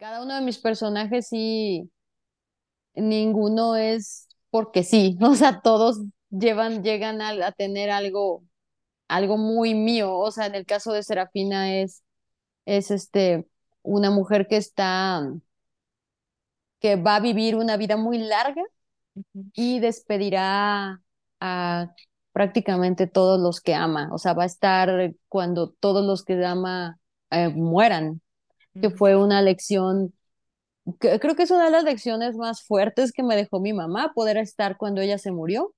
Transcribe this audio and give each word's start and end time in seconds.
Cada 0.00 0.22
uno 0.22 0.34
de 0.34 0.40
mis 0.40 0.56
personajes 0.56 1.28
sí, 1.28 1.90
ninguno 2.94 3.76
es 3.76 4.28
porque 4.50 4.82
sí, 4.82 5.18
o 5.22 5.34
sea, 5.34 5.60
todos 5.60 6.00
llevan, 6.30 6.82
llegan 6.82 7.20
a, 7.20 7.30
a 7.46 7.52
tener 7.52 7.90
algo, 7.90 8.42
algo 9.08 9.36
muy 9.38 9.74
mío. 9.74 10.16
O 10.16 10.30
sea, 10.30 10.46
en 10.46 10.54
el 10.56 10.66
caso 10.66 10.92
de 10.92 11.02
Serafina 11.02 11.76
es, 11.76 12.02
es 12.66 12.90
este, 12.90 13.48
una 13.82 14.10
mujer 14.10 14.48
que 14.48 14.56
está, 14.58 15.22
que 16.80 16.96
va 16.96 17.16
a 17.16 17.20
vivir 17.20 17.56
una 17.56 17.76
vida 17.76 17.96
muy 17.96 18.18
larga 18.18 18.62
y 19.54 19.80
despedirá 19.80 21.02
a 21.40 21.94
prácticamente 22.32 23.06
todos 23.06 23.40
los 23.40 23.60
que 23.60 23.74
ama. 23.74 24.08
O 24.12 24.18
sea, 24.18 24.34
va 24.34 24.44
a 24.44 24.46
estar 24.46 25.14
cuando 25.28 25.70
todos 25.70 26.04
los 26.06 26.24
que 26.24 26.44
ama 26.44 26.98
eh, 27.30 27.48
mueran, 27.50 28.22
que 28.80 28.90
fue 28.90 29.16
una 29.16 29.42
lección 29.42 30.14
que- 31.00 31.20
creo 31.20 31.36
que 31.36 31.44
es 31.44 31.50
una 31.50 31.66
de 31.66 31.70
las 31.72 31.84
lecciones 31.84 32.36
más 32.36 32.62
fuertes 32.64 33.12
que 33.12 33.22
me 33.22 33.36
dejó 33.36 33.60
mi 33.60 33.72
mamá, 33.72 34.12
poder 34.14 34.36
estar 34.38 34.76
cuando 34.78 35.00
ella 35.00 35.18
se 35.18 35.32
murió. 35.32 35.74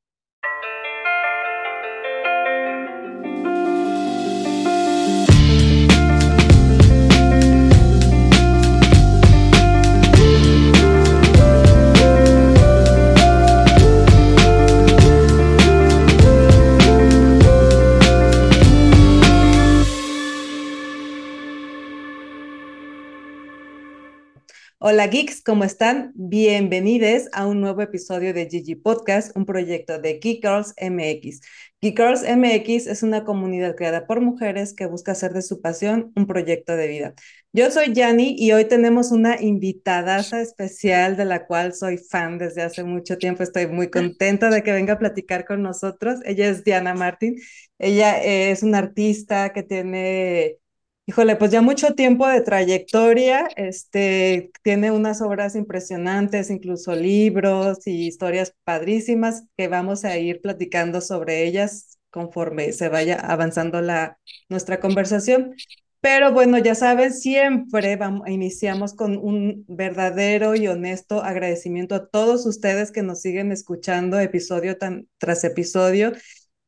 Hola 24.85 25.07
geeks, 25.07 25.45
¿cómo 25.45 25.63
están? 25.63 26.11
Bienvenidos 26.17 27.29
a 27.31 27.47
un 27.47 27.61
nuevo 27.61 27.83
episodio 27.83 28.34
de 28.34 28.48
Gigi 28.51 28.75
Podcast, 28.75 29.31
un 29.37 29.47
proyecto 29.47 30.01
de 30.01 30.19
Geek 30.19 30.43
Girls 30.43 30.75
MX. 30.77 31.41
Geek 31.81 31.97
Girls 31.97 32.25
MX 32.25 32.89
es 32.89 33.05
una 33.05 33.23
comunidad 33.23 33.77
creada 33.77 34.09
por 34.09 34.21
mujeres 34.21 34.75
que 34.75 34.87
busca 34.87 35.12
hacer 35.12 35.34
de 35.34 35.43
su 35.43 35.61
pasión 35.61 36.11
un 36.17 36.27
proyecto 36.27 36.75
de 36.75 36.89
vida. 36.89 37.15
Yo 37.53 37.71
soy 37.71 37.93
Yani 37.93 38.34
y 38.37 38.51
hoy 38.51 38.65
tenemos 38.65 39.12
una 39.12 39.41
invitada 39.41 40.19
especial 40.19 41.17
de 41.17 41.27
la 41.27 41.47
cual 41.47 41.75
soy 41.75 41.99
fan 41.99 42.39
desde 42.39 42.62
hace 42.62 42.83
mucho 42.83 43.19
tiempo. 43.19 43.45
Estoy 43.45 43.69
muy 43.69 43.89
contenta 43.89 44.51
de 44.51 44.65
que 44.65 44.73
venga 44.73 44.95
a 44.95 44.99
platicar 44.99 45.45
con 45.45 45.62
nosotros. 45.62 46.19
Ella 46.25 46.49
es 46.49 46.65
Diana 46.65 46.93
Martín. 46.93 47.37
Ella 47.78 48.21
es 48.21 48.65
una 48.65 48.78
artista 48.78 49.53
que 49.53 49.62
tiene 49.62 50.59
Híjole, 51.05 51.34
pues 51.34 51.50
ya 51.50 51.62
mucho 51.62 51.95
tiempo 51.95 52.28
de 52.28 52.42
trayectoria, 52.42 53.48
este, 53.56 54.53
tiene 54.62 54.92
unas 54.92 55.20
obras 55.20 55.56
impresionantes, 55.56 56.48
incluso 56.48 56.94
libros 56.94 57.84
y 57.86 58.06
historias 58.06 58.55
padrísimas 58.62 59.42
que 59.56 59.67
vamos 59.67 60.05
a 60.05 60.17
ir 60.19 60.41
platicando 60.41 61.00
sobre 61.00 61.42
ellas 61.44 61.98
conforme 62.11 62.72
se 62.72 62.89
vaya 62.89 63.17
avanzando 63.17 63.81
la, 63.81 64.19
nuestra 64.48 64.78
conversación. 64.78 65.55
Pero 66.00 66.33
bueno, 66.33 66.59
ya 66.59 66.75
saben, 66.77 67.12
siempre 67.12 67.97
vamos, 67.97 68.28
iniciamos 68.28 68.94
con 68.94 69.16
un 69.16 69.64
verdadero 69.69 70.55
y 70.55 70.69
honesto 70.69 71.22
agradecimiento 71.22 71.97
a 71.97 72.06
todos 72.09 72.47
ustedes 72.47 72.92
que 72.92 73.03
nos 73.03 73.20
siguen 73.20 73.50
escuchando 73.50 74.20
episodio 74.20 74.77
tras 75.19 75.44
episodio 75.44 76.12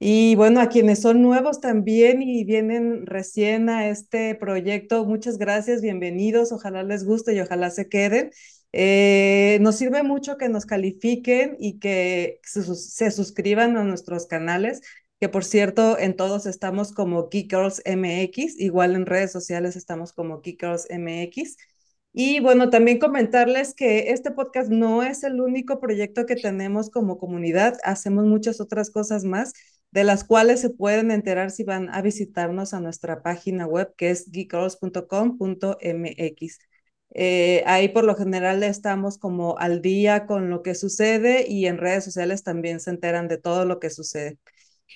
y 0.07 0.35
bueno, 0.35 0.61
a 0.61 0.69
quienes 0.69 1.01
son 1.01 1.23
nuevos 1.23 1.63
también 1.63 2.21
y 2.21 2.45
vienen 2.45 3.07
recién 3.07 3.71
a 3.71 3.89
este 3.89 4.35
proyecto, 4.35 5.07
muchas 5.07 5.39
gracias, 5.39 5.81
bienvenidos, 5.81 6.53
ojalá 6.53 6.83
les 6.83 7.07
guste 7.07 7.33
y 7.35 7.41
ojalá 7.41 7.71
se 7.71 7.89
queden. 7.89 8.31
Eh, 8.73 9.57
nos 9.63 9.77
sirve 9.77 10.03
mucho 10.03 10.37
que 10.37 10.51
nos 10.51 10.67
califiquen 10.67 11.57
y 11.59 11.79
que 11.79 12.39
se, 12.43 12.63
se, 12.75 13.11
suscriban 13.13 13.79
a 13.79 13.85
nuestros 13.85 14.27
canales, 14.27 14.83
que 15.21 15.31
por 15.31 15.43
cierto, 15.43 15.99
en 15.99 16.17
todos 16.17 16.45
estamos 16.45 16.93
como 16.93 17.31
Geek 17.31 17.51
Girls 17.51 17.81
MX, 17.87 18.61
igual 18.61 18.97
en 18.97 19.07
redes 19.07 19.33
sociales 19.33 19.75
estamos 19.75 20.13
como 20.13 20.43
Geek 20.43 20.61
Girls 20.61 20.87
MX. 20.91 21.57
Y 22.13 22.41
bueno, 22.41 22.71
también 22.71 22.99
comentarles 22.99 23.75
que 23.75 24.11
este 24.13 24.31
podcast 24.31 24.71
no 24.71 25.03
es 25.03 25.25
el 25.25 25.41
único 25.41 25.81
proyecto 25.81 26.27
que 26.27 26.37
tenemos 26.37 26.91
como 26.91 27.19
comunidad, 27.19 27.79
hacemos 27.85 28.27
muchas 28.27 28.61
otras 28.61 28.91
cosas 28.91 29.25
más 29.25 29.55
de 29.95 30.05
las 30.05 30.25
cuales 30.25 30.61
se 30.61 30.71
pueden 30.71 31.11
enterar 31.13 31.51
si 31.53 31.65
van 31.65 31.89
a 31.89 32.03
visitarnos 32.03 32.75
a 32.75 32.81
nuestra 32.81 33.23
página 33.23 33.67
web 33.67 33.95
que 33.97 34.11
es 34.11 34.31
geekgirls.com.mx. 34.31 36.59
Eh, 37.17 37.63
ahí 37.67 37.89
por 37.91 38.05
lo 38.05 38.17
general 38.17 38.63
estamos 38.65 39.19
como 39.19 39.57
al 39.59 39.83
día 39.83 40.27
con 40.27 40.51
lo 40.51 40.63
que 40.63 40.75
sucede 40.75 41.47
y 41.49 41.67
en 41.67 41.79
redes 41.79 42.05
sociales 42.05 42.43
también 42.43 42.81
se 42.81 42.91
enteran 42.91 43.29
de 43.29 43.39
todo 43.39 43.65
lo 43.67 43.79
que 43.79 43.91
sucede. 43.91 44.39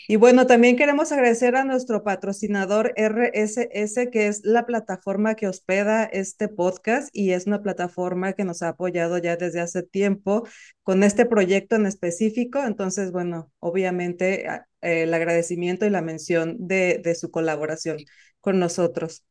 Y 0.09 0.17
bueno, 0.17 0.47
también 0.47 0.77
queremos 0.77 1.13
agradecer 1.13 1.55
a 1.57 1.65
nuestro 1.65 2.03
patrocinador 2.03 2.93
RSS, 2.97 4.11
que 4.11 4.27
es 4.27 4.45
la 4.45 4.67
plataforma 4.67 5.35
que 5.37 5.47
hospeda 5.47 6.05
este 6.05 6.49
podcast 6.49 7.09
y 7.13 7.33
es 7.33 7.47
una 7.47 7.63
plataforma 7.63 8.33
que 8.33 8.45
nos 8.45 8.63
ha 8.63 8.71
apoyado 8.71 9.19
ya 9.19 9.37
desde 9.37 9.61
hace 9.61 9.83
tiempo 9.83 10.47
con 10.83 11.05
este 11.05 11.25
proyecto 11.25 11.77
en 11.77 11.87
específico. 11.87 12.61
Entonces, 12.65 13.13
bueno, 13.13 13.53
obviamente 13.61 14.47
el 14.81 15.13
agradecimiento 15.15 15.87
y 15.87 15.91
la 15.91 16.03
mención 16.03 16.57
de, 16.59 17.01
de 17.03 17.15
su 17.15 17.31
colaboración 17.31 17.99
con 18.41 18.59
nosotros. 18.59 19.25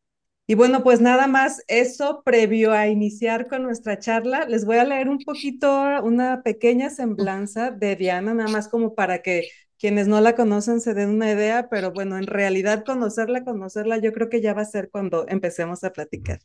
Y 0.50 0.56
bueno, 0.56 0.82
pues 0.82 1.02
nada 1.02 1.28
más 1.28 1.62
eso 1.68 2.22
previo 2.24 2.72
a 2.72 2.88
iniciar 2.88 3.48
con 3.48 3.64
nuestra 3.64 4.00
charla, 4.00 4.46
les 4.48 4.64
voy 4.66 4.78
a 4.78 4.86
leer 4.86 5.10
un 5.10 5.20
poquito, 5.20 5.68
una 6.04 6.42
pequeña 6.42 6.90
semblanza 6.90 7.70
de 7.72 7.98
Diana, 7.98 8.34
nada 8.34 8.50
más 8.50 8.70
como 8.70 8.96
para 8.96 9.22
que 9.22 9.50
quienes 9.78 10.08
no 10.08 10.22
la 10.22 10.36
conocen 10.36 10.80
se 10.80 10.94
den 10.94 11.10
una 11.10 11.32
idea, 11.32 11.68
pero 11.70 11.92
bueno, 11.92 12.18
en 12.18 12.28
realidad 12.28 12.86
conocerla, 12.86 13.44
conocerla, 13.44 13.98
yo 13.98 14.14
creo 14.14 14.30
que 14.30 14.42
ya 14.42 14.54
va 14.54 14.62
a 14.62 14.66
ser 14.66 14.90
cuando 14.90 15.26
empecemos 15.28 15.84
a 15.84 15.92
platicar. 15.92 16.40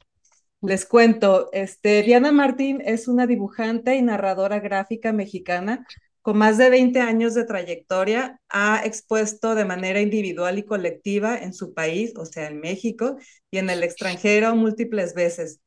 Les 0.61 0.87
cuento, 0.87 1.49
este, 1.53 2.03
Diana 2.03 2.33
Martín 2.33 2.83
es 2.85 3.09
una 3.09 3.27
dibujante 3.27 3.97
y 3.97 4.03
narradora 4.03 4.61
gráfica 4.61 5.13
mexicana 5.13 5.87
con 6.23 6.39
más 6.39 6.57
de 6.57 6.71
20 6.71 7.01
años 7.01 7.35
de 7.35 7.45
trayectoria, 7.45 8.41
ha 8.49 8.83
expuesto 8.85 9.55
de 9.55 9.65
manera 9.65 10.01
individual 10.01 10.59
y 10.59 10.65
colectiva 10.65 11.37
en 11.37 11.53
su 11.53 11.75
país, 11.75 12.15
o 12.17 12.25
sea, 12.25 12.47
en 12.49 12.61
México, 12.61 13.17
y 13.51 13.59
en 13.59 13.71
el 13.71 13.83
extranjero 13.83 14.55
múltiples 14.55 15.15
veces. 15.15 15.61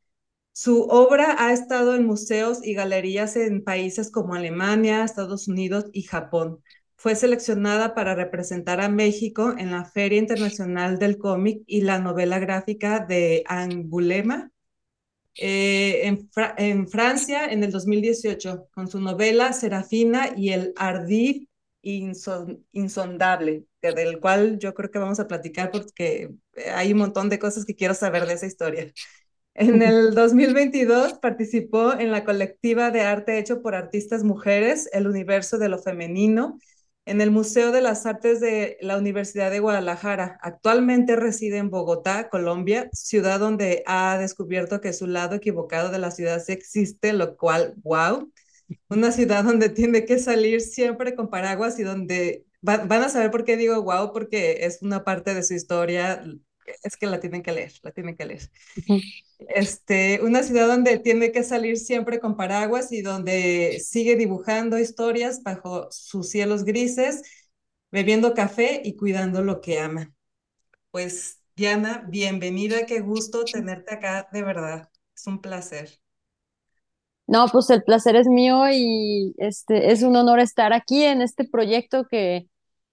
Su 0.53 0.83
obra 0.83 1.35
ha 1.37 1.51
estado 1.51 1.95
en 1.95 2.05
museos 2.05 2.65
y 2.65 2.73
galerías 2.73 3.35
en 3.35 3.63
países 3.63 4.09
como 4.09 4.35
Alemania, 4.35 5.03
Estados 5.03 5.49
Unidos 5.49 5.85
y 5.91 6.03
Japón. 6.03 6.61
Fue 6.95 7.15
seleccionada 7.15 7.93
para 7.93 8.15
representar 8.15 8.79
a 8.79 8.87
México 8.87 9.53
en 9.57 9.71
la 9.71 9.83
Feria 9.83 10.17
Internacional 10.17 10.97
del 10.97 11.17
Cómic 11.17 11.61
y 11.67 11.81
la 11.81 11.99
novela 11.99 12.39
gráfica 12.39 13.01
de 13.01 13.43
Angulema 13.47 14.49
eh, 15.35 16.07
en, 16.07 16.29
Fra 16.31 16.55
en, 16.57 16.87
Francia 16.87 17.45
en 17.45 17.63
el 17.63 17.71
2018 17.71 18.67
con 18.71 18.87
su 18.87 18.99
novela 18.99 19.53
Serafina 19.53 20.29
y 20.35 20.51
el 20.51 20.73
ardid 20.77 21.47
inson 21.81 22.65
insondable, 22.71 23.65
del 23.81 24.19
cual 24.19 24.57
yo 24.57 24.73
creo 24.73 24.89
que 24.89 24.99
vamos 24.99 25.19
a 25.19 25.27
platicar 25.27 25.71
porque 25.71 26.31
hay 26.73 26.93
un 26.93 26.99
montón 26.99 27.29
de 27.29 27.37
cosas 27.37 27.65
que 27.65 27.75
quiero 27.75 27.93
saber 27.93 28.25
de 28.25 28.33
esa 28.33 28.47
historia. 28.47 28.91
En 29.53 29.81
el 29.81 30.13
2022 30.15 31.13
participó 31.19 31.93
en 31.93 32.11
la 32.11 32.25
colectiva 32.25 32.91
de 32.91 33.01
arte 33.01 33.37
hecho 33.37 33.61
por 33.61 33.75
artistas 33.75 34.23
mujeres, 34.23 34.89
El 34.93 35.07
Universo 35.07 35.57
de 35.57 35.69
lo 35.69 35.77
Femenino, 35.77 36.57
en 37.05 37.21
el 37.21 37.31
Museo 37.31 37.71
de 37.71 37.81
las 37.81 38.05
Artes 38.05 38.39
de 38.39 38.77
la 38.81 38.97
Universidad 38.97 39.51
de 39.51 39.59
Guadalajara. 39.59 40.39
Actualmente 40.41 41.15
reside 41.15 41.57
en 41.57 41.69
Bogotá, 41.69 42.29
Colombia, 42.29 42.89
ciudad 42.93 43.39
donde 43.39 43.83
ha 43.85 44.17
descubierto 44.17 44.81
que 44.81 44.93
su 44.93 45.07
lado 45.07 45.35
equivocado 45.35 45.91
de 45.91 45.99
la 45.99 46.11
ciudad 46.11 46.43
sí 46.43 46.51
existe, 46.53 47.13
lo 47.13 47.37
cual, 47.37 47.75
wow. 47.83 48.31
Una 48.89 49.11
ciudad 49.11 49.43
donde 49.43 49.69
tiene 49.69 50.05
que 50.05 50.17
salir 50.17 50.61
siempre 50.61 51.15
con 51.15 51.29
paraguas 51.29 51.79
y 51.79 51.83
donde 51.83 52.45
va, 52.67 52.77
van 52.77 53.03
a 53.03 53.09
saber 53.09 53.29
por 53.29 53.43
qué 53.43 53.57
digo 53.57 53.81
wow, 53.83 54.11
porque 54.11 54.65
es 54.65 54.81
una 54.81 55.03
parte 55.03 55.35
de 55.35 55.43
su 55.43 55.53
historia, 55.53 56.23
es 56.83 56.97
que 56.97 57.07
la 57.07 57.19
tienen 57.19 57.43
que 57.43 57.51
leer, 57.51 57.73
la 57.83 57.91
tienen 57.91 58.15
que 58.15 58.25
leer. 58.25 58.49
Este, 59.49 60.21
una 60.21 60.43
ciudad 60.43 60.67
donde 60.67 60.97
tiene 60.99 61.31
que 61.31 61.43
salir 61.43 61.77
siempre 61.77 62.19
con 62.19 62.37
paraguas 62.37 62.91
y 62.91 63.01
donde 63.01 63.79
sigue 63.79 64.15
dibujando 64.15 64.79
historias 64.79 65.43
bajo 65.43 65.87
sus 65.91 66.29
cielos 66.29 66.63
grises, 66.63 67.21
bebiendo 67.91 68.33
café 68.33 68.81
y 68.83 68.95
cuidando 68.95 69.43
lo 69.43 69.61
que 69.61 69.79
ama. 69.79 70.13
Pues 70.91 71.41
Diana, 71.55 72.05
bienvenida, 72.09 72.85
qué 72.85 72.99
gusto 72.99 73.43
tenerte 73.45 73.93
acá, 73.95 74.27
de 74.31 74.41
verdad, 74.41 74.89
es 75.15 75.27
un 75.27 75.41
placer. 75.41 75.99
No, 77.27 77.47
pues 77.51 77.69
el 77.71 77.83
placer 77.83 78.15
es 78.15 78.27
mío 78.27 78.63
y 78.71 79.33
este 79.37 79.91
es 79.91 80.03
un 80.03 80.15
honor 80.15 80.39
estar 80.39 80.73
aquí 80.73 81.03
en 81.03 81.21
este 81.21 81.43
proyecto 81.43 82.05
que 82.07 82.47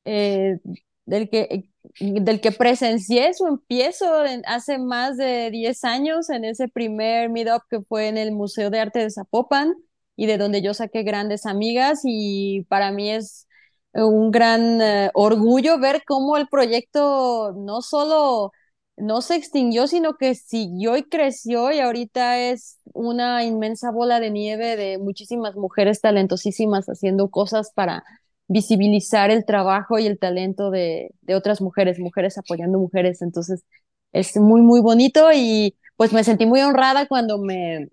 eh, 0.05 0.59
del 1.05 1.29
que 1.29 1.71
del 2.01 2.41
que 2.41 2.53
presencié 2.53 3.35
su 3.35 3.47
empiezo 3.47 4.07
hace 4.47 4.79
más 4.79 5.17
de 5.17 5.51
10 5.51 5.85
años 5.85 6.31
en 6.31 6.45
ese 6.45 6.69
primer 6.69 7.29
meetup 7.31 7.63
que 7.69 7.81
fue 7.83 8.09
en 8.09 8.17
el 8.19 8.33
Museo 8.33 8.71
de 8.71 8.81
Arte 8.81 9.01
de 9.01 9.11
Zapopan 9.11 9.75
y 10.17 10.27
de 10.27 10.39
donde 10.39 10.63
yo 10.63 10.75
saqué 10.75 11.03
grandes 11.03 11.47
amigas 11.47 12.01
y 12.05 12.65
para 12.69 12.93
mí 12.93 13.11
es 13.11 13.49
eh, 13.95 14.03
un 14.03 14.31
gran 14.31 14.81
eh, 14.81 15.11
orgullo 15.15 15.79
ver 15.79 16.03
cómo 16.07 16.37
el 16.37 16.49
proyecto 16.49 17.53
no 17.57 17.83
solo 17.83 18.53
no 18.97 19.23
se 19.23 19.37
extinguió, 19.37 19.87
sino 19.87 20.15
que 20.17 20.35
siguió 20.35 20.97
y 20.97 21.03
creció 21.05 21.73
y 21.73 21.81
ahorita 21.81 22.39
es 22.41 22.79
una 22.95 23.45
inmensa 23.45 23.91
bola 23.91 24.21
de 24.21 24.31
nieve 24.31 24.77
de 24.77 24.99
muchísimas 24.99 25.57
mujeres 25.57 26.01
talentosísimas 26.01 26.87
haciendo 26.87 27.31
cosas 27.31 27.73
para 27.75 28.05
visibilizar 28.53 29.31
el 29.31 29.45
trabajo 29.45 29.99
y 29.99 30.07
el 30.07 30.19
talento 30.19 30.71
de, 30.71 31.11
de 31.23 31.35
otras 31.35 31.61
mujeres, 31.61 31.99
mujeres 31.99 32.39
apoyando 32.39 32.79
mujeres. 32.79 33.23
Entonces, 33.23 33.65
es 34.13 34.37
muy, 34.37 34.61
muy 34.61 34.81
bonito 34.81 35.31
y 35.35 35.77
pues 35.97 36.13
me 36.13 36.25
sentí 36.25 36.47
muy 36.47 36.61
honrada 36.61 37.07
cuando 37.07 37.39
me, 37.39 37.89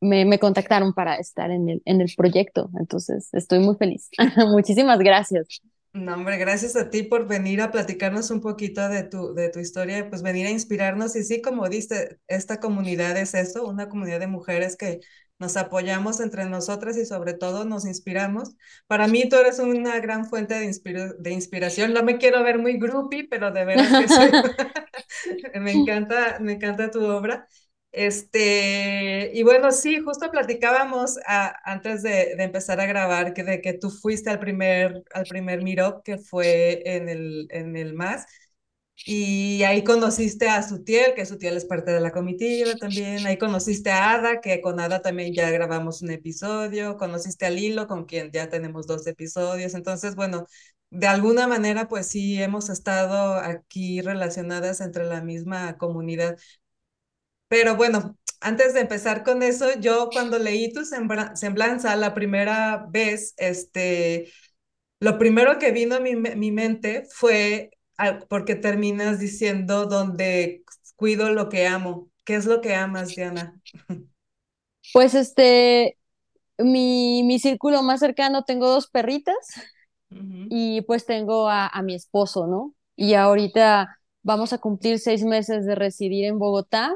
me, 0.00 0.38
contactaron 0.38 0.92
para 0.92 1.16
estar 1.16 1.50
en 1.50 1.68
el, 1.68 1.82
en 1.84 2.00
el 2.00 2.12
proyecto. 2.16 2.70
Entonces, 2.78 3.28
estoy 3.32 3.60
muy 3.60 3.76
feliz. 3.76 4.08
Muchísimas 4.50 4.98
gracias. 4.98 5.62
No, 5.94 6.14
hombre, 6.14 6.38
gracias 6.38 6.74
a 6.74 6.88
ti 6.88 7.02
por 7.02 7.28
venir 7.28 7.60
a 7.60 7.70
platicarnos 7.70 8.30
un 8.30 8.40
poquito 8.40 8.88
de 8.88 9.02
tu, 9.02 9.34
de 9.34 9.50
tu 9.50 9.60
historia, 9.60 9.98
y 9.98 10.02
pues 10.04 10.22
venir 10.22 10.46
a 10.46 10.50
inspirarnos. 10.50 11.14
Y 11.16 11.22
sí, 11.22 11.42
como 11.42 11.68
dice, 11.68 12.18
esta 12.28 12.60
comunidad 12.60 13.16
es 13.18 13.34
eso, 13.34 13.66
una 13.66 13.90
comunidad 13.90 14.20
de 14.20 14.26
mujeres 14.26 14.76
que 14.76 15.00
nos 15.42 15.58
apoyamos 15.58 16.20
entre 16.20 16.46
nosotras 16.46 16.96
y 16.96 17.06
sobre 17.06 17.34
todo 17.34 17.66
nos 17.66 17.86
inspiramos. 17.86 18.56
Para 18.88 19.08
mí 19.08 19.28
tú 19.28 19.36
eres 19.36 19.58
una 19.60 20.00
gran 20.00 20.26
fuente 20.26 20.54
de, 20.54 20.66
inspira- 20.66 21.14
de 21.18 21.32
inspiración. 21.32 21.92
No 21.94 22.04
me 22.04 22.18
quiero 22.18 22.42
ver 22.44 22.58
muy 22.58 22.78
groupie, 22.78 23.28
pero 23.28 23.52
de 23.52 23.66
veras 23.66 23.94
que 23.96 24.08
sí. 24.08 24.40
Me 25.54 25.72
encanta, 25.72 26.38
me 26.40 26.52
encanta 26.54 26.90
tu 26.90 27.04
obra. 27.04 27.48
Este, 27.92 29.30
y 29.34 29.42
bueno, 29.42 29.70
sí, 29.70 30.00
justo 30.00 30.30
platicábamos 30.30 31.18
a- 31.26 31.54
antes 31.70 32.02
de, 32.02 32.34
de 32.36 32.44
empezar 32.44 32.80
a 32.80 32.86
grabar 32.86 33.34
que 33.34 33.44
de 33.44 33.60
que 33.60 33.74
tú 33.74 33.90
fuiste 33.90 34.30
al 34.30 34.38
primer, 34.40 35.04
al 35.14 35.26
primer 35.26 35.62
meetup 35.62 36.02
que 36.02 36.16
fue 36.18 36.82
en 36.86 37.08
el, 37.10 37.48
en 37.50 37.76
el 37.76 37.90
MAS 37.90 38.26
y 39.04 39.62
ahí 39.64 39.82
conociste 39.84 40.48
a 40.48 40.62
Sutiel, 40.62 41.14
que 41.14 41.26
Sutiel 41.26 41.56
es 41.56 41.64
parte 41.64 41.90
de 41.92 42.00
la 42.00 42.12
comitiva 42.12 42.74
también, 42.76 43.26
ahí 43.26 43.36
conociste 43.38 43.90
a 43.90 44.12
Ada, 44.14 44.40
que 44.40 44.60
con 44.60 44.78
Ada 44.80 45.02
también 45.02 45.34
ya 45.34 45.50
grabamos 45.50 46.02
un 46.02 46.10
episodio, 46.10 46.96
conociste 46.96 47.46
a 47.46 47.50
Lilo, 47.50 47.86
con 47.88 48.04
quien 48.04 48.30
ya 48.30 48.48
tenemos 48.48 48.86
dos 48.86 49.06
episodios, 49.06 49.74
entonces, 49.74 50.14
bueno, 50.14 50.46
de 50.90 51.06
alguna 51.06 51.48
manera, 51.48 51.88
pues 51.88 52.06
sí, 52.08 52.40
hemos 52.42 52.68
estado 52.70 53.34
aquí 53.36 54.00
relacionadas 54.02 54.80
entre 54.80 55.04
la 55.04 55.22
misma 55.22 55.78
comunidad. 55.78 56.36
Pero 57.48 57.76
bueno, 57.76 58.18
antes 58.40 58.74
de 58.74 58.80
empezar 58.80 59.22
con 59.24 59.42
eso, 59.42 59.78
yo 59.78 60.08
cuando 60.12 60.38
leí 60.38 60.72
tu 60.72 60.84
semblanza 60.84 61.96
la 61.96 62.14
primera 62.14 62.86
vez, 62.90 63.34
este, 63.36 64.32
lo 65.00 65.18
primero 65.18 65.58
que 65.58 65.72
vino 65.72 65.96
a 65.96 66.00
mi, 66.00 66.16
mi 66.16 66.52
mente 66.52 67.04
fue, 67.10 67.70
porque 68.28 68.54
terminas 68.56 69.18
diciendo 69.20 69.86
donde 69.86 70.64
cuido 70.96 71.30
lo 71.32 71.48
que 71.48 71.66
amo. 71.66 72.10
¿Qué 72.24 72.36
es 72.36 72.46
lo 72.46 72.60
que 72.60 72.74
amas, 72.74 73.14
Diana? 73.14 73.60
Pues 74.92 75.14
este, 75.14 75.98
mi, 76.58 77.22
mi 77.24 77.38
círculo 77.40 77.82
más 77.82 78.00
cercano 78.00 78.44
tengo 78.44 78.68
dos 78.70 78.88
perritas 78.88 79.36
y 80.48 80.82
pues 80.82 81.06
tengo 81.06 81.48
a, 81.48 81.66
a 81.68 81.82
mi 81.82 81.94
esposo, 81.94 82.46
¿no? 82.46 82.74
Y 82.96 83.14
ahorita 83.14 83.98
vamos 84.22 84.52
a 84.52 84.58
cumplir 84.58 84.98
seis 84.98 85.24
meses 85.24 85.64
de 85.66 85.74
residir 85.74 86.24
en 86.26 86.38
Bogotá 86.38 86.94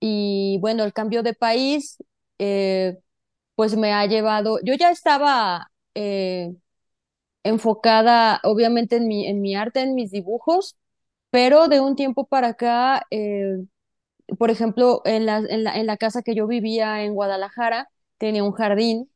y 0.00 0.58
bueno, 0.60 0.84
el 0.84 0.92
cambio 0.92 1.22
de 1.24 1.34
país 1.34 1.98
eh, 2.38 2.98
pues 3.56 3.76
me 3.76 3.92
ha 3.92 4.06
llevado, 4.06 4.58
yo 4.64 4.74
ya 4.74 4.90
estaba 4.90 5.70
eh, 5.94 6.54
enfocada 7.44 8.40
obviamente 8.44 8.96
en 8.96 9.08
mi, 9.08 9.26
en 9.28 9.40
mi 9.42 9.54
arte, 9.56 9.80
en 9.82 9.94
mis 9.94 10.10
dibujos, 10.10 10.76
pero 11.30 11.68
de 11.68 11.80
un 11.80 11.96
tiempo 11.96 12.26
para 12.26 12.48
acá, 12.50 13.06
eh, 13.10 13.58
por 14.38 14.50
ejemplo, 14.50 15.02
en 15.04 15.26
la, 15.26 15.38
en 15.38 15.64
la, 15.64 15.76
en 15.78 15.86
la 15.86 15.96
casa 15.96 16.22
que 16.22 16.34
yo 16.34 16.46
vivía 16.46 17.02
en 17.04 17.14
Guadalajara, 17.14 17.90
tenía 18.18 18.44
un 18.44 18.52
jardín 18.52 19.10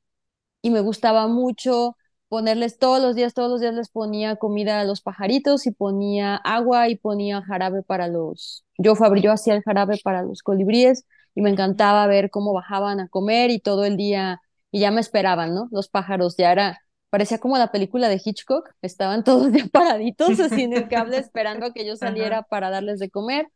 y 0.62 0.70
me 0.70 0.80
gustaba 0.80 1.28
mucho 1.28 1.96
ponerles 2.28 2.78
todos 2.78 3.00
los 3.02 3.14
días, 3.16 3.34
todos 3.34 3.50
los 3.50 3.60
días 3.60 3.74
les 3.74 3.88
ponía 3.90 4.36
comida 4.36 4.80
a 4.80 4.84
los 4.84 5.00
pajaritos 5.02 5.66
y 5.66 5.70
ponía 5.72 6.36
agua 6.36 6.88
y 6.88 6.96
ponía 6.96 7.42
jarabe 7.42 7.82
para 7.82 8.08
los, 8.08 8.64
yo 8.78 8.94
fabri, 8.94 9.22
yo 9.22 9.32
hacía 9.32 9.54
el 9.54 9.62
jarabe 9.62 9.98
para 10.04 10.22
los 10.22 10.42
colibríes 10.42 11.06
y 11.34 11.42
me 11.42 11.50
encantaba 11.50 12.06
ver 12.06 12.30
cómo 12.30 12.52
bajaban 12.52 13.00
a 13.00 13.08
comer 13.08 13.50
y 13.50 13.60
todo 13.60 13.84
el 13.84 13.96
día, 13.96 14.40
y 14.72 14.80
ya 14.80 14.90
me 14.90 15.00
esperaban, 15.00 15.54
¿no? 15.54 15.68
Los 15.70 15.88
pájaros 15.88 16.36
ya 16.36 16.52
era, 16.52 16.82
parecía 17.10 17.38
como 17.38 17.58
la 17.58 17.72
película 17.72 18.08
de 18.08 18.20
Hitchcock, 18.24 18.70
estaban 18.82 19.24
todos 19.24 19.52
ya 19.52 19.66
paraditos 19.72 20.40
así 20.40 20.62
en 20.62 20.72
el 20.74 20.88
cable 20.88 21.18
esperando 21.18 21.66
a 21.66 21.72
que 21.72 21.86
yo 21.86 21.96
saliera 21.96 22.42
Ajá, 22.42 22.44
para 22.44 22.70
darles 22.70 22.98
de 23.00 23.10
comer. 23.10 23.48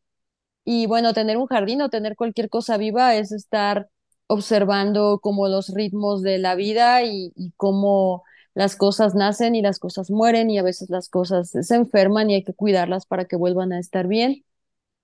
Y 0.65 0.87
bueno, 0.87 1.13
tener 1.15 1.37
un 1.39 1.47
jardín 1.47 1.83
o 1.83 1.91
tener 1.91 2.17
cualquier 2.17 2.49
cosa 2.49 2.77
viva 2.77 3.15
es 3.17 3.33
estar 3.33 3.89
observando 4.29 5.19
como 5.21 5.49
los 5.49 5.69
ritmos 5.75 6.23
de 6.23 6.39
la 6.39 6.55
vida 6.55 7.03
y, 7.03 7.33
y 7.37 7.53
cómo 7.57 8.25
las 8.55 8.77
cosas 8.77 9.15
nacen 9.15 9.55
y 9.57 9.63
las 9.63 9.79
cosas 9.81 10.11
mueren 10.11 10.51
y 10.51 10.59
a 10.59 10.63
veces 10.63 10.91
las 10.91 11.09
cosas 11.09 11.51
se 11.51 11.75
enferman 11.75 12.31
y 12.31 12.35
hay 12.37 12.45
que 12.45 12.55
cuidarlas 12.55 13.07
para 13.07 13.25
que 13.27 13.37
vuelvan 13.37 13.73
a 13.73 13.81
estar 13.81 14.07
bien. 14.09 14.45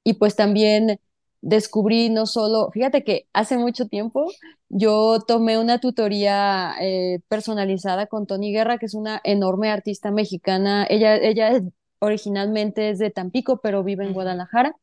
Y 0.05 0.15
pues 0.15 0.37
también 0.37 1.01
descubrí 1.41 2.11
no 2.11 2.27
solo, 2.27 2.71
fíjate 2.73 3.05
que 3.05 3.29
hace 3.33 3.59
mucho 3.59 3.87
tiempo 3.87 4.27
yo 4.69 5.21
tomé 5.27 5.59
una 5.59 5.79
tutoría 5.79 6.75
eh, 6.81 7.21
personalizada 7.29 8.07
con 8.07 8.27
Tony 8.27 8.53
Guerra, 8.53 8.79
que 8.79 8.87
es 8.87 8.95
una 8.95 9.21
enorme 9.25 9.71
artista 9.71 10.11
mexicana. 10.11 10.87
Ella, 10.89 11.17
ella 11.17 11.61
originalmente 12.01 12.91
es 12.91 12.99
de 12.99 13.11
Tampico, 13.11 13.61
pero 13.63 13.85
vive 13.85 14.05
en 14.05 14.13
Guadalajara. 14.13 14.75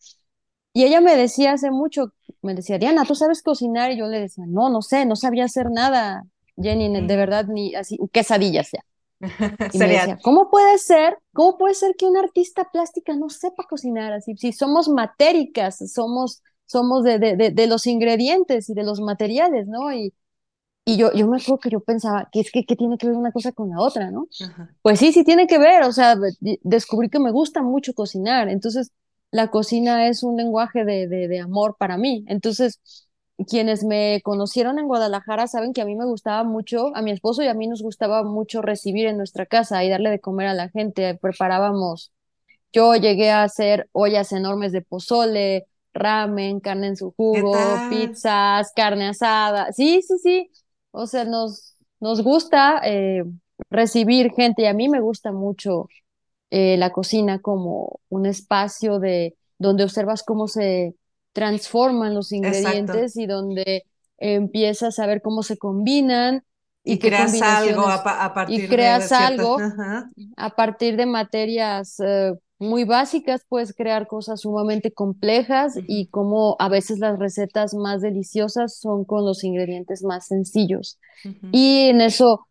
Y 0.74 0.84
ella 0.84 1.02
me 1.02 1.16
decía 1.16 1.54
hace 1.54 1.72
mucho, 1.72 2.14
me 2.42 2.54
decía, 2.54 2.78
Diana, 2.78 3.06
¿tú 3.06 3.16
sabes 3.16 3.42
cocinar? 3.42 3.92
Y 3.92 3.98
yo 3.98 4.08
le 4.08 4.20
decía, 4.20 4.46
no, 4.48 4.70
no 4.70 4.82
sé, 4.82 5.06
no 5.06 5.16
sabía 5.16 5.46
hacer 5.46 5.72
nada, 5.72 6.24
Jenny, 6.58 7.08
de 7.08 7.16
verdad, 7.18 7.46
ni 7.48 7.76
así, 7.76 7.98
quesadillas 8.12 8.72
ya. 8.74 8.82
Y 9.72 9.80
me 9.80 9.92
Sería, 9.92 9.94
decía, 9.94 10.20
¿cómo 10.22 10.50
puede 10.50 10.78
ser? 10.78 11.18
¿Cómo 11.34 11.58
puede 11.58 11.74
ser 11.76 11.96
que 11.98 12.06
una 12.06 12.22
artista 12.22 12.70
plástica 12.72 13.16
no 13.16 13.30
sepa 13.30 13.66
cocinar 13.70 14.14
así? 14.14 14.36
Si 14.38 14.54
somos 14.54 14.88
matéricas, 14.90 15.78
somos, 15.94 16.42
somos 16.66 17.04
de, 17.04 17.20
de, 17.20 17.36
de, 17.36 17.52
de 17.52 17.68
los 17.68 17.88
ingredientes 17.88 18.70
y 18.70 18.74
de 18.74 18.84
los 18.84 19.02
materiales, 19.02 19.68
¿no? 19.68 19.92
Y, 19.94 20.14
y 20.86 20.98
yo, 20.98 21.14
yo 21.14 21.28
me 21.28 21.38
acuerdo 21.38 21.60
que 21.60 21.70
yo 21.72 21.80
pensaba, 21.82 22.30
que 22.32 22.42
es 22.42 22.52
que 22.52 22.66
¿qué 22.66 22.76
tiene 22.76 22.98
que 22.98 23.08
ver 23.08 23.16
una 23.18 23.32
cosa 23.32 23.52
con 23.54 23.70
la 23.70 23.80
otra, 23.82 24.12
¿no? 24.12 24.28
ajá, 24.40 24.76
Pues 24.82 25.00
sí, 25.00 25.12
sí 25.14 25.24
tiene 25.24 25.48
que 25.48 25.58
ver, 25.60 25.84
o 25.84 25.92
sea, 25.94 26.16
de- 26.16 26.60
descubrí 26.64 27.10
que 27.10 27.20
me 27.20 27.32
gusta 27.32 27.62
mucho 27.64 27.94
cocinar, 27.94 28.50
entonces 28.50 28.92
la 29.32 29.50
cocina 29.52 30.08
es 30.08 30.24
un 30.24 30.38
lenguaje 30.38 30.86
de, 30.86 31.08
de, 31.08 31.28
de 31.28 31.40
amor 31.42 31.76
para 31.80 31.98
mí. 31.98 32.24
Entonces, 32.28 32.82
quienes 33.48 33.84
me 33.84 34.22
conocieron 34.24 34.80
en 34.80 34.88
Guadalajara 34.88 35.48
saben 35.48 35.74
que 35.74 35.82
a 35.82 35.86
mí 35.86 35.96
me 35.96 36.06
gustaba 36.06 36.44
mucho, 36.44 36.96
a 36.96 37.02
mi 37.02 37.12
esposo 37.12 37.44
y 37.44 37.48
a 37.48 37.54
mí 37.54 37.68
nos 37.68 37.82
gustaba 37.82 38.24
mucho 38.24 38.62
recibir 38.62 39.08
en 39.08 39.18
nuestra 39.18 39.46
casa 39.46 39.84
y 39.84 39.90
darle 39.90 40.10
de 40.10 40.20
comer 40.20 40.48
a 40.48 40.54
la 40.54 40.70
gente. 40.70 41.16
Preparábamos, 41.22 42.12
yo 42.72 42.96
llegué 42.96 43.32
a 43.32 43.44
hacer 43.44 43.90
ollas 43.94 44.32
enormes 44.32 44.72
de 44.72 44.82
pozole, 44.82 45.68
ramen, 45.94 46.60
carne 46.60 46.88
en 46.88 46.98
su 46.98 47.12
¿qué 47.12 47.16
jugo, 47.18 47.54
pizzas, 47.90 48.72
carne 48.76 49.08
asada. 49.10 49.72
Sí, 49.74 50.02
sí, 50.02 50.18
sí. 50.22 50.52
O 50.92 51.08
sea, 51.08 51.26
nos, 51.26 51.76
nos 52.00 52.22
gusta 52.22 52.82
eh, 52.86 53.24
recibir 53.70 54.32
gente 54.32 54.64
y 54.64 54.66
a 54.66 54.74
mí 54.74 54.90
me 54.90 55.02
gusta 55.02 55.32
mucho 55.32 55.88
eh, 56.52 56.78
la 56.78 56.92
cocina 56.92 57.40
como 57.40 58.00
un 58.10 58.26
espacio 58.26 59.00
de 59.00 59.36
donde 59.58 59.84
observas 59.84 60.24
cómo 60.24 60.48
se 60.48 60.96
transforman 61.36 62.16
los 62.16 62.32
Exacto. 62.42 62.94
ingredientes 62.94 63.18
y 63.18 63.28
donde 63.28 63.84
empiezas 64.18 65.00
a 65.00 65.08
ver 65.08 65.22
cómo 65.22 65.44
se 65.44 65.58
combinan 65.60 66.44
y 66.84 66.94
Y 66.94 67.00
creas 67.00 67.42
algo 67.42 67.88
a, 67.88 68.34
y 68.46 68.62
partir 68.62 68.76
de, 68.76 68.96
de 68.96 69.08
creas 69.08 69.08
cierta, 69.10 69.42
algo 69.42 69.58
ajá, 69.58 70.10
a 70.38 70.52
partir 70.56 70.98
de 70.98 71.06
materias 71.06 72.00
eh, 72.00 72.34
muy 72.60 72.86
básicas, 72.86 73.44
puedes 73.50 73.74
crear 73.76 74.08
cosas 74.08 74.42
sumamente 74.42 74.94
complejas 74.94 75.80
y 75.88 76.08
como 76.10 76.56
a 76.60 76.70
veces 76.70 77.00
las 77.00 77.20
recetas 77.20 77.74
más 77.74 78.02
deliciosas 78.02 78.78
son 78.80 79.06
con 79.06 79.26
los 79.26 79.44
ingredientes 79.44 80.04
más 80.04 80.28
sencillos. 80.28 81.00
Y 81.52 81.90
en 81.90 82.02
eso 82.02 82.48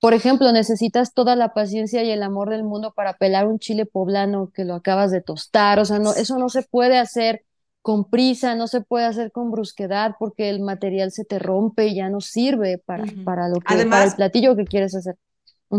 por 0.00 0.14
ejemplo, 0.14 0.52
necesitas 0.52 1.14
toda 1.14 1.36
la 1.36 1.54
paciencia 1.54 2.04
y 2.04 2.10
el 2.10 2.22
amor 2.22 2.50
del 2.50 2.64
mundo 2.64 2.92
para 2.94 3.18
pelar 3.18 3.48
un 3.48 3.58
chile 3.58 3.86
poblano 3.86 4.50
que 4.54 4.64
lo 4.64 4.74
acabas 4.74 5.10
de 5.10 5.22
tostar. 5.22 5.80
O 5.80 5.84
sea, 5.84 5.98
no, 5.98 6.14
eso 6.14 6.38
no 6.38 6.48
se 6.50 6.62
puede 6.62 6.98
hacer 6.98 7.44
con 7.88 8.04
prisa, 8.04 8.54
no 8.54 8.66
se 8.66 8.82
puede 8.82 9.06
hacer 9.06 9.32
con 9.32 9.50
brusquedad 9.50 10.16
porque 10.18 10.50
el 10.50 10.60
material 10.60 11.10
se 11.10 11.24
te 11.24 11.38
rompe 11.38 11.86
y 11.86 11.94
ya 11.94 12.10
no 12.10 12.20
sirve 12.20 12.76
para, 12.76 13.04
para 13.24 13.48
lo 13.48 13.60
que, 13.60 13.86
para 13.86 14.04
el 14.04 14.12
platillo 14.12 14.54
que 14.56 14.66
quieres 14.66 14.94
hacer. 14.94 15.16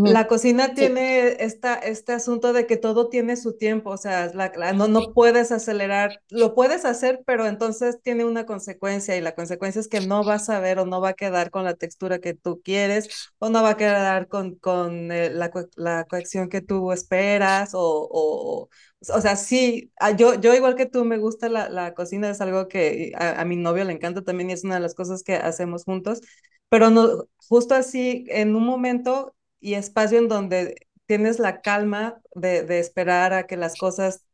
La 0.02 0.28
cocina 0.28 0.74
Sí, 0.76 0.76
tiene 0.76 1.44
esta, 1.44 1.76
este 1.76 2.14
asunto 2.14 2.54
de 2.54 2.66
que 2.66 2.78
todo 2.78 3.10
tiene 3.10 3.36
su 3.36 3.58
tiempo, 3.58 3.90
o 3.92 3.98
sea, 3.98 4.32
la- 4.34 4.52
la- 4.56 4.72
no, 4.74 4.88
no 4.88 5.14
puedes 5.14 5.52
acelerar, 5.52 6.22
lo 6.30 6.56
puedes 6.56 6.86
hacer, 6.86 7.22
pero 7.26 7.46
entonces 7.46 8.02
tiene 8.02 8.24
una 8.26 8.46
consecuencia 8.46 9.18
y 9.18 9.22
la 9.22 9.36
consecuencia 9.36 9.82
es 9.82 9.90
que 9.90 10.00
no 10.02 10.24
vas 10.24 10.50
a 10.50 10.60
ver 10.62 10.80
o 10.80 10.86
no 10.86 11.02
va 11.02 11.10
a 11.10 11.14
quedar 11.14 11.52
con 11.52 11.66
la 11.66 11.74
textura 11.76 12.20
que 12.20 12.34
tú 12.34 12.62
quieres 12.64 13.10
o 13.40 13.50
no 13.50 13.62
va 13.62 13.72
a 13.72 13.78
quedar 13.78 14.28
con, 14.30 14.56
con 14.56 15.12
eh, 15.12 15.30
la, 15.32 15.52
la 15.76 16.06
coacción 16.06 16.48
que 16.50 16.62
tú 16.62 16.92
esperas 16.94 17.72
o, 17.74 17.82
o, 18.10 18.70
o 19.14 19.22
sea, 19.22 19.36
sí, 19.36 19.92
ah, 20.00 20.12
yo, 20.12 20.36
yo 20.40 20.54
igual 20.56 20.76
que 20.76 20.86
tú 20.86 21.06
me 21.06 21.18
gusta 21.18 21.50
la, 21.50 21.70
la 21.70 21.94
cocina, 21.94 22.30
es 22.30 22.42
algo 22.42 22.68
que 22.68 23.12
a, 23.18 23.42
a 23.42 23.46
mi 23.46 23.56
novio 23.58 23.84
le 23.84 23.94
encanta 23.94 24.22
también 24.24 24.50
y 24.50 24.54
es 24.54 24.64
una 24.64 24.76
de 24.76 24.82
las 24.82 24.96
cosas 24.96 25.24
que 25.24 25.36
hacemos 25.36 25.84
juntos, 25.84 26.22
pero 26.70 26.90
no, 26.90 27.26
justo 27.48 27.76
así, 27.76 28.26
en 28.30 28.56
un 28.56 28.66
momento 28.66 29.36
y 29.60 29.76
espacio 29.76 30.20
en 30.20 30.28
donde 30.28 30.76
tienes 31.06 31.40
la 31.40 31.62
calma 31.62 32.22
de, 32.36 32.64
de 32.64 32.80
esperar 32.80 33.34
a 33.34 33.48
que 33.48 33.58
las 33.58 33.78
cosas 33.78 34.26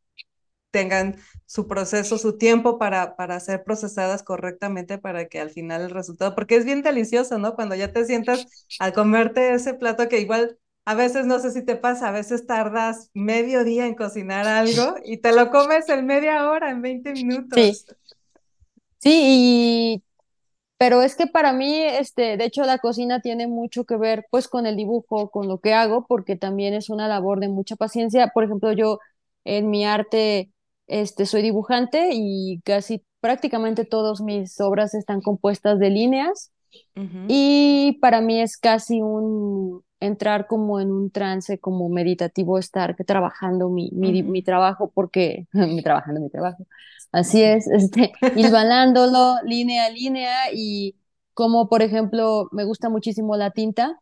tengan 0.70 1.16
su 1.46 1.66
proceso, 1.68 2.18
su 2.18 2.36
tiempo 2.38 2.78
para, 2.78 3.16
para 3.16 3.40
ser 3.40 3.64
procesadas 3.64 4.22
correctamente 4.22 4.98
para 4.98 5.26
que 5.28 5.40
al 5.40 5.50
final 5.50 5.82
el 5.82 5.90
resultado, 5.90 6.34
porque 6.34 6.56
es 6.56 6.64
bien 6.64 6.82
delicioso, 6.82 7.38
¿no? 7.38 7.54
Cuando 7.54 7.74
ya 7.74 7.92
te 7.92 8.04
sientas 8.04 8.46
al 8.78 8.92
comerte 8.92 9.54
ese 9.54 9.74
plato 9.74 10.08
que 10.08 10.20
igual 10.20 10.58
a 10.84 10.94
veces 10.94 11.26
no 11.26 11.38
sé 11.40 11.50
si 11.52 11.62
te 11.64 11.76
pasa, 11.76 12.08
a 12.08 12.12
veces 12.12 12.46
tardas 12.46 13.10
medio 13.14 13.64
día 13.64 13.86
en 13.86 13.94
cocinar 13.94 14.46
algo 14.46 14.96
y 15.04 15.18
te 15.18 15.32
lo 15.32 15.50
comes 15.50 15.88
en 15.88 16.06
media 16.06 16.48
hora, 16.50 16.70
en 16.70 16.82
20 16.82 17.14
sí, 17.54 17.72
minutos. 17.72 17.88
sí, 18.98 20.02
Pero 20.78 21.02
es 21.02 21.16
que 21.16 21.26
para 21.26 21.52
mí, 21.52 21.74
este, 21.82 22.36
de 22.36 22.44
hecho, 22.44 22.62
la 22.64 22.78
cocina 22.78 23.20
tiene 23.20 23.46
mucho 23.46 23.84
que 23.84 23.96
ver, 23.96 24.26
pues, 24.30 24.48
con 24.48 24.66
el 24.66 24.76
dibujo, 24.76 25.30
con 25.30 25.48
lo 25.48 25.58
que 25.60 25.72
hago, 25.72 26.06
porque 26.06 26.36
también 26.36 26.74
es 26.74 26.90
una 26.90 27.08
labor 27.08 27.40
de 27.40 27.48
mucha 27.48 27.76
paciencia. 27.76 28.28
Por 28.34 28.44
ejemplo, 28.44 28.72
yo 28.72 28.98
en 29.44 29.70
mi 29.70 29.84
arte, 29.86 30.50
este, 30.86 31.26
soy 31.26 31.42
dibujante 31.42 32.10
y 32.12 32.60
casi 32.64 33.04
prácticamente 33.20 33.84
todas 33.84 34.20
mis 34.20 34.60
obras 34.60 34.94
están 34.94 35.20
compuestas 35.22 35.78
de 35.78 35.90
líneas. 35.90 36.52
Y 37.28 37.98
para 38.02 38.20
mí 38.20 38.40
es 38.40 38.58
casi 38.58 39.00
un 39.00 39.82
entrar 40.00 40.46
como 40.46 40.80
en 40.80 40.92
un 40.92 41.10
trance 41.10 41.58
como 41.58 41.88
meditativo, 41.88 42.58
estar 42.58 42.96
que 42.96 43.04
trabajando 43.04 43.68
mi, 43.70 43.90
mi, 43.92 44.22
mi 44.22 44.42
trabajo, 44.42 44.90
porque 44.94 45.46
mi 45.52 45.82
trabajando 45.82 46.20
mi 46.20 46.30
trabajo. 46.30 46.66
Así 47.12 47.42
es, 47.42 47.66
este, 47.72 48.12
hilvanándolo 48.36 49.36
línea 49.44 49.86
a 49.86 49.90
línea 49.90 50.34
y 50.52 50.96
como 51.34 51.68
por 51.68 51.82
ejemplo 51.82 52.48
me 52.52 52.64
gusta 52.64 52.88
muchísimo 52.88 53.36
la 53.36 53.50
tinta 53.50 54.00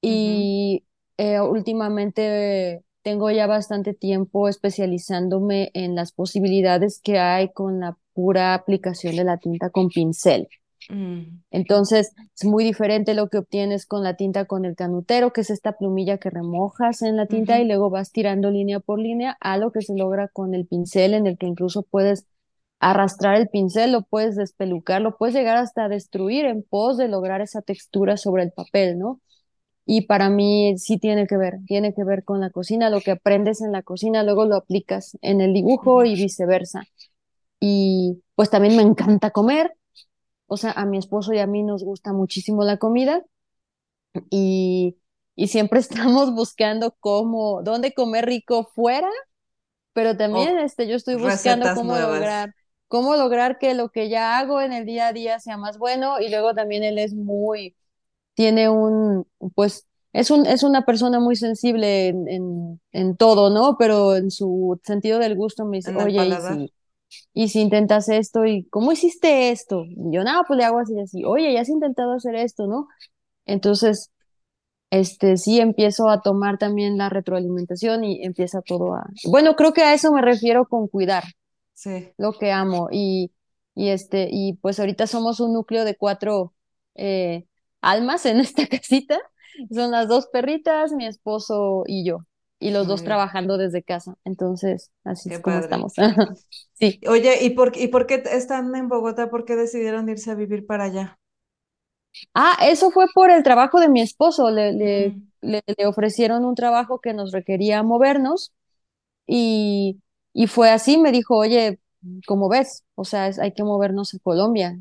y 0.00 0.84
eh, 1.18 1.40
últimamente 1.40 2.84
tengo 3.02 3.30
ya 3.30 3.46
bastante 3.46 3.94
tiempo 3.94 4.48
especializándome 4.48 5.70
en 5.74 5.94
las 5.94 6.12
posibilidades 6.12 7.00
que 7.02 7.18
hay 7.18 7.52
con 7.52 7.80
la 7.80 7.96
pura 8.14 8.54
aplicación 8.54 9.16
de 9.16 9.24
la 9.24 9.38
tinta 9.38 9.70
con 9.70 9.88
pincel. 9.88 10.48
Mm, 10.88 11.42
Entonces, 11.50 12.12
es 12.34 12.44
muy 12.44 12.64
diferente 12.64 13.14
lo 13.14 13.28
que 13.28 13.38
obtienes 13.38 13.86
con 13.86 14.02
la 14.02 14.16
tinta 14.16 14.46
con 14.46 14.64
el 14.64 14.76
canutero, 14.76 15.32
que 15.32 15.42
es 15.42 15.50
esta 15.50 15.72
plumilla 15.72 16.18
que 16.18 16.30
remojas 16.30 17.02
en 17.02 17.16
la 17.16 17.26
tinta 17.26 17.60
y 17.60 17.66
luego 17.66 17.90
vas 17.90 18.12
tirando 18.12 18.50
línea 18.50 18.80
por 18.80 18.98
línea, 18.98 19.36
a 19.40 19.58
lo 19.58 19.72
que 19.72 19.82
se 19.82 19.94
logra 19.96 20.28
con 20.28 20.54
el 20.54 20.66
pincel, 20.66 21.14
en 21.14 21.26
el 21.26 21.38
que 21.38 21.46
incluso 21.46 21.82
puedes 21.82 22.26
arrastrar 22.80 23.36
el 23.36 23.48
pincel, 23.48 23.92
lo 23.92 24.02
puedes 24.02 24.36
despelucar, 24.36 25.02
lo 25.02 25.16
puedes 25.16 25.34
llegar 25.34 25.56
hasta 25.56 25.88
destruir 25.88 26.46
en 26.46 26.62
pos 26.64 26.96
de 26.96 27.08
lograr 27.08 27.40
esa 27.40 27.62
textura 27.62 28.16
sobre 28.16 28.42
el 28.42 28.52
papel, 28.52 28.98
¿no? 28.98 29.20
Y 29.84 30.02
para 30.06 30.30
mí 30.30 30.78
sí 30.78 30.98
tiene 30.98 31.26
que 31.26 31.36
ver, 31.36 31.58
tiene 31.66 31.94
que 31.94 32.04
ver 32.04 32.24
con 32.24 32.40
la 32.40 32.50
cocina, 32.50 32.90
lo 32.90 33.00
que 33.00 33.12
aprendes 33.12 33.60
en 33.62 33.72
la 33.72 33.82
cocina, 33.82 34.22
luego 34.22 34.46
lo 34.46 34.56
aplicas 34.56 35.18
en 35.22 35.40
el 35.40 35.52
dibujo 35.52 36.04
y 36.04 36.14
viceversa. 36.14 36.84
Y 37.60 38.22
pues 38.34 38.50
también 38.50 38.76
me 38.76 38.82
encanta 38.82 39.30
comer 39.30 39.74
o 40.52 40.56
sea, 40.58 40.72
a 40.72 40.86
mi 40.86 40.98
esposo 40.98 41.32
y 41.32 41.38
a 41.40 41.46
mí 41.46 41.62
nos 41.62 41.84
gusta 41.84 42.12
muchísimo 42.12 42.64
la 42.64 42.78
comida 42.78 43.24
y, 44.30 44.96
y 45.36 45.48
siempre 45.48 45.80
estamos 45.80 46.32
buscando 46.34 46.96
cómo, 47.00 47.62
dónde 47.62 47.94
comer 47.94 48.26
rico 48.26 48.64
fuera, 48.74 49.08
pero 49.92 50.16
también 50.16 50.58
O 50.58 50.60
este, 50.60 50.88
yo 50.88 50.96
estoy 50.96 51.16
buscando 51.16 51.72
cómo 51.72 51.98
nuevas. 51.98 51.98
lograr, 51.98 52.54
cómo 52.88 53.16
lograr 53.16 53.58
que 53.58 53.74
lo 53.74 53.90
que 53.90 54.10
ya 54.10 54.38
hago 54.38 54.62
en 54.62 54.72
el 54.72 54.86
día 54.86 55.08
a 55.08 55.12
día 55.12 55.40
sea 55.40 55.56
más 55.58 55.78
bueno 55.78 56.20
y 56.20 56.30
luego 56.30 56.54
también 56.54 56.84
él 56.84 56.98
es 56.98 57.14
muy, 57.14 57.76
tiene 58.34 58.68
un, 58.70 59.26
pues, 59.54 59.88
es 60.12 60.30
un, 60.30 60.46
es 60.46 60.62
una 60.64 60.84
persona 60.86 61.20
muy 61.20 61.36
sensible 61.36 62.08
en, 62.08 62.28
en, 62.28 62.80
en 62.92 63.16
todo, 63.16 63.50
¿no? 63.50 63.76
Pero 63.78 64.16
en 64.16 64.30
su 64.30 64.80
sentido 64.84 65.18
del 65.18 65.36
gusto 65.36 65.64
me 65.66 65.78
dice, 65.78 65.92
oye, 65.94 66.26
y 66.28 66.38
si 66.38 66.72
y 67.34 67.48
si 67.48 67.60
intentas 67.60 68.08
esto, 68.08 68.44
y 68.46 68.64
¿cómo 68.70 68.92
hiciste 68.92 69.50
esto? 69.50 69.84
Y 69.86 70.14
yo, 70.14 70.24
nada, 70.24 70.44
pues 70.46 70.58
le 70.58 70.64
hago 70.64 70.78
así, 70.80 70.98
así, 71.00 71.24
oye, 71.24 71.52
ya 71.52 71.60
has 71.62 71.68
intentado 71.68 72.12
hacer 72.14 72.34
esto, 72.36 72.66
¿no? 72.66 72.88
Entonces, 73.46 74.12
este, 74.90 75.36
sí 75.38 75.60
empiezo 75.60 76.08
a 76.10 76.20
tomar 76.22 76.58
también 76.58 76.98
la 76.98 77.08
retroalimentación 77.08 78.04
y 78.04 78.24
empieza 78.24 78.62
todo 78.62 78.94
a... 78.94 79.06
Bueno, 79.26 79.56
creo 79.56 79.72
que 79.72 79.82
a 79.82 79.94
eso 79.94 80.12
me 80.12 80.22
refiero 80.22 80.66
con 80.66 80.88
cuidar 80.88 81.24
Sí, 81.74 82.14
lo 82.16 82.32
que 82.32 82.52
amo 82.52 82.88
y, 82.92 83.32
y 83.74 83.88
este, 83.90 84.28
y 84.30 84.54
pues 84.54 84.78
ahorita 84.80 85.06
somos 85.06 85.40
un 85.40 85.52
núcleo 85.54 85.84
de 85.84 85.96
cuatro 85.96 86.54
eh, 86.94 87.46
almas 87.80 88.26
en 88.26 88.40
esta 88.40 88.66
casita. 88.68 89.18
Son 89.70 89.90
las 89.90 90.08
dos 90.08 90.28
perritas, 90.28 90.92
mi 90.92 91.06
esposo 91.06 91.84
y 91.86 92.04
yo, 92.06 92.20
y 92.62 92.70
los 92.72 92.86
dos 92.88 93.04
trabajando 93.04 93.58
desde 93.58 93.82
casa. 93.82 94.16
Entonces, 94.24 94.90
así 95.04 95.28
Qué 95.28 95.38
es 95.38 95.40
como 95.40 95.58
padre. 95.58 95.60
estamos. 95.60 95.94
Sí. 96.74 97.04
Oye, 97.06 97.44
¿y 97.44 97.50
por, 97.50 97.76
y 97.76 97.86
por 97.88 98.06
qué 98.08 98.22
están 98.32 98.74
en 98.74 98.88
Bogotá? 98.88 99.30
¿Por 99.30 99.44
qué 99.44 99.54
decidieron 99.56 100.08
irse 100.08 100.30
a 100.32 100.34
vivir 100.34 100.66
para 100.66 100.84
allá? 100.84 101.18
Ah, 102.34 102.56
eso 102.62 102.90
fue 102.90 103.06
por 103.14 103.30
el 103.30 103.42
trabajo 103.42 103.80
de 103.80 103.88
mi 103.88 104.00
esposo. 104.00 104.50
Le, 104.50 104.72
le, 104.72 105.14
Mm, 105.14 105.32
le, 105.40 105.62
le 105.76 105.86
ofrecieron 105.86 106.44
un 106.44 106.54
trabajo 106.54 107.00
que 107.00 107.14
nos 107.14 107.32
requería 107.32 107.82
movernos 107.82 108.52
y, 109.26 110.00
y 110.34 110.46
fue 110.48 110.70
así. 110.70 110.98
Me 110.98 111.12
dijo, 111.12 111.36
oye, 111.38 111.80
¿cómo 112.26 112.48
ves? 112.48 112.84
O 112.96 113.04
sea, 113.04 113.28
es- 113.28 113.38
hay 113.38 113.52
que 113.54 113.64
movernos 113.64 114.14
a 114.14 114.18
Colombia. 114.20 114.78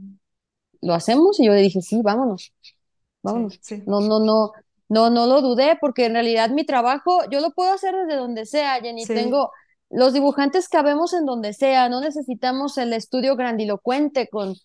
¿Lo 0.81 0.93
hacemos? 0.95 1.39
Y 1.39 1.45
yo 1.47 1.53
le 1.53 1.61
dije, 1.61 1.81
sí, 1.81 2.01
vámonos, 2.03 2.53
sí, 3.25 3.47
vámonos. 3.47 3.61
sí, 3.61 3.83
No, 3.85 4.01
no, 4.01 4.19
no, 4.19 4.51
no, 4.91 5.09
no 5.09 5.25
lo 5.27 5.41
dudé 5.41 5.77
porque 5.79 6.05
en 6.05 6.13
realidad 6.13 6.49
mi 6.49 6.65
trabajo 6.65 7.21
yo 7.31 7.39
lo 7.39 7.51
puedo 7.51 7.71
hacer 7.73 7.95
desde 7.95 8.17
donde 8.19 8.45
sea, 8.45 8.79
Jenny. 8.81 9.07
sí. 9.07 9.13
Tengo 9.13 9.51
los 9.89 10.13
dibujantes 10.13 10.69
cabemos 10.69 11.13
en 11.13 11.25
donde 11.25 11.53
sea. 11.53 11.89
No 11.89 12.01
necesitamos 12.01 12.77
el 12.77 12.93
estudio 12.93 13.35
grandilocuente 13.35 14.27
con 14.29 14.55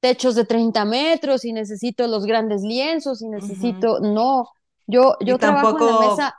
techos 0.00 0.34
de 0.34 0.44
30 0.44 0.84
metros 0.84 1.44
y 1.44 1.52
necesito 1.52 2.06
los 2.08 2.26
grandes 2.26 2.62
lienzos 2.62 3.22
y 3.22 3.28
necesito, 3.28 4.00
no, 4.00 4.48
yo, 4.86 5.16
Y 5.24 5.26
yo 5.28 5.38
trabajo 5.38 5.78
en 5.78 5.86
la 5.86 5.92
tampoco 5.92 6.00
mesa, 6.10 6.34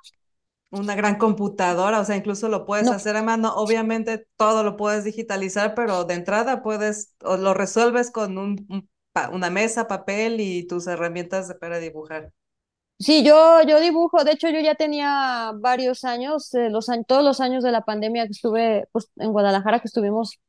una 0.70 0.96
gran 0.96 1.18
computadora, 1.18 2.00
o 2.02 2.06
sea, 2.06 2.16
incluso 2.18 2.50
lo 2.50 2.66
puedes 2.66 2.88
no, 2.88 2.92
hacer 2.92 3.16
a 3.18 3.24
mano. 3.24 3.56
Obviamente 3.56 4.28
todo 4.38 4.64
lo 4.64 4.78
puedes 4.78 5.04
digitalizar, 5.04 5.76
pero 5.76 6.04
de 6.06 6.16
entrada 6.16 6.62
puedes, 6.62 7.14
o 7.24 7.38
lo 7.38 7.54
resuelves 7.54 8.12
con 8.12 8.38
un, 8.38 8.66
un 8.70 8.90
pa- 9.14 9.30
una 9.30 9.50
mesa, 9.50 9.88
papel 9.88 10.40
y 10.42 10.68
tus 10.68 10.88
herramientas 10.88 11.54
para 11.60 11.80
dibujar. 11.80 12.34
Sí, 13.00 13.24
yo, 13.24 13.62
yo 13.64 13.80
dibujo, 13.80 14.24
de 14.24 14.32
hecho 14.32 14.50
yo 14.50 14.60
ya 14.60 14.76
tenía 14.76 15.52
varios 15.56 16.04
años, 16.04 16.54
eh, 16.54 16.70
los, 16.70 16.88
todos 17.08 17.24
los 17.24 17.42
años 17.42 17.64
de 17.64 17.72
la 17.72 17.82
pandemia 17.82 18.26
que 18.26 18.32
estuve 18.32 18.88
pues, 18.92 19.10
en 19.18 19.32
Guadalajara, 19.32 19.80
que 19.80 19.88
estuvimos 19.88 20.40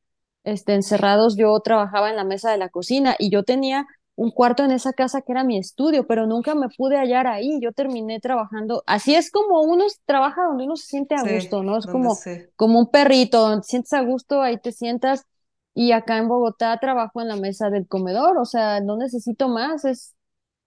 este, 0.44 0.74
encerrados, 0.74 1.36
yo 1.36 1.58
trabajaba 1.60 2.10
en 2.10 2.16
la 2.16 2.24
mesa 2.24 2.50
de 2.50 2.58
la 2.58 2.68
cocina 2.68 3.16
y 3.18 3.30
yo 3.30 3.42
tenía 3.42 3.86
un 4.18 4.32
cuarto 4.32 4.64
en 4.64 4.72
esa 4.72 4.92
casa 4.92 5.22
que 5.22 5.30
era 5.30 5.44
mi 5.44 5.58
estudio, 5.58 6.04
pero 6.08 6.26
nunca 6.26 6.56
me 6.56 6.68
pude 6.68 6.96
hallar 6.96 7.28
ahí. 7.28 7.60
Yo 7.62 7.70
terminé 7.72 8.18
trabajando. 8.18 8.82
Así 8.84 9.14
es 9.14 9.30
como 9.30 9.62
uno 9.62 9.84
trabaja 10.06 10.42
donde 10.42 10.64
uno 10.64 10.74
se 10.74 10.86
siente 10.88 11.14
a 11.14 11.18
Sí, 11.18 11.34
gusto, 11.36 11.62
¿no? 11.62 11.78
Es 11.78 11.86
como, 11.86 12.16
sé. 12.16 12.50
como 12.56 12.80
un 12.80 12.90
perrito, 12.90 13.38
donde 13.40 13.60
te 13.62 13.68
sientes 13.68 13.92
a 13.92 14.02
gusto, 14.02 14.42
ahí 14.42 14.58
te 14.58 14.72
sientas. 14.72 15.24
Y 15.72 15.92
acá 15.92 16.18
en 16.18 16.26
Bogotá 16.26 16.76
trabajo 16.80 17.20
en 17.20 17.28
la 17.28 17.36
mesa 17.36 17.70
del 17.70 17.86
comedor, 17.86 18.38
o 18.38 18.44
sea, 18.44 18.80
no 18.80 18.96
necesito 18.96 19.48
más. 19.48 19.84
Es, 19.84 20.16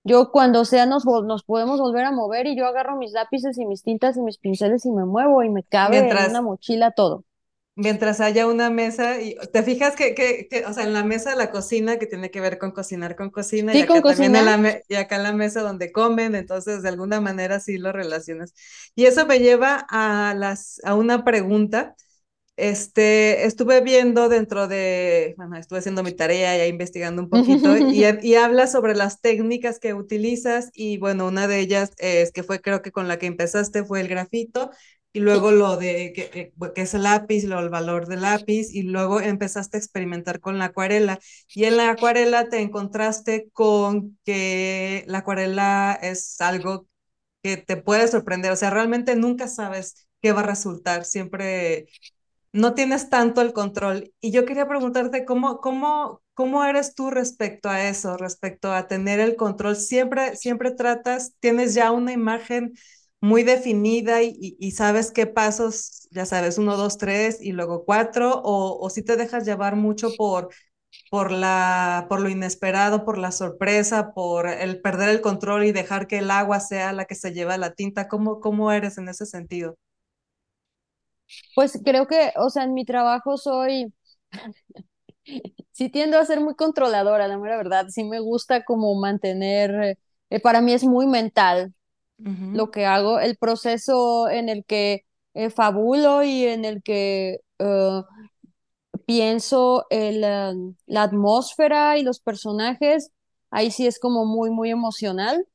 yo 0.03 0.31
cuando 0.31 0.65
sea 0.65 0.85
nos, 0.85 1.05
nos 1.05 1.43
podemos 1.43 1.79
volver 1.79 2.05
a 2.05 2.11
mover 2.11 2.47
y 2.47 2.55
yo 2.57 2.65
agarro 2.67 2.97
mis 2.97 3.11
lápices 3.13 3.57
y 3.57 3.65
mis 3.65 3.83
tintas 3.83 4.17
y 4.17 4.21
mis 4.21 4.37
pinceles 4.37 4.85
y 4.85 4.91
me 4.91 5.05
muevo 5.05 5.43
y 5.43 5.49
me 5.49 5.63
cabe 5.63 6.09
en 6.09 6.23
una 6.23 6.41
mochila 6.41 6.91
todo. 6.91 7.23
mientras 7.75 8.19
haya 8.21 8.47
una 8.47 8.69
mesa 8.69 9.21
y 9.21 9.35
te 9.53 9.63
fijas 9.63 9.95
que, 9.95 10.13
que, 10.13 10.47
que, 10.49 10.65
o 10.65 10.73
sea, 10.73 10.83
en 10.83 10.93
la 10.93 11.03
mesa 11.03 11.31
de 11.31 11.37
la 11.37 11.51
cocina 11.51 11.97
que 11.97 12.05
tiene 12.07 12.29
que 12.31 12.41
ver 12.41 12.57
con 12.59 12.71
cocinar 12.71 13.15
con 13.15 13.29
cocina 13.31 13.75
y 13.75 13.79
Sí, 13.79 13.85
con 13.85 14.01
acá 14.01 14.03
también 14.03 14.35
en 14.35 14.45
la 14.45 14.81
y 14.89 14.95
acá 14.95 15.15
en 15.17 15.23
la 15.23 15.33
mesa 15.33 15.61
donde 15.61 15.91
comen, 15.91 16.35
entonces 16.35 16.83
de 16.83 16.89
alguna 16.89 17.21
manera 17.21 17.59
sí 17.59 17.77
lo 17.77 17.91
relacionas. 17.91 18.53
Y 18.95 19.05
eso 19.05 19.25
me 19.25 19.39
lleva 19.39 19.85
a 19.89 20.33
las 20.35 20.81
a 20.83 20.95
una 20.95 21.23
pregunta 21.23 21.95
este, 22.61 23.45
estuve 23.45 23.81
viendo 23.81 24.29
dentro 24.29 24.67
de, 24.67 25.33
bueno, 25.37 25.57
estuve 25.57 25.79
haciendo 25.79 26.03
mi 26.03 26.11
tarea 26.11 26.55
ya 26.57 26.67
investigando 26.67 27.21
un 27.23 27.29
poquito 27.29 27.77
y, 27.77 28.03
y 28.21 28.35
habla 28.35 28.67
sobre 28.67 28.95
las 28.95 29.19
técnicas 29.19 29.79
que 29.79 29.93
utilizas 29.93 30.69
y 30.73 30.97
bueno, 30.97 31.27
una 31.27 31.47
de 31.47 31.59
ellas 31.59 31.91
es 31.97 32.31
que 32.31 32.43
fue 32.43 32.61
creo 32.61 32.81
que 32.81 32.91
con 32.91 33.07
la 33.07 33.17
que 33.17 33.25
empezaste 33.25 33.83
fue 33.83 34.01
el 34.01 34.07
grafito 34.07 34.69
y 35.13 35.19
luego 35.19 35.51
lo 35.51 35.75
de 35.77 36.13
que, 36.13 36.29
que, 36.29 36.81
es 36.81 36.93
el 36.93 37.03
lápiz, 37.03 37.43
lo, 37.43 37.59
el 37.59 37.69
valor 37.69 38.07
del 38.07 38.21
lápiz, 38.21 38.73
y 38.73 38.83
luego 38.83 39.19
empezaste 39.19 39.75
a 39.77 39.79
experimentar 39.79 40.39
con 40.39 40.57
la 40.57 40.65
acuarela. 40.65 41.19
Y 41.53 41.65
en 41.65 41.75
la 41.77 41.89
acuarela 41.89 42.47
te 42.47 42.61
encontraste 42.61 43.49
con 43.51 44.17
que 44.23 45.03
la 45.07 45.19
acuarela 45.19 45.99
es 46.01 46.39
algo 46.39 46.87
que 47.43 47.57
te 47.57 47.77
puede 47.77 48.07
sorprender, 48.07 48.51
o 48.51 48.55
sea, 48.55 48.69
realmente 48.69 49.15
nunca 49.15 49.47
sabes 49.47 50.07
qué 50.21 50.31
va 50.31 50.41
a 50.41 50.43
resultar, 50.43 51.05
siempre 51.05 51.87
no 52.53 52.73
tienes 52.73 53.09
tanto 53.09 53.41
el 53.41 53.53
control. 53.53 54.13
Y 54.21 54.31
yo 54.31 54.45
quería 54.45 54.67
preguntarte 54.67 55.25
cómo, 55.25 55.59
cómo, 55.61 56.21
cómo 56.33 56.63
eres 56.65 56.95
tú 56.95 57.09
respecto 57.09 57.69
a 57.69 57.87
eso, 57.87 58.17
respecto 58.17 58.73
a 58.73 58.87
tener 58.87 59.19
el 59.19 59.35
control. 59.35 59.75
Siempre, 59.75 60.35
siempre 60.35 60.71
tratas, 60.71 61.33
tienes 61.39 61.73
ya 61.73 61.91
una 61.91 62.11
imagen 62.13 62.73
muy 63.21 63.43
definida 63.43 64.23
y, 64.23 64.57
y, 64.59 64.71
sabes 64.71 65.11
qué 65.11 65.27
pasos, 65.27 66.07
ya 66.11 66.25
sabes, 66.25 66.57
uno, 66.57 66.75
dos, 66.75 66.97
tres 66.97 67.37
y 67.39 67.51
luego 67.51 67.85
cuatro, 67.85 68.41
o, 68.43 68.79
o 68.83 68.89
si 68.89 69.03
te 69.03 69.15
dejas 69.15 69.45
llevar 69.45 69.75
mucho 69.75 70.09
por, 70.17 70.49
por, 71.11 71.31
la, 71.31 72.07
por 72.09 72.21
lo 72.21 72.29
inesperado, 72.29 73.05
por 73.05 73.17
la 73.17 73.31
sorpresa, 73.31 74.13
por 74.13 74.47
el 74.47 74.81
perder 74.81 75.09
el 75.09 75.21
control 75.21 75.65
y 75.65 75.71
dejar 75.71 76.07
que 76.07 76.19
el 76.19 76.31
agua 76.31 76.59
sea 76.59 76.93
la 76.93 77.05
que 77.05 77.15
se 77.15 77.33
lleva 77.33 77.57
la 77.57 77.73
tinta. 77.73 78.07
¿Cómo, 78.07 78.39
cómo 78.39 78.71
eres 78.71 78.97
en 78.97 79.09
ese 79.09 79.25
sentido? 79.25 79.77
Pues 81.55 81.79
creo 81.83 82.07
que, 82.07 82.33
o 82.37 82.49
sea, 82.49 82.63
en 82.63 82.73
mi 82.73 82.85
trabajo 82.85 83.37
soy, 83.37 83.93
sí 85.71 85.89
tiendo 85.89 86.17
a 86.19 86.25
ser 86.25 86.39
muy 86.41 86.55
controladora, 86.55 87.27
la 87.27 87.37
mera 87.37 87.57
verdad, 87.57 87.87
sí 87.89 88.03
me 88.03 88.19
gusta 88.19 88.63
como 88.63 88.95
mantener, 88.99 89.97
eh, 90.29 90.39
para 90.39 90.61
mí 90.61 90.73
es 90.73 90.83
muy 90.83 91.07
mental 91.07 91.73
lo 92.51 92.71
que 92.71 92.85
hago, 92.85 93.19
el 93.19 93.37
proceso 93.37 94.29
en 94.29 94.49
el 94.49 94.65
que 94.65 95.05
eh, 95.33 95.49
fabulo 95.49 96.23
y 96.23 96.45
en 96.45 96.65
el 96.65 96.83
que 96.83 97.39
uh, 97.59 98.03
pienso 99.05 99.85
el, 99.89 100.23
uh, 100.23 100.75
la 100.87 101.03
atmósfera 101.03 101.97
y 101.97 102.03
los 102.03 102.19
personajes, 102.19 103.11
ahí 103.49 103.71
sí 103.71 103.87
es 103.87 103.99
como 103.99 104.25
muy, 104.25 104.49
muy 104.51 104.69
emocional, 104.69 105.45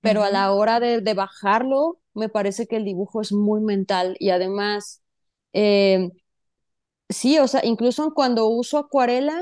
pero 0.00 0.22
a 0.24 0.30
la 0.30 0.52
hora 0.52 0.80
de, 0.80 1.00
de 1.00 1.14
bajarlo, 1.14 1.98
me 2.14 2.28
parece 2.28 2.66
que 2.66 2.76
el 2.76 2.84
dibujo 2.84 3.20
es 3.20 3.32
muy 3.32 3.60
mental 3.60 4.16
y 4.20 4.30
además 4.30 5.02
eh, 5.52 6.10
sí, 7.08 7.38
o 7.38 7.48
sea, 7.48 7.64
incluso 7.64 8.14
cuando 8.14 8.48
uso 8.48 8.78
acuarela, 8.78 9.40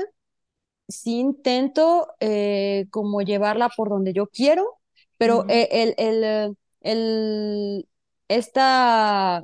sí 0.87 1.19
intento 1.19 2.09
eh, 2.21 2.87
como 2.91 3.21
llevarla 3.21 3.69
por 3.75 3.89
donde 3.89 4.13
yo 4.13 4.27
quiero, 4.27 4.79
pero 5.17 5.45
Ujú, 5.45 5.47
eh, 5.49 5.69
el, 5.71 5.95
el, 5.97 6.57
el- 6.81 7.89
esta 8.29 9.43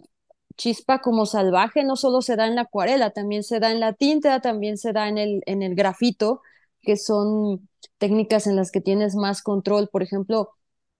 chispa 0.57 1.01
como 1.01 1.25
salvaje 1.25 1.83
no 1.83 1.95
solo 1.97 2.21
se 2.21 2.35
da 2.37 2.47
en 2.47 2.55
la 2.55 2.61
acuarela, 2.63 3.11
también 3.11 3.43
se 3.43 3.59
da 3.59 3.71
en 3.71 3.79
la 3.81 3.93
tinta, 3.93 4.41
también 4.41 4.77
se 4.77 4.93
da 4.93 5.07
en 5.09 5.17
el, 5.19 5.41
en 5.47 5.63
el 5.63 5.75
grafito, 5.75 6.41
que 6.81 6.97
son 6.97 7.69
técnicas 7.99 8.47
en 8.47 8.55
las 8.57 8.71
que 8.71 8.81
tienes 8.81 9.15
más 9.15 9.41
control. 9.43 9.89
Por 9.89 10.03
ejemplo, 10.03 10.51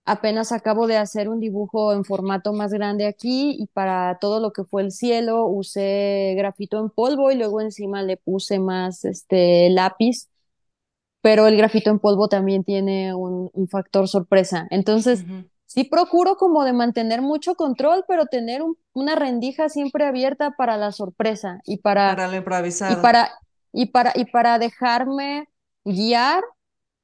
apenas 0.04 0.52
acabo 0.52 0.86
de 0.86 0.96
hacer 0.98 1.28
un 1.28 1.40
dibujo 1.40 1.92
en 1.92 2.04
formato 2.04 2.52
más 2.52 2.72
grande 2.72 3.06
aquí 3.06 3.56
y 3.58 3.66
para 3.68 4.18
todo 4.20 4.40
lo 4.40 4.52
que 4.52 4.64
fue 4.64 4.82
el 4.82 4.92
cielo 4.92 5.46
usé 5.46 6.34
grafito 6.36 6.78
en 6.80 6.90
polvo 6.90 7.30
y 7.32 7.36
luego 7.36 7.60
encima 7.60 8.02
le 8.02 8.16
puse 8.18 8.58
más 8.58 9.04
este 9.04 9.70
lápiz 9.70 10.28
pero 11.20 11.46
el 11.46 11.56
grafito 11.56 11.90
en 11.90 11.98
polvo 11.98 12.28
también 12.28 12.64
tiene 12.64 13.14
un, 13.14 13.50
un 13.52 13.68
factor 13.68 14.08
sorpresa. 14.08 14.66
Entonces, 14.70 15.26
ujú. 15.26 15.48
sí 15.66 15.84
procuro 15.84 16.36
como 16.36 16.64
de 16.64 16.72
mantener 16.72 17.22
mucho 17.22 17.54
control, 17.54 18.04
pero 18.08 18.26
tener 18.26 18.62
un- 18.62 18.76
una 18.92 19.14
rendija 19.16 19.68
siempre 19.68 20.04
abierta 20.06 20.52
para 20.52 20.76
la 20.76 20.92
sorpresa 20.92 21.60
y 21.64 21.78
para, 21.78 22.16
Para 22.16 22.26
y 22.86 22.96
para, 22.96 23.30
y 23.72 23.86
para, 23.86 24.12
y 24.14 24.26
para 24.26 24.58
dejarme 24.58 25.48
guiar 25.84 26.42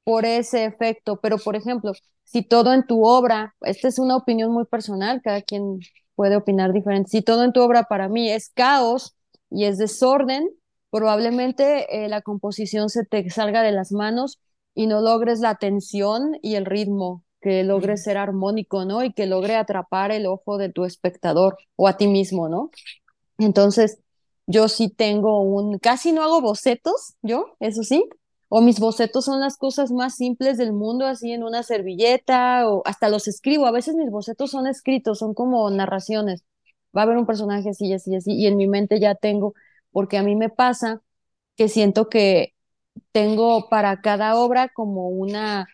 por 0.03 0.25
ese 0.25 0.65
efecto. 0.65 1.19
Pero, 1.21 1.37
por 1.37 1.55
ejemplo, 1.55 1.93
si 2.23 2.43
todo 2.43 2.73
en 2.73 2.85
tu 2.87 3.05
obra, 3.05 3.55
esta 3.61 3.87
es 3.87 3.99
una 3.99 4.17
opinión 4.17 4.51
muy 4.51 4.65
personal, 4.65 5.21
cada 5.23 5.41
quien 5.41 5.79
puede 6.15 6.35
opinar 6.35 6.73
diferente, 6.73 7.09
si 7.09 7.21
todo 7.21 7.43
en 7.43 7.53
tu 7.53 7.61
obra 7.61 7.83
para 7.83 8.09
mí 8.09 8.29
es 8.31 8.49
caos 8.53 9.15
y 9.49 9.65
es 9.65 9.77
desorden, 9.77 10.49
probablemente 10.89 12.05
eh, 12.05 12.09
la 12.09 12.21
composición 12.21 12.89
se 12.89 13.05
te 13.05 13.29
salga 13.29 13.63
de 13.63 13.71
las 13.71 13.91
manos 13.91 14.39
y 14.75 14.87
no 14.87 15.01
logres 15.01 15.39
la 15.39 15.55
tensión 15.55 16.37
y 16.41 16.55
el 16.55 16.65
ritmo, 16.65 17.23
que 17.41 17.63
logres 17.63 18.03
Ujú, 18.03 18.03
ser 18.03 18.17
armónico, 18.17 18.85
¿no? 18.85 19.03
Y 19.03 19.13
que 19.13 19.25
logre 19.25 19.55
atrapar 19.55 20.11
el 20.11 20.25
ojo 20.27 20.57
de 20.57 20.69
tu 20.71 20.85
espectador 20.85 21.57
o 21.75 21.87
a 21.87 21.97
ti 21.97 22.07
mismo, 22.07 22.49
¿no? 22.49 22.69
Entonces, 23.37 23.99
yo 24.47 24.67
sí 24.69 24.89
tengo 24.89 25.41
un, 25.41 25.79
casi 25.79 26.11
no 26.11 26.23
hago 26.23 26.41
bocetos, 26.41 27.15
yo, 27.21 27.55
eso 27.59 27.83
sí, 27.83 28.07
o 28.53 28.61
mis 28.61 28.79
bocetos 28.81 29.25
son 29.25 29.39
las 29.39 29.57
cosas 29.57 29.91
más 29.93 30.15
simples 30.15 30.57
del 30.57 30.73
mundo, 30.73 31.05
así 31.07 31.31
en 31.31 31.43
una 31.43 31.63
servilleta, 31.63 32.69
o 32.69 32.81
hasta 32.85 33.09
los 33.09 33.27
escribo, 33.29 33.65
a 33.65 33.71
veces 33.71 33.95
mis 33.95 34.11
bocetos 34.11 34.51
son 34.51 34.67
escritos, 34.67 35.19
son 35.19 35.33
como 35.33 35.69
narraciones, 35.71 36.43
va 36.95 37.01
a 37.01 37.05
haber 37.05 37.17
un 37.17 37.25
personaje 37.25 37.69
así, 37.69 37.93
así, 37.93 38.13
así, 38.15 38.33
y 38.33 38.47
en 38.47 38.57
mi 38.57 38.67
mente 38.67 38.99
ya 38.99 39.15
tengo, 39.15 39.53
porque 39.91 40.17
a 40.17 40.23
mí 40.23 40.35
me 40.35 40.49
pasa 40.49 41.01
que 41.57 41.69
siento 41.69 42.09
que 42.09 42.53
tengo 43.11 43.69
para 43.69 44.01
cada 44.01 44.35
obra 44.37 44.69
como 44.69 45.09
una, 45.09 45.67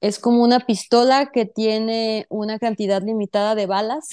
es 0.00 0.18
como 0.18 0.42
una 0.44 0.60
pistola 0.60 1.30
que 1.32 1.46
tiene 1.46 2.26
una 2.30 2.58
cantidad 2.58 3.02
limitada 3.02 3.54
de 3.54 3.66
balas 3.66 4.08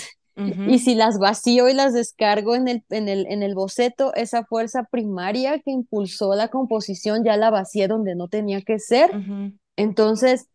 y 0.64 0.80
si 0.80 0.96
las 0.96 1.20
vacío 1.20 1.70
y 1.70 1.74
las 1.74 1.94
descargo 1.94 2.56
en 2.56 2.68
el, 2.68 2.84
en 2.90 3.10
el, 3.10 3.26
en 3.28 3.44
el 3.44 3.56
boceto, 3.56 4.14
esa 4.16 4.46
fuerza 4.46 4.84
primaria 4.92 5.60
que 5.60 5.72
impulsó 5.72 6.36
la 6.36 6.50
composición 6.50 7.24
ya 7.24 7.38
la 7.38 7.50
vacié 7.50 7.88
donde 7.88 8.16
no 8.16 8.28
tenía 8.30 8.62
que 8.62 8.80
ser. 8.80 9.18
Entonces, 9.78 10.48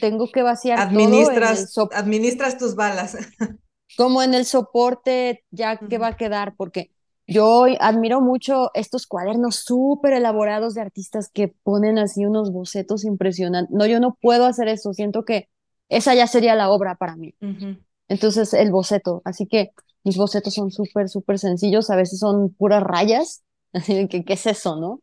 tengo 0.00 0.30
que 0.32 0.42
vaciar 0.42 0.90
todo 0.92 1.30
en 1.30 1.48
el 1.48 1.58
Administras, 1.58 1.72
so 1.72 1.88
administras 1.92 2.58
tus 2.58 2.74
balas. 2.74 3.16
como 3.96 4.22
en 4.22 4.34
el 4.34 4.46
soporte 4.46 5.44
ya 5.50 5.84
que 5.88 5.98
va 5.98 6.08
a 6.08 6.16
quedar, 6.16 6.54
porque 6.56 6.90
yo 7.26 7.66
admiro 7.80 8.20
mucho 8.20 8.70
estos 8.74 9.06
cuadernos 9.06 9.56
súper 9.56 10.14
elaborados 10.14 10.74
de 10.74 10.80
artistas 10.80 11.30
que 11.32 11.48
ponen 11.48 11.98
así 11.98 12.24
unos 12.24 12.52
bocetos 12.52 13.04
impresionantes. 13.04 13.74
No, 13.76 13.86
yo 13.86 14.00
no 14.00 14.16
puedo 14.20 14.46
hacer 14.46 14.68
eso, 14.68 14.92
siento 14.94 15.24
que 15.24 15.48
esa 15.88 16.14
ya 16.14 16.26
sería 16.26 16.54
la 16.54 16.70
obra 16.70 16.94
para 16.96 17.16
mí. 17.16 17.34
ujú, 17.40 17.76
Entonces, 18.10 18.52
el 18.54 18.72
boceto. 18.72 19.22
Así 19.24 19.46
que 19.46 19.70
mis 20.02 20.16
bocetos 20.16 20.52
son 20.52 20.72
súper, 20.72 21.08
súper 21.08 21.38
sencillos. 21.38 21.90
A 21.90 21.96
veces 21.96 22.18
son 22.18 22.52
puras 22.52 22.82
rayas. 22.82 23.42
Así 23.72 23.94
de 23.94 24.08
que, 24.08 24.24
¿qué 24.24 24.32
es 24.32 24.46
eso, 24.46 24.76
no? 24.76 25.00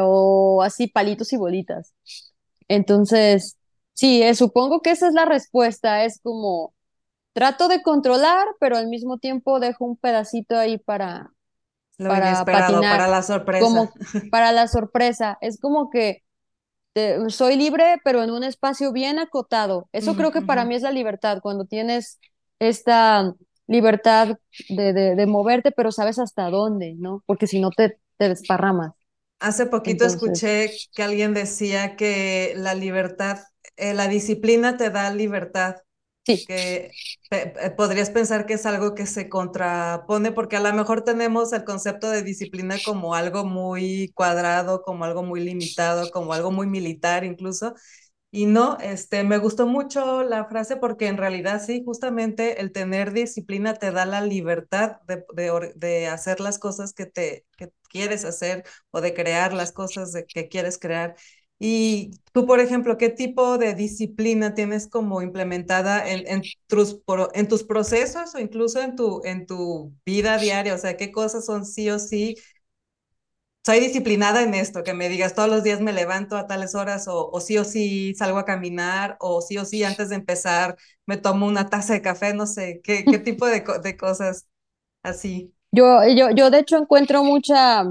O 0.00 0.62
así 0.62 0.86
palitos 0.86 1.32
y 1.32 1.36
bolitas. 1.36 1.92
Entonces, 2.68 3.58
sí, 3.92 4.22
eh, 4.22 4.34
supongo 4.34 4.80
que 4.80 4.92
esa 4.92 5.08
es 5.08 5.12
la 5.12 5.26
respuesta. 5.26 6.04
Es 6.04 6.20
como, 6.22 6.72
trato 7.34 7.68
de 7.68 7.82
controlar, 7.82 8.46
pero 8.60 8.78
al 8.78 8.88
mismo 8.88 9.18
tiempo 9.18 9.60
dejo 9.60 9.84
un 9.84 9.96
pedacito 9.96 10.56
ahí 10.56 10.78
para, 10.78 11.32
Lo 11.98 12.08
para 12.08 12.28
inesperado, 12.28 12.80
para 12.80 12.88
patinar, 12.88 13.10
la 13.10 13.22
sorpresa. 13.22 13.64
como 13.64 13.92
para 14.30 14.52
la 14.52 14.68
sorpresa. 14.68 15.36
Es 15.42 15.60
como 15.60 15.90
que 15.90 16.22
soy 17.28 17.56
libre, 17.56 17.98
pero 18.04 18.22
en 18.22 18.30
un 18.30 18.44
espacio 18.44 18.92
bien 18.92 19.18
acotado. 19.18 19.88
Eso 19.92 20.14
creo 20.14 20.32
que 20.32 20.42
para 20.42 20.64
mí 20.64 20.76
es 20.76 20.82
la 20.82 20.92
libertad, 20.92 21.40
cuando 21.42 21.64
tienes 21.66 22.18
esta 22.58 23.34
libertad 23.66 24.38
de, 24.68 24.92
de, 24.92 25.14
de 25.16 25.26
moverte, 25.26 25.72
pero 25.72 25.92
sabes 25.92 26.18
hasta 26.18 26.50
dónde, 26.50 26.94
¿no? 26.98 27.22
Porque 27.26 27.46
si 27.46 27.60
no 27.60 27.70
te, 27.72 27.98
te 28.18 28.28
desparramas. 28.28 28.94
Hace 29.40 29.66
poquito 29.66 30.04
Entonces, 30.04 30.04
escuché 30.04 30.82
que 30.94 31.02
alguien 31.04 31.32
decía 31.34 31.94
que 31.96 32.54
la 32.56 32.74
libertad, 32.74 33.38
eh, 33.76 33.94
la 33.94 34.08
disciplina 34.08 34.76
te 34.76 34.90
da 34.90 35.10
libertad, 35.14 35.76
sí, 36.24 36.48
que 36.48 36.96
pe- 37.28 37.48
pe- 37.48 37.70
podrías 37.72 38.10
pensar 38.10 38.46
que 38.46 38.54
es 38.54 38.66
algo 38.66 38.94
que 38.94 39.06
se 39.06 39.28
contrapone, 39.28 40.32
porque 40.32 40.56
a 40.56 40.60
lo 40.60 40.72
mejor 40.74 41.04
tenemos 41.04 41.52
el 41.54 41.64
concepto 41.64 42.10
de 42.10 42.22
disciplina 42.24 42.82
como 42.82 43.14
algo 43.14 43.44
muy 43.44 44.12
cuadrado, 44.14 44.82
como 44.82 45.04
algo 45.04 45.22
muy 45.24 45.40
limitado, 45.40 46.10
como 46.10 46.32
algo 46.34 46.52
muy 46.52 46.66
militar 46.68 47.24
incluso, 47.24 47.74
y 48.30 48.44
no, 48.46 48.76
este, 48.80 49.24
me 49.24 49.38
gustó 49.38 49.66
mucho 49.66 50.22
la 50.22 50.44
frase 50.46 50.76
porque 50.76 51.06
en 51.08 51.16
realidad 51.16 51.62
sí, 51.64 51.82
justamente 51.84 52.60
el 52.60 52.72
tener 52.72 53.12
disciplina 53.12 53.74
te 53.74 53.90
da 53.90 54.04
la 54.04 54.20
libertad 54.20 54.98
de, 55.06 55.24
de, 55.34 55.72
de 55.76 56.08
hacer 56.08 56.38
las 56.40 56.58
cosas 56.58 56.92
que 56.92 57.06
te 57.06 57.46
que 57.56 57.72
quieres 57.90 58.24
hacer 58.26 58.64
o 58.90 59.00
de 59.00 59.14
crear 59.14 59.54
las 59.54 59.72
cosas 59.72 60.12
de, 60.12 60.26
que 60.26 60.48
quieres 60.48 60.78
crear. 60.78 61.16
Y 61.60 62.10
tú, 62.32 62.46
por 62.46 62.60
ejemplo, 62.60 62.98
¿qué 62.98 63.08
tipo 63.08 63.58
de 63.58 63.74
disciplina 63.74 64.54
tienes 64.54 64.86
como 64.88 65.22
implementada 65.22 66.08
en, 66.08 66.26
en, 66.28 66.42
tus, 66.68 67.00
en 67.34 67.48
tus 67.48 67.64
procesos 67.64 68.34
o 68.34 68.38
incluso 68.38 68.80
en 68.80 68.94
tu, 68.94 69.22
en 69.24 69.46
tu 69.46 69.92
vida 70.06 70.38
diaria? 70.38 70.74
O 70.74 70.78
sea, 70.78 70.96
¿qué 70.96 71.10
cosas 71.10 71.46
son 71.46 71.64
sí 71.66 71.90
o 71.90 71.98
sí? 71.98 72.36
Soy 73.68 73.80
disciplinada 73.80 74.42
en 74.42 74.54
esto, 74.54 74.82
que 74.82 74.94
me 74.94 75.10
digas 75.10 75.34
todos 75.34 75.50
los 75.50 75.62
días 75.62 75.82
me 75.82 75.92
levanto 75.92 76.38
a 76.38 76.46
tales 76.46 76.74
horas 76.74 77.06
o, 77.06 77.28
o 77.30 77.38
sí 77.38 77.58
o 77.58 77.64
sí 77.64 78.14
salgo 78.14 78.38
a 78.38 78.46
caminar 78.46 79.18
o 79.20 79.42
sí 79.42 79.58
o 79.58 79.66
sí 79.66 79.84
antes 79.84 80.08
de 80.08 80.14
empezar 80.14 80.78
me 81.04 81.18
tomo 81.18 81.44
una 81.46 81.68
taza 81.68 81.92
de 81.92 82.00
café, 82.00 82.32
no 82.32 82.46
sé, 82.46 82.80
¿qué, 82.82 83.04
qué 83.04 83.18
tipo 83.18 83.44
de, 83.46 83.62
de 83.82 83.96
cosas 83.98 84.48
así? 85.02 85.52
Yo, 85.70 86.00
yo, 86.08 86.30
yo 86.30 86.50
de 86.50 86.60
hecho 86.60 86.78
encuentro 86.78 87.22
mucha 87.22 87.84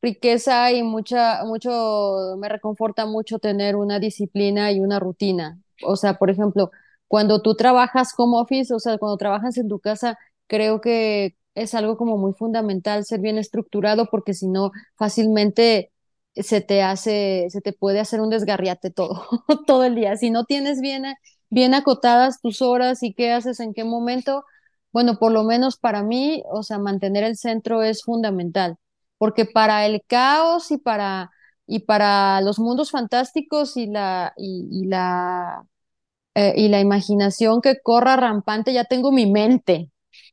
riqueza 0.00 0.72
y 0.72 0.82
mucha, 0.82 1.44
mucho, 1.44 2.36
me 2.38 2.48
reconforta 2.48 3.06
mucho 3.06 3.38
tener 3.38 3.76
una 3.76 3.98
disciplina 4.00 4.72
y 4.72 4.80
una 4.80 4.98
rutina. 4.98 5.60
O 5.84 5.96
sea, 5.96 6.14
por 6.14 6.30
ejemplo, 6.30 6.70
cuando 7.08 7.40
tú 7.42 7.54
trabajas 7.54 8.12
home 8.16 8.38
office, 8.40 8.74
o 8.74 8.80
sea, 8.80 8.98
cuando 8.98 9.16
trabajas 9.16 9.56
en 9.58 9.68
tu 9.68 9.78
casa, 9.80 10.18
creo 10.46 10.80
que 10.80 11.36
es 11.54 11.74
algo 11.74 11.96
como 11.96 12.16
muy 12.18 12.32
fundamental 12.34 13.04
ser 13.04 13.20
bien 13.20 13.38
estructurado 13.38 14.06
porque 14.10 14.34
si 14.34 14.48
no, 14.48 14.70
fácilmente 14.96 15.92
se 16.34 16.60
te 16.60 16.82
hace, 16.82 17.46
se 17.50 17.60
te 17.60 17.72
puede 17.72 18.00
hacer 18.00 18.20
un 18.20 18.30
desgarriate 18.30 18.90
todo, 18.90 19.26
todo 19.66 19.84
el 19.84 19.94
día. 19.94 20.16
Si 20.16 20.30
no 20.30 20.44
tienes 20.44 20.80
bien, 20.80 21.04
bien 21.50 21.74
acotadas 21.74 22.40
tus 22.40 22.62
horas 22.62 23.02
y 23.02 23.14
qué 23.14 23.32
haces 23.32 23.60
en 23.60 23.74
qué 23.74 23.84
momento, 23.84 24.44
bueno, 24.92 25.18
por 25.18 25.32
lo 25.32 25.44
menos 25.44 25.76
para 25.78 26.02
mí, 26.02 26.42
o 26.50 26.62
sea, 26.62 26.78
mantener 26.78 27.24
el 27.24 27.36
centro 27.36 27.82
es 27.82 28.02
fundamental 28.04 28.76
porque 29.18 29.44
para 29.44 29.86
el 29.86 30.02
caos 30.06 30.70
y 30.72 30.78
para, 30.78 31.30
y 31.66 31.80
para 31.80 32.40
los 32.40 32.58
mundos 32.58 32.90
fantásticos 32.90 33.76
y 33.76 33.86
la, 33.86 34.32
y, 34.36 34.68
y 34.70 34.86
la, 34.86 35.64
eh, 36.36 36.54
y 36.56 36.68
la 36.70 36.80
imaginación 36.80 37.62
que 37.62 37.80
corra 37.82 38.16
rampante, 38.16 38.74
ya 38.74 38.86
tengo 38.86 39.12
mi 39.12 39.26
mente. 39.30 39.91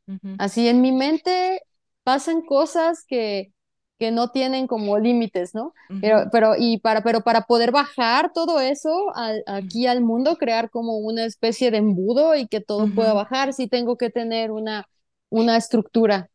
Uh 0.10 0.14
-huh. 0.14 0.36
Así 0.40 0.68
en 0.68 0.82
mi 0.82 0.92
mente 0.92 1.62
pasan 2.04 2.42
cosas 2.42 3.06
que, 3.08 3.54
que 4.00 4.12
no 4.12 4.32
tienen 4.32 4.68
como 4.68 4.98
límites, 4.98 5.54
¿no? 5.54 5.66
Uh 5.90 5.94
-huh. 5.94 6.00
Pero, 6.02 6.30
pero, 6.32 6.56
y 6.58 6.80
para, 6.80 7.02
pero 7.02 7.22
para 7.22 7.42
poder 7.42 7.72
bajar 7.72 8.32
todo 8.34 8.60
eso 8.60 8.90
aquí 9.46 9.86
al 9.88 10.02
mundo, 10.02 10.36
crear 10.38 10.70
como 10.70 10.98
una 10.98 11.26
especie 11.26 11.70
de 11.72 11.78
embudo 11.78 12.36
y 12.36 12.48
que 12.48 12.62
todo 12.62 12.86
Uh 12.86 12.96
pueda 12.96 13.14
bajar, 13.14 13.54
sí 13.54 13.68
tengo 13.68 13.96
que 13.98 14.10
tener 14.10 14.52
una, 14.52 14.86
una 15.30 15.56
estructura. 15.58 16.30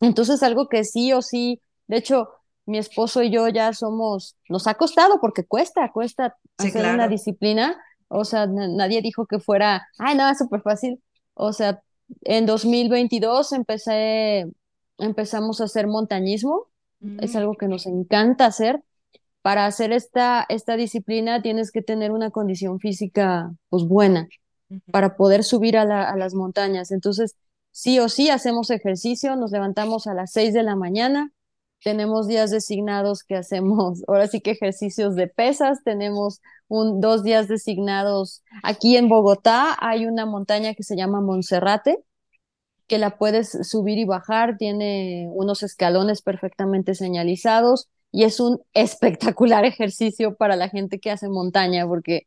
Entonces, 0.00 0.42
algo 0.42 0.68
que 0.68 0.84
sí 0.84 1.12
o 1.12 1.22
sí, 1.22 1.60
de 1.86 1.98
hecho, 1.98 2.28
mi 2.66 2.78
esposo 2.78 3.22
y 3.22 3.30
yo 3.30 3.48
ya 3.48 3.72
somos, 3.72 4.36
nos 4.48 4.66
ha 4.66 4.74
costado 4.74 5.20
porque 5.20 5.44
cuesta, 5.44 5.92
cuesta 5.92 6.36
Sí, 6.58 6.68
hacer 6.68 6.94
una 6.94 7.08
disciplina. 7.08 7.76
O 8.08 8.24
sea, 8.24 8.46
nadie 8.46 9.02
dijo 9.02 9.26
que 9.26 9.38
fuera, 9.38 9.86
ay, 9.98 10.16
no, 10.16 10.28
es 10.28 10.38
súper 10.38 10.62
fácil. 10.62 11.02
O 11.34 11.52
sea, 11.52 11.82
en 12.22 12.46
2022 12.46 13.52
empecé, 13.52 14.46
empezamos 14.98 15.60
a 15.60 15.64
hacer 15.64 15.86
montañismo. 15.86 16.66
Es 17.18 17.34
Mm. 17.34 17.38
algo 17.38 17.54
que 17.54 17.68
nos 17.68 17.86
encanta 17.86 18.46
hacer. 18.46 18.82
Para 19.42 19.66
hacer 19.66 19.92
esta, 19.92 20.46
esta 20.48 20.76
disciplina 20.76 21.42
tienes 21.42 21.70
que 21.70 21.82
tener 21.82 22.12
una 22.12 22.30
condición 22.30 22.80
física, 22.80 23.52
pues, 23.68 23.84
buena 23.84 24.28
para 24.90 25.16
poder 25.16 25.44
subir 25.44 25.76
a, 25.76 25.84
la, 25.84 26.08
a 26.08 26.16
las 26.16 26.34
montañas. 26.34 26.90
Entonces, 26.90 27.36
sí 27.70 27.98
o 27.98 28.08
sí 28.08 28.30
hacemos 28.30 28.70
ejercicio, 28.70 29.36
nos 29.36 29.50
levantamos 29.52 30.06
a 30.06 30.14
las 30.14 30.32
6 30.32 30.54
de 30.54 30.62
la 30.62 30.76
mañana, 30.76 31.30
tenemos 31.84 32.26
días 32.26 32.50
designados 32.50 33.22
que 33.22 33.36
hacemos, 33.36 34.02
ahora 34.08 34.26
sí 34.26 34.40
que 34.40 34.52
ejercicios 34.52 35.14
de 35.14 35.28
pesas, 35.28 35.84
tenemos 35.84 36.40
un, 36.68 37.00
dos 37.00 37.22
días 37.22 37.46
designados. 37.46 38.42
Aquí 38.64 38.96
en 38.96 39.08
Bogotá 39.08 39.76
hay 39.80 40.06
una 40.06 40.26
montaña 40.26 40.74
que 40.74 40.82
se 40.82 40.96
llama 40.96 41.20
Monserrate, 41.20 41.98
que 42.88 42.98
la 42.98 43.18
puedes 43.18 43.50
subir 43.68 43.98
y 43.98 44.04
bajar, 44.04 44.56
tiene 44.58 45.28
unos 45.32 45.62
escalones 45.62 46.22
perfectamente 46.22 46.94
señalizados 46.94 47.88
y 48.10 48.24
es 48.24 48.40
un 48.40 48.60
espectacular 48.74 49.64
ejercicio 49.64 50.36
para 50.36 50.56
la 50.56 50.68
gente 50.70 51.00
que 51.00 51.10
hace 51.10 51.28
montaña, 51.28 51.86
porque 51.86 52.26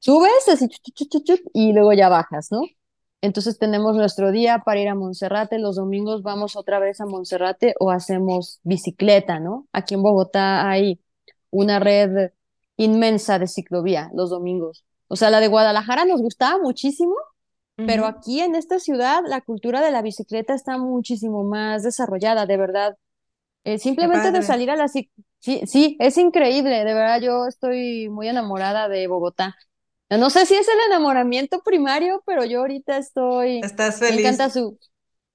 subes 0.00 0.48
así, 0.48 0.68
y 1.54 1.72
luego 1.72 1.92
ya 1.92 2.08
bajas, 2.08 2.48
¿no? 2.52 2.62
Entonces 3.22 3.58
tenemos 3.58 3.96
nuestro 3.96 4.32
día 4.32 4.62
para 4.64 4.80
ir 4.80 4.88
a 4.88 4.94
Monserrate, 4.94 5.58
los 5.58 5.76
domingos 5.76 6.22
vamos 6.22 6.56
otra 6.56 6.78
vez 6.78 7.00
a 7.00 7.06
Monserrate 7.06 7.74
o 7.78 7.90
hacemos 7.90 8.60
bicicleta, 8.62 9.38
¿no? 9.40 9.68
Aquí 9.72 9.94
en 9.94 10.02
Bogotá 10.02 10.68
hay 10.70 11.00
una 11.50 11.78
red 11.80 12.32
inmensa 12.76 13.38
de 13.38 13.46
ciclovía 13.46 14.10
los 14.14 14.30
domingos. 14.30 14.84
O 15.08 15.16
sea, 15.16 15.28
la 15.28 15.40
de 15.40 15.48
Guadalajara 15.48 16.04
nos 16.04 16.22
gustaba 16.22 16.58
muchísimo, 16.58 17.14
Uh 17.76 17.86
pero 17.86 18.06
aquí 18.06 18.40
en 18.40 18.54
esta 18.54 18.78
ciudad 18.78 19.22
la 19.26 19.40
cultura 19.40 19.80
de 19.80 19.90
la 19.90 20.02
bicicleta 20.02 20.52
está 20.54 20.76
muchísimo 20.76 21.44
más 21.44 21.82
desarrollada, 21.82 22.44
de 22.44 22.56
verdad. 22.58 22.96
Eh, 23.64 23.78
simplemente 23.78 24.32
de 24.32 24.42
salir 24.42 24.70
a 24.70 24.76
la... 24.76 24.86
Sí, 24.88 25.10
sí, 25.40 25.96
es 25.98 26.18
increíble, 26.18 26.84
de 26.84 26.94
verdad 26.94 27.20
yo 27.22 27.46
estoy 27.46 28.10
muy 28.10 28.28
enamorada 28.28 28.88
de 28.88 29.06
Bogotá. 29.06 29.56
No 30.18 30.30
sé 30.30 30.44
si 30.46 30.54
es 30.56 30.66
el 30.68 30.78
enamoramiento 30.88 31.60
primario, 31.62 32.22
pero 32.26 32.44
yo 32.44 32.60
ahorita 32.60 32.96
estoy, 32.98 33.68
¿Estás 33.68 33.98
me 34.06 34.14
feliz? 34.14 34.16
encanta 34.16 34.50
su, 34.50 34.78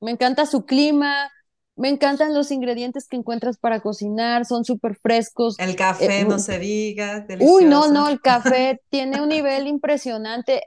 me 0.02 0.12
encanta 0.12 0.46
su 0.46 0.66
clima, 0.66 1.32
me 1.76 1.90
encantan 1.90 2.34
los 2.34 2.52
ingredientes 2.52 3.08
que 3.08 3.18
encuentras 3.18 3.58
para 3.58 3.82
cocinar, 3.82 4.46
son 4.46 4.66
súper 4.66 4.98
frescos. 4.98 5.58
El 5.58 5.76
Eh, 5.98 6.14
café, 6.16 6.24
no 6.26 6.40
u- 6.40 6.40
se 6.40 6.60
diga, 6.60 7.20
uy, 7.38 7.66
no, 7.66 7.88
delicioso. 7.88 7.90
no, 7.90 8.10
el 8.10 8.22
café 8.22 8.82
tiene 8.90 9.22
un 9.22 9.30
nivel 9.30 9.68
impresionante. 9.68 10.64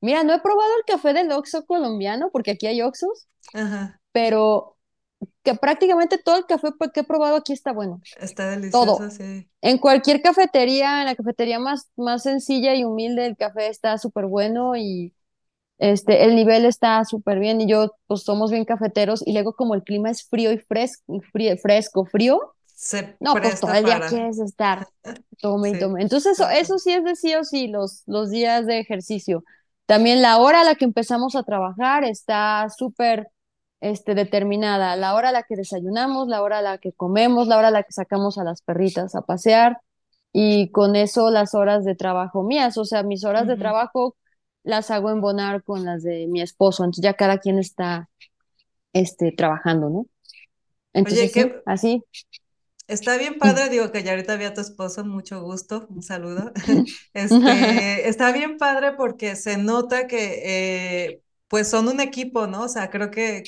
Mira, 0.00 0.24
no 0.24 0.34
he 0.34 0.40
probado 0.40 0.70
el 0.78 0.84
café 0.86 1.12
del 1.14 1.32
Oxxo 1.32 1.64
colombiano, 1.66 2.30
porque 2.32 2.52
aquí 2.52 2.66
hay 2.68 2.82
Oxxos, 2.82 3.28
Ajá. 3.54 3.98
pero 4.12 4.76
que 5.42 5.54
prácticamente 5.54 6.18
todo 6.18 6.36
el 6.38 6.46
café 6.46 6.68
que 6.94 7.00
he 7.00 7.04
probado 7.04 7.36
aquí 7.36 7.52
está 7.52 7.72
bueno, 7.72 8.00
Está 8.20 8.48
delicioso, 8.50 8.80
todo. 8.80 9.10
sí. 9.10 9.48
En 9.62 9.78
cualquier 9.78 10.22
cafetería, 10.22 11.00
en 11.00 11.06
la 11.06 11.14
cafetería 11.16 11.58
más, 11.60 11.90
más 11.96 12.22
sencilla 12.24 12.74
y 12.74 12.84
humilde, 12.84 13.26
el 13.26 13.36
café 13.36 13.68
está 13.68 13.98
súper 13.98 14.26
bueno 14.26 14.76
y 14.76 15.14
este, 15.78 16.24
el 16.24 16.36
nivel 16.36 16.64
está 16.66 17.04
súper 17.04 17.38
bien 17.40 17.60
y 17.60 17.68
yo, 17.68 17.92
pues 18.06 18.22
somos 18.22 18.50
bien 18.50 18.64
cafeteros 18.64 19.22
y 19.26 19.32
luego 19.32 19.54
como 19.54 19.74
el 19.74 19.82
clima 19.84 20.10
es 20.10 20.24
frío 20.28 20.52
y 20.52 20.58
fresco, 20.58 21.20
frío, 21.32 21.56
fresco, 21.58 22.04
frío, 22.06 22.40
Se 22.74 23.16
no, 23.20 23.40
pues 23.40 23.60
todo 23.60 23.72
el 23.74 23.84
día 23.84 24.00
para. 24.00 24.08
quieres 24.08 24.38
estar, 24.40 24.88
tome 25.40 25.70
y 25.70 25.76
Sí, 25.76 25.78
tome. 25.78 26.02
Entonces 26.02 26.32
eso, 26.38 26.48
eso 26.50 26.78
sí 26.78 26.92
es 26.92 27.04
de 27.04 27.16
sí 27.16 27.34
o 27.34 27.44
sí, 27.44 27.68
los, 27.68 28.02
los 28.06 28.30
días 28.30 28.66
de 28.66 28.78
ejercicio. 28.80 29.44
También 29.86 30.22
la 30.22 30.38
hora 30.38 30.62
a 30.62 30.64
la 30.64 30.74
que 30.76 30.84
empezamos 30.84 31.36
a 31.36 31.42
trabajar 31.44 32.04
está 32.04 32.68
súper 32.76 33.28
este, 33.82 34.14
determinada, 34.14 34.94
la 34.94 35.14
hora 35.14 35.30
a 35.30 35.32
la 35.32 35.42
que 35.42 35.56
desayunamos, 35.56 36.28
la 36.28 36.40
hora 36.40 36.58
a 36.58 36.62
la 36.62 36.78
que 36.78 36.92
comemos, 36.92 37.48
la 37.48 37.58
hora 37.58 37.68
a 37.68 37.72
la 37.72 37.82
que 37.82 37.92
sacamos 37.92 38.38
a 38.38 38.44
las 38.44 38.62
perritas 38.62 39.16
a 39.16 39.22
pasear 39.22 39.80
y 40.32 40.70
con 40.70 40.94
eso 40.94 41.32
las 41.32 41.52
horas 41.54 41.84
de 41.84 41.96
trabajo 41.96 42.44
mías, 42.44 42.78
o 42.78 42.84
sea, 42.84 43.02
mis 43.02 43.24
horas 43.24 43.48
de 43.48 43.56
trabajo 43.56 44.16
las 44.62 44.92
hago 44.92 45.10
embonar 45.10 45.64
con 45.64 45.84
las 45.84 46.04
de 46.04 46.28
mi 46.28 46.40
esposo, 46.40 46.84
entonces 46.84 47.02
ya 47.02 47.14
cada 47.14 47.38
quien 47.38 47.58
está 47.58 48.08
este, 48.92 49.32
trabajando, 49.32 49.90
¿no? 49.90 49.98
Oye, 49.98 50.08
Entonces 50.92 51.32
sí, 51.32 51.40
qué, 51.40 51.62
así. 51.66 52.04
Está 52.86 53.16
bien 53.16 53.36
padre, 53.36 53.68
digo 53.68 53.90
que 53.90 54.04
ya 54.04 54.12
ahorita 54.12 54.36
vi 54.36 54.44
a 54.44 54.54
tu 54.54 54.60
esposo, 54.60 55.04
mucho 55.04 55.42
gusto, 55.42 55.88
un 55.90 56.02
saludo. 56.02 56.52
Este, 57.14 58.08
está 58.08 58.30
bien 58.30 58.58
padre 58.58 58.92
porque 58.92 59.34
se 59.34 59.58
nota 59.58 60.06
que 60.06 60.42
eh, 60.44 61.22
pues 61.52 61.68
son 61.68 61.88
un 61.88 62.00
equipo, 62.00 62.46
¿no? 62.46 62.62
O 62.64 62.68
sea, 62.68 62.88
creo 62.90 63.10
que, 63.10 63.42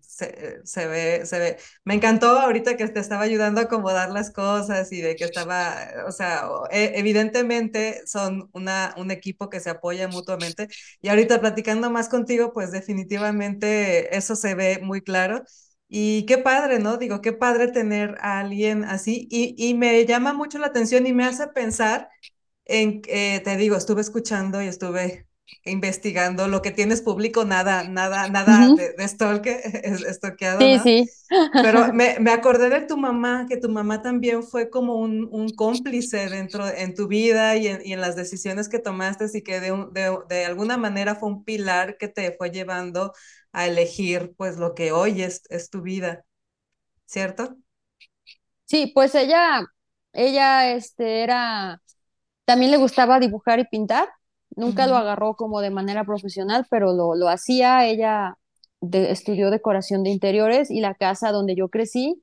se, 0.00 0.60
se 0.64 0.86
ve, 0.86 1.26
se 1.26 1.38
ve. 1.38 1.58
Me 1.84 1.92
encantó 1.94 2.28
ahorita 2.40 2.76
que 2.78 2.88
te 2.88 3.00
estaba 3.00 3.22
ayudando 3.24 3.60
a 3.60 3.64
acomodar 3.64 4.10
las 4.10 4.30
cosas 4.30 4.90
y 4.92 5.02
de 5.02 5.18
que 5.18 5.24
estaba, 5.26 5.76
o 6.06 6.12
sea, 6.12 6.48
e- 6.70 6.92
evidentemente 6.96 8.00
son 8.06 8.48
una, 8.54 8.94
un 8.96 9.10
equipo 9.10 9.50
que 9.50 9.60
se 9.60 9.68
apoya 9.70 10.08
mutuamente. 10.08 10.68
Y 11.02 11.08
ahorita 11.10 11.38
platicando 11.40 11.90
más 11.90 12.08
contigo, 12.08 12.52
pues 12.54 12.72
definitivamente 12.72 14.16
eso 14.16 14.34
se 14.34 14.54
ve 14.54 14.80
muy 14.82 15.02
claro. 15.02 15.44
Y 15.90 16.24
qué 16.26 16.38
padre, 16.38 16.78
¿no? 16.78 16.96
Digo, 16.98 17.20
qué 17.20 17.32
padre 17.34 17.68
tener 17.68 18.16
a 18.20 18.40
alguien 18.40 18.84
así. 18.84 19.26
Y, 19.30 19.54
y 19.58 19.74
me 19.74 20.04
llama 20.06 20.32
mucho 20.32 20.58
la 20.58 20.68
atención 20.68 21.06
y 21.06 21.12
me 21.12 21.24
hace 21.26 21.46
pensar 21.48 22.08
en, 22.66 23.02
eh, 23.08 23.40
te 23.44 23.56
digo, 23.58 23.76
estuve 23.76 24.02
escuchando 24.02 24.62
y 24.62 24.68
estuve 24.68 25.27
investigando 25.64 26.48
lo 26.48 26.62
que 26.62 26.70
tienes 26.72 27.02
público, 27.02 27.44
nada, 27.44 27.84
nada, 27.84 28.28
nada 28.28 28.72
de, 28.76 28.92
de 28.94 29.08
stalke, 29.08 29.60
es, 29.84 30.02
estoqueado, 30.02 30.68
Sí, 30.68 30.78
¿no? 30.78 30.80
sí. 30.80 31.10
Pero 31.60 31.88
me, 31.92 32.18
me 32.20 32.30
acordé 32.32 32.70
de 32.70 32.82
tu 32.82 32.96
mamá, 32.96 33.46
que 33.48 33.56
tu 33.56 33.68
mamá 33.68 34.02
también 34.02 34.44
fue 34.44 34.70
como 34.70 34.96
un, 34.96 35.28
un 35.32 35.54
cómplice 35.56 36.28
dentro 36.30 36.68
en 36.68 36.94
tu 36.94 37.08
vida 37.08 37.56
y 37.56 37.68
en, 37.68 37.80
y 37.84 37.92
en 37.94 38.00
las 38.00 38.16
decisiones 38.16 38.68
que 38.68 38.78
tomaste 38.78 39.26
y 39.34 39.42
que 39.42 39.60
de, 39.60 39.72
un- 39.72 39.92
de, 39.92 40.16
de 40.28 40.44
alguna 40.46 40.76
manera 40.76 41.16
fue 41.16 41.28
un 41.30 41.44
pilar 41.44 41.96
que 41.98 42.08
te 42.08 42.32
fue 42.38 42.50
llevando 42.52 43.12
a 43.52 43.66
elegir 43.66 44.34
pues 44.36 44.56
lo 44.58 44.74
que 44.74 44.92
hoy 44.92 45.22
es, 45.22 45.42
es 45.50 45.70
tu 45.70 45.82
vida, 45.82 46.24
¿cierto? 47.06 47.56
Sí, 48.64 48.90
pues 48.94 49.14
ella. 49.14 49.62
Ella, 50.12 50.72
este, 50.72 51.22
era, 51.22 51.80
también 52.44 52.70
le 52.72 52.78
gustaba 52.78 53.20
dibujar 53.20 53.60
y 53.60 53.66
pintar. 53.66 54.08
Nunca 54.58 54.86
lo 54.86 54.96
agarró 54.96 55.34
como 55.36 55.60
de 55.60 55.70
manera 55.70 56.04
profesional, 56.04 56.66
pero 56.70 56.92
lo, 56.94 57.14
lo 57.16 57.28
hacía. 57.28 57.86
Ella 57.86 58.36
de- 58.80 59.10
estudió 59.12 59.50
decoración 59.50 60.02
de 60.04 60.10
interiores 60.10 60.70
y 60.70 60.80
la 60.80 60.94
casa 60.94 61.32
donde 61.32 61.54
yo 61.56 61.68
crecí 61.70 62.22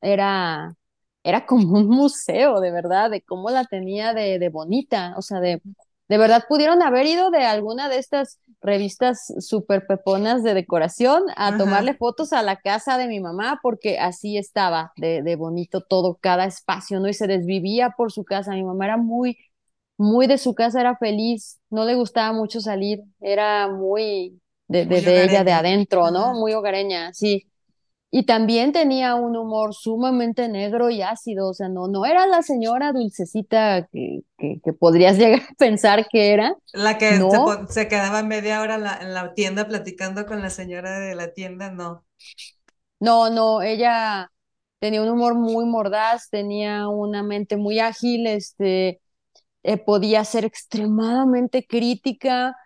era, 0.00 0.76
era 1.24 1.46
como 1.46 1.72
un 1.78 1.88
museo, 1.88 2.60
de 2.60 2.70
verdad, 2.70 3.10
de 3.10 3.22
cómo 3.22 3.50
la 3.50 3.64
tenía 3.64 4.14
de, 4.14 4.38
de 4.38 4.48
bonita. 4.48 5.14
O 5.16 5.22
sea, 5.22 5.40
de, 5.40 5.62
de 6.08 6.18
verdad 6.18 6.44
pudieron 6.48 6.82
haber 6.82 7.06
ido 7.06 7.30
de 7.30 7.44
alguna 7.44 7.88
de 7.88 7.98
estas 7.98 8.38
revistas 8.60 9.32
super 9.40 9.86
peponas 9.86 10.42
de 10.42 10.54
decoración 10.54 11.24
a 11.36 11.56
tomarle 11.56 11.94
fotos 11.94 12.32
a 12.32 12.42
la 12.42 12.56
casa 12.56 12.96
de 12.98 13.08
mi 13.08 13.20
mamá 13.20 13.58
porque 13.62 13.98
así 13.98 14.38
estaba 14.38 14.92
de, 14.96 15.22
de 15.22 15.36
bonito 15.36 15.80
todo, 15.82 16.16
cada 16.20 16.44
espacio, 16.46 17.00
¿no? 17.00 17.08
Y 17.08 17.14
se 17.14 17.26
desvivía 17.26 17.90
por 17.96 18.12
su 18.12 18.24
casa. 18.24 18.52
Mi 18.52 18.62
mamá 18.64 18.84
era 18.86 18.96
muy, 18.96 19.36
muy 19.98 20.26
de 20.26 20.38
su 20.38 20.54
casa, 20.54 20.80
era 20.80 20.96
feliz, 20.96 21.60
no 21.70 21.84
le 21.84 21.94
gustaba 21.94 22.32
mucho 22.32 22.60
salir, 22.60 23.00
era 23.20 23.68
muy 23.68 24.40
de, 24.68 24.86
de, 24.86 25.00
Muy 25.00 25.02
de 25.02 25.24
ella 25.24 25.44
de 25.44 25.52
adentro, 25.52 26.10
¿no? 26.10 26.34
Muy 26.34 26.52
hogareña, 26.54 27.12
sí. 27.14 27.48
Y 28.10 28.24
también 28.24 28.72
tenía 28.72 29.14
un 29.16 29.36
humor 29.36 29.74
sumamente 29.74 30.48
negro 30.48 30.90
y 30.90 31.02
ácido, 31.02 31.50
o 31.50 31.54
sea, 31.54 31.68
no, 31.68 31.88
no 31.88 32.06
era 32.06 32.26
la 32.26 32.42
señora 32.42 32.92
dulcecita 32.92 33.88
que, 33.92 34.20
que, 34.38 34.60
que 34.64 34.72
podrías 34.72 35.18
llegar 35.18 35.42
a 35.42 35.54
pensar 35.58 36.06
que 36.10 36.32
era, 36.34 36.56
La 36.72 36.96
que 36.98 37.28
se, 37.28 37.40
no, 37.40 37.40
po- 37.40 37.66
se 37.68 37.88
quedaba 37.88 38.22
media 38.22 38.60
hora 38.62 38.78
la, 38.78 38.96
en 38.98 39.14
la 39.14 39.34
tienda 39.34 39.66
platicando 39.66 40.26
con 40.26 40.42
la 40.42 40.50
señora 40.50 40.98
de 41.00 41.14
la 41.16 41.32
tienda, 41.32 41.70
no. 41.72 42.06
no, 43.00 43.30
no, 43.30 43.62
ella 43.62 44.30
tenía 44.78 45.02
un 45.02 45.08
humor 45.10 45.34
muy 45.34 45.64
mordaz, 45.66 46.28
tenía 46.30 46.88
una 46.88 47.22
mente 47.22 47.56
muy 47.56 47.78
ágil, 47.80 48.26
este, 48.26 49.00
eh, 49.66 49.78
podía 49.78 50.24
ser 50.24 50.44
extremadamente 50.46 51.66
crítica 51.66 52.56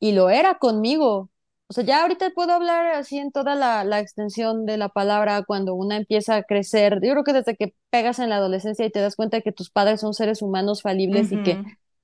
y 0.00 0.12
lo 0.12 0.30
era 0.30 0.56
conmigo. 0.58 1.30
O 1.68 1.74
sea, 1.74 1.84
ya 1.84 2.02
ahorita 2.02 2.30
puedo 2.34 2.52
hablar 2.52 2.86
así 2.94 3.18
en 3.18 3.30
toda 3.32 3.54
la, 3.54 3.84
la 3.84 4.00
extensión 4.00 4.64
de 4.66 4.78
la 4.78 4.88
palabra 4.88 5.42
cuando 5.44 5.74
una 5.74 5.96
empieza 5.96 6.36
a 6.36 6.42
crecer. 6.44 6.94
Yo 7.02 7.12
creo 7.12 7.24
que 7.24 7.32
desde 7.34 7.56
que 7.56 7.74
pegas 7.90 8.18
en 8.20 8.30
la 8.30 8.36
adolescencia 8.36 8.86
y 8.86 8.90
te 8.90 9.00
das 9.00 9.16
cuenta 9.16 9.38
de 9.38 9.42
que 9.42 9.52
tus 9.52 9.70
padres 9.70 10.00
son 10.00 10.14
seres 10.14 10.42
humanos 10.42 10.82
falibles 10.82 11.32
y 11.32 11.40
que. 11.40 11.60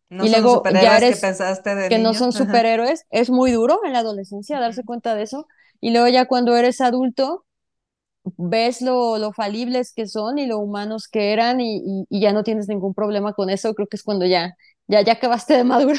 No 0.09 0.27
y 0.27 0.29
son 0.29 0.49
luego 0.49 0.67
ya 0.71 0.97
superhéroes 0.97 1.05
que 1.05 1.17
eres, 1.17 1.27
pensaste 1.27 1.75
de 1.75 1.91
que 1.91 1.99
no 1.99 2.15
son 2.15 2.33
Ajá. 2.33 2.33
superhéroes, 2.33 3.05
es 3.11 3.31
muy 3.31 3.53
duro 3.53 3.81
en 3.85 3.93
la 3.93 4.01
adolescencia 4.01 4.61
darse 4.61 4.85
cuenta 4.85 5.15
de 5.15 5.23
eso. 5.25 5.47
Y 5.81 5.91
luego 5.93 6.09
ya 6.09 6.27
cuando 6.27 6.57
eres 6.57 6.81
adulto, 6.81 7.44
ves 8.37 8.81
lo, 8.83 9.19
lo 9.19 9.33
falibles 9.33 9.93
que 9.95 10.07
son 10.07 10.39
y 10.39 10.47
lo 10.47 10.59
humanos 10.59 11.09
que 11.09 11.33
eran 11.33 11.61
y, 11.61 11.77
y, 11.79 12.07
y 12.11 12.21
ya 12.21 12.33
no 12.33 12.45
tienes 12.45 12.69
ningún 12.69 12.95
problema 12.95 13.33
con 13.35 13.51
eso. 13.51 13.75
Creo 13.75 13.89
que 13.89 13.97
es 13.97 14.03
cuando 14.03 14.27
ya, 14.27 14.55
ya, 14.89 15.03
ya 15.03 15.13
acabaste 15.15 15.55
de 15.55 15.65
madurar. 15.65 15.99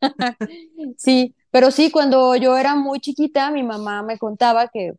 Sí, 0.96 1.34
pero 1.50 1.70
sí, 1.70 1.90
cuando 1.90 2.36
yo 2.36 2.56
era 2.56 2.74
muy 2.76 3.00
chiquita, 3.00 3.50
mi 3.50 3.62
mamá 3.62 4.02
me 4.02 4.18
contaba 4.18 4.68
que 4.68 4.92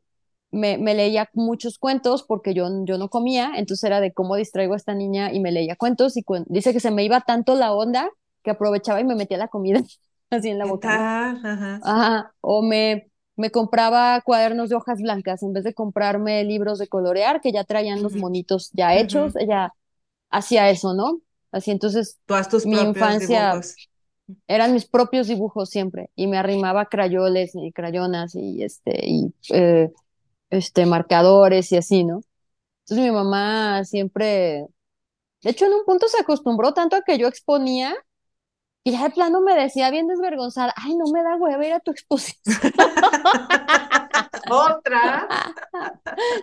me, 0.51 0.77
me 0.77 0.95
leía 0.95 1.29
muchos 1.33 1.77
cuentos 1.79 2.23
porque 2.23 2.53
yo, 2.53 2.67
yo 2.85 2.97
no 2.97 3.09
comía, 3.09 3.51
entonces 3.57 3.83
era 3.85 4.01
de 4.01 4.13
cómo 4.13 4.35
distraigo 4.35 4.73
a 4.73 4.77
esta 4.77 4.95
niña 4.95 5.33
y 5.33 5.39
me 5.41 5.51
leía 5.51 5.75
cuentos 5.75 6.17
y 6.17 6.23
dice 6.47 6.73
que 6.73 6.79
se 6.79 6.91
me 6.91 7.03
iba 7.03 7.21
tanto 7.21 7.55
la 7.55 7.73
onda 7.73 8.09
que 8.43 8.51
aprovechaba 8.51 9.01
y 9.01 9.05
me 9.05 9.15
metía 9.15 9.37
la 9.37 9.49
comida 9.49 9.81
así 10.31 10.49
en 10.49 10.59
la 10.59 10.65
¿Qué 10.65 10.67
boca. 10.67 11.09
Ajá. 11.43 11.81
Ajá, 11.81 12.33
o 12.41 12.61
me, 12.63 13.09
me 13.37 13.51
compraba 13.51 14.21
cuadernos 14.21 14.69
de 14.69 14.75
hojas 14.75 15.01
blancas 15.01 15.43
en 15.43 15.53
vez 15.53 15.63
de 15.63 15.73
comprarme 15.75 16.43
libros 16.43 16.79
de 16.79 16.89
colorear 16.89 17.41
que 17.41 17.53
ya 17.53 17.63
traían 17.65 18.03
los 18.03 18.15
monitos 18.15 18.71
ya 18.73 18.95
hechos, 18.95 19.35
ella 19.37 19.73
hacía 20.29 20.69
eso, 20.69 20.93
¿no? 20.95 21.21
Así 21.51 21.71
entonces 21.71 22.19
haz 22.29 22.49
tus 22.49 22.65
mi 22.65 22.79
infancia 22.81 23.51
dibujos. 23.51 23.89
eran 24.47 24.73
mis 24.73 24.85
propios 24.85 25.27
dibujos 25.27 25.69
siempre 25.69 26.11
y 26.15 26.27
me 26.27 26.37
arrimaba 26.37 26.85
crayoles 26.87 27.51
y 27.55 27.71
crayonas 27.71 28.35
y 28.35 28.63
este 28.63 28.99
y 29.05 29.33
eh, 29.51 29.91
este 30.49 30.85
marcadores 30.85 31.71
y 31.71 31.77
así, 31.77 32.03
¿no? 32.03 32.21
Entonces 32.85 33.05
mi 33.05 33.11
mamá 33.11 33.83
siempre, 33.85 34.67
de 35.43 35.51
hecho 35.51 35.65
en 35.65 35.73
un 35.73 35.85
punto 35.85 36.07
se 36.09 36.19
acostumbró 36.21 36.73
tanto 36.73 36.95
a 36.95 37.03
que 37.03 37.17
yo 37.17 37.27
exponía 37.27 37.95
y 38.87 38.91
ya 38.93 39.03
de 39.03 39.09
plano 39.09 39.41
me 39.41 39.53
decía 39.53 39.91
bien 39.91 40.07
desvergonzada, 40.07 40.73
ay, 40.77 40.95
no 40.95 41.11
me 41.11 41.21
da 41.21 41.35
hueva 41.35 41.65
ir 41.65 41.73
a 41.73 41.81
tu 41.81 41.91
exposición. 41.91 42.41
Otra. 44.49 45.27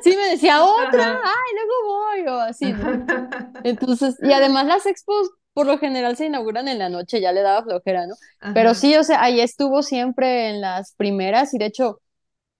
Sí, 0.02 0.14
me 0.14 0.28
decía 0.28 0.62
otra, 0.62 1.04
Ajá. 1.04 1.20
ay, 1.24 1.56
luego 1.56 1.72
voy 1.86 2.26
o 2.28 2.38
así, 2.40 2.70
¿no? 2.74 2.84
Entonces, 3.64 4.18
y 4.22 4.30
además 4.34 4.66
las 4.66 4.84
expos 4.84 5.30
por 5.54 5.64
lo 5.66 5.78
general 5.78 6.18
se 6.18 6.26
inauguran 6.26 6.68
en 6.68 6.78
la 6.78 6.90
noche, 6.90 7.22
ya 7.22 7.32
le 7.32 7.40
daba 7.40 7.62
flojera, 7.62 8.06
¿no? 8.06 8.14
Pero 8.52 8.74
sí, 8.74 8.94
o 8.94 9.04
sea, 9.04 9.22
ahí 9.22 9.40
estuvo 9.40 9.82
siempre 9.82 10.50
en 10.50 10.60
las 10.60 10.92
primeras 10.96 11.54
y 11.54 11.58
de 11.58 11.64
hecho 11.64 12.02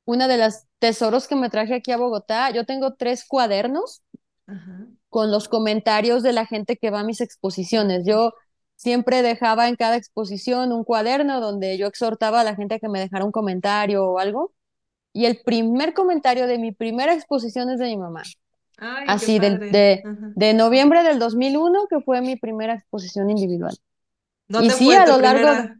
una 0.07 0.29
de 0.29 0.39
las 0.39 0.67
tesoros 0.79 1.29
que 1.29 1.37
me 1.37 1.51
traje 1.51 1.75
aquí 1.75 1.93
a 1.93 1.99
Bogotá. 1.99 2.51
Yo 2.53 2.65
tengo 2.65 2.95
tres 2.95 3.27
cuadernos 3.29 4.03
Ajá. 4.47 4.87
con 5.11 5.31
los 5.31 5.47
comentarios 5.49 6.23
de 6.23 6.33
la 6.33 6.47
gente 6.47 6.79
que 6.79 6.89
va 6.91 7.01
a 7.01 7.05
mis 7.05 7.21
exposiciones. 7.21 8.05
Yo 8.07 8.33
siempre 8.77 9.23
dejaba 9.23 9.69
en 9.69 9.77
cada 9.77 9.97
exposición 9.97 10.73
un 10.73 10.85
cuaderno 10.85 11.41
donde 11.41 11.79
yo 11.79 11.87
exhortaba 11.87 12.41
a 12.41 12.45
la 12.45 12.57
gente 12.57 12.77
a 12.77 12.79
que 12.79 12.89
me 12.89 13.01
dejara 13.01 13.25
un 13.25 13.33
comentario 13.33 14.05
o 14.07 14.19
algo. 14.19 14.53
Y 15.13 15.27
el 15.27 15.41
primer 15.45 15.95
comentario 15.95 16.47
de 16.47 16.59
mi 16.59 16.73
primera 16.73 17.15
exposición 17.15 17.71
es 17.71 17.79
de 17.79 17.87
mi 17.87 17.97
mamá, 17.97 18.23
Ay, 18.79 19.05
así 19.09 19.39
de, 19.39 20.03
Ajá. 20.05 20.33
de 20.37 20.55
noviembre 20.55 21.03
del 21.05 21.19
2001, 21.19 21.87
que 21.89 22.01
fue 22.01 22.21
mi 22.21 22.37
primera 22.37 22.75
exposición 22.75 23.31
individual. 23.31 23.75
Y 24.49 24.53
¿Dónde 24.53 24.71
sí, 24.71 24.87
fue 24.87 24.97
a 24.97 25.07
lo 25.07 25.19
largo, 25.19 25.49
de- 25.49 25.75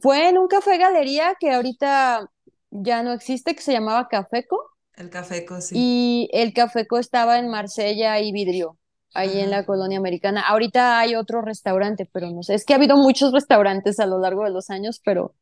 fue 0.00 0.28
en 0.28 0.38
un 0.38 0.48
café 0.48 0.78
galería 0.78 1.34
que 1.38 1.52
ahorita 1.52 2.28
ya 2.70 3.02
no 3.02 3.12
existe, 3.12 3.54
que 3.54 3.62
se 3.62 3.72
llamaba 3.72 4.08
Cafeco. 4.08 4.58
El 4.94 5.10
Cafeco, 5.10 5.60
sí. 5.60 5.76
y 5.78 6.28
el 6.32 6.52
Cafeco 6.52 6.98
estaba 6.98 7.38
en 7.38 7.48
Marsella 7.48 8.20
y 8.20 8.32
Vidrio, 8.32 8.78
ahí 9.14 9.40
en 9.40 9.50
la 9.50 9.64
colonia 9.66 9.98
americana. 9.98 10.42
Ahorita 10.42 10.98
hay 10.98 11.14
otro 11.16 11.42
restaurante, 11.42 12.08
pero 12.12 12.30
no 12.30 12.42
sé, 12.42 12.54
es 12.54 12.64
que 12.64 12.72
ha 12.74 12.76
habido 12.76 12.96
muchos 12.96 13.32
restaurantes 13.32 14.00
a 14.00 14.06
lo 14.06 14.18
largo 14.18 14.44
de 14.44 14.50
los 14.50 14.70
años, 14.70 15.00
pero 15.04 15.34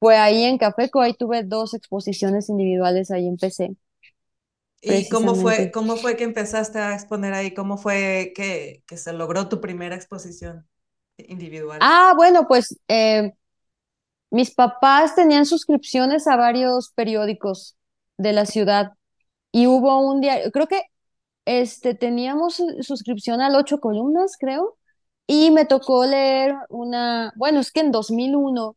fue 0.00 0.16
ahí 0.18 0.44
en 0.44 0.58
Cafeco, 0.58 1.00
ahí 1.02 1.14
tuve 1.14 1.44
dos 1.44 1.74
exposiciones 1.74 2.48
individuales, 2.50 3.10
ahí 3.10 3.26
empecé, 3.28 3.76
¿Y 4.82 5.08
cómo 5.08 5.34
fue, 5.34 5.70
cómo 5.70 5.96
fue 5.96 6.16
que 6.16 6.24
empezaste 6.24 6.78
a 6.78 6.94
exponer 6.94 7.32
ahí? 7.32 7.54
¿Cómo 7.54 7.78
fue 7.78 8.32
que, 8.36 8.84
que 8.86 8.96
se 8.98 9.14
logró 9.14 9.48
tu 9.48 9.60
primera 9.60 9.96
exposición 9.96 10.68
individual? 11.16 11.80
Ah, 11.80 12.12
bueno, 12.16 12.46
pues 12.46 12.78
eh, 12.88 13.32
mis 14.30 14.54
papás 14.54 15.14
tenían 15.14 15.46
suscripciones 15.46 16.26
a 16.26 16.36
varios 16.36 16.90
periódicos 16.94 17.76
de 18.18 18.32
la 18.32 18.46
ciudad 18.46 18.92
y 19.52 19.66
hubo 19.66 20.00
un 20.00 20.20
diario, 20.20 20.50
creo 20.52 20.66
que 20.68 20.82
este, 21.46 21.94
teníamos 21.94 22.54
su- 22.56 22.82
suscripción 22.82 23.40
al 23.40 23.54
ocho 23.56 23.80
columnas, 23.80 24.36
creo, 24.38 24.76
y 25.26 25.50
me 25.50 25.64
tocó 25.66 26.04
leer 26.06 26.54
una, 26.70 27.32
bueno, 27.36 27.60
es 27.60 27.72
que 27.72 27.80
en 27.80 27.90
2001, 27.92 28.76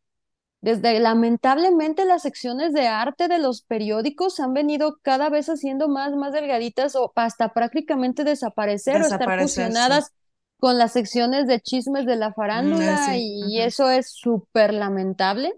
desde 0.61 0.99
lamentablemente 0.99 2.05
las 2.05 2.23
secciones 2.23 2.73
de 2.73 2.87
arte 2.87 3.27
de 3.27 3.39
los 3.39 3.61
periódicos 3.63 4.39
han 4.39 4.53
venido 4.53 4.99
cada 5.03 5.29
vez 5.29 5.47
haciendo 5.49 5.87
más, 5.89 6.13
más 6.15 6.33
delgaditas 6.33 6.95
o 6.95 7.11
hasta 7.15 7.53
prácticamente 7.53 8.23
desaparecer 8.23 9.01
o 9.03 9.07
estar 9.07 9.33
sí. 9.37 9.37
fusionadas 9.37 10.11
con 10.59 10.77
las 10.77 10.93
secciones 10.93 11.47
de 11.47 11.61
chismes 11.61 12.05
de 12.05 12.15
la 12.15 12.33
Mm, 12.53 12.97
farándula 12.97 12.97
sí. 12.97 13.17
y 13.17 13.59
eso 13.61 13.89
es 13.89 14.11
súper 14.11 14.73
lamentable. 14.73 15.53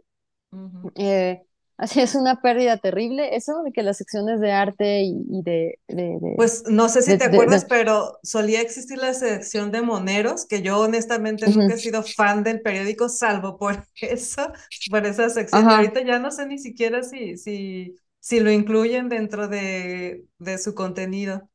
Eh, 0.95 1.43
así 1.79 2.01
es 2.01 2.15
una 2.15 2.41
pérdida 2.41 2.77
terrible 2.77 3.35
eso 3.35 3.63
de 3.63 3.71
que 3.71 3.83
las 3.83 3.97
secciones 3.97 4.39
de 4.41 4.51
arte 4.51 5.03
y, 5.03 5.23
y 5.29 5.43
de, 5.43 5.79
de, 5.87 6.03
de, 6.19 6.35
Pues 6.35 6.63
no 6.69 6.87
sé 6.87 7.01
si 7.01 7.17
de- 7.17 7.17
te 7.17 7.25
acuerdas, 7.25 7.65
pero 7.65 8.17
solía 8.23 8.61
existir 8.61 8.97
la 8.97 9.13
sección 9.13 9.71
de 9.71 9.81
moneros, 9.81 10.45
que 10.47 10.61
yo 10.61 10.79
honestamente 10.79 11.49
nunca 11.49 11.73
he 11.73 11.77
sido 11.77 12.01
fan 12.03 12.43
del 12.43 12.61
periódico, 12.61 13.09
salvo 13.09 13.57
por 13.57 13.85
eso, 14.01 14.51
por 14.89 15.05
esa 15.05 15.29
sección. 15.29 15.69
Y 15.69 15.73
Ajá. 15.73 15.75
ahorita 15.75 16.01
ya 16.03 16.17
no 16.19 16.31
sé 16.31 16.45
ni 16.45 16.57
siquiera 16.57 17.03
si, 17.03 17.35
si, 17.37 17.95
si 18.21 18.39
lo 18.39 18.51
incluyen 18.51 19.09
dentro 19.09 19.47
de, 19.49 20.25
de 20.39 20.57
su 20.57 20.73
contenido. 20.75 21.49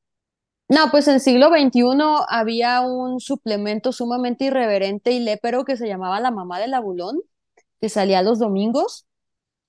No, 0.68 0.90
pues 0.90 1.08
en 1.08 1.20
siglo 1.20 1.50
XXI 1.50 2.24
había 2.28 2.80
un 2.80 3.20
suplemento 3.20 3.92
sumamente 3.92 4.44
irreverente 4.46 5.12
y 5.12 5.20
lépero 5.20 5.64
que 5.64 5.76
se 5.76 5.86
llamaba 5.86 6.20
La 6.20 6.30
Mamá 6.30 6.58
del 6.58 6.72
Abulón, 6.74 7.20
que 7.80 7.88
salía 7.90 8.22
los 8.22 8.38
domingos, 8.38 9.06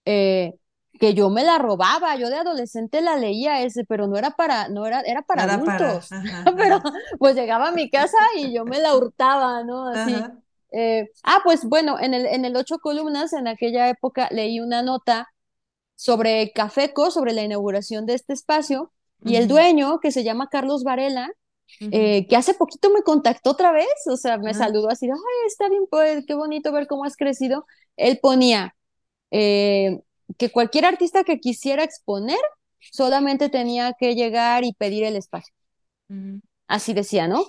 eh, 0.06 0.54
que 1.00 1.14
yo 1.14 1.30
me 1.30 1.44
la 1.44 1.58
robaba, 1.58 2.16
yo 2.16 2.30
de 2.30 2.38
adolescente 2.38 3.02
la 3.02 3.18
leía 3.18 3.62
ese, 3.62 3.84
pero 3.84 4.08
no 4.08 4.18
era 4.18 4.32
para, 4.32 4.70
no 4.70 4.86
era, 4.86 5.02
era 5.02 5.22
para 5.24 5.44
adultos, 5.44 6.12
ajá, 6.12 6.46
pero 6.58 6.82
pues 7.20 7.36
llegaba 7.36 7.70
a 7.70 7.72
mi 7.72 7.90
casa 7.90 8.18
y 8.38 8.54
yo 8.54 8.66
me 8.66 8.80
la 8.80 8.96
hurtaba, 8.96 9.64
¿no? 9.64 9.88
Así. 9.90 10.16
Eh, 10.72 11.10
ah, 11.24 11.40
pues 11.44 11.64
bueno, 11.66 12.00
en 12.00 12.14
el, 12.14 12.26
en 12.26 12.46
el 12.46 12.56
ocho 12.56 12.80
columnas, 12.80 13.34
en 13.34 13.48
aquella 13.48 13.90
época 13.90 14.28
leí 14.32 14.60
una 14.60 14.82
nota 14.82 15.30
sobre 15.96 16.52
Cafeco, 16.54 17.12
sobre 17.12 17.34
la 17.34 17.44
inauguración 17.44 18.06
de 18.06 18.16
este 18.16 18.34
espacio, 18.34 18.92
y 19.24 19.38
el 19.38 19.48
dueño, 19.48 20.00
que 20.00 20.12
se 20.12 20.24
llama 20.24 20.50
Carlos 20.52 20.84
Varela, 20.84 21.32
eh, 21.80 22.28
que 22.28 22.36
hace 22.36 22.54
poquito 22.54 22.92
me 22.92 23.02
contactó 23.02 23.52
otra 23.52 23.72
vez, 23.72 23.88
o 24.08 24.18
sea, 24.18 24.38
me 24.38 24.54
saludó 24.54 24.90
así, 24.90 25.08
ay, 25.10 25.48
está 25.48 25.68
bien, 25.68 25.86
pues, 25.90 26.26
qué 26.28 26.36
bonito 26.36 26.72
ver 26.72 26.86
cómo 26.86 27.06
has 27.06 27.18
crecido. 27.18 27.66
Él 27.96 28.20
ponía 28.22 28.75
eh, 29.38 30.02
que 30.38 30.52
cualquier 30.52 30.86
artista 30.86 31.24
que 31.24 31.40
quisiera 31.40 31.84
exponer 31.84 32.40
solamente 32.92 33.50
tenía 33.50 33.94
que 34.00 34.16
llegar 34.16 34.64
y 34.64 34.74
pedir 34.74 35.04
el 35.04 35.16
espacio. 35.16 35.54
Así 36.68 36.94
decía, 36.94 37.28
¿no? 37.28 37.46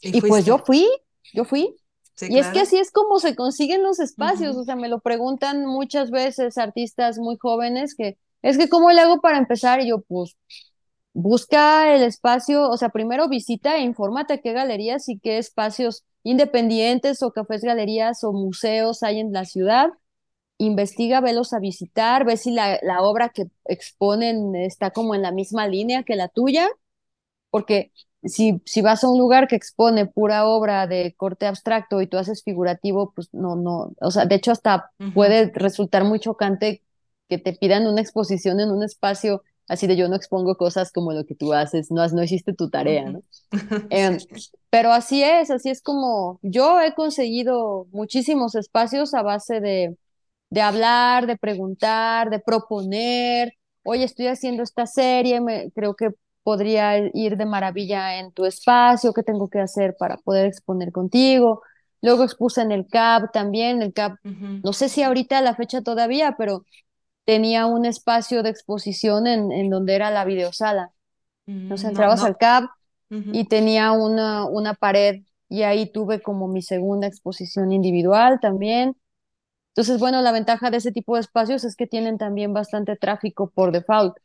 Y 0.00 0.18
Y 0.18 0.20
pues 0.20 0.44
yo 0.44 0.58
fui, 0.58 0.86
yo 1.32 1.44
fui. 1.44 1.74
Sí, 2.14 2.26
Y 2.30 2.38
es 2.38 2.48
que 2.48 2.60
así 2.60 2.78
es 2.78 2.90
como 2.90 3.20
se 3.20 3.36
consiguen 3.36 3.82
los 3.82 4.00
espacios, 4.00 4.56
o 4.56 4.64
sea, 4.64 4.76
me 4.76 4.88
lo 4.88 5.00
preguntan 5.00 5.64
muchas 5.66 6.10
veces 6.10 6.58
artistas 6.58 7.18
muy 7.18 7.36
jóvenes 7.40 7.94
que 7.94 8.18
es 8.42 8.58
que 8.58 8.68
¿cómo 8.68 8.90
le 8.90 9.00
hago 9.00 9.20
para 9.20 9.38
empezar? 9.38 9.80
Y 9.80 9.88
yo, 9.88 10.00
pues 10.02 10.36
busca 11.12 11.94
el 11.94 12.02
espacio, 12.02 12.68
o 12.70 12.76
sea, 12.76 12.90
primero 12.90 13.28
visita 13.28 13.76
e 13.76 13.82
infórmate 13.82 14.40
qué 14.40 14.52
galerías 14.52 15.08
y 15.08 15.18
qué 15.18 15.38
espacios 15.38 16.04
independientes 16.22 17.22
o 17.22 17.32
cafés, 17.32 17.62
galerías 17.62 18.22
o 18.24 18.32
museos 18.32 19.02
hay 19.02 19.20
en 19.20 19.32
la 19.32 19.44
ciudad. 19.44 19.90
Investiga, 20.58 21.20
velos 21.20 21.52
a 21.52 21.60
visitar, 21.60 22.24
ve 22.24 22.36
si 22.36 22.50
la, 22.50 22.78
la 22.82 23.02
obra 23.02 23.30
que 23.30 23.46
exponen 23.64 24.54
está 24.56 24.90
como 24.90 25.14
en 25.14 25.22
la 25.22 25.32
misma 25.32 25.66
línea 25.68 26.02
que 26.02 26.16
la 26.16 26.28
tuya 26.28 26.68
porque 27.50 27.92
si, 28.24 28.60
si 28.64 28.82
vas 28.82 29.04
a 29.04 29.08
un 29.10 29.18
lugar 29.18 29.48
que 29.48 29.56
expone 29.56 30.06
pura 30.06 30.46
obra 30.46 30.86
de 30.86 31.14
corte 31.16 31.46
abstracto 31.46 32.02
y 32.02 32.06
tú 32.06 32.18
haces 32.18 32.42
figurativo, 32.42 33.12
pues 33.14 33.28
no, 33.32 33.56
no, 33.56 33.92
o 34.00 34.10
sea, 34.10 34.26
de 34.26 34.34
hecho 34.34 34.52
hasta 34.52 34.90
puede 35.14 35.50
resultar 35.54 36.04
muy 36.04 36.20
chocante 36.20 36.82
que 37.28 37.38
te 37.38 37.52
pidan 37.52 37.86
una 37.86 38.00
exposición 38.00 38.60
en 38.60 38.70
un 38.70 38.82
espacio 38.82 39.42
así 39.68 39.86
de 39.86 39.96
yo 39.96 40.08
no 40.08 40.16
expongo 40.16 40.56
cosas 40.56 40.90
como 40.92 41.12
lo 41.12 41.26
que 41.26 41.34
tú 41.34 41.52
haces, 41.52 41.90
no, 41.90 42.06
no 42.08 42.22
hiciste 42.22 42.54
tu 42.54 42.70
tarea. 42.70 43.10
¿no? 43.10 43.22
Em, 43.90 44.16
pero 44.70 44.92
así 44.92 45.22
es, 45.22 45.50
así 45.50 45.68
es 45.68 45.82
como 45.82 46.38
yo 46.42 46.80
he 46.80 46.94
conseguido 46.94 47.86
muchísimos 47.92 48.54
espacios 48.54 49.12
a 49.12 49.22
base 49.22 49.60
de, 49.60 49.96
de 50.50 50.60
hablar, 50.62 51.26
de 51.26 51.36
preguntar, 51.36 52.30
de 52.30 52.40
proponer. 52.40 53.52
Oye, 53.84 54.04
estoy 54.04 54.26
haciendo 54.28 54.62
esta 54.62 54.86
serie, 54.86 55.40
me, 55.40 55.70
creo 55.72 55.94
que 55.94 56.10
podría 56.42 56.98
ir 57.14 57.36
de 57.36 57.46
maravilla 57.46 58.18
en 58.18 58.32
tu 58.32 58.46
espacio, 58.46 59.12
¿qué 59.12 59.22
tengo 59.22 59.48
que 59.50 59.60
hacer 59.60 59.96
para 59.98 60.16
poder 60.18 60.46
exponer 60.46 60.92
contigo? 60.92 61.62
Luego 62.00 62.24
expuse 62.24 62.62
en 62.62 62.72
el 62.72 62.86
CAP 62.86 63.32
también, 63.32 63.82
el 63.82 63.92
CAP, 63.92 64.16
no 64.62 64.72
sé 64.72 64.88
si 64.88 65.02
ahorita 65.02 65.38
a 65.38 65.42
la 65.42 65.54
fecha 65.54 65.82
todavía, 65.82 66.34
pero 66.38 66.64
tenía 67.24 67.66
un 67.66 67.86
espacio 67.86 68.42
de 68.42 68.50
exposición 68.50 69.26
en, 69.26 69.52
en 69.52 69.70
donde 69.70 69.94
era 69.96 70.10
la 70.10 70.24
videosala. 70.24 70.92
Nos 71.68 71.84
mm, 71.84 71.92
No, 71.92 72.08
entrabas 72.08 72.24
al 72.24 72.32
no. 72.32 72.38
CAP 72.38 72.70
y 73.30 73.48
tenía 73.48 73.92
una, 73.92 74.44
una 74.46 74.74
pared 74.74 75.22
y 75.48 75.62
ahí 75.62 75.90
tuve 75.92 76.22
como 76.22 76.48
mi 76.48 76.62
segunda 76.62 77.06
exposición 77.06 77.72
individual 77.72 78.38
también. 78.40 78.96
Entonces, 79.78 80.00
bueno, 80.00 80.22
la 80.22 80.32
ventaja 80.32 80.70
de 80.70 80.78
ese 80.78 80.92
tipo 80.92 81.14
de 81.14 81.20
espacios 81.22 81.64
es 81.64 81.76
que 81.76 81.86
tienen 81.86 82.18
también 82.18 82.52
bastante 82.52 82.96
tráfico 82.96 83.50
por 83.50 83.72
default. 83.72 84.16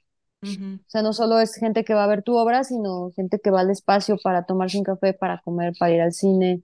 ujú, 0.43 0.79
O 0.87 0.91
sea, 0.93 1.01
no 1.01 1.13
solo 1.13 1.39
es 1.39 1.55
gente 1.55 1.83
que 1.83 1.93
va 1.95 2.03
a 2.03 2.07
ver 2.07 2.23
tu 2.23 2.35
obra, 2.37 2.63
sino 2.63 3.11
gente 3.15 3.39
que 3.39 3.51
va 3.51 3.61
al 3.61 3.71
espacio 3.71 4.17
para 4.23 4.45
tomarse 4.45 4.77
un 4.77 4.83
café, 4.83 5.13
para 5.13 5.41
comer, 5.41 5.73
para 5.79 5.93
ir 5.93 6.01
al 6.01 6.13
cine. 6.13 6.61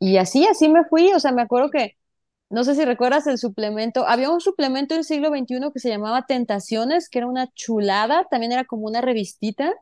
Y 0.00 0.18
así, 0.18 0.46
así 0.46 0.68
me 0.68 0.84
fui. 0.86 1.12
O 1.14 1.20
sea, 1.20 1.32
me 1.32 1.42
acuerdo 1.42 1.70
que, 1.70 1.96
no 2.50 2.64
sé 2.64 2.74
si 2.76 2.84
recuerdas 2.84 3.26
el 3.28 3.38
suplemento, 3.38 4.06
había 4.08 4.30
un 4.30 4.40
suplemento 4.42 4.94
del 4.94 5.04
siglo 5.04 5.30
XXI 5.30 5.72
que 5.72 5.80
se 5.80 5.90
llamaba 5.90 6.26
Tentaciones, 6.26 7.08
que 7.10 7.18
era 7.20 7.28
una 7.28 7.48
chulada, 7.54 8.26
también 8.30 8.52
era 8.52 8.64
como 8.66 8.86
una 8.86 9.00
revistita 9.02 9.74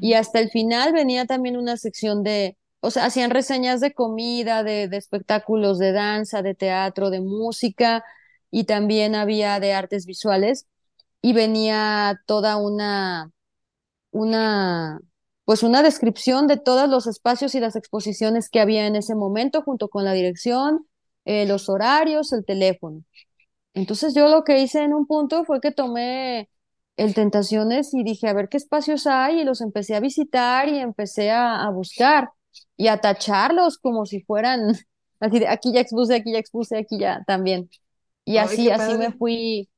y 0.00 0.14
hasta 0.14 0.40
el 0.40 0.50
final 0.50 0.92
venía 0.92 1.26
también 1.26 1.56
una 1.56 1.76
sección 1.76 2.22
de, 2.22 2.56
o 2.80 2.90
sea, 2.90 3.06
hacían 3.06 3.30
reseñas 3.30 3.80
de 3.80 3.92
comida, 3.94 4.62
de, 4.62 4.88
de 4.88 4.96
espectáculos 4.96 5.78
de 5.78 5.92
danza, 5.92 6.42
de 6.42 6.54
teatro, 6.54 7.10
de 7.10 7.20
música, 7.20 8.04
y 8.50 8.64
también 8.64 9.14
había 9.14 9.60
de 9.60 9.74
artes 9.74 10.06
visuales, 10.06 10.66
y 11.22 11.32
venía 11.34 12.20
toda 12.26 12.56
una, 12.56 13.32
una, 14.10 15.00
pues 15.44 15.62
una 15.62 15.82
descripción 15.82 16.46
de 16.46 16.56
todos 16.58 16.88
los 16.88 17.06
espacios 17.06 17.54
y 17.54 17.60
las 17.60 17.76
exposiciones 17.76 18.50
que 18.50 18.60
había 18.60 18.86
en 18.86 18.96
ese 18.96 19.14
momento, 19.14 19.62
junto 19.62 19.88
con 19.88 20.04
la 20.04 20.12
dirección, 20.12 20.86
eh, 21.24 21.46
los 21.46 21.68
horarios, 21.68 22.32
el 22.32 22.44
teléfono. 22.44 23.04
Entonces 23.74 24.14
yo 24.14 24.28
lo 24.28 24.44
que 24.44 24.60
hice 24.60 24.82
en 24.84 24.94
un 24.94 25.06
punto 25.06 25.44
fue 25.44 25.60
que 25.60 25.72
tomé 25.72 26.50
el 26.96 27.14
Tentaciones 27.14 27.94
y 27.94 28.02
dije, 28.04 28.28
a 28.28 28.32
ver 28.34 28.48
qué 28.48 28.56
espacios 28.56 29.06
hay 29.06 29.40
y 29.40 29.44
los 29.44 29.60
empecé 29.60 29.94
a 29.94 30.00
visitar 30.00 30.68
y 30.68 30.78
empecé 30.78 31.30
a, 31.30 31.64
a 31.64 31.70
buscar 31.70 32.30
y 32.76 32.88
a 32.88 33.00
tacharlos 33.00 33.78
como 33.78 34.06
si 34.06 34.22
fueran, 34.22 34.72
así 35.20 35.38
de 35.40 35.48
aquí 35.48 35.72
ya 35.72 35.80
expuse, 35.80 36.14
aquí 36.14 36.32
ya 36.32 36.38
expuse, 36.38 36.76
aquí 36.78 36.98
ya 36.98 37.22
también. 37.26 37.70
Y 38.24 38.38
Ay, 38.38 38.58
así, 38.58 38.70
así 38.70 38.94
me 38.94 39.12
fui, 39.12 39.70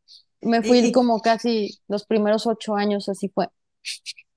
me 0.43 0.63
¿Y, 0.63 0.65
fui 0.65 0.91
y, 0.91 0.93
como 0.93 1.21
casi 1.23 1.79
los 1.89 2.07
primeros 2.07 2.47
ocho 2.47 2.77
años, 2.77 3.09
así 3.09 3.29
fue. 3.31 3.49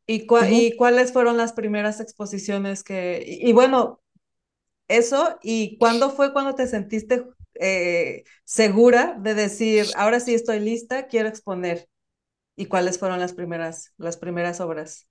y, 0.07 0.27
cua- 0.27 0.47
y 0.51 0.75
cuáles 0.75 1.13
fueron 1.13 1.37
las 1.37 1.53
primeras 1.53 1.99
exposiciones 1.99 2.83
que... 2.83 3.23
Y, 3.25 3.49
y 3.49 3.53
bueno, 3.53 4.01
eso, 4.87 5.39
¿y 5.43 5.77
cuándo 5.79 6.11
fue 6.11 6.33
cuando 6.33 6.55
te 6.55 6.67
sentiste 6.67 7.25
eh, 7.55 8.25
segura 8.45 9.17
de 9.19 9.35
decir, 9.35 9.91
ahora 9.95 10.19
sí 10.21 10.33
estoy 10.35 10.59
lista, 10.61 11.07
quiero 11.07 11.29
exponer? 11.29 11.89
¿Y 12.57 12.67
cuáles 12.67 12.99
fueron 12.99 13.19
las 13.19 13.33
primeras, 13.33 13.93
las 13.97 14.17
primeras 14.17 14.61
obras? 14.61 15.07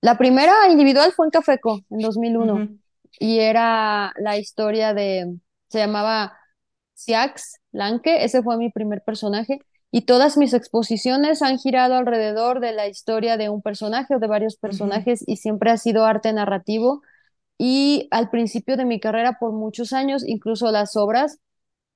La 0.00 0.16
primera 0.16 0.54
individual 0.70 1.12
fue 1.12 1.26
en 1.26 1.30
Cafeco, 1.30 1.80
en 1.90 1.98
2001, 1.98 2.54
Ujú, 2.54 2.78
y 3.18 3.40
era 3.40 4.12
la 4.18 4.38
historia 4.38 4.94
de, 4.94 5.36
se 5.68 5.78
llamaba 5.78 6.38
Siax 6.94 7.60
Lanke, 7.72 8.24
ese 8.24 8.42
fue 8.42 8.56
mi 8.56 8.70
primer 8.70 9.02
personaje, 9.02 9.58
y 9.90 10.02
todas 10.02 10.36
mis 10.36 10.54
exposiciones 10.54 11.42
han 11.42 11.58
girado 11.58 11.94
alrededor 11.94 12.60
de 12.60 12.72
la 12.72 12.86
historia 12.86 13.36
de 13.36 13.48
un 13.48 13.62
personaje 13.62 14.14
o 14.14 14.18
de 14.18 14.26
varios 14.26 14.56
personajes, 14.56 15.24
y 15.26 15.36
siempre 15.36 15.70
ha 15.70 15.76
sido 15.76 16.04
arte 16.04 16.32
narrativo, 16.32 17.02
y 17.56 18.06
al 18.12 18.30
principio 18.30 18.76
de 18.76 18.84
mi 18.84 19.00
carrera, 19.00 19.38
por 19.40 19.52
muchos 19.52 19.92
años, 19.92 20.22
incluso 20.24 20.70
las 20.70 20.96
obras 20.96 21.38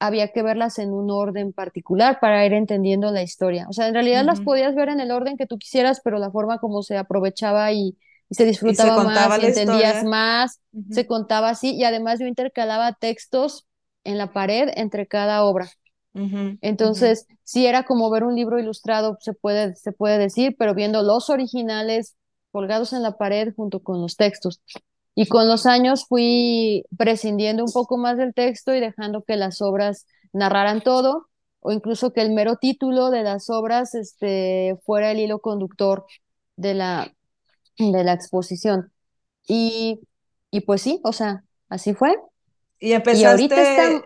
había 0.07 0.29
que 0.33 0.43
verlas 0.43 0.79
en 0.79 0.93
un 0.93 1.11
orden 1.11 1.53
particular 1.53 2.19
para 2.21 2.45
ir 2.47 2.53
entendiendo 2.55 3.11
la 3.13 3.23
historia. 3.23 3.67
O 3.69 3.73
sea, 3.73 3.89
en 3.89 3.95
realidad 3.95 4.25
las 4.25 4.41
podías 4.41 4.75
ver 4.75 4.89
en 4.89 5.01
el 5.01 5.11
orden 5.11 5.37
que 5.37 5.47
tú 5.47 5.59
quisieras, 5.59 6.01
pero 6.05 6.19
la 6.19 6.31
forma 6.31 6.59
como 6.59 6.83
se 6.83 6.97
aprovechaba 6.97 7.73
y, 7.73 7.97
y 8.29 8.35
se 8.35 8.45
Y 8.65 8.75
se 8.77 8.93
disfrutaba 8.93 8.93
contaba 8.93 9.39
más 9.39 9.39
y 9.39 9.45
entendías 9.45 10.03
historia. 10.03 10.03
más, 10.03 10.61
se 10.89 11.07
contaba 11.07 11.51
así 11.51 11.75
y 11.75 11.85
además 11.85 12.21
yo 12.21 12.27
intercalaba 12.27 12.93
textos 12.95 13.67
en 14.05 14.19
la 14.19 14.33
pared 14.33 14.69
entre 14.77 15.07
cada 15.07 15.45
obra. 15.45 15.71
Entonces, 16.61 17.27
sí 17.45 17.67
era 17.67 17.85
como 17.85 18.11
ver 18.11 18.25
un 18.25 18.37
libro 18.37 18.59
ilustrado, 18.59 19.19
se 19.21 19.33
puede, 19.35 19.75
se 19.77 19.93
puede 19.93 20.19
decir, 20.19 20.57
pero 20.59 20.75
viendo 20.75 21.03
los 21.03 21.29
originales 21.31 22.17
colgados 22.53 22.93
en 22.93 23.03
la 23.03 23.17
pared 23.19 23.53
junto 23.57 23.81
con 23.83 24.01
los 24.01 24.17
textos. 24.17 24.61
Y 25.15 25.27
con 25.29 25.47
los 25.49 25.67
años 25.67 26.07
fui 26.09 26.85
prescindiendo 26.97 27.65
un 27.65 27.73
poco 27.73 27.99
más 27.99 28.17
del 28.17 28.35
texto 28.35 28.75
y 28.75 28.81
dejando 28.81 29.23
que 29.25 29.37
las 29.37 29.61
obras 29.63 30.07
narraran 30.33 30.83
todo, 30.83 31.29
o 31.61 31.73
incluso 31.73 32.13
que 32.13 32.23
el 32.23 32.33
mero 32.33 32.57
título 32.57 33.11
de 33.11 33.23
las 33.23 33.51
obras 33.51 33.95
este, 33.95 34.77
fuera 34.85 35.11
el 35.13 35.21
hilo 35.21 35.41
conductor 35.41 36.07
de 36.57 36.75
la, 36.75 37.13
de 37.79 38.05
la 38.05 38.13
exposición. 38.15 38.93
Y, 39.49 40.01
y 40.51 40.61
pues 40.63 40.83
sí, 40.83 41.01
o 41.05 41.13
sea, 41.13 41.45
así 41.69 41.95
fue. 41.95 42.17
Y 42.79 42.93
Y 43.11 43.25
ahorita 43.25 43.63
está, 43.63 43.85
empezaste, 43.85 44.05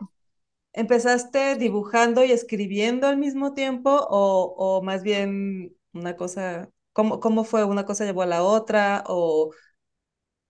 empezaste 0.74 1.56
dibujando 1.56 2.24
y 2.24 2.32
escribiendo 2.32 3.06
al 3.08 3.18
mismo 3.18 3.54
tiempo 3.54 3.90
o, 3.90 4.54
o 4.56 4.82
más 4.82 5.02
bien 5.02 5.76
una 5.94 6.16
cosa, 6.16 6.70
¿cómo, 6.92 7.20
cómo 7.20 7.44
fue? 7.44 7.64
¿Una 7.64 7.86
cosa 7.86 8.04
llevó 8.04 8.22
a 8.22 8.26
la 8.26 8.42
otra? 8.44 9.04
O 9.08 9.52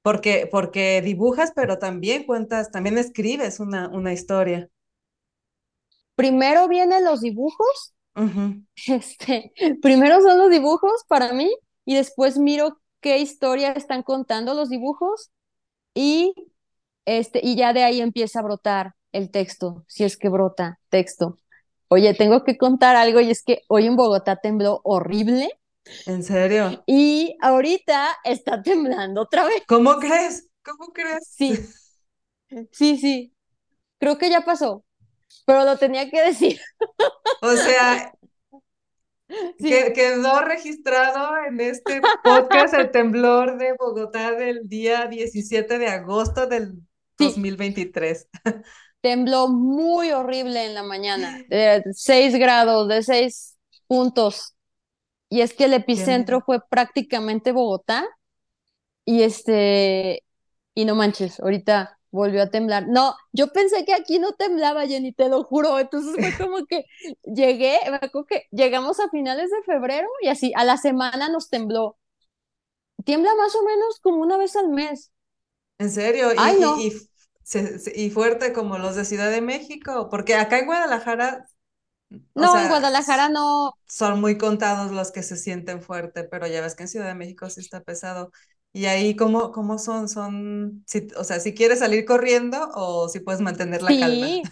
porque, 0.07 0.49
porque 0.49 1.03
dibujas, 1.03 1.51
pero 1.53 1.81
también 1.81 2.23
cuentas, 2.23 2.71
también 2.71 2.97
escribes 2.97 3.59
una, 3.59 3.89
una 3.89 4.13
historia. 4.13 4.69
primero 6.15 6.69
vienen 6.69 7.05
los 7.05 7.23
dibujos 7.23 7.93
Este, 8.87 9.53
primero 9.83 10.21
son 10.21 10.39
los 10.39 10.49
dibujos 10.49 11.03
para 11.09 11.33
mí 11.33 11.53
y 11.85 11.97
después 11.97 12.39
miro 12.39 12.81
qué 13.01 13.19
historia 13.19 13.73
están 13.73 14.05
contando 14.05 14.55
los 14.55 14.69
dibujos 14.69 15.33
y 15.93 16.33
este 17.05 17.41
y 17.43 17.57
ya 17.57 17.73
de 17.73 17.83
ahí 17.83 18.01
empieza 18.01 18.39
a 18.39 18.45
brotar 18.45 18.95
el 19.11 19.33
texto, 19.33 19.85
si 19.89 20.05
es 20.05 20.17
que 20.17 20.29
brota 20.29 20.79
texto. 20.89 21.41
Oye, 21.89 22.15
tengo 22.15 22.45
que 22.45 22.57
contar 22.57 22.95
algo 22.95 23.19
y 23.19 23.31
es 23.33 23.43
que 23.43 23.63
hoy 23.67 23.87
en 23.87 23.97
Bogotá 23.97 24.37
tembló 24.37 24.83
horrible 24.85 25.51
¿En 26.07 26.23
serio? 26.23 26.83
y 26.87 27.37
ahorita 27.41 28.19
está 28.25 28.63
temblando 28.63 29.23
otra 29.23 29.45
vez. 29.45 29.63
¿Cómo 29.67 29.97
crees? 29.99 30.49
¿Cómo 30.65 30.93
crees? 30.93 31.29
Sí, 31.31 31.55
sí, 32.73 32.97
sí. 32.97 33.35
Creo 33.99 34.19
que 34.19 34.29
ya 34.31 34.43
pasó, 34.43 34.85
pero 35.47 35.65
lo 35.65 35.77
tenía 35.77 36.11
que 36.11 36.23
decir. 36.23 36.61
O 37.41 37.53
sea, 37.53 38.13
Sí, 39.59 39.71
Que, 39.71 39.93
quedó 39.93 40.41
registrado 40.41 41.37
en 41.49 41.61
este 41.61 42.01
podcast 42.23 42.75
el 42.75 42.91
temblor 42.93 43.59
de 43.59 43.75
Bogotá 43.79 44.33
del 44.33 44.69
día 44.69 45.07
17 45.07 45.79
de 45.79 45.89
agosto 45.89 46.47
del 46.47 46.75
dos 47.19 47.35
sí, 47.35 47.41
mil 47.41 47.57
veintitrés 47.57 48.29
tembló 49.01 49.49
muy 49.49 50.11
horrible 50.11 50.65
en 50.65 50.75
la 50.75 50.83
mañana, 50.83 51.39
de 51.49 51.83
6 51.93 52.35
grados, 52.37 52.89
de 52.89 53.03
6 53.03 53.57
puntos. 53.87 54.56
Y 55.29 55.41
es 55.41 55.55
que 55.55 55.65
el 55.65 55.75
epicentro 55.75 56.41
fue 56.43 56.61
prácticamente 56.69 57.53
Bogotá 57.53 58.07
y 59.05 59.23
este, 59.23 60.25
y 60.75 60.85
no 60.85 60.95
manches, 60.95 61.41
ahorita 61.41 61.99
volvió 62.11 62.43
a 62.43 62.51
temblar. 62.51 62.87
No, 62.89 63.15
yo 63.33 63.49
pensé 63.53 63.85
que 63.85 63.95
aquí 63.95 64.19
no 64.19 64.33
temblaba, 64.33 64.87
Jenny, 64.87 65.13
te 65.13 65.29
lo 65.29 65.45
juro. 65.45 65.79
Entonces 65.79 66.17
fue 66.19 66.33
como 66.47 66.67
que 66.67 66.85
llegué, 67.25 67.79
me 67.91 67.97
acuerdo 67.97 68.27
que 68.27 68.45
llegamos 68.51 69.01
a 69.01 69.11
finales 69.11 69.51
de 69.51 69.63
febrero 69.65 70.09
y 70.23 70.29
así, 70.29 70.53
a 70.57 70.65
la 70.65 70.77
semana 70.79 71.29
nos 71.29 71.49
tembló. 71.51 71.99
Tiembla 73.07 73.35
más 73.37 73.55
o 73.55 73.63
menos 73.65 74.01
como 74.01 74.19
una 74.21 74.37
vez 74.37 74.55
al 74.55 74.69
mes. 74.69 75.11
¿En 75.79 75.91
serio? 75.91 76.33
¿Y, 76.35 76.37
Ay, 76.37 76.57
y, 76.59 76.61
no. 76.61 76.77
y 77.95 78.11
fuerte 78.11 78.53
como 78.53 78.79
los 78.79 78.97
de 78.97 79.05
Ciudad 79.05 79.31
de 79.31 79.41
México? 79.43 80.09
Porque 80.11 80.35
acá 80.35 80.59
en 80.59 80.67
Guadalajara, 80.67 81.47
o 82.11 82.19
No, 82.35 82.59
en 82.59 82.69
Guadalajara 82.69 83.29
no. 83.29 83.73
son 83.87 84.21
muy 84.21 84.39
contados 84.39 84.93
los 84.93 85.13
que 85.13 85.23
se 85.23 85.37
sienten 85.37 85.83
fuerte, 85.83 86.25
pero 86.25 86.47
ya 86.47 86.61
ves 86.61 86.75
que 86.75 86.85
en 86.85 86.89
Ciudad 86.89 87.07
de 87.07 87.15
México 87.15 87.49
sí 87.51 87.61
está 87.61 87.81
pesado. 87.83 88.31
¿Y 88.73 88.87
ahí 88.87 89.17
cómo, 89.17 89.53
cómo 89.53 89.79
son? 89.79 90.09
Son, 90.09 90.85
si, 90.87 91.09
o 91.17 91.25
sea, 91.25 91.41
si 91.41 91.55
quieres 91.55 91.79
salir 91.79 92.05
corriendo 92.05 92.71
o 92.75 93.09
si 93.09 93.21
puedes 93.21 93.41
mantener 93.41 93.83
la 93.83 93.89
calma. 93.89 94.27
Sí. 94.27 94.43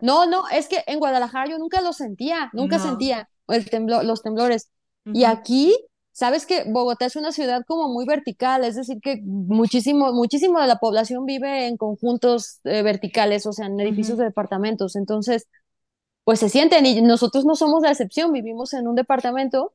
No, 0.00 0.26
no, 0.26 0.44
es 0.50 0.68
que 0.68 0.82
en 0.86 0.98
Guadalajara 0.98 1.50
yo 1.50 1.58
nunca 1.58 1.80
lo 1.82 1.92
sentía, 1.92 2.50
nunca 2.54 2.78
No. 2.78 2.84
sentía 2.84 3.28
el 3.48 3.68
temblo- 3.70 4.02
los 4.02 4.22
temblores. 4.22 4.70
Y 5.12 5.24
aquí, 5.24 5.76
sabes 6.12 6.46
que 6.46 6.64
Bogotá 6.70 7.06
es 7.06 7.16
una 7.16 7.32
ciudad 7.32 7.62
como 7.66 7.88
muy 7.92 8.06
vertical, 8.06 8.64
es 8.64 8.76
decir, 8.76 8.98
que 9.02 9.20
muchísimo, 9.24 10.12
muchísimo 10.12 10.60
de 10.60 10.66
la 10.66 10.76
población 10.76 11.26
vive 11.26 11.66
en 11.66 11.76
conjuntos 11.76 12.60
eh, 12.64 12.82
verticales, 12.82 13.46
o 13.46 13.52
sea, 13.52 13.66
en 13.66 13.78
edificios 13.80 14.18
de 14.18 14.24
departamentos. 14.24 14.96
Entonces, 14.96 15.48
pues 16.24 16.40
se 16.40 16.48
sienten 16.48 16.86
y 16.86 17.00
nosotros 17.02 17.44
no 17.46 17.54
somos 17.56 17.82
la 17.82 17.90
excepción, 17.90 18.32
vivimos 18.32 18.74
en 18.74 18.88
un 18.88 18.94
departamento 18.96 19.74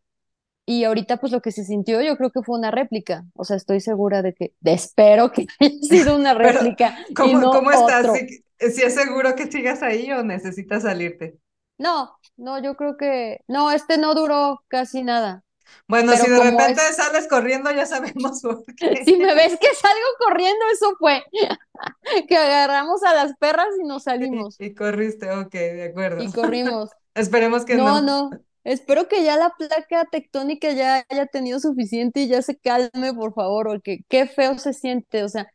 y 0.66 0.84
ahorita 0.86 1.18
pues 1.18 1.32
lo 1.34 1.42
que 1.42 1.52
se 1.52 1.66
sintió 1.66 2.02
yo 2.02 2.18
creo 2.18 2.32
que 2.32 2.44
fue 2.44 2.58
una 2.60 2.72
réplica. 2.72 3.26
O 3.36 3.46
sea, 3.46 3.58
estoy 3.58 3.82
segura 3.82 4.22
de 4.24 4.34
que, 4.36 4.56
de- 4.62 4.74
espero 4.74 5.32
que 5.32 5.48
haya 5.60 5.80
sido 5.82 6.16
una 6.18 6.34
Pero, 6.42 6.60
réplica 6.60 6.96
y 7.18 7.36
¿cómo, 7.36 7.38
no 7.38 7.52
cómo 7.52 7.72
estás? 7.72 8.12
otro. 8.12 8.14
¿Sí, 8.14 8.46
sí 8.60 8.82
es 8.84 8.94
seguro 8.96 9.36
que 9.36 9.52
sigas 9.52 9.82
ahí 9.84 10.12
o 10.12 10.24
necesitas 10.24 10.84
salirte? 10.84 11.40
No, 11.78 12.18
no, 12.38 12.62
yo 12.62 12.76
creo 12.78 12.98
que, 12.98 13.40
no, 13.48 13.72
este 13.72 13.98
no 13.98 14.14
duró 14.16 14.64
casi 14.70 15.04
nada, 15.04 15.44
Bueno, 15.88 16.16
si 16.18 16.30
de 16.30 16.40
repente 16.40 16.82
es, 16.90 16.96
sales 16.98 17.28
corriendo, 17.28 17.72
ya 17.72 17.86
sabemos 17.86 18.42
por 18.42 18.64
qué. 18.76 19.06
si 19.06 19.18
me 19.18 19.34
ves 19.36 19.58
que 19.60 19.74
salgo 19.76 20.08
corriendo, 20.20 20.66
eso 20.74 20.96
fue, 21.00 21.24
que 22.28 22.38
agarramos 22.38 23.04
a 23.04 23.14
las 23.14 23.36
perras 23.38 23.70
y 23.82 23.86
nos 23.88 24.04
Y, 24.18 24.30
salimos 24.34 24.60
y 24.60 24.74
corriste, 24.74 25.32
ok, 25.32 25.52
de 25.52 25.84
acuerdo. 25.86 26.24
y 26.24 26.32
corrimos. 26.32 26.90
Esperemos 27.16 27.66
que 27.66 27.78
No, 27.78 28.02
no. 28.02 28.02
no, 28.02 28.32
espero 28.64 29.08
que 29.08 29.24
ya 29.24 29.38
la 29.38 29.52
placa 29.52 30.06
tectónica 30.12 30.72
ya 30.74 31.06
haya 31.10 31.26
tenido 31.28 31.60
suficiente 31.60 32.22
y 32.22 32.28
ya 32.30 32.42
se 32.42 32.58
calme, 32.58 33.14
por 33.16 33.34
favor, 33.34 33.68
porque 33.68 34.00
qué 34.10 34.28
feo 34.28 34.58
se 34.60 34.74
siente, 34.74 35.24
o 35.24 35.30
sea, 35.30 35.48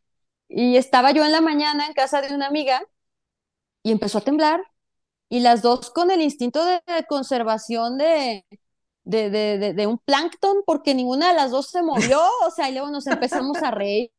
y 0.49 0.77
estaba 0.77 1.11
yo 1.11 1.25
en 1.25 1.31
la 1.33 1.41
mañana 1.41 1.87
en 1.87 1.93
casa 1.93 2.21
de 2.21 2.35
una 2.35 2.47
amiga 2.47 2.83
y 3.83 3.91
empezó 3.91 4.19
a 4.19 4.21
temblar 4.21 4.61
y 5.29 5.41
las 5.41 5.61
dos 5.61 5.91
con 5.91 6.11
el 6.11 6.21
instinto 6.21 6.65
de 6.65 6.81
conservación 7.09 7.97
de 7.97 8.45
de, 9.03 9.29
de, 9.29 9.57
de, 9.57 9.73
de 9.73 9.87
un 9.87 9.97
plancton 9.99 10.57
porque 10.65 10.93
ninguna 10.95 11.29
de 11.29 11.35
las 11.35 11.51
dos 11.51 11.69
se 11.69 11.81
movió, 11.81 12.19
o 12.45 12.51
sea, 12.51 12.69
y 12.69 12.73
luego 12.73 12.89
nos 12.91 13.07
empezamos 13.07 13.61
a 13.63 13.71
reír 13.71 14.11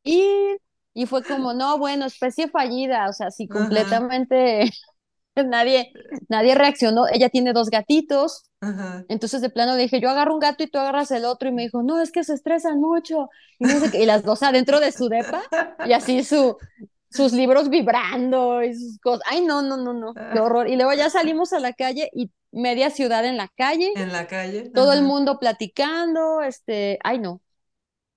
y 0.95 1.07
fue 1.07 1.23
como, 1.23 1.55
no, 1.55 1.79
bueno, 1.79 2.05
especie 2.07 2.49
fallida, 2.49 3.09
o 3.09 3.13
sea, 3.13 3.31
sí, 3.31 3.49
Ajá, 3.49 3.59
completamente 3.61 4.71
nadie, 5.37 5.93
nadie 6.29 6.55
reaccionó. 6.55 7.07
Ella 7.13 7.31
tiene 7.31 7.53
dos 7.53 7.71
gatitos, 7.71 8.45
ajá. 8.61 9.05
entonces 9.09 9.41
de 9.41 9.51
plano 9.51 9.75
le 9.75 9.83
dije, 9.83 10.01
yo 10.01 10.11
agarro 10.11 10.35
un 10.35 10.41
gato 10.41 10.63
y 10.65 10.69
tú 10.69 10.79
agarras 10.79 11.11
el 11.11 11.25
otro, 11.25 11.49
y 11.49 11.53
me 11.53 11.63
dijo, 11.63 11.83
no, 11.83 12.01
es 12.01 12.13
que 12.13 12.25
se 12.25 12.35
estresan 12.35 12.81
mucho, 12.81 13.29
y 13.59 13.65
no 13.65 13.81
sé 13.81 13.91
qué, 13.91 14.03
y 14.03 14.07
las 14.07 14.23
dos 14.23 14.43
adentro 14.43 14.81
de 14.81 14.93
su 14.93 15.09
depa, 15.09 15.43
y 15.87 15.93
así 15.93 16.25
su, 16.25 16.57
sus 17.13 17.33
libros 17.33 17.69
vibrando 17.71 18.63
y 18.63 18.75
sus 18.75 18.99
cosas. 19.01 19.23
Ay, 19.31 19.43
no, 19.45 19.63
no, 19.63 19.77
no, 19.77 19.93
no, 19.95 20.19
qué 20.31 20.41
horror. 20.41 20.69
Y 20.69 20.77
luego 20.77 20.93
ya 20.95 21.11
salimos 21.11 21.53
a 21.53 21.61
la 21.61 21.73
calle 21.75 22.11
y 22.15 22.31
media 22.53 22.91
ciudad 22.91 23.25
en 23.25 23.37
la 23.37 23.49
calle 23.57 23.91
En 23.95 24.13
la 24.13 24.27
calle, 24.27 24.71
todo 24.73 24.93
el 24.93 25.03
mundo 25.03 25.39
platicando, 25.39 26.43
este, 26.43 26.99
ay 27.05 27.19
no, 27.19 27.43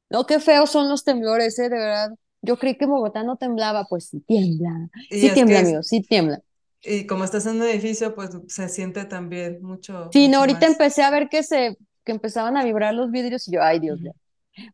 no, 0.10 0.26
qué 0.26 0.40
feos 0.40 0.72
son 0.72 0.90
los 0.90 1.04
temblores, 1.04 1.58
eh, 1.60 1.64
de 1.64 1.70
verdad. 1.80 2.12
Yo 2.42 2.58
creí 2.60 2.78
que 2.78 2.86
Bogotá 2.88 3.24
no 3.24 3.38
temblaba, 3.38 3.86
pues 3.90 4.10
sí 4.10 4.22
tiembla, 4.22 4.90
Y 5.10 5.20
sí 5.20 5.32
tiembla, 5.32 5.62
es- 5.62 5.78
amigo, 5.78 5.84
sí 5.84 6.02
tiembla. 6.04 6.42
y 6.82 7.06
como 7.08 7.24
estás 7.24 7.46
en 7.48 7.58
un 7.58 7.64
edificio, 7.64 8.14
pues 8.16 8.30
se 8.48 8.70
siente 8.70 9.06
también 9.06 9.62
mucho, 9.62 10.12
Sí, 10.12 10.28
no, 10.30 10.40
ahorita 10.40 10.66
más. 10.66 10.68
empecé 10.68 11.04
a 11.04 11.12
ver 11.12 11.30
que 11.30 11.44
se, 11.44 11.78
que 12.04 12.12
empezaban 12.12 12.58
a 12.58 12.64
vibrar 12.64 12.94
los 12.94 13.12
vidrios 13.12 13.48
y 13.48 13.52
yo, 13.54 13.62
ay 13.64 13.80
Dios 13.80 14.00
mío. 14.02 14.14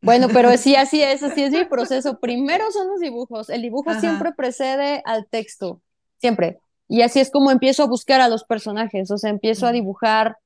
Bueno, 0.01 0.29
pero 0.31 0.55
sí, 0.57 0.75
así 0.75 1.01
es, 1.03 1.23
así 1.23 1.43
es 1.43 1.53
mi 1.53 1.65
proceso. 1.65 2.19
Primero 2.19 2.71
son 2.71 2.87
los 2.89 2.99
dibujos, 2.99 3.49
el 3.49 3.61
dibujo 3.61 3.93
siempre 3.95 4.31
precede 4.33 5.01
al 5.05 5.27
texto, 5.27 5.81
siempre. 6.17 6.59
Y 6.87 7.01
así 7.03 7.19
es 7.19 7.31
como 7.31 7.51
empiezo 7.51 7.83
a 7.83 7.87
buscar 7.87 8.21
a 8.21 8.29
los 8.29 8.43
personajes, 8.43 9.11
o 9.11 9.17
sea, 9.17 9.29
empiezo 9.29 9.65
a 9.67 9.71
dibujar 9.71 10.37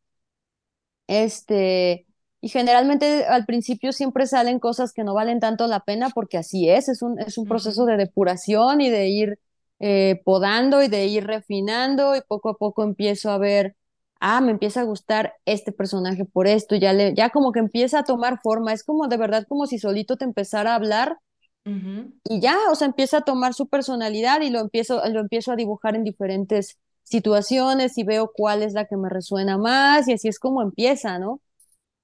Este, 1.08 2.08
y 2.42 2.50
generalmente 2.50 3.26
al 3.26 3.46
principio 3.46 3.94
siempre 3.94 4.26
salen 4.28 4.60
cosas 4.60 4.92
que 4.94 5.04
no 5.04 5.14
valen 5.14 5.40
tanto 5.40 5.68
la 5.68 5.82
pena 5.82 6.10
porque 6.10 6.38
así 6.38 6.70
es, 6.70 6.90
es 6.90 7.02
un, 7.02 7.20
es 7.20 7.38
un 7.38 7.46
proceso 7.48 7.86
de 7.86 7.98
depuración 7.98 8.82
y 8.82 8.90
de 8.90 9.08
ir 9.10 9.40
eh, 9.80 10.22
podando 10.26 10.82
y 10.82 10.88
de 10.88 11.06
ir 11.08 11.26
refinando 11.28 12.16
y 12.16 12.22
poco 12.28 12.50
a 12.50 12.58
poco 12.58 12.84
empiezo 12.84 13.30
a 13.32 13.38
ver, 13.38 13.76
ah, 14.20 14.42
me 14.42 14.52
empieza 14.52 14.82
a 14.82 14.86
gustar 14.86 15.36
este 15.46 15.72
personaje 15.72 16.26
por 16.26 16.48
esto, 16.48 16.76
ya, 16.76 16.94
le, 16.94 17.14
ya 17.14 17.30
como 17.30 17.52
que 17.52 17.60
empieza 17.60 18.00
a 18.00 18.04
tomar 18.04 18.40
forma, 18.42 18.74
es 18.74 18.84
como 18.84 19.08
de 19.08 19.18
verdad 19.18 19.46
como 19.48 19.68
si 19.68 19.80
solito 19.80 20.18
te 20.18 20.26
empezara 20.26 20.72
a 20.72 20.76
hablar 20.76 21.18
y 21.66 22.40
ya, 22.42 22.56
o 22.72 22.76
sea, 22.76 22.86
empieza 22.86 23.18
a 23.18 23.22
tomar 23.22 23.56
su 23.56 23.68
personalidad 23.68 24.42
y 24.42 24.52
lo 24.52 24.60
empiezo, 24.60 25.02
lo 25.10 25.20
empiezo 25.20 25.52
a 25.52 25.56
dibujar 25.56 25.96
en 25.96 26.04
diferentes 26.04 26.78
situaciones 27.02 27.98
y 27.98 28.04
veo 28.04 28.32
cuál 28.32 28.62
es 28.62 28.74
la 28.74 28.86
que 28.86 28.98
me 28.98 29.10
resuena 29.10 29.58
más 29.58 30.08
y 30.08 30.14
así 30.14 30.28
es 30.28 30.38
como 30.38 30.62
empieza, 30.62 31.18
¿no? 31.18 31.42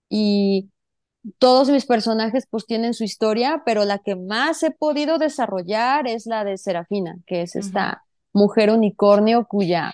Y 0.09 0.71
todos 1.37 1.69
mis 1.69 1.85
personajes 1.85 2.47
pues 2.49 2.65
tienen 2.65 2.95
su 2.95 3.03
historia, 3.03 3.61
pero 3.63 3.85
la 3.85 3.99
que 3.99 4.15
más 4.15 4.63
he 4.63 4.71
podido 4.71 5.19
desarrollar 5.19 6.07
es 6.07 6.25
la 6.25 6.43
de 6.43 6.57
Serafina, 6.57 7.17
que 7.27 7.43
es 7.43 7.55
esta 7.55 8.03
mujer 8.33 8.71
unicornio 8.71 9.45
cuya, 9.47 9.93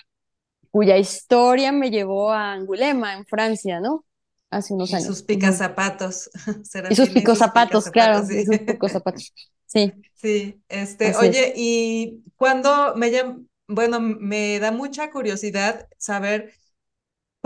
cuya 0.77 0.97
historia 0.97 1.71
me 1.71 1.89
llevó 1.91 2.31
a 2.31 2.53
Angulema, 2.53 3.13
en 3.15 3.25
Francia, 3.25 3.79
¿no? 3.79 4.05
Hace 4.51 4.73
unos 4.73 4.93
Y 4.93 4.99
sus 4.99 5.21
años. 5.21 5.25
Ujú. 5.31 5.59
picazapatos, 5.75 6.29
Y 6.87 6.95
sus 6.95 7.09
Serafina 7.09 7.23
y 7.23 7.27
picos 7.27 7.37
sus 7.37 7.51
zapatos, 7.51 7.51
picazapatos, 7.51 7.91
claro, 7.91 8.25
sí. 8.25 8.39
y 8.39 8.45
sus. 8.45 8.59
Sí, 9.65 9.93
Sí, 10.13 10.63
este, 10.67 11.13
así 11.13 11.27
es. 11.27 11.37
oye, 11.37 11.53
y 11.55 12.23
cuando 12.35 12.95
me 12.95 13.11
llama, 13.11 13.39
bueno, 13.67 13.99
me 13.99 14.59
da 14.59 14.71
mucha 14.71 15.11
curiosidad 15.11 15.87
saber 15.97 16.53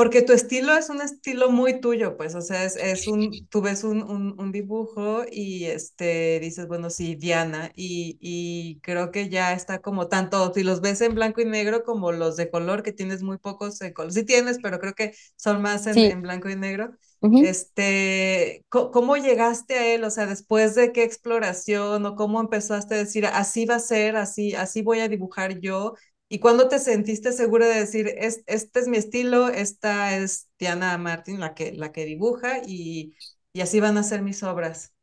Porque 0.02 0.24
tu 0.24 0.34
estilo 0.34 0.74
es 0.76 0.90
un 0.90 1.00
estilo 1.02 1.52
muy 1.52 1.80
tuyo, 1.80 2.18
pues, 2.18 2.34
o 2.34 2.42
sea, 2.42 2.64
es, 2.66 2.76
es 2.76 3.08
un, 3.08 3.48
tú 3.50 3.62
ves 3.62 3.84
un, 3.84 4.02
un, 4.02 4.36
un 4.40 4.52
dibujo 4.52 5.24
y 5.32 5.66
este, 5.66 6.40
dices, 6.40 6.68
bueno, 6.68 6.90
sí, 6.90 7.16
Diana, 7.16 7.72
y, 7.76 8.18
y 8.20 8.80
creo 8.82 9.12
que 9.12 9.30
ya 9.30 9.54
está 9.54 9.80
como 9.80 10.08
tanto, 10.08 10.52
si 10.56 10.64
los 10.64 10.82
ves 10.82 11.02
en 11.02 11.14
blanco 11.14 11.42
y 11.42 11.46
negro 11.46 11.84
como 11.84 12.12
los 12.14 12.36
de 12.36 12.50
color, 12.50 12.82
que 12.84 12.94
tienes 12.94 13.22
muy 13.22 13.38
pocos 13.38 13.78
de 13.80 13.94
color, 13.94 14.12
sí 14.14 14.24
tienes, 14.26 14.60
pero 14.60 14.80
creo 14.80 14.94
que 14.96 15.14
son 15.36 15.62
más 15.62 15.86
en, 15.86 15.96
Sí. 15.96 16.10
en 16.10 16.24
blanco 16.24 16.50
y 16.50 16.56
negro. 16.56 16.92
ujú. 17.22 17.40
Este, 17.40 18.66
co- 18.70 18.92
¿cómo 18.92 19.18
llegaste 19.18 19.74
a 19.76 19.94
él? 19.96 20.04
O 20.04 20.12
sea, 20.12 20.28
después 20.28 20.76
de 20.76 20.92
qué 20.92 21.04
exploración 21.04 22.06
o 22.06 22.16
cómo 22.16 22.40
empezaste 22.40 22.96
a 22.96 22.98
decir, 23.00 23.26
así 23.26 23.66
va 23.66 23.76
a 23.76 23.80
ser, 23.80 24.16
así, 24.16 24.54
así 24.56 24.82
voy 24.84 25.00
a 25.00 25.08
dibujar 25.10 25.60
yo 25.60 25.96
¿Y 26.34 26.40
cuándo 26.40 26.70
te 26.70 26.80
sentiste 26.80 27.34
segura 27.34 27.68
de 27.68 27.76
decir, 27.82 28.08
es, 28.18 28.42
este 28.48 28.80
es 28.80 28.88
mi 28.88 28.96
estilo, 28.96 29.50
esta 29.50 30.16
es 30.16 30.48
Diana 30.58 30.98
Martin, 30.98 31.42
la 31.42 31.54
que, 31.54 31.74
la 31.74 31.92
que 31.92 32.06
dibuja, 32.06 32.60
y, 32.66 33.16
y 33.52 33.60
así 33.60 33.82
van 33.82 33.98
a 33.98 34.04
ser 34.04 34.22
mis 34.22 34.42
obras? 34.42 34.94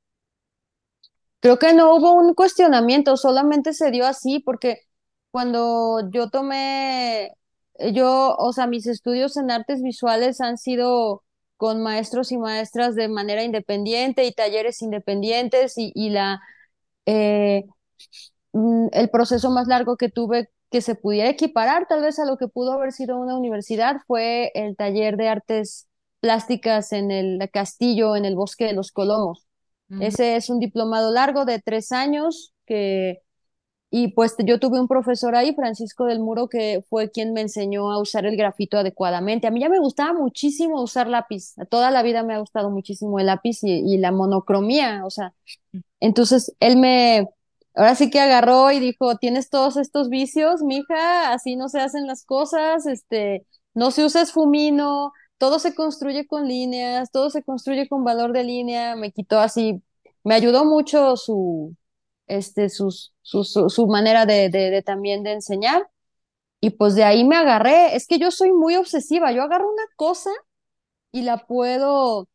Creo 1.40 1.58
que 1.58 1.72
no 1.74 1.94
hubo 1.94 2.14
un 2.14 2.34
cuestionamiento, 2.34 3.16
solamente 3.16 3.72
se 3.72 3.90
dio 3.92 4.06
así 4.06 4.40
porque 4.40 4.78
cuando 5.30 6.00
yo 6.10 6.30
tomé, 6.30 7.26
eh, 7.74 7.92
yo, 7.94 8.34
o 8.38 8.52
sea, 8.52 8.66
mis 8.66 8.86
estudios 8.88 9.36
en 9.36 9.50
artes 9.52 9.82
visuales 9.82 10.40
han 10.40 10.58
sido 10.58 11.22
con 11.56 11.82
maestros 11.82 12.32
y 12.32 12.38
maestras 12.38 12.94
de 12.96 13.08
manera 13.08 13.44
independiente 13.44 14.24
y 14.24 14.32
talleres 14.32 14.82
independientes 14.82 15.78
y, 15.78 15.92
y 15.94 16.10
la, 16.10 16.40
eh, 17.06 17.64
mm, 18.52 18.88
el 18.92 19.10
proceso 19.10 19.50
más 19.50 19.66
largo 19.68 19.96
que 19.96 20.08
tuve 20.10 20.50
que 20.70 20.80
se 20.80 20.94
pudiera 20.94 21.30
equiparar 21.30 21.86
tal 21.88 22.02
vez 22.02 22.18
a 22.18 22.26
lo 22.26 22.36
que 22.36 22.48
pudo 22.48 22.72
haber 22.72 22.92
sido 22.92 23.18
una 23.18 23.36
universidad 23.36 23.96
fue 24.06 24.50
el 24.54 24.76
taller 24.76 25.16
de 25.16 25.28
artes 25.28 25.88
plásticas 26.20 26.92
en 26.92 27.10
el 27.10 27.48
castillo, 27.50 28.16
en 28.16 28.24
el 28.24 28.34
bosque 28.36 28.66
de 28.66 28.72
los 28.72 28.92
Colomos. 28.92 29.46
Ese 30.00 30.36
es 30.36 30.50
un 30.50 30.60
diplomado 30.60 31.10
largo 31.10 31.46
de 31.46 31.60
tres 31.60 31.92
años 31.92 32.52
que 32.66 33.22
y 33.90 34.08
pues 34.08 34.34
yo 34.44 34.60
tuve 34.60 34.78
un 34.78 34.86
profesor 34.86 35.34
ahí, 35.34 35.54
Francisco 35.54 36.04
del 36.04 36.20
Muro, 36.20 36.48
que 36.48 36.84
fue 36.90 37.10
quien 37.10 37.32
me 37.32 37.40
enseñó 37.40 37.90
a 37.90 37.98
usar 37.98 38.26
el 38.26 38.36
grafito 38.36 38.76
adecuadamente. 38.76 39.46
A 39.46 39.50
mí 39.50 39.60
ya 39.60 39.70
me 39.70 39.78
gustaba 39.78 40.12
muchísimo 40.12 40.82
usar 40.82 41.08
lápiz. 41.08 41.54
Toda 41.70 41.90
la 41.90 42.02
vida 42.02 42.22
me 42.22 42.34
ha 42.34 42.38
gustado 42.38 42.70
muchísimo 42.70 43.18
el 43.18 43.26
lápiz 43.26 43.62
y, 43.62 43.94
y 43.94 43.96
la 43.96 44.12
monocromía. 44.12 45.06
O 45.06 45.10
sea, 45.10 45.32
entonces 46.00 46.54
él 46.60 46.76
me, 46.76 47.28
ahora 47.78 47.94
sí 47.94 48.10
que 48.10 48.20
agarró 48.20 48.70
y 48.72 48.80
dijo, 48.80 49.16
tienes 49.16 49.50
todos 49.50 49.76
estos 49.76 50.08
vicios, 50.10 50.62
mija, 50.62 51.32
así 51.32 51.56
no 51.56 51.68
se 51.68 51.80
hacen 51.80 52.06
las 52.06 52.24
cosas, 52.24 52.86
este, 52.86 53.46
no 53.74 53.90
se 53.92 54.04
usa 54.04 54.22
esfumino, 54.22 55.12
todo 55.38 55.58
se 55.58 55.74
construye 55.74 56.26
con 56.26 56.48
líneas, 56.48 57.10
todo 57.12 57.30
se 57.30 57.42
construye 57.44 57.88
con 57.88 58.04
valor 58.04 58.32
de 58.32 58.44
línea. 58.44 58.96
Me 58.96 59.12
quitó 59.12 59.38
así, 59.40 59.82
me 60.24 60.34
ayudó 60.34 60.64
mucho 60.64 61.16
su 61.16 61.76
este, 62.26 62.68
sus, 62.70 63.14
su, 63.22 63.44
su, 63.44 63.86
manera 63.88 64.26
de, 64.26 64.50
de, 64.50 64.70
de, 64.70 64.82
también 64.82 65.22
de 65.22 65.32
enseñar. 65.32 65.88
Y 66.60 66.70
pues 66.70 66.94
de 66.94 67.04
ahí 67.04 67.24
me 67.24 67.36
agarré. 67.36 67.96
Es 67.96 68.06
que 68.06 68.18
yo 68.18 68.30
soy 68.30 68.52
muy 68.52 68.76
obsesiva. 68.76 69.32
Yo 69.32 69.42
agarro 69.42 69.70
una 69.70 69.84
cosa 69.96 70.30
y 71.12 71.22
la 71.22 71.46
puedo 71.46 72.28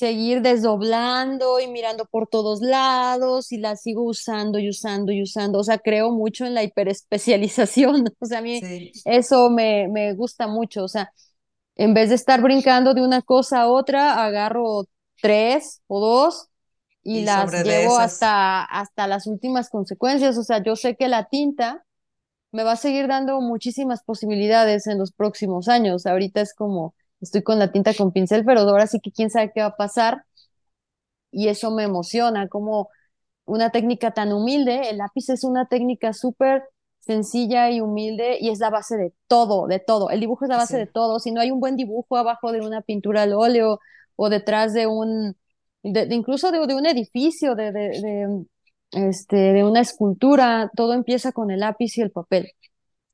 seguir 0.00 0.42
desdoblando 0.42 1.60
y 1.60 1.68
mirando 1.68 2.06
por 2.06 2.28
todos 2.28 2.62
lados 2.62 3.52
y 3.52 3.58
la 3.58 3.76
sigo 3.76 4.04
usando 4.04 4.58
y 4.58 4.68
usando 4.70 5.12
y 5.12 5.22
usando. 5.22 5.60
O 5.60 5.64
sea, 5.64 5.78
creo 5.78 6.10
mucho 6.12 6.46
en 6.46 6.54
la 6.54 6.64
hiperespecialización. 6.64 8.06
O 8.20 8.26
sea, 8.26 8.38
a 8.40 8.42
mí 8.42 8.66
Sí, 8.66 8.92
eso 9.04 9.50
me, 9.50 9.88
me 9.88 10.14
gusta 10.14 10.48
mucho. 10.48 10.84
O 10.84 10.88
sea, 10.88 11.12
en 11.76 11.94
vez 11.94 12.10
de 12.10 12.16
estar 12.16 12.42
brincando 12.42 12.94
de 12.94 13.02
una 13.02 13.22
cosa 13.22 13.62
a 13.62 13.68
otra, 13.68 14.24
agarro 14.24 14.84
tres 15.22 15.82
o 15.88 16.00
dos 16.00 16.48
y 17.02 17.22
y 17.22 17.22
las 17.22 17.62
llevo 17.62 17.98
hasta, 17.98 18.64
hasta 18.64 19.06
las 19.06 19.26
últimas 19.26 19.70
consecuencias. 19.70 20.38
O 20.38 20.42
sea, 20.44 20.62
yo 20.62 20.76
sé 20.76 20.96
que 20.96 21.08
la 21.08 21.28
tinta 21.28 21.84
me 22.52 22.64
va 22.64 22.72
a 22.72 22.76
seguir 22.76 23.06
dando 23.08 23.40
muchísimas 23.40 24.02
posibilidades 24.04 24.86
en 24.86 24.98
los 24.98 25.12
próximos 25.12 25.68
años. 25.68 26.06
Ahorita 26.06 26.40
es 26.40 26.54
como, 26.54 26.94
estoy 27.20 27.42
con 27.42 27.58
la 27.58 27.72
tinta 27.72 27.94
con 27.94 28.12
pincel, 28.12 28.44
pero 28.44 28.60
ahora 28.60 28.86
sí 28.86 29.00
que 29.00 29.12
quién 29.12 29.30
sabe 29.30 29.52
qué 29.54 29.60
va 29.60 29.68
a 29.68 29.76
pasar 29.76 30.24
y 31.30 31.48
eso 31.48 31.70
me 31.70 31.84
emociona, 31.84 32.48
como 32.48 32.88
una 33.44 33.70
técnica 33.70 34.12
tan 34.12 34.32
humilde. 34.32 34.90
El 34.90 34.98
lápiz 34.98 35.28
es 35.28 35.44
una 35.44 35.66
técnica 35.66 36.12
súper 36.12 36.64
sencilla 37.00 37.70
y 37.70 37.80
humilde 37.80 38.38
y 38.40 38.50
es 38.50 38.58
la 38.58 38.70
base 38.70 38.96
de 38.96 39.12
todo, 39.26 39.66
de 39.66 39.78
todo. 39.78 40.10
El 40.10 40.20
dibujo 40.20 40.44
es 40.44 40.48
la 40.48 40.56
base 40.56 40.76
de 40.76 40.86
todo. 40.86 41.18
Si 41.18 41.32
no 41.32 41.40
hay 41.40 41.50
un 41.50 41.60
buen 41.60 41.76
dibujo 41.76 42.16
abajo 42.16 42.52
de 42.52 42.60
una 42.60 42.82
pintura 42.82 43.22
al 43.22 43.32
óleo 43.32 43.80
o 44.16 44.28
detrás 44.28 44.74
de 44.74 44.86
un, 44.86 45.36
de, 45.82 46.06
de 46.06 46.14
incluso 46.14 46.52
de, 46.52 46.66
de, 46.66 46.74
un 46.74 46.86
edificio, 46.86 47.54
de, 47.54 47.72
de, 47.72 48.44
este, 48.92 49.36
de 49.36 49.64
una 49.64 49.80
escultura, 49.80 50.70
todo 50.76 50.92
empieza 50.92 51.32
con 51.32 51.50
el 51.50 51.60
lápiz 51.60 51.96
y 51.96 52.02
el 52.02 52.10
papel. 52.10 52.52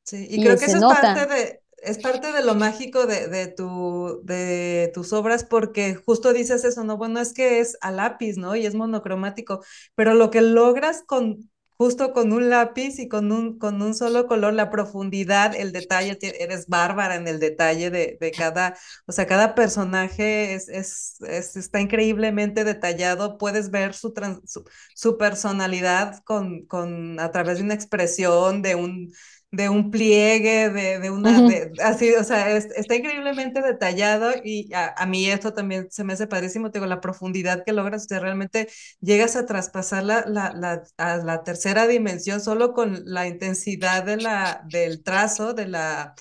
Sí, 0.03 0.27
y 0.29 0.41
Y 0.41 0.43
creo 0.43 0.59
que 0.59 0.65
eso 0.67 0.79
es 0.79 0.83
parte 0.83 1.27
de, 1.27 1.61
es 1.87 1.99
parte 1.99 2.33
de 2.33 2.45
lo 2.45 2.55
mágico 2.55 3.07
de, 3.07 3.29
de 3.29 3.47
tu, 3.49 4.21
de 4.25 4.91
tus 4.95 5.13
obras, 5.13 5.45
porque 5.45 5.95
justo 5.97 6.33
dices 6.33 6.65
eso, 6.65 6.85
¿no? 6.85 6.97
Bueno, 6.97 7.21
es 7.21 7.33
que 7.35 7.61
es 7.61 7.79
a 7.81 7.91
lápiz, 7.93 8.37
¿no? 8.37 8.57
Y 8.57 8.67
es 8.67 8.75
monocromático, 8.75 9.63
pero 9.95 10.15
lo 10.15 10.31
que 10.31 10.41
logras 10.43 11.03
con, 11.07 11.51
justo 11.79 12.13
con 12.13 12.33
un 12.33 12.49
lápiz 12.51 12.99
y 12.99 13.09
con 13.09 13.33
un, 13.33 13.59
con 13.59 13.83
un 13.83 13.95
solo 13.95 14.27
color, 14.27 14.55
la 14.55 14.71
profundidad, 14.71 15.55
el 15.55 15.73
detalle, 15.73 16.19
eres 16.41 16.67
bárbara 16.69 17.17
en 17.17 17.29
el 17.29 17.39
detalle 17.41 17.91
de, 17.91 18.17
de 18.21 18.35
cada, 18.35 18.77
o 19.07 19.13
sea, 19.13 19.27
cada 19.27 19.55
personaje 19.55 20.55
es, 20.55 20.69
es, 20.69 21.17
es- 21.29 21.57
está 21.57 21.81
increíblemente 21.81 22.65
detallado, 22.65 23.39
puedes 23.39 23.71
ver 23.71 23.95
su, 23.95 24.13
trans- 24.13 24.41
su 24.95 25.19
personalidad 25.19 26.23
con, 26.25 26.67
con, 26.67 27.21
a 27.21 27.31
través 27.31 27.59
de 27.59 27.65
una 27.65 27.75
expresión, 27.75 28.63
de 28.63 28.75
un 28.75 29.13
de 29.53 29.69
un 29.69 29.91
pliegue, 29.91 30.71
de, 30.71 30.99
de 30.99 31.11
una, 31.11 31.41
de, 31.43 31.73
así, 31.83 32.13
o 32.15 32.25
sea, 32.25 32.51
es, 32.57 32.67
está 32.77 32.97
increíblemente 32.97 33.63
detallado 33.63 34.33
y 34.45 34.73
a, 34.75 34.95
a, 34.97 35.07
mí 35.07 35.27
esto 35.31 35.53
también 35.55 35.89
se 35.91 36.05
me 36.05 36.13
hace 36.13 36.27
padrísimo, 36.27 36.71
te 36.71 36.79
digo, 36.79 36.87
la 36.87 37.01
profundidad 37.01 37.65
que 37.65 37.73
logras, 37.73 38.05
o 38.05 38.09
sea, 38.09 38.19
realmente 38.21 38.69
llegas 39.01 39.37
a 39.37 39.47
traspasar 39.47 40.03
la, 40.05 40.25
la, 40.27 40.53
la, 40.53 40.83
a 40.99 41.17
la 41.19 41.43
tercera 41.45 41.87
dimensión 41.87 42.41
solo 42.41 42.73
con 42.75 43.03
la 43.07 43.27
intensidad 43.29 44.05
de 44.05 44.19
la, 44.19 44.63
del 44.69 45.03
trazo, 45.03 45.55
de 45.55 45.69
la, 45.69 46.15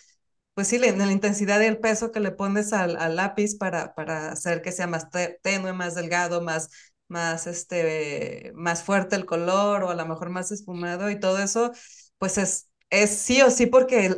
pues 0.53 0.67
sí, 0.67 0.78
la, 0.78 0.91
la 0.95 1.11
intensidad 1.11 1.59
y 1.61 1.65
el 1.65 1.80
peso 1.80 2.11
que 2.11 2.19
le 2.19 2.32
pones 2.32 2.73
al, 2.73 2.95
al 2.97 3.15
lápiz 3.17 3.57
para, 3.57 3.93
para 3.95 4.32
hacer 4.32 4.61
que 4.61 4.71
sea 4.71 4.88
más 4.88 5.09
te, 5.09 5.39
tenue, 5.43 5.73
más 5.73 5.95
delgado, 5.95 6.41
más 6.41 6.69
más 7.07 7.45
este 7.45 8.51
más 8.55 8.84
fuerte 8.84 9.15
el 9.15 9.26
color 9.28 9.84
o 9.84 9.89
a 9.91 9.95
lo 9.95 10.05
mejor 10.07 10.30
más 10.32 10.51
esfumado 10.51 11.11
y 11.11 11.19
todo 11.19 11.38
eso 11.39 11.71
pues 12.17 12.38
es 12.39 12.67
es 12.90 13.12
sí 13.18 13.42
o 13.42 13.50
sí 13.52 13.66
porque 13.68 14.16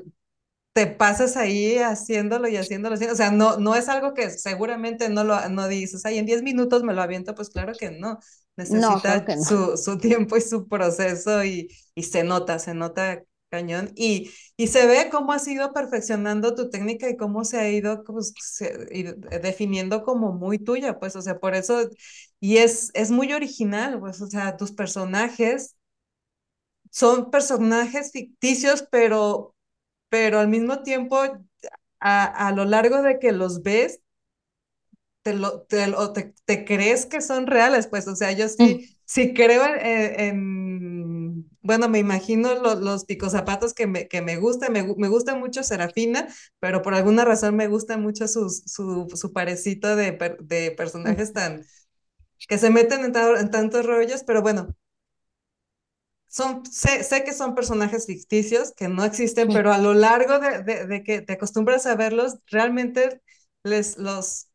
te 0.73 0.87
pasas 0.87 1.37
ahí 1.37 1.77
haciéndolo 1.79 2.47
y 2.47 2.57
haciéndolo. 2.57 2.95
O 2.95 3.15
sea, 3.15 3.31
no, 3.31 3.57
no 3.57 3.75
es 3.75 3.89
algo 3.89 4.13
que 4.13 4.29
seguramente 4.29 5.09
no 5.09 5.23
lo 5.23 5.49
no 5.49 5.67
dices, 5.67 6.05
ay, 6.05 6.19
en 6.19 6.25
10 6.27 6.43
minutos 6.43 6.83
me 6.83 6.93
lo 6.93 7.01
aviento, 7.03 7.35
pues 7.35 7.49
claro 7.49 7.73
que 7.79 7.91
no. 7.91 8.19
Necesita 8.57 9.25
que 9.25 9.35
no. 9.37 9.43
su, 9.43 9.77
su 9.77 9.97
tiempo 9.99 10.37
y 10.37 10.41
su 10.41 10.67
proceso 10.67 11.43
y, 11.43 11.69
y 11.95 12.03
se 12.03 12.23
nota, 12.23 12.59
se 12.59 12.73
nota 12.75 13.23
cañón. 13.49 13.91
Y, 13.95 14.31
y 14.57 14.67
se 14.67 14.85
ve 14.87 15.09
cómo 15.11 15.31
has 15.33 15.47
ido 15.47 15.73
perfeccionando 15.73 16.55
tu 16.55 16.69
técnica 16.69 17.09
y 17.09 17.17
cómo 17.17 17.43
se 17.45 17.59
ha 17.59 17.69
ido 17.69 18.03
pues, 18.03 18.33
se, 18.39 18.87
y 18.91 19.03
definiendo 19.41 20.03
como 20.03 20.33
muy 20.33 20.59
tuya, 20.59 20.99
pues, 20.99 21.15
o 21.15 21.21
sea, 21.21 21.39
por 21.39 21.55
eso, 21.55 21.89
y 22.39 22.57
es, 22.57 22.91
es 22.93 23.11
muy 23.11 23.33
original, 23.33 23.99
pues, 23.99 24.21
o 24.21 24.27
sea, 24.27 24.57
tus 24.57 24.71
personajes 24.73 25.75
son 26.91 27.31
personajes 27.31 28.11
ficticios, 28.11 28.83
pero 28.91 29.53
pero 30.09 30.39
al 30.39 30.47
mismo 30.49 30.83
tiempo, 30.83 31.17
a, 31.99 32.47
a 32.47 32.51
lo 32.53 32.65
largo 32.65 33.01
de 33.03 33.19
que 33.19 33.31
los 33.33 33.63
ves, 33.63 34.01
te, 35.23 35.33
lo, 35.33 35.61
te, 35.63 35.87
lo, 35.87 36.13
te, 36.13 36.33
te, 36.45 36.65
crees 36.65 37.05
que 37.05 37.21
son 37.21 37.47
reales, 37.47 37.87
pues, 37.87 38.07
o 38.07 38.15
sea, 38.15 38.31
yo 38.31 38.47
Mm. 38.59 38.77
sí, 38.77 38.97
sí 39.05 39.33
creo 39.33 39.63
en, 39.65 40.19
en 40.19 41.49
bueno, 41.61 41.89
me 41.89 41.99
imagino 41.99 42.55
lo, 42.55 42.75
los 42.75 43.03
picozapatos 43.05 43.73
que 43.73 43.87
me, 43.87 44.07
que 44.07 44.21
me 44.21 44.37
gustan, 44.37 44.71
me, 44.73 44.83
me 44.97 45.09
gusta 45.09 45.35
mucho 45.35 45.63
Serafina, 45.63 46.27
pero 46.59 46.81
por 46.81 46.93
alguna 46.95 47.25
razón 47.25 47.55
me 47.55 47.67
gusta 47.67 47.97
mucho 47.97 48.27
su, 48.27 48.49
su, 48.49 49.07
su 49.13 49.33
parecito 49.33 49.95
de, 49.95 50.17
de 50.41 50.71
personajes 50.71 51.33
tan, 51.33 51.65
que 52.47 52.57
se 52.57 52.69
meten 52.71 53.05
en, 53.05 53.15
en 53.15 53.51
tantos 53.51 53.85
rollos, 53.85 54.23
pero 54.25 54.41
bueno, 54.41 54.75
son, 56.27 56.65
sé, 56.65 57.03
sé, 57.03 57.23
que 57.23 57.33
son 57.33 57.55
personajes 57.55 58.05
ficticios 58.07 58.73
que 58.75 58.87
no 58.89 59.03
existen, 59.05 59.51
pero 59.51 59.71
a 59.73 59.77
lo 59.79 59.93
largo 59.93 60.39
de, 60.39 60.63
de, 60.63 60.87
de, 60.87 61.03
que 61.03 61.21
te 61.21 61.33
acostumbras 61.33 61.85
a 61.85 61.95
verlos, 61.95 62.37
realmente 62.47 63.21
les 63.63 63.97
los 63.97 64.47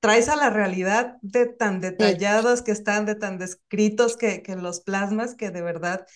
traes 0.00 0.28
a 0.28 0.36
la 0.36 0.50
realidad 0.50 1.16
de 1.22 1.46
tan 1.46 1.80
Sí. 1.98 2.04
detallados 2.10 2.62
que 2.62 2.72
están, 2.72 3.06
de 3.06 3.14
tan 3.16 3.38
descritos 3.38 4.16
que, 4.16 4.42
que 4.42 4.56
los 4.56 4.80
plasmas, 4.80 5.34
que 5.34 5.50
de 5.50 5.62
verdad 5.62 6.06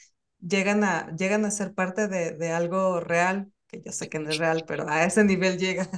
llegan 0.40 0.84
a, 0.84 1.14
llegan 1.16 1.44
a 1.44 1.50
ser 1.50 1.74
parte 1.74 2.08
de, 2.08 2.32
de 2.32 2.52
algo 2.52 3.00
real, 3.00 3.52
que 3.68 3.82
yo 3.82 3.92
sé 3.92 4.08
que 4.08 4.18
no 4.20 4.30
es 4.30 4.38
real, 4.38 4.64
pero 4.66 4.88
a 4.88 5.04
ese 5.04 5.24
nivel 5.24 5.58
llega. 5.58 5.88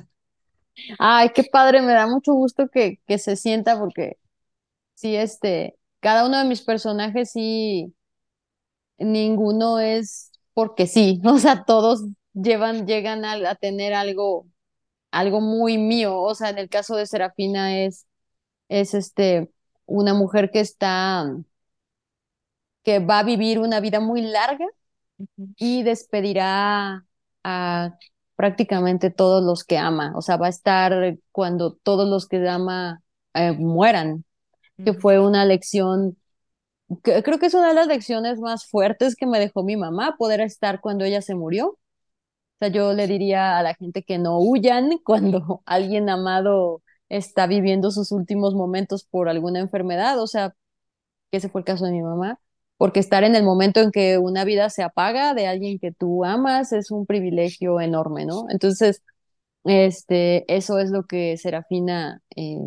Ay, 0.99 1.31
qué 1.35 1.45
padre, 1.45 1.83
me 1.83 1.93
da 1.93 2.07
mucho 2.07 2.33
gusto 2.35 2.68
que, 2.68 2.99
que 3.07 3.18
se 3.18 3.37
sienta 3.37 3.78
porque 3.78 4.18
sí, 4.95 5.16
este, 5.16 5.76
cada 6.01 6.26
uno 6.26 6.39
de 6.39 6.45
mis 6.47 6.62
personajes 6.62 7.33
sí 7.33 7.95
ninguno 9.01 9.78
es 9.80 10.32
porque 10.55 10.86
sí, 10.86 11.20
o 11.26 11.38
sea, 11.38 11.64
todos 11.64 12.05
llevan, 12.34 12.86
llegan 12.86 13.24
a, 13.24 13.32
a 13.51 13.55
tener 13.57 13.94
algo, 13.94 14.46
algo 15.12 15.40
muy 15.40 15.78
mío, 15.78 16.18
o 16.20 16.34
sea, 16.34 16.51
en 16.51 16.59
el 16.59 16.68
caso 16.70 16.96
de 16.96 17.07
Serafina 17.07 17.80
es, 17.80 18.07
es 18.68 18.94
este, 18.94 19.51
una 19.86 20.14
mujer 20.14 20.51
que 20.53 20.61
está, 20.61 21.26
que 22.84 22.98
va 23.01 23.20
a 23.20 23.22
vivir 23.24 23.59
una 23.59 23.80
vida 23.80 24.01
muy 24.01 24.22
larga 24.22 24.66
y 25.57 25.82
despedirá 25.82 27.07
a 27.44 27.98
prácticamente 28.36 29.11
todos 29.11 29.42
los 29.44 29.64
que 29.64 29.78
ama, 29.78 30.12
o 30.16 30.22
sea, 30.22 30.36
va 30.36 30.46
a 30.46 30.51
estar 30.51 31.16
cuando 31.32 31.74
todos 31.74 32.09
los 32.09 32.26
que 32.28 32.48
ama 32.48 33.03
eh, 33.34 33.53
mueran, 33.53 34.24
que 34.84 34.94
fue 34.94 35.20
una 35.20 35.44
lección 35.46 36.18
creo 37.03 37.38
que 37.38 37.47
es 37.47 37.55
una 37.55 37.68
de 37.68 37.74
las 37.74 37.86
lecciones 37.86 38.38
más 38.41 38.66
fuertes 38.68 39.16
que 39.16 39.26
me 39.26 39.38
dejó 39.38 39.62
mi 39.62 39.76
mamá, 39.76 40.16
poder 40.18 40.41
estar 40.41 40.80
cuando 40.80 41.05
ella 41.05 41.22
se 41.22 41.34
murió. 41.34 41.68
O 41.70 41.78
sea, 42.61 42.68
yo 42.70 42.93
le 42.95 43.07
diría 43.09 43.59
a 43.59 43.62
la 43.62 43.74
gente 43.74 44.03
que 44.05 44.18
no 44.18 44.38
huyan 44.41 44.99
cuando 45.05 45.62
alguien 45.66 46.09
amado 46.11 46.82
está 47.09 47.47
viviendo 47.47 47.91
sus 47.91 48.12
últimos 48.12 48.55
momentos 48.55 49.05
por 49.05 49.28
alguna 49.28 49.61
enfermedad, 49.61 50.20
o 50.20 50.26
sea, 50.26 50.55
que 51.30 51.38
ese 51.38 51.49
fue 51.49 51.61
el 51.62 51.64
caso 51.64 51.84
de 51.86 51.93
mi 51.93 52.03
mamá, 52.03 52.41
porque 52.78 53.01
estar 53.01 53.24
en 53.24 53.36
el 53.36 53.45
momento 53.45 53.80
en 53.80 53.91
que 53.93 54.18
una 54.18 54.45
vida 54.45 54.70
se 54.70 54.82
apaga 54.82 55.34
de 55.34 55.47
alguien 55.49 55.78
que 55.78 55.93
tú 55.93 56.24
amas 56.24 56.72
es 56.72 56.91
un 56.91 57.07
privilegio 57.07 57.80
enorme, 57.80 58.26
¿no? 58.26 58.47
Entonces, 58.51 59.03
Este, 59.64 60.45
eso 60.55 60.78
es 60.78 60.91
lo 60.91 61.07
que 61.07 61.36
Serafina 61.36 62.22
eh, 62.36 62.59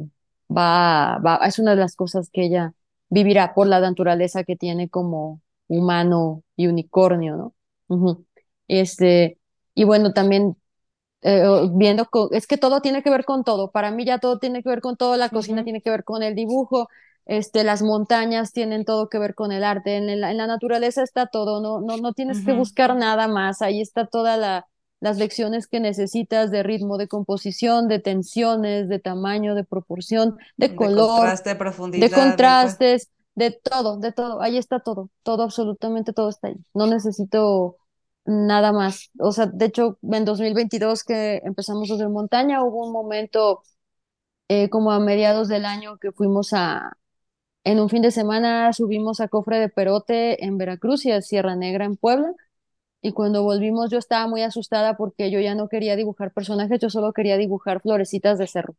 va, 0.49 1.19
va, 1.25 1.37
es 1.47 1.59
una 1.59 1.71
de 1.71 1.77
las 1.81 1.95
cosas 1.95 2.29
que 2.31 2.45
ella 2.45 2.73
vivirá 3.13 3.53
por 3.53 3.67
la 3.67 3.79
naturaleza 3.79 4.43
que 4.43 4.55
tiene 4.55 4.89
como 4.89 5.41
humano 5.67 6.43
y 6.55 6.67
unicornio, 6.67 7.35
¿no? 7.37 7.55
Ujú. 7.87 8.25
Este, 8.67 9.39
y 9.75 9.83
bueno, 9.85 10.13
también 10.13 10.55
eh, 11.21 11.43
viendo, 11.73 12.07
es 12.31 12.47
que 12.47 12.57
todo 12.57 12.81
tiene 12.81 13.03
que 13.03 13.09
ver 13.09 13.25
con 13.25 13.43
todo. 13.43 13.71
Para 13.71 13.91
mí 13.91 14.05
ya 14.05 14.19
todo 14.19 14.39
tiene 14.39 14.63
que 14.63 14.69
ver 14.69 14.81
con 14.81 14.97
todo. 14.97 15.17
La 15.17 15.29
cocina 15.29 15.63
tiene 15.63 15.81
que 15.81 15.89
ver 15.89 16.03
con 16.03 16.23
el 16.23 16.35
dibujo. 16.35 16.89
Este, 17.25 17.63
las 17.63 17.81
montañas 17.81 18.51
tienen 18.53 18.85
todo 18.85 19.09
que 19.09 19.19
ver 19.19 19.35
con 19.35 19.51
el 19.51 19.63
arte. 19.63 19.97
En 19.97 20.09
el- 20.09 20.23
en 20.23 20.37
la 20.37 20.47
naturaleza 20.47 21.03
está 21.03 21.27
todo. 21.27 21.61
No, 21.61 21.81
no, 21.81 21.97
no 21.97 22.13
tienes 22.13 22.41
que 22.43 22.53
buscar 22.53 22.95
nada 22.95 23.27
más. 23.27 23.61
Ahí 23.61 23.81
está 23.81 24.05
toda 24.07 24.37
la, 24.37 24.67
las 25.03 25.17
lecciones 25.17 25.67
que 25.67 25.81
necesitas 25.81 26.49
de 26.49 26.63
ritmo, 26.63 26.97
de 26.97 27.09
composición, 27.09 27.89
de 27.89 27.99
tensiones, 27.99 28.87
de 28.87 28.99
tamaño, 28.99 29.53
de 29.53 29.65
proporción, 29.65 30.37
de 30.55 30.69
De 30.69 30.75
color, 30.75 31.17
contraste, 31.17 31.55
profundidad, 31.55 32.09
de... 32.09 32.15
contrastes, 32.15 33.09
de 33.35 33.51
todo, 33.51 33.97
de 33.97 34.13
todo. 34.13 34.41
Ahí 34.41 34.57
está 34.57 34.79
todo. 34.79 35.09
Todo, 35.21 35.43
absolutamente 35.43 36.13
todo 36.13 36.29
está 36.29 36.47
ahí. 36.47 36.55
No 36.73 36.87
necesito 36.87 37.77
Nada 38.25 38.71
más. 38.71 39.11
O 39.19 39.33
sea, 39.33 39.47
de 39.47 39.65
hecho, 39.65 39.97
en 40.01 40.23
2022 40.23 41.03
que 41.03 41.41
empezamos 41.43 41.91
a 41.91 41.95
hacer 41.95 42.07
montaña, 42.07 42.63
hubo 42.63 42.85
un 42.87 42.93
momento 42.93 43.63
eh, 44.47 44.69
como 44.69 44.91
a 44.91 44.99
mediados 45.01 45.49
del 45.49 45.65
año 45.65 45.97
que 45.97 46.13
fuimos 46.13 46.53
a, 46.53 46.97
en 47.65 47.79
un 47.81 47.89
fin 47.89 48.01
de 48.01 48.11
semana 48.11 48.71
subimos 48.73 49.19
a 49.21 49.27
Cofre 49.27 49.59
de 49.59 49.69
Perote 49.69 50.45
en 50.45 50.57
Veracruz 50.57 51.05
y 51.05 51.11
a 51.11 51.21
Sierra 51.21 51.55
Negra 51.55 51.85
en 51.85 51.97
Puebla. 51.97 52.33
Y 53.03 53.13
cuando 53.13 53.43
volvimos 53.43 53.91
yo 53.91 53.99
estaba 53.99 54.27
muy 54.27 54.41
asustada 54.41 54.97
porque 54.97 55.29
yo 55.31 55.39
ya 55.39 55.53
no 55.55 55.69
quería 55.69 55.95
dibujar 55.95 56.33
personajes, 56.33 56.79
yo 56.81 56.89
solo 56.89 57.13
quería 57.13 57.37
dibujar 57.37 57.81
florecitas 57.81 58.39
de 58.39 58.47
cerro. 58.47 58.75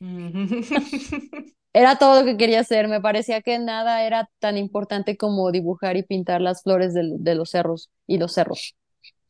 Ujú. 0.00 0.40
Era 1.72 1.96
todo 1.98 2.20
lo 2.20 2.26
que 2.26 2.36
quería 2.36 2.60
hacer. 2.60 2.88
Me 2.88 3.00
parecía 3.00 3.42
que 3.42 3.58
nada 3.58 4.04
era 4.04 4.28
tan 4.40 4.56
importante 4.58 5.16
como 5.16 5.52
dibujar 5.52 5.96
y 5.96 6.02
pintar 6.02 6.40
las 6.40 6.62
flores 6.62 6.94
del- 6.94 7.22
de 7.22 7.34
los 7.36 7.50
cerros 7.50 7.90
y 8.06 8.18
los 8.18 8.32
cerros. 8.34 8.74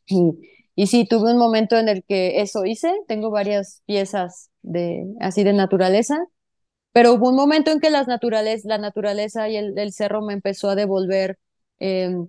Y, 0.06 0.32
y 0.76 0.88
sí, 0.88 1.06
tuve 1.08 1.32
un 1.32 1.38
momento 1.38 1.78
en 1.78 1.88
el 1.88 2.04
que 2.04 2.40
eso 2.42 2.64
hice, 2.66 2.92
tengo 3.08 3.30
varias 3.30 3.82
piezas 3.86 4.50
de, 4.62 5.06
así 5.20 5.44
de 5.44 5.52
naturaleza, 5.54 6.18
pero 6.92 7.14
hubo 7.14 7.30
un 7.30 7.36
momento 7.36 7.70
en 7.72 7.80
que 7.80 7.90
las 7.90 8.08
naturales, 8.08 8.64
la 8.64 8.78
naturaleza 8.78 9.48
y 9.48 9.56
el, 9.56 9.78
el 9.78 9.92
cerro 9.92 10.22
me 10.22 10.34
empezó 10.34 10.70
a 10.70 10.74
devolver 10.76 11.38
em, 11.80 12.28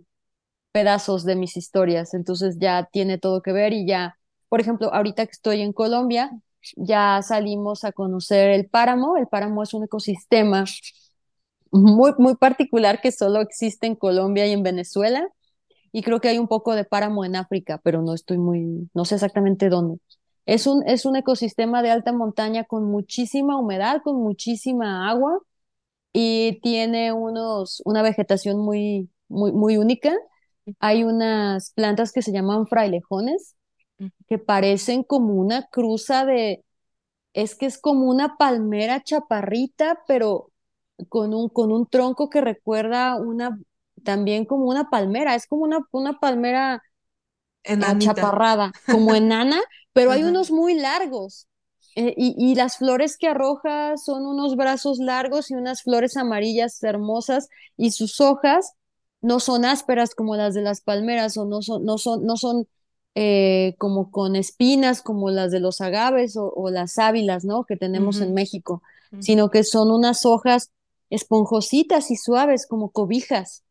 pedazos 0.72 1.26
de 1.26 1.36
mis 1.36 1.58
historias, 1.58 2.14
entonces 2.14 2.58
ya 2.60 2.90
tiene 2.92 3.18
todo 3.18 3.42
que 3.42 3.52
ver 3.54 3.74
y 3.74 3.86
ya, 3.88 4.18
por 4.50 4.62
ejemplo, 4.62 4.94
ahorita 4.94 5.26
que 5.26 5.32
estoy 5.32 5.62
en 5.62 5.74
Colombia, 5.74 6.32
ya 6.76 7.22
salimos 7.24 7.84
a 7.84 7.92
conocer 7.92 8.50
el 8.52 8.68
páramo, 8.70 9.18
el 9.18 9.28
páramo 9.28 9.64
es 9.64 9.74
un 9.74 9.84
ecosistema 9.86 10.66
muy, 11.72 12.12
muy 12.18 12.36
particular 12.36 13.02
que 13.02 13.12
solo 13.12 13.42
existe 13.42 13.88
en 13.88 13.96
Colombia 13.96 14.46
y 14.48 14.52
en 14.52 14.64
Venezuela 14.64 15.28
y 15.92 16.04
creo 16.04 16.22
que 16.22 16.30
hay 16.30 16.40
un 16.40 16.48
poco 16.48 16.76
de 16.76 16.86
páramo 16.86 17.26
en 17.26 17.36
África, 17.36 17.80
pero 17.84 18.02
no 18.04 18.14
estoy 18.14 18.38
muy, 18.40 18.90
no 18.94 19.06
sé 19.06 19.16
exactamente 19.16 19.70
dónde. 19.70 20.00
Es 20.46 20.68
un, 20.68 20.88
es 20.88 21.06
un 21.06 21.16
ecosistema 21.18 21.84
de 21.84 21.92
alta 21.92 22.14
montaña 22.14 22.66
con 22.66 22.86
muchísima 22.86 23.58
humedad, 23.60 24.02
con 24.04 24.18
muchísima 24.22 25.10
agua 25.10 25.40
y 26.14 26.60
tiene 26.62 27.14
unos, 27.14 27.82
una 27.86 28.02
vegetación 28.04 28.60
muy, 28.60 29.10
muy, 29.30 29.52
muy 29.54 29.78
única. 29.78 30.14
Hay 30.80 31.04
unas 31.04 31.72
plantas 31.74 32.12
que 32.12 32.22
se 32.22 32.32
llaman 32.32 32.68
frailejones, 32.68 33.56
que 34.28 34.40
parecen 34.40 35.04
como 35.04 35.36
una 35.36 35.68
cruza 35.68 36.26
de, 36.26 36.64
es 37.34 37.56
que 37.56 37.66
es 37.68 37.80
como 37.80 38.10
una 38.10 38.38
palmera 38.38 39.04
chaparrita, 39.04 40.02
pero 40.08 40.52
con 41.10 41.34
un, 41.34 41.50
con 41.50 41.72
un 41.74 41.88
tronco 41.90 42.30
que 42.30 42.42
recuerda 42.42 43.18
una, 43.18 43.60
también 44.04 44.46
como 44.46 44.66
una 44.66 44.90
palmera, 44.90 45.36
es 45.36 45.48
como 45.48 45.64
una, 45.64 45.80
una 45.92 46.20
palmera 46.20 46.84
Enanita. 47.64 48.26
achaparrada, 48.30 48.72
como 48.88 49.16
enana, 49.16 49.60
pero 49.94 50.12
hay 50.12 50.24
unos 50.24 50.52
muy 50.52 50.76
largos. 50.76 51.48
eh, 51.96 52.14
y, 52.18 52.36
y 52.38 52.56
las 52.56 52.78
flores 52.78 53.18
que 53.18 53.28
arroja 53.28 53.98
son 53.98 54.26
unos 54.26 54.56
brazos 54.56 55.00
largos 55.00 55.52
y 55.52 55.56
unas 55.56 55.84
flores 55.84 56.16
amarillas 56.18 56.82
hermosas, 56.84 57.50
y 57.78 57.92
sus 57.92 58.22
hojas 58.22 58.74
no 59.22 59.40
son 59.40 59.66
ásperas 59.66 60.16
como 60.16 60.36
las 60.36 60.54
de 60.54 60.62
las 60.62 60.82
palmeras, 60.82 61.38
o 61.38 61.46
no 61.46 61.62
son, 61.62 61.86
no 61.86 61.98
son, 61.98 62.26
no 62.26 62.38
son 62.38 62.68
eh, 63.16 63.76
como 63.78 64.10
con 64.10 64.36
espinas 64.36 65.02
como 65.02 65.30
las 65.30 65.52
de 65.52 65.60
los 65.60 65.82
agaves 65.82 66.38
o, 66.38 66.52
o 66.56 66.70
las 66.70 66.94
sábilas, 66.94 67.44
¿no? 67.46 67.66
que 67.66 67.78
tenemos 67.78 68.22
en 68.22 68.34
México, 68.34 68.82
sino 69.20 69.50
que 69.50 69.64
son 69.64 69.92
unas 69.92 70.26
hojas 70.26 70.72
esponjositas 71.10 72.10
y 72.10 72.16
suaves 72.16 72.66
como 72.66 72.92
cobijas. 72.92 73.64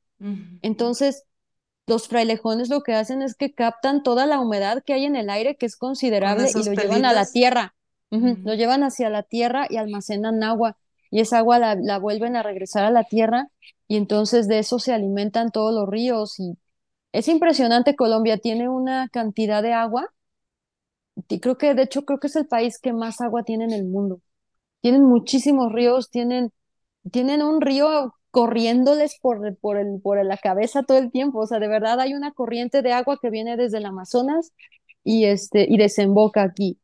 Entonces, 0.62 1.24
los 1.86 2.06
frailejones 2.06 2.68
lo 2.68 2.82
que 2.82 2.94
hacen 2.94 3.22
es 3.22 3.34
que 3.34 3.52
captan 3.52 4.02
toda 4.02 4.26
la 4.26 4.40
humedad 4.40 4.82
que 4.84 4.92
hay 4.92 5.06
en 5.06 5.16
el 5.16 5.30
aire, 5.30 5.56
que 5.56 5.66
es 5.66 5.76
Con 5.76 5.88
considerable, 5.88 6.50
y 6.50 6.62
lo 6.62 6.74
llevan 6.74 7.04
a 7.04 7.12
la 7.12 7.26
tierra. 7.26 7.74
Lo 8.10 8.54
llevan 8.54 8.82
hacia 8.82 9.08
la 9.08 9.22
tierra 9.22 9.66
y 9.70 9.76
almacenan 9.76 10.42
agua. 10.44 10.76
Y 11.10 11.20
esa 11.20 11.38
agua 11.38 11.58
la, 11.58 11.74
la 11.76 11.98
vuelven 11.98 12.36
a 12.36 12.42
regresar 12.42 12.84
a 12.84 12.90
la 12.90 13.04
tierra 13.04 13.48
y 13.88 13.96
entonces 13.96 14.48
de 14.48 14.58
eso 14.60 14.78
se 14.78 14.92
alimentan 14.94 15.50
todos 15.50 15.74
los 15.74 15.88
ríos. 15.88 16.38
Y 16.40 16.56
es 17.12 17.28
impresionante, 17.28 17.96
Colombia 17.96 18.38
tiene 18.38 18.68
una 18.68 19.08
cantidad 19.10 19.62
de 19.62 19.72
agua. 19.74 20.08
y 21.28 21.40
creo 21.40 21.58
que, 21.58 21.74
de 21.74 21.82
hecho, 21.82 22.04
creo 22.04 22.18
que 22.18 22.26
es 22.28 22.36
el 22.36 22.46
país 22.46 22.78
que 22.80 22.92
más 22.92 23.20
agua 23.20 23.42
tiene 23.44 23.64
en 23.64 23.72
el 23.72 23.84
mundo. 23.86 24.20
Tienen 24.82 25.04
muchísimos 25.04 25.72
ríos, 25.72 26.10
tienen 26.10 26.52
tienen 27.12 27.42
un 27.42 27.60
río 27.62 28.14
corriéndoles 28.32 29.18
por, 29.22 29.56
por, 29.58 29.78
el, 29.78 30.00
por 30.02 30.24
la 30.24 30.38
cabeza 30.38 30.84
todo 30.84 30.98
el 30.98 31.12
tiempo. 31.12 31.40
O 31.40 31.48
sea, 31.48 31.60
de 31.60 31.68
verdad 31.68 32.00
hay 32.00 32.14
una 32.14 32.32
corriente 32.32 32.82
de 32.82 32.92
agua 32.94 33.18
que 33.22 33.30
viene 33.30 33.56
desde 33.58 33.78
el 33.78 33.86
Amazonas 33.86 34.52
y, 35.04 35.26
este, 35.26 35.66
y 35.68 35.78
desemboca 35.78 36.42
aquí 36.44 36.78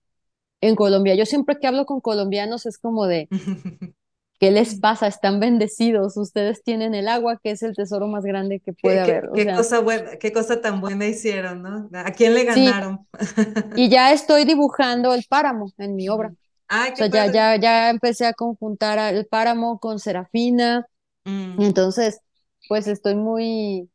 en 0.63 0.77
Colombia. 0.77 1.17
Yo 1.17 1.27
siempre 1.27 1.59
que 1.61 1.69
hablo 1.69 1.87
con 1.87 2.01
colombianos 2.03 2.67
es 2.67 2.79
como 2.79 3.07
de, 3.07 3.31
¿qué 4.39 4.51
les 4.51 4.79
pasa? 4.81 5.07
Están 5.07 5.41
bendecidos. 5.41 6.17
Ustedes 6.17 6.63
tienen 6.63 6.95
el 6.95 7.09
agua, 7.09 7.39
que 7.43 7.51
es 7.53 7.63
el 7.63 7.75
tesoro 7.77 8.09
más 8.09 8.25
grande 8.25 8.61
que 8.61 8.73
puede 8.73 9.01
Qué, 9.03 9.03
haber. 9.03 9.27
qué- 9.27 9.31
O 9.31 9.41
qué 9.45 9.45
sea, 9.45 9.57
cosa 9.57 9.81
buena, 9.81 10.17
qué 10.19 10.33
cosa 10.33 10.61
tan 10.61 10.81
buena 10.81 11.07
hicieron, 11.07 11.63
¿no? 11.63 11.89
¿A 11.95 12.13
quién 12.13 12.35
le 12.35 12.45
sí. 12.47 12.73
ganaron? 12.73 13.07
Y 13.75 13.91
ya 13.91 14.13
estoy 14.13 14.45
dibujando 14.45 15.15
el 15.15 15.25
páramo 15.29 15.73
en 15.79 15.97
mi 15.97 16.09
obra. 16.09 16.29
Ujú. 16.29 16.37
Ay, 16.69 16.93
O 16.95 16.97
sea, 16.97 17.09
ya, 17.09 17.27
ya, 17.29 17.57
ya 17.57 17.91
empecé 17.91 18.27
a 18.27 18.35
conjuntar 18.35 19.15
el 19.15 19.27
páramo 19.27 19.81
con 19.81 19.99
Serafina. 20.01 20.87
Mm. 21.27 21.59
Entonces, 21.59 22.21
pues 22.69 22.87
estoy 22.89 23.17
muy, 23.17 23.91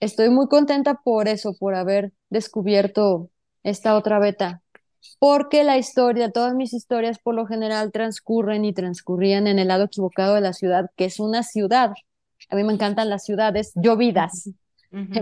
Estoy 0.00 0.30
muy 0.30 0.48
contenta 0.48 0.94
por 1.04 1.28
eso, 1.28 1.54
por 1.54 1.74
haber 1.74 2.12
descubierto 2.30 3.30
esta 3.64 3.96
otra 3.96 4.18
beta, 4.20 4.62
porque 5.18 5.64
la 5.64 5.78
historia, 5.78 6.30
todas 6.32 6.54
mis 6.54 6.72
historias 6.74 7.18
por 7.18 7.34
lo 7.34 7.46
general 7.46 7.92
transcurren 7.92 8.64
y 8.64 8.72
transcurrían 8.74 9.46
en 9.46 9.58
el 9.58 9.68
lado 9.68 9.84
equivocado 9.84 10.34
de 10.34 10.40
la 10.42 10.52
ciudad, 10.52 10.90
que 10.96 11.06
es 11.06 11.20
una 11.20 11.42
ciudad. 11.42 11.92
A 12.50 12.56
mí 12.56 12.64
me 12.64 12.72
encantan 12.74 13.08
las 13.10 13.24
ciudades 13.24 13.72
llovidas. 13.76 14.54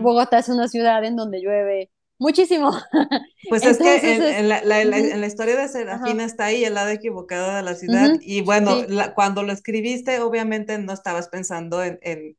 Bogotá 0.01 0.39
es 0.41 0.49
una 0.49 0.69
ciudad 0.69 1.05
en 1.05 1.17
donde 1.17 1.41
llueve 1.43 1.91
muchísimo. 2.19 2.73
Pues 3.49 3.65
es 3.65 3.81
que 3.81 4.15
en, 4.17 4.25
es, 4.25 4.39
en 4.39 4.49
la, 4.49 4.63
la- 4.63 4.85
la- 4.85 4.99
ujú, 4.99 5.15
en 5.15 5.21
la 5.23 5.27
historia 5.27 5.57
de 5.57 5.69
ajá, 5.91 6.09
Serafina 6.09 6.25
está 6.25 6.47
ahí 6.47 6.65
el 6.65 6.75
lado 6.75 6.91
equivocado 6.91 7.55
de 7.57 7.63
la 7.63 7.75
ciudad 7.75 8.15
y 8.21 8.43
bueno, 8.43 8.85
sí, 8.87 8.87
cuando 9.15 9.43
lo 9.43 9.53
escribiste 9.53 10.21
obviamente 10.21 10.77
no 10.79 10.93
estabas 10.93 11.29
pensando 11.29 11.83
en, 11.83 11.99
en, 12.03 12.35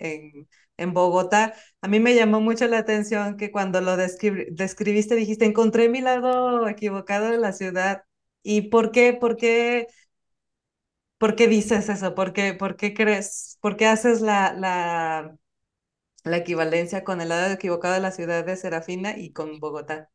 en, 0.81 0.93
Bogotá. 0.93 1.53
A 1.81 1.87
mí 1.87 1.99
me 1.99 2.15
llamó 2.15 2.41
mucho 2.41 2.67
la 2.67 2.79
atención 2.79 3.37
que 3.37 3.51
cuando 3.51 3.81
lo 3.81 3.95
describi- 3.97 4.47
describiste 4.51 5.15
dijiste, 5.15 5.45
encontré 5.45 5.89
mi 5.89 6.01
lado 6.01 6.67
equivocado 6.67 7.29
de 7.31 7.37
la 7.37 7.53
ciudad. 7.53 8.03
¿Y 8.43 8.63
por 8.69 8.91
qué? 8.91 9.13
¿Por 9.13 9.37
qué? 9.37 9.87
¿Por 11.17 11.35
qué 11.35 11.47
dices 11.47 11.89
eso? 11.89 12.15
¿Por 12.15 12.33
qué, 12.33 12.53
por 12.53 12.75
qué 12.77 12.93
crees? 12.93 13.57
¿Por 13.61 13.75
qué 13.77 13.87
haces 13.87 14.21
la, 14.21 14.53
la, 14.53 15.35
la 16.25 16.37
equivalencia 16.37 17.03
con 17.03 17.21
el 17.21 17.29
lado 17.29 17.53
equivocado 17.53 17.95
de 17.95 18.01
la 18.01 18.11
ciudad 18.11 18.45
de 18.45 18.57
Serafina 18.57 19.17
y 19.17 19.33
con 19.33 19.59
Bogotá? 19.59 20.09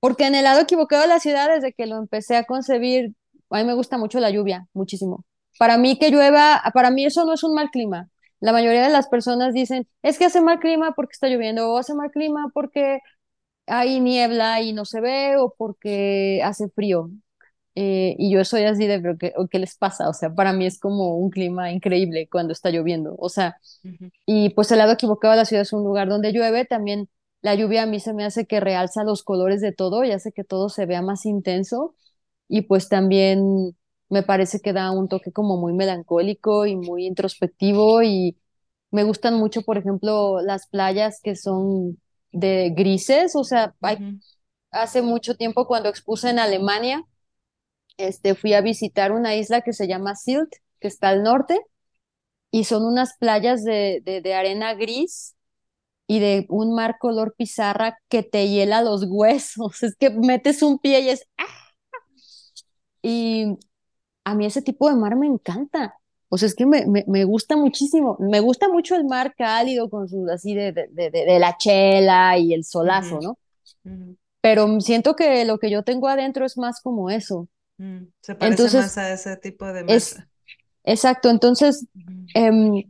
porque 0.00 0.26
en 0.26 0.34
el 0.34 0.44
lado 0.44 0.60
equivocado 0.60 1.02
de 1.02 1.08
la 1.08 1.20
ciudad, 1.20 1.48
desde 1.54 1.72
que 1.72 1.86
lo 1.86 1.96
empecé 1.98 2.36
a 2.36 2.44
concebir, 2.44 3.14
a 3.50 3.58
mí 3.58 3.64
me 3.64 3.74
gusta 3.74 3.98
mucho 3.98 4.20
la 4.20 4.30
lluvia, 4.30 4.66
muchísimo. 4.72 5.24
Para 5.58 5.76
mí 5.78 5.98
que 5.98 6.10
llueva, 6.10 6.62
para 6.74 6.90
mí 6.90 7.04
eso 7.04 7.24
no 7.24 7.32
es 7.34 7.42
un 7.42 7.54
mal 7.54 7.70
clima. 7.70 8.08
La 8.40 8.52
mayoría 8.52 8.82
de 8.84 8.90
las 8.90 9.08
personas 9.08 9.54
dicen, 9.54 9.88
es 10.02 10.18
que 10.18 10.26
hace 10.26 10.40
mal 10.40 10.60
clima 10.60 10.92
porque 10.94 11.12
está 11.12 11.28
lloviendo, 11.28 11.70
o 11.72 11.78
hace 11.78 11.94
mal 11.94 12.10
clima 12.10 12.50
porque 12.54 13.00
hay 13.66 14.00
niebla 14.00 14.62
y 14.62 14.72
no 14.72 14.84
se 14.84 15.00
ve, 15.00 15.36
o 15.38 15.54
porque 15.56 16.40
hace 16.44 16.68
frío. 16.70 17.10
Eh, 17.76 18.16
y 18.18 18.32
yo 18.32 18.44
soy 18.44 18.64
así 18.64 18.86
de, 18.86 19.00
pero 19.00 19.18
¿qué, 19.18 19.32
o 19.36 19.48
qué 19.48 19.58
les 19.60 19.76
pasa? 19.76 20.08
O 20.08 20.14
sea, 20.14 20.34
para 20.34 20.52
mí 20.52 20.66
es 20.66 20.80
como 20.80 21.16
un 21.18 21.30
clima 21.30 21.72
increíble 21.72 22.28
cuando 22.30 22.52
está 22.52 22.70
lloviendo. 22.70 23.16
O 23.18 23.28
sea, 23.28 23.58
Ujú, 23.84 24.10
y 24.26 24.50
pues 24.50 24.70
el 24.72 24.78
lado 24.78 24.92
equivocado 24.92 25.32
de 25.32 25.38
la 25.38 25.44
ciudad 25.44 25.62
es 25.62 25.72
un 25.72 25.84
lugar 25.84 26.08
donde 26.08 26.32
llueve, 26.32 26.64
también 26.64 27.08
La 27.42 27.54
lluvia 27.54 27.84
a 27.84 27.86
mí 27.86 28.00
se 28.00 28.14
me 28.14 28.24
hace 28.24 28.46
que 28.46 28.60
realza 28.60 29.04
los 29.04 29.22
colores 29.22 29.60
de 29.60 29.72
todo 29.72 30.04
y 30.04 30.10
hace 30.12 30.32
que 30.32 30.44
todo 30.44 30.68
se 30.68 30.86
vea 30.86 31.02
más 31.02 31.24
intenso 31.26 31.94
y 32.48 32.62
pues 32.62 32.88
también 32.90 33.76
me 34.08 34.22
parece 34.22 34.60
que 34.60 34.72
da 34.72 34.90
un 34.90 35.08
toque 35.08 35.32
como 35.32 35.56
muy 35.58 35.72
melancólico 35.74 36.66
y 36.66 36.76
muy 36.76 37.06
introspectivo 37.06 38.02
y 38.02 38.38
me 38.90 39.04
gustan 39.04 39.34
mucho, 39.34 39.62
por 39.62 39.78
ejemplo, 39.78 40.40
las 40.42 40.66
playas 40.68 41.20
que 41.22 41.36
son 41.36 42.00
de 42.32 42.70
grises, 42.76 43.36
o 43.36 43.44
sea, 43.44 43.74
hay- 43.82 43.98
hace 44.72 45.02
mucho 45.02 45.36
tiempo 45.36 45.66
cuando 45.66 45.88
expuse 45.90 46.30
en 46.30 46.38
Alemania, 46.40 47.04
este, 47.96 48.34
fui 48.34 48.54
a 48.54 48.60
visitar 48.60 49.12
una 49.12 49.34
isla 49.36 49.62
que 49.62 49.72
se 49.72 49.88
llama 49.88 50.14
Sylt, 50.16 50.50
que 50.80 50.88
está 50.88 51.08
al 51.10 51.22
norte, 51.22 51.60
y 52.50 52.64
son 52.64 52.84
unas 52.86 53.16
playas 53.18 53.64
de, 53.64 54.02
de, 54.04 54.20
de 54.22 54.34
arena 54.34 54.74
gris 54.74 55.36
y 56.08 56.20
de 56.20 56.46
un 56.50 56.74
mar 56.74 56.98
color 57.00 57.34
pizarra 57.36 57.98
que 58.08 58.22
te 58.24 58.48
hiela 58.48 58.82
los 58.82 59.04
huesos. 59.08 59.82
Es 59.84 59.96
que 59.96 60.10
metes 60.10 60.62
un 60.62 60.78
pie 60.78 61.00
y 61.02 61.10
es... 61.10 61.28
¡ah! 61.38 61.44
Y 63.02 63.58
a 64.30 64.34
mí 64.34 64.46
ese 64.46 64.62
tipo 64.62 64.88
de 64.88 64.96
mar 64.96 65.16
me 65.16 65.26
encanta. 65.26 65.98
O 66.30 66.38
sea, 66.38 66.46
es 66.48 66.54
que 66.54 66.66
me, 66.66 66.86
me, 66.86 67.04
me 67.08 67.24
gusta 67.24 67.56
muchísimo. 67.56 68.16
Me 68.20 68.40
gusta 68.40 68.68
mucho 68.68 68.96
el 68.96 69.04
mar 69.06 69.34
cálido 69.36 69.88
con 69.90 70.08
su 70.08 70.26
así 70.30 70.54
de, 70.54 70.72
de, 70.72 70.88
de, 70.90 71.10
de- 71.10 71.38
la 71.38 71.56
chela 71.58 72.38
y 72.38 72.52
el 72.54 72.64
solazo, 72.64 73.20
¿no? 73.22 73.38
Pero 74.40 74.80
siento 74.80 75.16
que 75.16 75.44
lo 75.44 75.58
que 75.58 75.70
yo 75.70 75.82
tengo 75.82 76.08
adentro 76.08 76.46
es 76.46 76.56
más 76.58 76.80
como 76.80 77.10
eso. 77.10 77.48
mm. 77.78 78.04
Se 78.20 78.34
parece 78.34 78.70
más 78.70 78.98
Entonces, 78.98 78.98
a 78.98 79.12
ese 79.12 79.36
tipo 79.36 79.66
de 79.72 79.84
es 79.86 80.16
mar. 80.16 80.28
exacto. 80.84 81.30
Entonces, 81.30 81.86
em, 82.34 82.84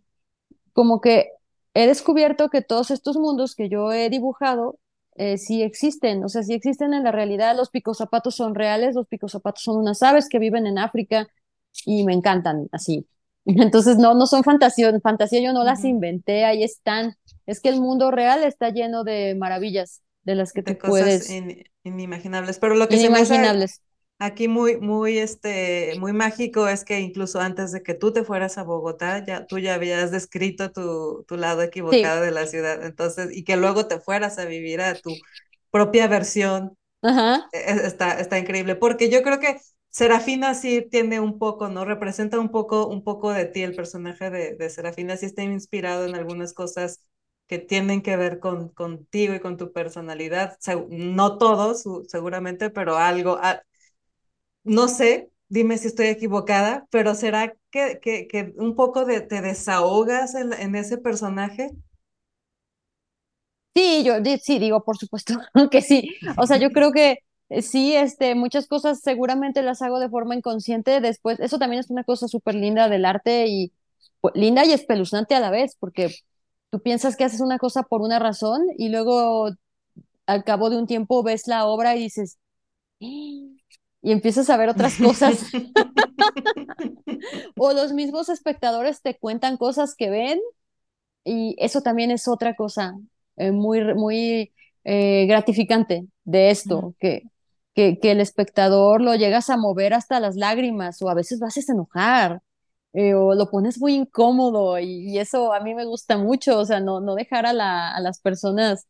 como 0.73 1.01
que 1.01 1.29
he 1.75 1.87
descubierto 1.87 2.51
que 2.51 2.63
todos 2.63 2.91
estos 2.93 3.17
mundos 3.19 3.55
que 3.55 3.69
yo 3.69 3.93
he 3.93 4.11
dibujado 4.11 4.79
eh, 5.19 5.39
sí 5.39 5.63
existen, 5.63 6.25
o 6.25 6.29
sea, 6.29 6.43
sí 6.43 6.55
existen 6.55 6.95
en 6.95 7.05
la 7.05 7.13
realidad. 7.13 7.57
Los 7.57 7.71
picozapatos 7.71 8.37
son 8.37 8.55
reales, 8.55 8.95
los 8.95 9.09
picozapatos 9.09 9.63
son 9.65 9.77
unas 9.79 10.03
aves 10.03 10.29
que 10.29 10.39
viven 10.39 10.67
en 10.67 10.79
África 10.79 11.29
y 11.87 12.05
me 12.05 12.13
encantan 12.15 12.69
así. 12.73 13.07
Entonces, 13.47 13.97
no, 13.99 14.15
no 14.15 14.27
son 14.27 14.45
fantasía, 14.45 14.93
fantasía 15.01 15.41
yo 15.43 15.53
no 15.53 15.65
las 15.65 15.85
inventé, 15.85 16.45
ahí 16.45 16.63
están. 16.65 17.15
Es 17.47 17.61
que 17.61 17.69
el 17.71 17.81
mundo 17.81 18.11
real 18.11 18.45
está 18.45 18.71
lleno 18.71 19.05
de 19.05 19.35
maravillas 19.37 20.03
de 20.25 20.35
las 20.35 20.53
que 20.53 20.63
De 20.63 20.79
cosas 20.79 21.21
puedes, 21.23 21.29
in- 21.29 21.65
inimaginables. 21.85 22.59
Pero 22.59 22.75
lo 22.75 22.89
que 22.89 22.99
se 22.99 23.09
me 23.11 23.19
hace 23.19 23.37
inimaginables. 23.39 23.83
Aquí 24.19 24.49
muy, 24.49 24.79
muy, 24.81 25.19
este, 25.19 25.95
muy 25.99 26.13
mágico 26.13 26.69
es 26.69 26.85
que 26.85 27.01
incluso 27.01 27.41
antes 27.41 27.73
de 27.73 27.83
que 27.83 27.95
tú 27.95 28.13
te 28.13 28.25
fueras 28.25 28.59
a 28.59 28.63
Bogotá, 28.65 29.25
ya, 29.25 29.47
tú 29.47 29.59
ya 29.59 29.75
habías 29.75 30.11
descrito 30.11 30.73
tu, 30.73 31.25
tu 31.29 31.37
lado 31.37 31.63
Sí, 31.91 32.13
equivocado 32.13 32.23
de 32.23 32.31
la 32.33 32.47
ciudad. 32.47 32.85
Entonces, 32.85 33.31
y 33.37 33.45
que 33.45 33.57
luego 33.57 33.87
te 33.87 34.01
fueras 34.01 34.39
a 34.39 34.45
vivir 34.47 34.81
a 34.81 35.01
tu 35.01 35.21
propia 35.71 36.09
versión 36.09 36.77
ajá. 37.03 37.51
e- 37.53 37.87
Está, 37.87 38.21
está 38.21 38.39
increíble, 38.39 38.77
porque 38.77 39.11
yo 39.11 39.23
creo 39.23 39.41
que 39.41 39.61
Serafina 39.91 40.55
sí 40.55 40.87
tiene 40.91 41.21
un 41.21 41.39
poco, 41.39 41.69
¿no? 41.69 41.85
Representa 41.85 42.39
un 42.39 42.51
poco, 42.51 42.87
un 42.89 43.03
poco 43.05 43.33
de 43.33 43.47
ti, 43.47 43.63
el 43.63 43.75
personaje 43.75 44.31
de, 44.31 44.55
de 44.57 44.71
Serafina 44.71 45.17
sí 45.17 45.27
está 45.27 45.43
inspirado 45.43 46.07
en 46.07 46.15
algunas 46.15 46.53
cosas 46.55 47.03
que 47.47 47.59
tienen 47.59 48.03
que 48.03 48.17
ver 48.17 48.41
con 48.41 48.69
contigo 48.71 49.35
y 49.35 49.41
con 49.41 49.57
tu 49.57 49.73
personalidad. 49.73 50.59
No 50.91 51.39
todos, 51.39 51.85
seguramente, 52.09 52.71
pero 52.71 52.97
algo, 52.99 53.39
a- 53.43 53.63
no 54.69 54.89
sé, 54.89 55.31
dime 55.49 55.79
si 55.79 55.89
estoy 55.89 56.07
equivocada, 56.07 56.87
pero 56.91 57.15
¿será 57.15 57.55
que, 57.71 57.99
que, 58.01 58.55
un 58.57 58.77
poco 58.77 59.05
te 59.07 59.41
desahogas 59.41 60.35
en, 60.35 60.53
en 60.53 60.75
ese 60.75 60.99
personaje? 60.99 61.71
Sí, 63.75 64.03
yo 64.05 64.15
sí 64.43 64.59
digo, 64.59 64.83
por 64.85 64.97
supuesto 64.99 65.35
que 65.71 65.83
sí. 65.83 66.11
O 66.37 66.47
sea, 66.47 66.57
yo 66.57 66.71
creo 66.71 66.93
que 66.93 67.19
eh, 67.49 67.63
sí, 67.63 67.95
este, 67.95 68.35
muchas 68.35 68.67
cosas 68.67 69.01
seguramente 69.01 69.63
las 69.63 69.83
hago 69.83 70.01
de 70.01 70.09
forma 70.09 70.35
inconsciente. 70.35 71.01
Después, 71.01 71.39
eso 71.41 71.59
también 71.59 71.81
es 71.81 71.91
una 71.91 72.05
cosa 72.05 72.29
súper 72.29 72.55
linda 72.57 72.89
del 72.89 73.05
arte 73.05 73.47
y 73.47 73.73
pues, 74.21 74.35
linda 74.35 74.65
y 74.65 74.73
espeluznante 74.73 75.35
a 75.35 75.41
la 75.41 75.51
vez, 75.51 75.77
porque 75.79 76.15
tú 76.71 76.81
piensas 76.83 77.17
que 77.17 77.25
haces 77.25 77.41
una 77.41 77.59
cosa 77.59 77.85
por 77.85 78.03
una 78.03 78.19
razón 78.19 78.63
y 78.77 78.89
luego 78.91 79.51
al 80.27 80.45
cabo 80.45 80.71
de 80.71 80.79
un 80.79 80.87
tiempo 80.87 81.23
ves 81.23 81.49
la 81.49 81.67
obra 81.67 81.97
y 81.97 82.01
dices, 82.01 82.39
y 84.03 84.13
empiezas 84.13 84.51
a 84.51 84.57
ver 84.57 84.69
otras 84.69 84.97
cosas. 84.99 85.45
O 87.57 87.73
los 87.73 87.93
mismos 87.93 88.29
espectadores 88.29 89.03
te 89.03 89.19
cuentan 89.19 89.57
cosas 89.57 89.95
que 89.97 90.11
ven 90.11 90.41
y 91.25 91.57
eso 91.59 91.83
también 91.83 92.11
es 92.11 92.29
otra 92.29 92.57
cosa 92.57 92.95
eh, 93.37 93.53
muy, 93.53 93.95
muy 93.95 94.53
eh, 94.85 95.27
gratificante 95.29 96.07
de 96.25 96.51
esto, 96.51 96.95
que, 97.01 97.25
que, 97.75 97.99
que 98.01 98.13
el 98.13 98.21
espectador 98.21 99.01
lo 99.03 99.15
llegas 99.17 99.51
a 99.51 99.57
mover 99.57 99.95
hasta 99.95 100.21
las 100.21 100.37
lágrimas 100.37 101.03
o 101.03 101.11
a 101.11 101.15
veces 101.15 101.41
lo 101.41 101.47
haces 101.47 101.69
enojar 101.69 102.43
eh, 102.95 103.15
o 103.15 103.35
lo 103.35 103.51
pones 103.51 103.79
muy 103.81 103.95
incómodo 103.95 104.79
y, 104.79 105.11
y 105.11 105.19
eso 105.19 105.53
a 105.53 105.61
mí 105.61 105.75
me 105.75 105.85
gusta 105.85 106.19
mucho, 106.19 106.59
o 106.59 106.65
sea, 106.67 106.81
no, 106.81 107.01
no 107.01 107.15
dejar 107.15 107.47
a, 107.47 107.53
la, 107.53 107.93
a 107.95 108.01
las 108.01 108.21
personas 108.21 108.87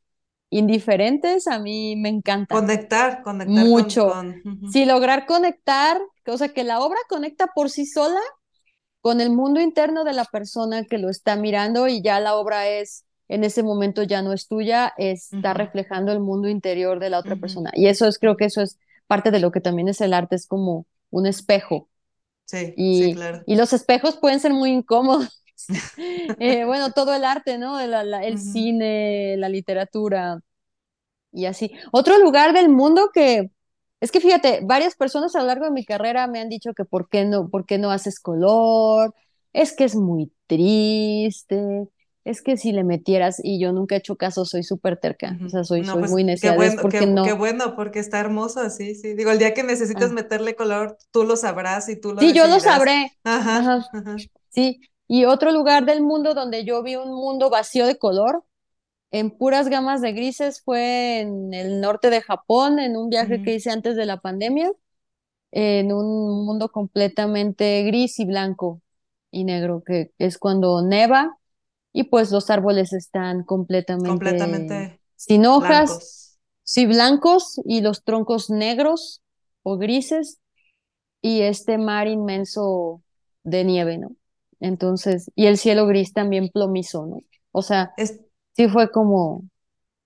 indiferentes 0.51 1.47
a 1.47 1.59
mí 1.59 1.97
me 1.97 2.09
encanta 2.09 2.55
Conectar, 2.55 3.23
conectar 3.23 3.63
con, 3.63 3.69
mucho. 3.69 4.09
con, 4.09 4.43
lograr 4.87 5.27
conectar, 5.27 6.01
o 6.27 6.39
sea, 6.39 6.49
que 6.49 6.65
la 6.65 6.81
obra 6.81 6.99
conecta 7.09 7.49
por 7.55 7.71
sí 7.71 7.87
sola 7.87 8.21
con 9.01 9.21
el 9.21 9.31
mundo 9.31 9.61
interno 9.61 10.05
de 10.05 10.13
la 10.13 10.25
persona 10.25 10.85
que 10.85 10.99
lo 10.99 11.09
está 11.09 11.37
mirando 11.37 11.89
y 11.89 12.03
ya 12.03 12.21
la 12.21 12.35
obra 12.37 12.69
es, 12.69 13.05
en 13.29 13.45
ese 13.45 13.63
momento 13.63 14.03
ya 14.03 14.23
no 14.23 14.33
es 14.33 14.49
tuya, 14.49 14.93
está 14.97 15.55
reflejando 15.55 16.13
el 16.13 16.21
mundo 16.21 16.49
interior 16.49 16.99
de 16.99 17.11
la 17.11 17.19
otra 17.19 17.37
persona. 17.37 17.71
Y 17.75 17.87
eso 17.87 18.07
es, 18.09 18.19
creo 18.19 18.37
que 18.37 18.47
eso 18.47 18.63
es 18.63 18.79
parte 19.07 19.31
de 19.31 19.41
lo 19.41 19.53
que 19.53 19.61
también 19.61 19.89
es 19.89 20.01
el 20.01 20.15
arte, 20.15 20.37
es 20.37 20.47
como 20.47 20.87
un 21.11 21.27
espejo. 21.27 21.89
Sí, 22.47 22.73
sí, 22.77 23.13
claro. 23.15 23.43
y 23.47 23.57
los 23.57 23.75
espejos 23.75 24.17
pueden 24.17 24.41
ser 24.41 24.55
muy 24.55 24.71
incómodos. 24.71 25.38
Eh, 26.39 26.65
bueno, 26.65 26.93
todo 26.93 27.15
el 27.15 27.25
arte, 27.25 27.59
¿no? 27.59 27.85
La- 27.87 28.25
el 28.25 28.39
cine, 28.39 29.37
la 29.39 29.49
literatura 29.49 30.41
y 31.33 31.47
así. 31.47 31.73
Otro 31.93 32.19
lugar 32.19 32.53
del 32.55 32.69
mundo 32.71 33.11
que, 33.13 33.51
es 34.01 34.13
que 34.13 34.21
fíjate, 34.21 34.61
varias 34.65 34.97
personas 34.97 35.35
a 35.37 35.41
lo 35.41 35.47
largo 35.47 35.67
de 35.67 35.71
mi 35.73 35.85
carrera 35.85 36.27
me 36.27 36.41
han 36.41 36.49
dicho 36.49 36.75
que 36.75 36.85
por 36.85 37.09
qué 37.09 37.25
no, 37.25 37.49
por 37.51 37.67
qué 37.67 37.79
no 37.79 37.91
haces 37.91 38.21
color, 38.21 39.15
es 39.53 39.75
que 39.77 39.85
es 39.85 39.95
muy 39.97 40.33
triste, 40.47 41.89
es 42.25 42.43
que 42.43 42.57
si 42.57 42.73
le 42.73 42.85
metieras, 42.85 43.41
y 43.43 43.61
yo 43.61 43.73
nunca 43.73 43.95
he 43.97 43.99
hecho 43.99 44.17
caso, 44.17 44.45
soy 44.45 44.63
súper 44.65 44.99
terca, 44.99 45.41
o 45.45 45.49
sea, 45.49 45.65
soy, 45.65 45.85
No, 45.85 45.87
soy 45.87 46.01
pues 46.01 46.11
muy 46.11 46.25
qué 46.41 46.51
necia, 46.51 46.57
es 46.57 46.77
bueno, 46.77 46.81
porque 46.81 47.07
qué, 47.07 47.21
qué 47.23 47.33
no. 47.33 47.35
bueno, 47.35 47.77
porque 47.77 48.01
está 48.01 48.19
hermoso 48.21 48.61
así, 48.61 48.95
sí. 48.97 49.15
Digo, 49.15 49.31
el 49.31 49.39
día 49.39 49.55
que 49.55 49.63
necesites 49.63 50.11
Ah, 50.11 50.13
meterle 50.13 50.57
color, 50.57 50.99
tú 51.13 51.25
lo 51.25 51.37
sabrás 51.37 51.89
y 51.89 51.97
tú 51.97 52.13
lo 52.15 52.19
sí, 52.19 52.33
yo 52.35 52.47
lo 52.47 52.61
sabré, 52.61 53.11
Ajá, 53.25 53.59
ajá, 53.59 53.89
ajá. 53.93 54.25
sí. 54.51 54.81
Y 55.09 55.25
otro 55.25 55.53
lugar 55.53 55.87
del 55.87 56.03
mundo 56.03 56.35
donde 56.35 56.65
yo 56.65 56.83
vi 56.83 56.97
un 56.97 57.11
mundo 57.15 57.51
vacío 57.51 57.87
de 57.87 57.99
color, 57.99 58.45
en 59.11 59.31
puras 59.31 59.69
gamas 59.69 60.03
de 60.03 60.13
grises, 60.13 60.63
fue 60.63 61.21
en 61.21 61.55
el 61.55 61.81
norte 61.81 62.11
de 62.11 62.23
Japón, 62.23 62.79
en 62.79 62.97
un 62.97 63.11
viaje 63.11 63.43
que 63.43 63.55
hice 63.55 63.71
antes 63.71 63.97
de 63.97 64.07
la 64.07 64.21
pandemia. 64.21 64.71
en 65.53 65.93
un 65.93 66.45
mundo 66.47 66.71
completamente 66.71 67.83
gris 67.85 68.19
y 68.21 68.27
blanco 68.27 68.83
y 69.31 69.45
negro, 69.45 69.83
que 69.87 70.13
es 70.19 70.39
cuando 70.39 70.83
neva 70.83 71.39
y 71.93 72.05
pues 72.05 72.31
los 72.31 72.51
árboles 72.51 72.93
están 72.93 73.45
completamente 73.45 74.09
Completamente 74.09 75.01
sin 75.17 75.47
hojas, 75.47 75.89
blancos. 75.89 76.39
sí 76.65 76.87
blancos 76.87 77.61
y 77.65 77.81
los 77.81 78.05
troncos 78.05 78.51
negros 78.51 79.23
o 79.63 79.79
grises 79.79 80.39
y 81.23 81.43
este 81.43 81.79
mar 81.79 82.09
inmenso 82.09 83.03
de 83.43 83.65
nieve, 83.65 83.99
¿no? 83.99 84.11
Entonces, 84.61 85.31
y 85.37 85.47
el 85.47 85.57
cielo 85.59 85.87
gris 85.87 86.13
también 86.13 86.49
plomizo, 86.51 87.07
¿no? 87.07 87.21
O 87.53 87.63
sea, 87.63 87.93
Es, 87.97 88.21
sí 88.57 88.69
fue 88.69 88.91
como, 88.91 89.45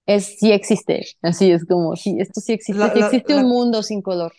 es, 0.06 0.38
sí 0.38 0.52
existe, 0.52 1.04
así 1.22 1.52
es 1.52 1.64
como, 1.66 1.96
sí, 1.96 2.16
esto 2.20 2.40
sí 2.40 2.52
existe, 2.54 2.90
sí 2.92 3.00
existe 3.00 3.34
un 3.36 3.48
mundo 3.48 3.82
sin 3.82 4.02
color. 4.02 4.32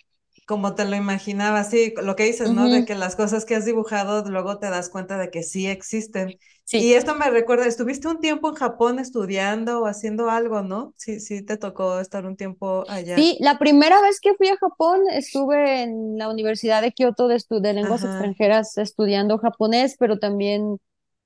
Como 0.47 0.75
te 0.75 0.85
lo 0.85 0.95
imaginaba, 0.95 1.63
sí, 1.63 1.93
lo 2.01 2.15
que 2.15 2.23
dices, 2.25 2.51
¿no? 2.51 2.69
De 2.69 2.83
Ujú, 2.83 2.85
que 2.85 2.95
las 2.95 3.15
cosas 3.15 3.45
que 3.45 3.55
has 3.55 3.65
dibujado 3.65 4.23
luego 4.29 4.59
te 4.59 4.69
das 4.69 4.89
cuenta 4.89 5.17
de 5.17 5.29
que 5.31 5.43
sí 5.43 5.67
existen. 5.67 6.37
Y 6.75 6.93
Sí, 6.93 6.93
esto 6.93 7.15
me 7.15 7.29
recuerda, 7.29 7.67
estuviste 7.67 8.07
un 8.07 8.19
tiempo 8.19 8.49
en 8.49 8.55
Japón 8.55 8.99
estudiando 8.99 9.81
o 9.81 9.85
haciendo 9.87 10.29
algo, 10.29 10.61
¿no? 10.63 10.93
Sí, 10.97 11.19
sí, 11.19 11.43
te 11.43 11.57
tocó 11.57 11.99
estar 11.99 12.25
un 12.25 12.35
tiempo 12.37 12.85
allá. 12.89 13.25
Sí, 13.25 13.37
la 13.41 13.59
primera 13.59 14.01
vez 14.01 14.19
que 14.19 14.33
fui 14.35 14.47
a 14.49 14.57
Japón 14.57 15.01
estuve 15.11 15.83
en 15.83 16.17
la 16.17 16.29
Universidad 16.29 16.81
de 16.81 16.91
Kioto 16.91 17.27
de, 17.27 17.41
de 17.61 17.73
lenguas 17.73 18.03
Ajá. 18.03 18.03
extranjeras 18.03 18.77
estudiando 18.77 19.37
japonés, 19.37 19.95
pero 19.99 20.17
también 20.19 20.77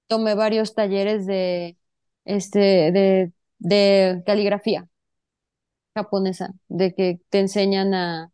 tomé 0.07 0.35
varios 0.35 0.75
talleres 0.75 1.25
de, 1.27 1.77
este, 2.25 2.59
de, 2.91 3.33
de 3.59 4.23
caligrafía 4.25 4.89
japonesa, 5.95 6.53
de 6.69 6.93
que 6.95 7.19
te 7.29 7.39
enseñan 7.39 7.93
a, 7.93 8.31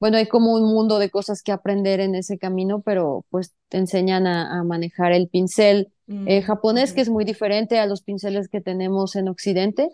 bueno, 0.00 0.16
hay 0.18 0.26
como 0.28 0.54
un 0.54 0.64
mundo 0.64 0.98
de 0.98 1.10
cosas 1.10 1.42
que 1.42 1.52
aprender 1.52 2.00
en 2.00 2.14
ese 2.16 2.38
camino, 2.38 2.82
pero 2.82 3.24
pues 3.30 3.54
te 3.68 3.78
enseñan 3.78 4.26
a, 4.26 4.60
a 4.60 4.64
manejar 4.64 5.12
el 5.12 5.28
pincel 5.28 5.92
eh, 6.24 6.42
Mm, 6.42 6.42
japonés, 6.42 6.92
que 6.94 7.02
es 7.02 7.10
muy 7.10 7.24
diferente 7.24 7.78
a 7.78 7.86
los 7.86 8.02
pinceles 8.02 8.48
que 8.48 8.60
tenemos 8.60 9.16
en 9.16 9.28
Occidente 9.28 9.90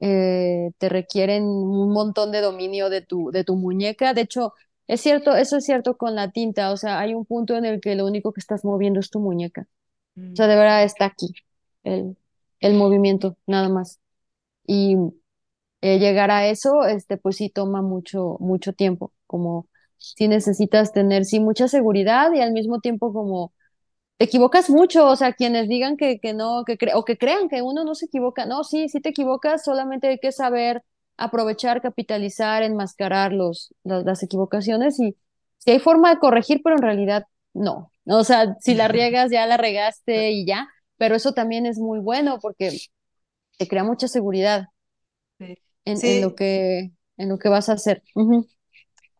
eh, 0.00 0.70
te 0.78 0.88
requieren 0.88 1.44
un 1.44 1.92
montón 1.92 2.32
de 2.32 2.40
dominio 2.40 2.90
de 2.90 3.02
tu, 3.02 3.30
de 3.30 3.44
tu 3.44 3.56
muñeca. 3.56 4.14
De 4.14 4.22
hecho, 4.22 4.54
es 4.86 5.00
cierto, 5.00 5.34
eso 5.36 5.56
es 5.56 5.64
cierto 5.64 5.96
con 5.96 6.14
la 6.14 6.30
tinta, 6.32 6.72
o 6.72 6.76
sea, 6.76 6.98
hay 7.00 7.14
un 7.14 7.24
punto 7.26 7.56
en 7.56 7.64
el 7.64 7.80
que 7.80 7.94
lo 7.94 8.06
único 8.06 8.32
que 8.32 8.40
estás 8.40 8.64
moviendo 8.64 9.00
es 9.00 9.10
tu 9.10 9.20
muñeca. 9.20 9.62
O 9.62 10.36
sea, 10.36 10.46
Mm, 10.46 10.48
de 10.48 10.56
verdad 10.56 10.84
está 10.84 11.06
aquí 11.06 11.34
el, 11.84 12.16
el 12.60 12.74
movimiento, 12.74 13.36
nada 13.46 13.68
más. 13.68 14.00
Y 14.66 14.96
eh, 15.84 15.98
llegar 16.00 16.30
a 16.32 16.48
eso, 16.48 16.84
este, 16.86 17.18
pues 17.18 17.36
sí 17.36 17.50
toma 17.50 17.82
mucho, 17.82 18.36
mucho 18.40 18.72
tiempo, 18.74 19.12
como 19.26 19.68
si 19.98 20.28
necesitas 20.28 20.92
tener, 20.92 21.24
sí, 21.26 21.40
mucha 21.40 21.68
seguridad 21.68 22.32
y 22.34 22.40
al 22.42 22.52
mismo 22.52 22.80
tiempo 22.80 23.12
como 23.12 23.52
te 24.18 24.26
equivocas 24.26 24.70
mucho, 24.70 25.06
o 25.08 25.16
sea, 25.16 25.32
quienes 25.32 25.68
digan 25.68 25.96
que, 25.96 26.20
que 26.20 26.34
no, 26.34 26.64
que 26.64 26.78
cre- 26.78 26.92
o 26.94 27.04
que 27.04 27.18
crean 27.18 27.48
que 27.48 27.62
uno 27.62 27.84
no 27.84 27.94
se 27.94 28.06
equivoca, 28.06 28.46
no, 28.46 28.64
sí, 28.64 28.88
sí 28.88 29.00
te 29.00 29.10
equivocas, 29.10 29.64
solamente 29.64 30.08
hay 30.08 30.18
que 30.18 30.32
saber 30.32 30.82
aprovechar, 31.16 31.82
capitalizar, 31.82 32.62
enmascarar 32.62 33.32
los, 33.32 33.74
las, 33.84 34.04
las 34.04 34.22
equivocaciones 34.22 35.00
y 35.00 35.16
si 35.58 35.70
hay 35.72 35.80
forma 35.80 36.10
de 36.14 36.20
corregir, 36.20 36.60
pero 36.64 36.76
en 36.76 36.82
realidad 36.82 37.26
no. 37.54 37.90
O 38.06 38.24
sea, 38.24 38.56
si 38.60 38.74
la 38.74 38.88
riegas, 38.88 39.30
ya 39.30 39.46
la 39.46 39.56
regaste 39.56 40.30
y 40.32 40.46
ya, 40.46 40.68
pero 40.96 41.14
eso 41.16 41.32
también 41.34 41.66
es 41.66 41.78
muy 41.78 41.98
bueno 42.00 42.38
porque 42.40 42.70
te 43.58 43.68
crea 43.68 43.84
mucha 43.84 44.08
seguridad 44.08 44.66
Sí, 45.38 45.56
en, 45.84 46.04
en 46.06 46.20
lo 46.20 46.34
Sí, 46.34 46.36
que, 46.36 46.92
en 47.16 47.28
lo 47.28 47.38
que 47.38 47.48
vas 47.48 47.68
a 47.68 47.74
hacer. 47.74 48.02
Ujú, 48.14 48.46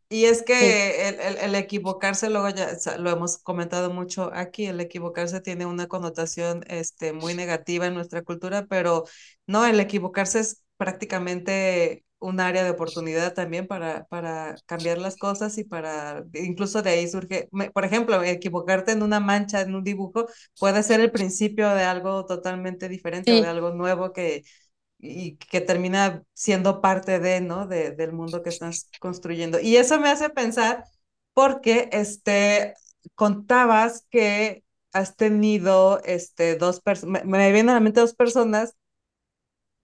Y 0.08 0.26
es 0.26 0.42
Sí, 0.52 0.66
que 0.68 1.08
el, 1.08 1.18
el- 1.20 1.38
el 1.38 1.54
equivocarse, 1.56 2.30
luego 2.30 2.48
ya 2.50 2.68
lo 2.98 3.10
hemos 3.10 3.38
comentado 3.38 3.90
mucho 3.92 4.30
aquí, 4.34 4.66
el 4.66 4.80
equivocarse 4.80 5.40
tiene 5.40 5.66
una 5.66 5.88
connotación 5.88 6.62
este, 6.68 7.12
muy 7.12 7.34
negativa 7.34 7.86
en 7.86 7.94
nuestra 7.94 8.22
cultura, 8.22 8.66
pero 8.68 9.04
no, 9.46 9.66
el 9.66 9.80
equivocarse 9.80 10.40
es 10.40 10.62
prácticamente 10.76 12.04
un 12.20 12.40
área 12.40 12.64
de 12.64 12.70
oportunidad 12.70 13.34
también 13.34 13.66
para, 13.66 14.04
para 14.06 14.62
cambiar 14.66 14.98
las 14.98 15.16
cosas 15.16 15.58
y 15.58 15.64
para, 15.64 16.24
incluso 16.34 16.80
de 16.82 16.90
ahí 16.90 17.08
surge, 17.08 17.48
me- 17.52 17.70
por 17.70 17.84
ejemplo, 17.84 18.22
equivocarte 18.22 18.92
en 18.92 19.02
una 19.02 19.20
mancha, 19.20 19.60
en 19.62 19.74
un 19.74 19.84
dibujo, 19.84 20.26
puede 20.58 20.82
ser 20.82 21.00
el 21.00 21.10
principio 21.12 21.68
de 21.74 21.82
algo 21.84 22.24
totalmente 22.26 22.88
diferente 22.88 23.34
o 23.34 23.40
de 23.40 23.48
sí. 23.48 23.48
algo 23.48 23.72
nuevo 23.72 24.12
que 24.12 24.44
y 24.98 25.36
que 25.36 25.60
termina 25.60 26.22
siendo 26.34 26.80
parte 26.80 27.18
de, 27.20 27.40
¿no? 27.40 27.66
De, 27.66 27.90
del 27.92 28.12
mundo 28.12 28.42
que 28.42 28.48
estás 28.50 28.88
construyendo. 29.00 29.60
Y 29.60 29.76
eso 29.76 30.00
me 30.00 30.08
hace 30.10 30.30
pensar 30.30 30.84
porque, 31.34 31.88
este, 31.92 32.74
contabas 33.14 34.06
que 34.10 34.64
has 34.92 35.16
tenido, 35.16 36.00
este, 36.04 36.56
dos 36.56 36.80
personas, 36.80 37.24
me, 37.24 37.38
me 37.38 37.52
vienen 37.52 37.70
a 37.70 37.74
la 37.74 37.80
mente 37.80 38.00
dos 38.00 38.14
personas 38.14 38.74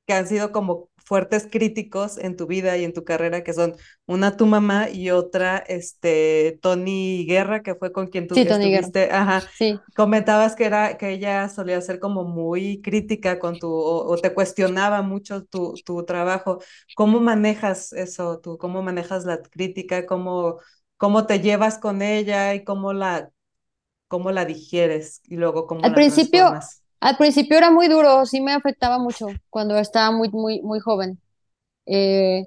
que 0.07 0.15
han 0.15 0.27
sido 0.27 0.53
como 0.53 0.89
fuertes 1.11 1.49
críticos 1.51 2.19
en 2.19 2.37
tu 2.37 2.47
vida 2.49 2.79
y 2.79 2.85
en 2.87 2.95
tu 2.95 3.05
carrera, 3.05 3.45
que 3.45 3.53
son 3.55 3.77
una 4.07 4.39
tu 4.39 4.47
mamá 4.47 4.91
y 4.91 5.11
otra, 5.11 5.59
este, 5.59 6.59
Tony 6.63 7.27
Guerra, 7.29 7.63
que 7.65 7.75
fue 7.77 7.93
con 7.93 8.09
quien 8.09 8.29
tú 8.29 8.35
Sí, 8.35 8.47
Tony 8.47 8.71
Guerra. 8.71 8.89
estuviste, 8.89 9.11
ajá, 9.13 9.49
Sí. 9.59 9.85
comentabas 9.97 10.57
que 10.57 10.65
era, 10.67 10.97
que 10.99 11.11
ella 11.11 11.49
solía 11.49 11.81
ser 11.81 12.01
como 12.01 12.25
muy 12.25 12.81
crítica 12.83 13.39
con 13.41 13.59
tu, 13.59 13.69
o, 13.73 14.07
o 14.09 14.21
te 14.21 14.33
cuestionaba 14.35 15.03
mucho 15.03 15.45
tu, 15.45 15.81
tu 15.85 16.05
trabajo. 16.05 16.61
¿Cómo 16.95 17.21
manejas 17.21 17.93
eso 17.93 18.41
tú? 18.41 18.59
¿Cómo 18.59 18.83
manejas 18.83 19.25
la 19.25 19.43
crítica? 19.43 20.07
¿Cómo, 20.07 20.59
cómo 20.97 21.27
te 21.27 21.41
llevas 21.41 21.79
con 21.79 22.03
ella 22.03 22.55
y 22.55 22.65
cómo 22.65 22.93
la, 22.93 23.31
cómo 24.09 24.33
la 24.33 24.45
digieres 24.45 25.21
y 25.25 25.37
luego 25.37 25.67
cómo 25.67 25.87
Al 25.87 25.93
la 25.93 26.01
principio, 26.01 26.57
transformas? 26.61 26.80
Al 27.01 27.17
principio 27.17 27.59
era 27.59 27.71
muy 27.71 27.89
duro, 27.89 28.27
sí 28.27 28.41
me 28.41 28.53
afectaba 28.53 28.99
mucho 28.99 29.29
cuando 29.51 29.79
estaba 29.79 30.11
muy, 30.17 30.29
muy, 30.31 30.61
muy 30.63 30.81
joven. 30.81 31.21
Eh, 31.87 32.47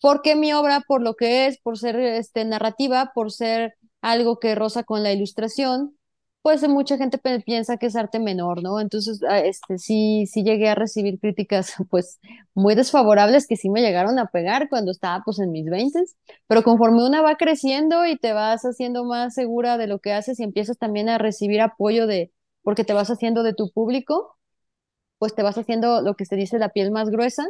porque 0.00 0.36
mi 0.36 0.52
obra, 0.52 0.82
por 0.86 1.02
lo 1.02 1.14
que 1.16 1.46
es, 1.46 1.58
por 1.60 1.78
ser 1.78 1.96
este, 1.98 2.44
narrativa, 2.44 3.12
por 3.14 3.32
ser 3.32 3.74
algo 4.02 4.38
que 4.38 4.54
roza 4.54 4.84
con 4.84 5.02
la 5.02 5.12
ilustración, 5.12 5.98
pues 6.42 6.66
mucha 6.68 6.96
gente 6.96 7.18
piensa 7.44 7.76
que 7.78 7.86
es 7.86 7.96
arte 7.96 8.18
menor, 8.20 8.62
¿no? 8.62 8.80
Entonces, 8.80 9.20
ah, 9.28 9.40
este, 9.40 9.78
sí, 9.78 10.26
sí 10.26 10.44
llegué 10.44 10.68
a 10.68 10.74
recibir 10.74 11.18
críticas, 11.20 11.74
pues, 11.90 12.20
muy 12.54 12.74
desfavorables 12.74 13.46
que 13.46 13.56
sí 13.56 13.68
me 13.70 13.82
llegaron 13.82 14.18
a 14.18 14.26
pegar 14.28 14.68
cuando 14.68 14.92
estaba, 14.92 15.22
pues, 15.24 15.40
en 15.40 15.50
mis 15.52 15.66
veintes, 15.66 16.16
pero 16.46 16.62
conforme 16.62 17.04
una 17.04 17.22
va 17.22 17.36
creciendo 17.36 18.06
y 18.06 18.16
te 18.16 18.32
vas 18.32 18.62
haciendo 18.64 19.04
más 19.04 19.34
segura 19.34 19.76
de 19.78 19.88
lo 19.88 19.98
que 19.98 20.12
haces 20.12 20.40
y 20.40 20.44
empiezas 20.44 20.78
también 20.78 21.08
a 21.08 21.18
recibir 21.18 21.60
apoyo 21.60 22.06
de, 22.06 22.32
porque 22.68 22.84
te 22.84 22.92
vas 22.92 23.08
haciendo 23.10 23.42
de 23.42 23.54
tu 23.54 23.72
público, 23.72 24.36
pues 25.18 25.34
te 25.34 25.42
vas 25.42 25.58
haciendo 25.58 26.02
lo 26.02 26.16
que 26.16 26.26
se 26.26 26.36
dice 26.36 26.58
la 26.58 26.70
piel 26.70 26.92
más 26.92 27.10
gruesa 27.10 27.46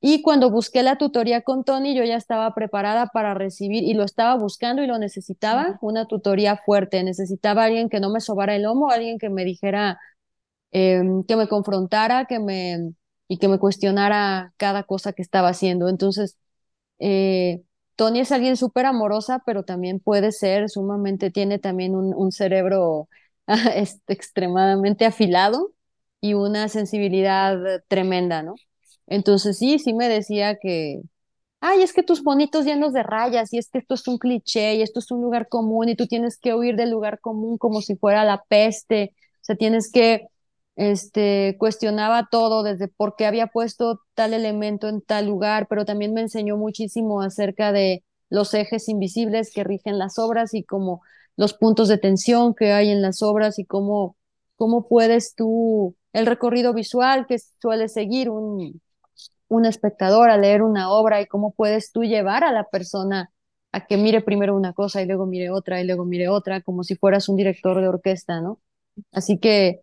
y 0.00 0.22
cuando 0.22 0.50
busqué 0.50 0.82
la 0.82 0.98
tutoría 0.98 1.42
con 1.42 1.64
Tony, 1.64 1.94
yo 1.96 2.04
ya 2.04 2.16
estaba 2.16 2.54
preparada 2.54 3.06
para 3.08 3.34
recibir 3.34 3.84
y 3.84 3.94
lo 3.94 4.04
estaba 4.04 4.36
buscando 4.36 4.82
y 4.82 4.88
lo 4.88 4.98
necesitaba, 4.98 5.78
una 5.82 6.06
tutoría 6.06 6.58
fuerte. 6.58 7.02
Necesitaba 7.04 7.64
alguien 7.64 7.88
que 7.88 8.00
no 8.00 8.10
me 8.10 8.20
sobara 8.20 8.56
el 8.56 8.64
lomo, 8.64 8.90
alguien 8.90 9.18
que 9.18 9.30
me 9.30 9.44
dijera, 9.44 9.98
eh, 10.72 11.02
que 11.28 11.36
me 11.36 11.48
confrontara, 11.48 12.26
que 12.26 12.38
me 12.40 12.92
y 13.28 13.38
que 13.38 13.48
me 13.48 13.58
cuestionara 13.58 14.54
cada 14.58 14.84
cosa 14.84 15.12
que 15.12 15.22
estaba 15.22 15.48
haciendo. 15.50 15.88
Entonces, 15.88 16.38
eh, 17.00 17.62
Tony 17.96 18.20
es 18.20 18.32
alguien 18.32 18.56
súper 18.56 18.86
amorosa, 18.86 19.42
pero 19.46 19.64
también 19.64 20.00
puede 20.00 20.32
ser 20.32 20.68
sumamente, 20.70 21.30
tiene 21.30 21.58
también 21.58 21.94
un, 21.96 22.14
un 22.14 22.32
cerebro 22.32 23.08
este, 23.74 24.12
extremadamente 24.12 25.04
afilado 25.06 25.72
y 26.20 26.34
una 26.34 26.68
sensibilidad 26.68 27.58
tremenda, 27.88 28.42
¿no? 28.42 28.54
Entonces 29.06 29.58
sí, 29.58 29.78
sí 29.78 29.94
me 29.94 30.08
decía 30.08 30.56
que, 30.60 31.00
ay, 31.60 31.82
es 31.82 31.92
que 31.92 32.02
tus 32.02 32.22
bonitos 32.22 32.64
llenos 32.64 32.92
de 32.92 33.02
rayas 33.02 33.52
y 33.52 33.58
es 33.58 33.70
que 33.70 33.78
esto 33.78 33.94
es 33.94 34.08
un 34.08 34.18
cliché 34.18 34.76
y 34.76 34.82
esto 34.82 35.00
es 35.00 35.10
un 35.10 35.22
lugar 35.22 35.48
común 35.48 35.88
y 35.88 35.96
tú 35.96 36.06
tienes 36.06 36.38
que 36.38 36.54
huir 36.54 36.76
del 36.76 36.90
lugar 36.90 37.20
común 37.20 37.58
como 37.58 37.82
si 37.82 37.96
fuera 37.96 38.24
la 38.24 38.44
peste, 38.48 39.14
o 39.42 39.44
sea, 39.44 39.56
tienes 39.56 39.90
que, 39.92 40.28
este, 40.76 41.56
cuestionaba 41.58 42.28
todo 42.30 42.62
desde 42.62 42.88
por 42.88 43.16
qué 43.16 43.26
había 43.26 43.46
puesto 43.48 44.00
tal 44.14 44.34
elemento 44.34 44.88
en 44.88 45.00
tal 45.02 45.26
lugar, 45.26 45.66
pero 45.68 45.84
también 45.84 46.12
me 46.14 46.20
enseñó 46.22 46.56
muchísimo 46.56 47.22
acerca 47.22 47.72
de 47.72 48.04
los 48.28 48.54
ejes 48.54 48.88
invisibles 48.88 49.52
que 49.54 49.64
rigen 49.64 49.98
las 49.98 50.18
obras 50.18 50.52
y 50.54 50.64
como 50.64 51.02
los 51.36 51.54
puntos 51.54 51.88
de 51.88 51.98
tensión 51.98 52.54
que 52.54 52.72
hay 52.72 52.90
en 52.90 53.02
las 53.02 53.22
obras 53.22 53.58
y 53.58 53.64
cómo, 53.64 54.16
cómo 54.56 54.88
puedes 54.88 55.34
tú, 55.34 55.96
el 56.12 56.26
recorrido 56.26 56.72
visual 56.74 57.26
que 57.26 57.38
suele 57.38 57.88
seguir 57.88 58.30
un 58.30 58.80
un 59.48 59.64
espectador 59.66 60.30
a 60.30 60.38
leer 60.38 60.62
una 60.62 60.90
obra 60.90 61.20
y 61.20 61.26
cómo 61.26 61.52
puedes 61.52 61.92
tú 61.92 62.02
llevar 62.04 62.44
a 62.44 62.52
la 62.52 62.64
persona 62.64 63.30
a 63.72 63.86
que 63.86 63.96
mire 63.96 64.20
primero 64.22 64.56
una 64.56 64.72
cosa 64.72 65.02
y 65.02 65.06
luego 65.06 65.26
mire 65.26 65.50
otra 65.50 65.80
y 65.80 65.86
luego 65.86 66.04
mire 66.04 66.28
otra, 66.28 66.62
como 66.62 66.82
si 66.84 66.96
fueras 66.96 67.28
un 67.28 67.36
director 67.36 67.80
de 67.80 67.88
orquesta, 67.88 68.40
¿no? 68.40 68.60
Así 69.12 69.38
que 69.38 69.82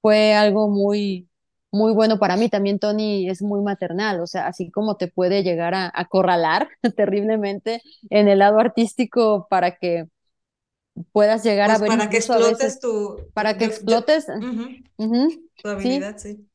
fue 0.00 0.34
algo 0.34 0.68
muy, 0.68 1.28
muy 1.72 1.92
bueno 1.92 2.18
para 2.18 2.36
mí. 2.36 2.48
También 2.48 2.78
Tony 2.78 3.28
es 3.28 3.42
muy 3.42 3.60
maternal, 3.62 4.20
o 4.20 4.26
sea, 4.26 4.46
así 4.46 4.70
como 4.70 4.96
te 4.96 5.08
puede 5.08 5.42
llegar 5.42 5.74
a 5.74 5.90
acorralar 5.94 6.68
terriblemente 6.96 7.82
en 8.10 8.28
el 8.28 8.38
lado 8.40 8.58
artístico 8.60 9.46
para 9.50 9.76
que 9.76 10.06
puedas 11.12 11.42
llegar 11.44 11.70
a 11.70 11.78
Pues 11.78 11.80
ver 11.80 11.88
para 11.88 12.10
que 12.10 12.16
explotes 12.18 12.58
veces, 12.58 12.80
tu, 12.80 13.16
para 13.34 13.56
que 13.56 13.66
yo, 13.66 13.70
yo, 13.84 13.98
explotes, 13.98 14.26
tu 15.62 15.68
habilidad, 15.68 16.18
sí. 16.18 16.48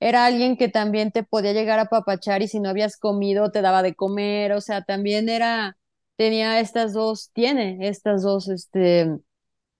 era 0.00 0.26
alguien 0.26 0.56
que 0.56 0.68
también 0.68 1.12
te 1.12 1.22
podía 1.22 1.52
llegar 1.52 1.78
a 1.78 1.86
papachar 1.86 2.42
y 2.42 2.48
si 2.48 2.60
no 2.60 2.68
habías 2.68 2.96
comido 2.96 3.50
te 3.50 3.62
daba 3.62 3.82
de 3.82 3.94
comer, 3.94 4.52
o 4.52 4.60
sea, 4.60 4.82
también 4.82 5.28
era, 5.28 5.76
tenía 6.16 6.60
estas 6.60 6.92
dos, 6.92 7.30
tiene 7.32 7.88
estas 7.88 8.22
dos, 8.22 8.48
este, 8.48 9.10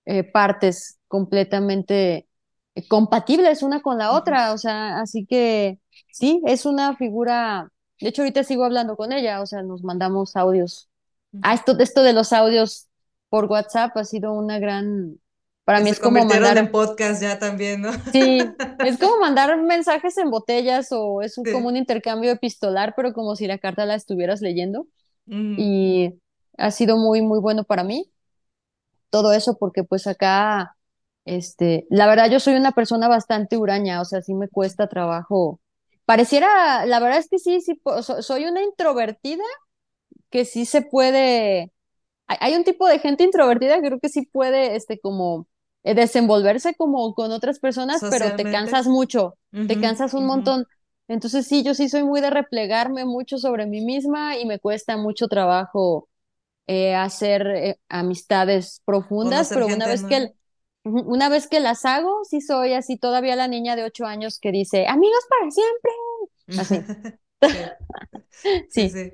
eh, 0.06 0.24
partes 0.24 0.98
completamente 1.08 2.28
eh, 2.74 2.88
compatibles 2.88 3.62
una 3.62 3.82
con 3.82 3.98
la 3.98 4.12
otra, 4.12 4.52
o 4.52 4.58
sea, 4.58 5.00
así 5.00 5.26
que 5.26 5.80
sí, 6.12 6.42
es 6.46 6.66
una 6.66 6.96
figura, 6.96 7.70
de 8.00 8.08
hecho 8.08 8.22
ahorita 8.22 8.44
sigo 8.44 8.64
hablando 8.64 8.96
con 8.96 9.12
ella, 9.12 9.40
o 9.42 9.46
sea, 9.46 9.62
nos 9.62 9.82
mandamos 9.84 10.36
audios. 10.36 10.88
Ah, 11.42 11.54
esto, 11.54 11.76
esto 11.78 12.02
de 12.02 12.12
los 12.12 12.32
audios 12.32 12.88
por 13.34 13.46
WhatsApp 13.46 13.96
ha 13.96 14.04
sido 14.04 14.32
una 14.32 14.58
gran, 14.60 15.18
para 15.64 15.80
mí 15.80 15.90
se 15.90 15.96
es 15.96 16.00
como 16.00 16.24
convirtieron 16.24 16.56
en 16.56 16.70
mandar 16.70 16.70
podcast 16.70 17.22
ya 17.22 17.38
también, 17.38 17.82
¿no? 17.82 17.90
Sí, 18.12 18.56
es 18.80 18.98
como 18.98 19.18
mandar 19.18 19.60
mensajes 19.62 20.16
en 20.18 20.30
botellas 20.30 20.88
o 20.92 21.22
es 21.22 21.36
un- 21.38 21.46
como 21.48 21.68
Sí. 21.68 21.68
un 21.68 21.76
intercambio 21.76 22.30
epistolar, 22.32 22.94
pero 22.96 23.12
como 23.12 23.34
si 23.36 23.46
la 23.46 23.58
carta 23.58 23.86
la 23.86 23.94
estuvieras 23.96 24.40
leyendo. 24.40 24.86
Ujú, 25.26 25.54
Y 25.56 26.14
ha 26.58 26.70
sido 26.72 26.96
muy, 26.98 27.22
muy 27.22 27.40
bueno 27.40 27.64
para 27.64 27.84
mí 27.84 28.12
todo 29.10 29.32
eso 29.32 29.56
porque 29.58 29.84
pues 29.84 30.06
acá, 30.06 30.76
este, 31.24 31.86
la 31.90 32.06
verdad 32.06 32.30
yo 32.30 32.40
soy 32.40 32.54
una 32.56 32.72
persona 32.72 33.08
bastante 33.08 33.56
huraña, 33.56 34.00
o 34.00 34.04
sea, 34.04 34.22
sí 34.22 34.34
me 34.34 34.48
cuesta 34.48 34.88
trabajo. 34.88 35.60
Pareciera, 36.04 36.84
la 36.86 37.00
verdad 37.00 37.18
es 37.18 37.28
que 37.28 37.38
sí, 37.38 37.60
sí, 37.60 37.80
soy 38.20 38.44
una 38.46 38.62
introvertida 38.62 39.44
que 40.30 40.46
sí 40.46 40.66
se 40.66 40.82
puede 40.82 41.72
hay, 42.26 42.54
un 42.54 42.64
tipo 42.64 42.86
de 42.88 42.98
gente 42.98 43.24
introvertida 43.24 43.76
que 43.76 43.86
creo 43.88 44.00
que 44.00 44.08
sí 44.08 44.26
puede, 44.26 44.76
este, 44.76 44.98
como 44.98 45.46
eh, 45.82 45.94
desenvolverse 45.94 46.74
como 46.74 47.14
con 47.14 47.32
otras 47.32 47.58
personas, 47.58 48.02
pero 48.10 48.36
te 48.36 48.44
cansas 48.44 48.86
mucho, 48.86 49.36
te 49.50 49.80
cansas 49.80 50.14
un 50.14 50.26
montón. 50.26 50.66
Entonces 51.06 51.46
sí, 51.46 51.62
yo 51.62 51.74
sí 51.74 51.88
soy 51.88 52.02
muy 52.02 52.20
de 52.20 52.30
replegarme 52.30 53.04
mucho 53.04 53.36
sobre 53.38 53.66
mí 53.66 53.82
misma 53.82 54.38
y 54.38 54.46
me 54.46 54.58
cuesta 54.58 54.96
mucho 54.96 55.28
trabajo 55.28 56.08
eh, 56.66 56.94
hacer 56.94 57.46
eh, 57.46 57.80
amistades 57.90 58.80
profundas, 58.86 59.48
Conocer 59.48 59.54
pero 59.54 59.76
una 59.76 59.86
vez 59.86 60.02
que, 60.04 60.32
nueva. 60.84 61.06
una 61.06 61.28
vez 61.28 61.46
que 61.46 61.60
las 61.60 61.84
hago, 61.84 62.24
sí 62.24 62.40
soy 62.40 62.72
así 62.72 62.96
todavía 62.96 63.36
la 63.36 63.48
niña 63.48 63.76
de 63.76 63.84
ocho 63.84 64.06
años 64.06 64.38
que 64.40 64.50
dice, 64.50 64.86
amigos 64.86 65.20
para 65.28 65.50
siempre. 65.50 65.92
Así, 66.56 67.18
Sí, 68.70 68.88
sí, 68.88 68.90
sí. 68.90 69.12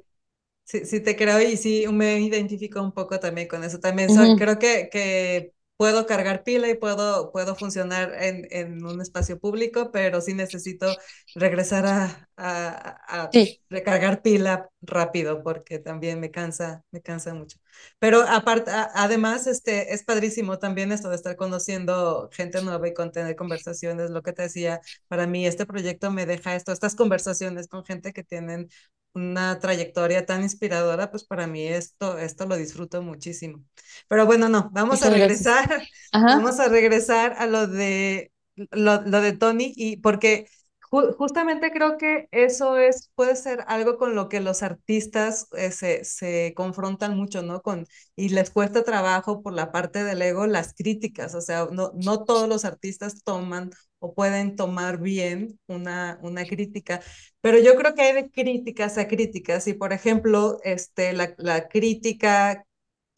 Sí. 0.70 0.86
Sí, 0.86 1.00
te 1.00 1.16
creo 1.16 1.40
y 1.40 1.56
sí 1.56 1.86
me 1.92 2.20
identifico 2.20 2.82
un 2.82 2.92
poco 2.92 3.18
también 3.20 3.48
con 3.48 3.64
eso. 3.64 3.80
También 3.80 4.10
creo 4.36 4.58
que, 4.58 4.88
que 4.90 5.54
puedo 5.76 6.06
cargar 6.06 6.44
pila 6.44 6.68
y 6.68 6.74
puedo, 6.76 7.32
puedo 7.32 7.56
funcionar 7.56 8.12
en, 8.22 8.46
en 8.50 8.84
un 8.84 9.00
espacio 9.00 9.38
público, 9.40 9.90
pero 9.92 10.20
sí 10.20 10.34
necesito 10.34 10.96
regresar 11.34 11.86
a, 11.86 12.28
a, 12.36 13.22
a 13.24 13.32
Sí, 13.32 13.60
recargar 13.68 14.22
pila 14.22 14.68
rápido 14.82 15.42
porque 15.42 15.78
también 15.78 16.20
me 16.20 16.30
cansa, 16.30 16.84
me 16.90 17.00
cansa 17.02 17.34
mucho. 17.34 17.58
Pero 17.98 18.22
aparte, 18.22 18.70
además, 18.94 19.46
este, 19.46 19.94
es 19.94 20.02
padrísimo 20.04 20.58
también 20.58 20.92
esto 20.92 21.08
de 21.08 21.16
estar 21.16 21.36
conociendo 21.36 22.28
gente 22.32 22.62
nueva 22.62 22.88
y 22.88 22.94
con 22.94 23.12
tener 23.12 23.36
conversaciones. 23.36 24.10
Lo 24.10 24.22
que 24.22 24.32
te 24.32 24.42
decía, 24.42 24.80
para 25.08 25.26
mí 25.26 25.46
este 25.46 25.66
proyecto 25.66 26.10
me 26.10 26.26
deja 26.26 26.54
esto, 26.56 26.72
estas 26.72 26.94
conversaciones 26.96 27.68
con 27.68 27.84
gente 27.84 28.12
que 28.12 28.24
tienen 28.24 28.68
una 29.14 29.58
trayectoria 29.58 30.26
tan 30.26 30.42
inspiradora, 30.42 31.10
pues 31.10 31.24
para 31.24 31.46
mí 31.46 31.66
esto, 31.66 32.18
esto 32.18 32.46
lo 32.46 32.56
disfruto 32.56 33.02
muchísimo. 33.02 33.64
Pero 34.08 34.26
bueno, 34.26 34.48
no, 34.48 34.70
vamos 34.72 35.02
a 35.02 35.10
regresar, 35.10 35.88
vamos 36.28 36.60
a 36.60 36.68
regresar 36.68 37.34
a 37.38 37.46
lo 37.46 37.66
de, 37.66 38.32
lo, 38.56 39.02
lo 39.02 39.20
de 39.20 39.32
Tony 39.36 39.72
y 39.76 39.96
porque 39.98 40.46
ju- 40.90 41.14
justamente 41.16 41.70
creo 41.72 41.98
que 41.98 42.28
eso 42.32 42.76
es, 42.78 43.10
puede 43.14 43.36
ser 43.36 43.64
algo 43.68 43.96
con 43.98 44.14
lo 44.14 44.28
que 44.28 44.40
los 44.40 44.62
artistas 44.62 45.48
eh, 45.56 45.70
se, 45.72 46.04
se 46.04 46.52
confrontan 46.56 47.16
mucho, 47.16 47.42
¿no? 47.42 47.62
Con, 47.62 47.86
y 48.16 48.30
les 48.30 48.50
cuesta 48.50 48.82
trabajo 48.84 49.42
por 49.42 49.52
la 49.54 49.72
parte 49.72 50.04
del 50.04 50.22
ego 50.22 50.46
las 50.46 50.74
críticas, 50.74 51.34
o 51.34 51.40
sea, 51.40 51.66
no, 51.72 51.92
no 51.94 52.24
todos 52.24 52.48
los 52.48 52.64
artistas 52.64 53.22
toman 53.24 53.70
o 53.98 54.14
pueden 54.14 54.56
tomar 54.56 54.98
bien 55.00 55.58
una, 55.66 56.18
una 56.22 56.44
crítica. 56.46 57.00
Pero 57.40 57.58
yo 57.58 57.74
creo 57.76 57.94
que 57.94 58.02
hay 58.02 58.12
de 58.14 58.30
críticas 58.30 58.98
a 58.98 59.08
críticas. 59.08 59.66
Y 59.68 59.74
por 59.74 59.92
ejemplo, 59.92 60.58
este, 60.64 61.12
la, 61.12 61.34
la 61.38 61.68
crítica 61.68 62.64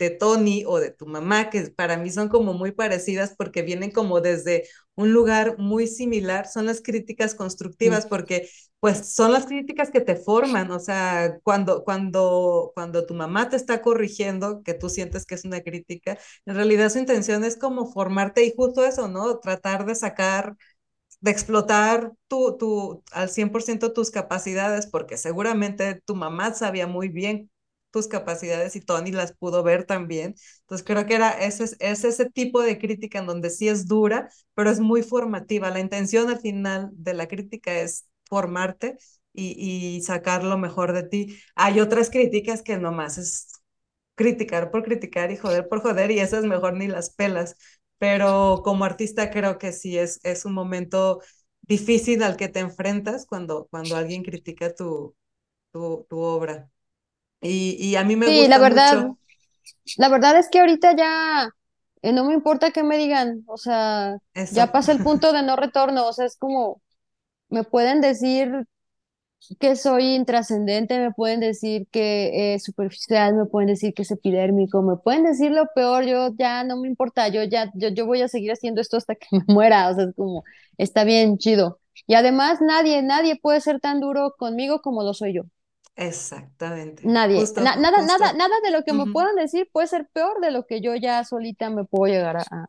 de 0.02 0.10
Tony 0.10 0.64
o 0.66 0.80
de 0.80 0.90
tu 0.90 1.06
mamá, 1.06 1.48
que 1.48 1.62
para 1.70 1.96
mí 1.96 2.10
son 2.10 2.28
como 2.28 2.54
muy 2.54 2.72
parecidas 2.72 3.34
porque 3.36 3.62
vienen 3.62 3.92
como 3.92 4.20
desde 4.20 4.64
un 4.96 5.12
lugar 5.12 5.58
muy 5.58 5.86
similar, 5.86 6.48
son 6.48 6.66
las 6.66 6.82
críticas 6.82 7.34
mm, 7.34 7.36
constructivas 7.36 8.06
porque 8.06 8.48
pues 8.80 9.14
son 9.14 9.32
las 9.32 9.46
críticas 9.46 9.92
que 9.92 10.00
te 10.00 10.16
forman, 10.16 10.72
o 10.72 10.80
sea, 10.80 11.38
cuando, 11.44 11.84
cuando, 11.84 12.72
cuando 12.74 13.06
tu 13.06 13.14
mamá 13.14 13.48
te 13.48 13.54
está 13.54 13.80
corrigiendo, 13.80 14.62
que 14.64 14.74
tú 14.74 14.88
sientes 14.88 15.24
que 15.24 15.36
es 15.36 15.44
una 15.44 15.60
crítica, 15.60 16.18
en 16.46 16.56
realidad 16.56 16.90
su 16.90 16.98
intención 16.98 17.44
es 17.44 17.56
como 17.56 17.92
formarte 17.92 18.44
y 18.44 18.52
justo 18.56 18.84
eso, 18.84 19.06
¿no? 19.06 19.38
Tratar 19.38 19.86
de 19.86 19.94
sacar 19.94 20.56
de 21.20 21.30
explotar 21.30 22.12
tu, 22.26 22.56
tu, 22.58 23.04
al 23.12 23.30
100% 23.30 23.92
tus 23.92 24.10
capacidades, 24.10 24.88
porque 24.88 25.16
seguramente 25.16 26.02
tu 26.04 26.16
mamá 26.16 26.52
sabía 26.54 26.88
muy 26.88 27.08
bien 27.08 27.51
tus 27.92 28.08
capacidades 28.08 28.76
y 28.76 28.80
Tony 28.80 29.12
las 29.12 29.32
pudo 29.34 29.62
ver 29.62 29.84
también. 29.84 30.34
Entonces 30.62 30.84
creo 30.86 31.06
que 31.06 31.14
era 31.14 31.30
ese, 31.32 31.64
es 31.80 32.04
ese 32.04 32.30
tipo 32.30 32.60
de 32.62 32.78
crítica 32.78 33.18
en 33.20 33.26
donde 33.26 33.50
sí 33.50 33.68
es 33.68 33.86
dura, 33.86 34.28
pero 34.54 34.70
es 34.70 34.80
muy 34.80 35.02
formativa. 35.02 35.70
La 35.70 35.80
intención 35.80 36.28
al 36.30 36.40
final 36.40 36.90
de 36.94 37.14
la 37.14 37.28
crítica 37.28 37.74
es 37.80 38.06
formarte 38.28 38.98
y, 39.32 39.96
y 39.96 40.02
sacar 40.02 40.44
lo 40.44 40.58
mejor 40.58 40.92
de 40.92 41.04
ti. 41.04 41.38
Hay 41.54 41.80
otras 41.80 42.10
críticas 42.10 42.62
que 42.62 42.78
nomás 42.78 43.18
es 43.18 43.48
criticar 44.14 44.70
por 44.70 44.82
criticar 44.84 45.30
y 45.30 45.36
joder 45.36 45.68
por 45.68 45.80
joder 45.82 46.10
y 46.10 46.18
esas 46.20 46.44
mejor 46.44 46.74
ni 46.74 46.88
las 46.88 47.10
pelas. 47.10 47.56
Pero 47.98 48.62
como 48.64 48.84
artista 48.84 49.30
creo 49.30 49.58
que 49.58 49.72
sí 49.72 49.98
es, 49.98 50.20
es 50.24 50.44
un 50.44 50.54
momento 50.54 51.20
difícil 51.62 52.22
al 52.22 52.36
que 52.36 52.48
te 52.48 52.60
enfrentas 52.60 53.26
cuando, 53.26 53.66
cuando 53.70 53.96
alguien 53.96 54.22
critica 54.24 54.74
tu, 54.74 55.14
tu, 55.72 56.06
tu 56.10 56.20
obra. 56.20 56.70
Y, 57.42 57.76
y 57.80 57.96
a 57.96 58.04
mí 58.04 58.16
me 58.16 58.28
Sí, 58.28 58.46
la 58.48 58.58
gusta 58.58 58.58
verdad, 58.58 58.98
mucho 58.98 59.18
la 59.96 60.08
verdad 60.08 60.38
es 60.38 60.48
que 60.50 60.60
ahorita 60.60 60.96
ya 60.96 61.48
eh, 62.02 62.12
no 62.12 62.24
me 62.26 62.34
importa 62.34 62.70
que 62.72 62.82
me 62.84 62.98
digan, 62.98 63.44
o 63.48 63.56
sea, 63.58 64.18
ya 64.50 64.72
pasa 64.72 64.92
el 64.92 65.02
punto 65.02 65.32
de 65.34 65.42
no 65.42 65.56
retorno, 65.56 66.06
o 66.08 66.12
sea, 66.12 66.26
es 66.26 66.36
como, 66.38 66.82
me 67.50 67.64
pueden 67.64 68.00
decir 68.02 68.66
que 69.60 69.76
soy 69.76 70.14
intrascendente, 70.14 70.98
me 71.00 71.12
pueden 71.12 71.40
decir 71.40 71.86
que 71.90 72.54
es 72.54 72.64
superficial, 72.64 73.34
me 73.34 73.46
pueden 73.46 73.68
decir 73.68 73.94
que 73.94 74.02
es 74.02 74.10
epidérmico, 74.12 74.82
me 74.82 74.96
pueden 74.96 75.24
decir 75.24 75.50
lo 75.52 75.66
peor, 75.74 76.04
yo 76.04 76.30
ya 76.38 76.64
no 76.64 76.78
me 76.80 76.88
importa, 76.88 77.28
yo 77.28 77.42
ya, 77.44 77.70
yo, 77.74 77.88
yo 77.90 78.06
voy 78.06 78.22
a 78.22 78.28
seguir 78.28 78.52
haciendo 78.52 78.80
esto 78.80 78.96
hasta 78.96 79.14
que 79.16 79.26
me 79.32 79.44
muera, 79.48 79.90
o 79.90 79.94
sea, 79.94 80.04
es 80.04 80.14
como, 80.16 80.44
está 80.78 81.04
bien, 81.04 81.38
chido. 81.38 81.80
Y 82.06 82.14
además 82.14 82.60
nadie, 82.62 83.02
nadie 83.02 83.36
puede 83.40 83.60
ser 83.60 83.80
tan 83.80 84.00
duro 84.00 84.34
conmigo 84.38 84.80
como 84.82 85.02
lo 85.04 85.14
soy 85.14 85.34
yo. 85.34 85.42
Exactamente. 85.96 87.02
Nadie, 87.04 87.40
Justo, 87.40 87.60
nada, 87.60 87.76
nada, 87.80 87.98
justo. 88.04 88.24
nada 88.34 88.54
de 88.64 88.70
lo 88.70 88.84
que 88.84 88.92
me 88.92 89.06
puedan 89.08 89.34
decir 89.36 89.68
puede 89.72 89.88
ser 89.88 90.08
peor 90.12 90.40
de 90.40 90.52
lo 90.52 90.66
que 90.66 90.80
yo 90.80 90.94
ya 90.94 91.24
solita 91.24 91.68
me 91.70 91.84
puedo 91.84 92.12
llegar 92.12 92.36
a, 92.36 92.66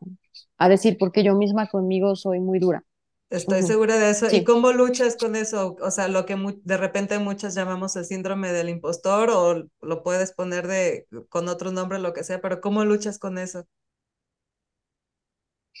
a- 0.58 0.68
decir, 0.68 0.96
porque 0.98 1.22
yo 1.24 1.34
misma 1.36 1.68
conmigo 1.68 2.16
soy 2.16 2.40
muy 2.40 2.58
dura. 2.58 2.82
Estoy 3.30 3.62
segura 3.64 3.96
de 3.98 4.10
eso. 4.10 4.30
¿Y 4.30 4.44
cómo 4.44 4.72
luchas 4.72 5.16
con 5.16 5.34
eso? 5.36 5.76
O 5.82 5.90
sea, 5.90 6.08
lo 6.08 6.24
que 6.26 6.36
de 6.64 6.76
repente 6.76 7.18
muchas 7.18 7.54
llamamos 7.54 7.96
el 7.96 8.04
síndrome 8.04 8.52
del 8.52 8.68
impostor 8.68 9.30
o 9.30 9.64
lo 9.82 10.02
puedes 10.02 10.32
poner 10.32 10.66
de 10.68 11.06
con 11.28 11.48
otro 11.48 11.72
nombre, 11.72 11.98
lo 11.98 12.12
que 12.12 12.24
sea, 12.24 12.40
pero 12.40 12.60
¿cómo 12.60 12.84
luchas 12.84 13.18
con 13.18 13.38
eso? 13.38 13.66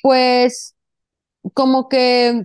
Pues 0.02 0.74
como 1.54 1.88
que 1.88 2.44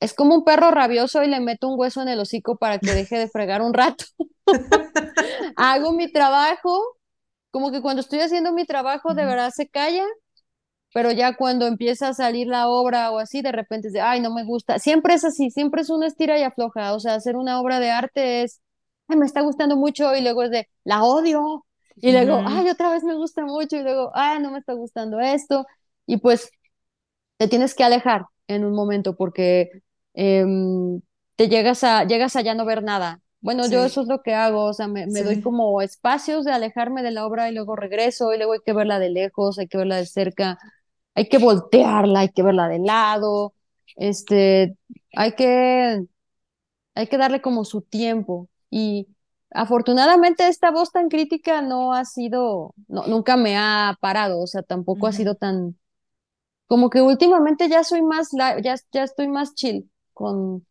Es 0.00 0.12
como 0.14 0.34
un 0.34 0.44
perro 0.44 0.70
rabioso 0.70 1.22
y 1.22 1.28
le 1.28 1.40
meto 1.40 1.68
un 1.68 1.78
hueso 1.78 2.02
en 2.02 2.08
el 2.08 2.20
hocico 2.20 2.56
para 2.56 2.78
que 2.78 2.92
deje 2.92 3.18
de 3.18 3.28
fregar 3.28 3.62
un 3.62 3.72
rato. 3.72 4.04
Hago 5.56 5.92
mi 5.92 6.12
trabajo, 6.12 6.98
como 7.50 7.72
que 7.72 7.80
cuando 7.80 8.00
estoy 8.00 8.20
haciendo 8.20 8.52
mi 8.52 8.66
trabajo 8.66 9.14
de 9.14 9.24
verdad 9.24 9.50
se 9.54 9.68
calla, 9.68 10.04
pero 10.92 11.12
ya 11.12 11.36
cuando 11.36 11.66
empieza 11.66 12.08
a 12.08 12.14
salir 12.14 12.46
la 12.46 12.68
obra 12.68 13.10
o 13.10 13.18
así, 13.18 13.42
de 13.42 13.52
repente 13.52 13.88
es 13.88 13.94
de, 13.94 14.00
ay, 14.00 14.20
no 14.20 14.32
me 14.32 14.44
gusta. 14.44 14.78
Siempre 14.78 15.14
es 15.14 15.24
así, 15.24 15.50
siempre 15.50 15.82
es 15.82 15.90
una 15.90 16.06
estira 16.06 16.38
y 16.38 16.42
afloja. 16.42 16.94
O 16.94 17.00
sea, 17.00 17.14
hacer 17.14 17.36
una 17.36 17.60
obra 17.60 17.80
de 17.80 17.90
arte 17.90 18.42
es, 18.42 18.62
ay, 19.08 19.18
me 19.18 19.26
está 19.26 19.42
gustando 19.42 19.76
mucho 19.76 20.14
y 20.14 20.22
luego 20.22 20.42
es 20.42 20.50
de, 20.50 20.68
la 20.84 21.04
odio. 21.04 21.66
Y 21.96 22.12
luego, 22.12 22.42
ay, 22.46 22.68
otra 22.68 22.90
vez 22.90 23.04
me 23.04 23.14
gusta 23.14 23.44
mucho 23.44 23.76
y 23.76 23.82
luego, 23.82 24.10
ay, 24.14 24.40
no 24.40 24.50
me 24.50 24.58
está 24.58 24.74
gustando 24.74 25.20
esto. 25.20 25.66
Y 26.06 26.18
pues 26.18 26.50
te 27.38 27.48
tienes 27.48 27.74
que 27.74 27.84
alejar 27.84 28.26
en 28.48 28.64
un 28.64 28.74
momento 28.74 29.16
porque 29.16 29.70
em, 30.16 31.02
te 31.36 31.48
llegas 31.50 31.84
a, 31.84 32.04
llegas 32.06 32.36
a 32.36 32.42
ya 32.42 32.54
no 32.56 32.66
ver 32.66 32.84
nada. 32.84 33.22
Bueno, 33.42 33.68
yo 33.68 33.84
eso 33.86 34.02
es 34.02 34.08
lo 34.08 34.22
que 34.22 34.34
hago, 34.34 34.64
o 34.66 34.74
sea, 34.74 34.88
me, 34.88 35.06
me 35.08 35.24
doy 35.24 35.38
como 35.38 35.82
espacios 35.82 36.44
de 36.46 36.52
alejarme 36.52 37.04
de 37.04 37.12
la 37.12 37.26
obra 37.26 37.50
y 37.50 37.54
luego 37.54 37.76
regreso 37.76 38.34
y 38.34 38.38
luego 38.38 38.54
hay 38.54 38.60
que 38.66 38.74
verla 38.74 39.00
de 39.00 39.10
lejos, 39.10 39.58
hay 39.60 39.68
que 39.68 39.78
verla 39.78 39.98
de 39.98 40.06
cerca, 40.06 40.58
hay 41.14 41.28
que 41.28 41.38
voltearla, 41.38 42.20
hay 42.22 42.30
que 42.30 42.42
verla 42.44 42.68
de 42.68 42.80
lado, 42.80 43.54
este, 43.96 44.76
hay 45.14 45.34
que, 45.36 46.02
hay 46.94 47.06
que 47.08 47.18
darle 47.18 47.40
como 47.42 47.64
su 47.64 47.82
tiempo. 47.82 48.48
Y 48.70 49.08
afortunadamente 49.50 50.48
esta 50.48 50.70
voz 50.70 50.92
tan 50.92 51.08
crítica 51.08 51.62
no 51.62 51.92
ha 51.94 52.04
sido, 52.04 52.74
no, 52.88 53.06
nunca 53.06 53.36
me 53.36 53.56
ha 53.58 53.96
parado, 54.00 54.40
o 54.42 54.46
sea, 54.46 54.62
tampoco 54.62 55.06
ha 55.06 55.12
sido 55.12 55.34
tan 55.36 55.78
como 56.68 56.90
que 56.90 57.02
últimamente 57.02 57.68
ya 57.68 57.84
soy 57.84 58.02
más, 58.02 58.28
la- 58.32 58.60
ya, 58.62 58.76
ya 58.92 59.04
estoy 59.04 59.28
más 59.28 59.54
chill 59.54 59.90
con, 60.16 60.66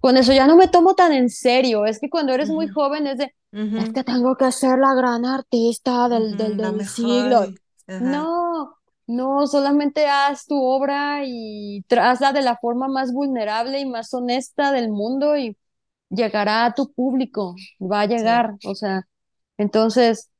con 0.00 0.16
eso, 0.16 0.32
ya 0.32 0.46
no 0.46 0.56
me 0.56 0.68
tomo 0.68 0.94
tan 0.94 1.12
en 1.12 1.30
serio. 1.30 1.86
Es 1.86 2.00
que 2.00 2.10
cuando 2.10 2.32
eres 2.34 2.50
muy 2.50 2.68
joven 2.68 3.06
es 3.06 3.18
de, 3.18 3.34
es 3.76 3.90
que 3.92 4.04
tengo 4.04 4.36
que 4.36 4.52
ser 4.52 4.78
la 4.78 4.94
gran 4.94 5.24
artista 5.26 6.08
del, 6.08 6.36
del, 6.36 6.56
ujú, 6.56 6.62
La 6.62 6.72
del 6.72 6.84
siglo. 6.84 7.52
No, 7.98 8.76
no, 9.06 9.46
solamente 9.46 10.06
haz 10.08 10.46
tu 10.46 10.56
obra 10.62 11.22
y 11.26 11.84
hazla 11.90 12.32
de 12.32 12.42
la 12.42 12.56
forma 12.58 12.88
más 12.88 13.12
vulnerable 13.12 13.80
y 13.80 13.86
más 13.86 14.12
honesta 14.14 14.72
del 14.72 14.90
mundo 14.90 15.36
y 15.36 15.56
llegará 16.10 16.66
a 16.66 16.74
tu 16.74 16.92
público, 16.92 17.56
va 17.80 18.02
a 18.02 18.06
sí. 18.06 18.14
llegar, 18.16 18.56
o 18.64 18.74
sea, 18.74 19.08
entonces 19.58 20.30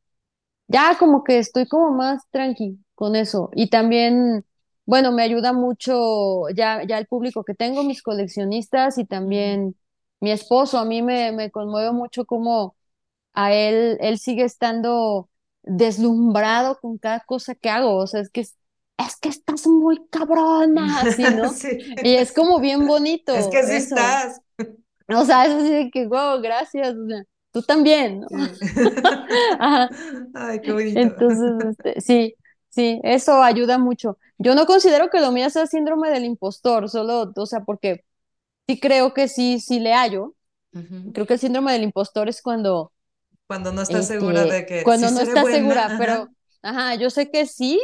ya 0.68 0.96
como 0.98 1.24
que 1.24 1.38
estoy 1.38 1.66
como 1.66 1.90
más 1.92 2.22
tranqui 2.30 2.78
con 2.94 3.16
eso. 3.16 3.50
Y 3.54 3.68
también, 3.70 4.44
bueno, 4.86 5.12
me 5.12 5.22
ayuda 5.22 5.52
mucho 5.52 6.48
ya, 6.50 6.82
ya 6.86 6.98
el 6.98 7.06
público 7.06 7.44
que 7.44 7.54
tengo, 7.54 7.84
mis 7.84 8.02
coleccionistas 8.02 8.98
y 8.98 9.04
también 9.06 9.76
mi 10.20 10.30
esposo. 10.32 10.78
A 10.78 10.84
mí 10.86 11.02
me, 11.02 11.32
me 11.32 11.50
conmueve 11.50 11.92
mucho 11.92 12.24
cómo 12.26 12.76
a 13.34 13.52
él, 13.54 13.98
él 14.00 14.18
sigue 14.18 14.44
estando 14.44 15.30
deslumbrado 15.62 16.78
con 16.80 16.98
cada 16.98 17.20
cosa 17.20 17.54
que 17.54 17.70
hago. 17.70 17.96
O 17.98 18.06
sea, 18.06 18.20
es 18.22 18.30
que 18.30 18.42
es, 18.42 18.56
es 18.98 19.16
que 19.18 19.28
estás 19.30 19.66
muy 19.66 20.06
cabrona, 20.10 21.02
así, 21.02 21.30
¿no? 21.32 21.50
Sí. 21.50 21.78
Y 22.02 22.14
es 22.16 22.32
como 22.32 22.60
bien 22.60 22.86
Es 23.30 23.48
bonito 23.48 23.48
que 23.48 23.62
sí 23.64 23.76
eso. 23.76 23.96
estás. 23.96 24.40
O 25.08 25.24
sea, 25.24 25.46
es 25.46 25.52
así 25.54 25.70
de 25.72 25.90
que, 25.90 26.06
wow, 26.06 26.40
gracias, 26.42 26.94
o 26.96 27.06
sea, 27.08 27.24
tú 27.52 27.62
también, 27.62 28.20
¿no? 28.20 28.28
Sí. 28.30 28.50
Ajá. 29.60 29.90
Ay, 30.34 30.60
qué 30.60 30.72
bonito. 30.72 31.04
Entonces, 31.04 31.52
este, 31.70 32.00
sí, 32.00 32.36
sí, 32.76 33.00
eso 33.04 33.42
ayuda 33.42 33.78
mucho. 33.78 34.18
Yo 34.38 34.54
no 34.56 34.66
considero 34.66 35.10
que 35.10 35.20
lo 35.20 35.32
mío 35.32 35.50
sea 35.50 35.66
síndrome 35.66 36.10
del 36.10 36.26
impostor, 36.26 36.90
solo, 36.90 37.32
o 37.36 37.46
sea, 37.46 37.62
porque 37.62 38.04
sí 38.68 38.80
creo 38.80 39.14
que 39.14 39.28
sí, 39.28 39.60
sí 39.60 39.80
le 39.80 39.94
hallo. 39.94 40.34
Creo 41.14 41.26
que 41.26 41.34
el 41.34 41.40
síndrome 41.40 41.72
del 41.72 41.84
impostor 41.84 42.28
es 42.28 42.42
cuando, 42.42 42.92
Cuando 43.46 43.72
no 43.72 43.82
estás 43.82 44.06
segura 44.06 44.42
este, 44.42 44.54
de 44.54 44.66
que 44.66 44.78
sí 44.80 44.84
cuando 44.84 45.10
no 45.10 45.20
estás 45.20 45.46
segura, 45.46 45.86
ajá. 45.86 45.98
pero, 45.98 46.28
ajá, 46.62 46.94
yo 46.96 47.10
sé 47.10 47.30
que 47.30 47.46
sí, 47.46 47.80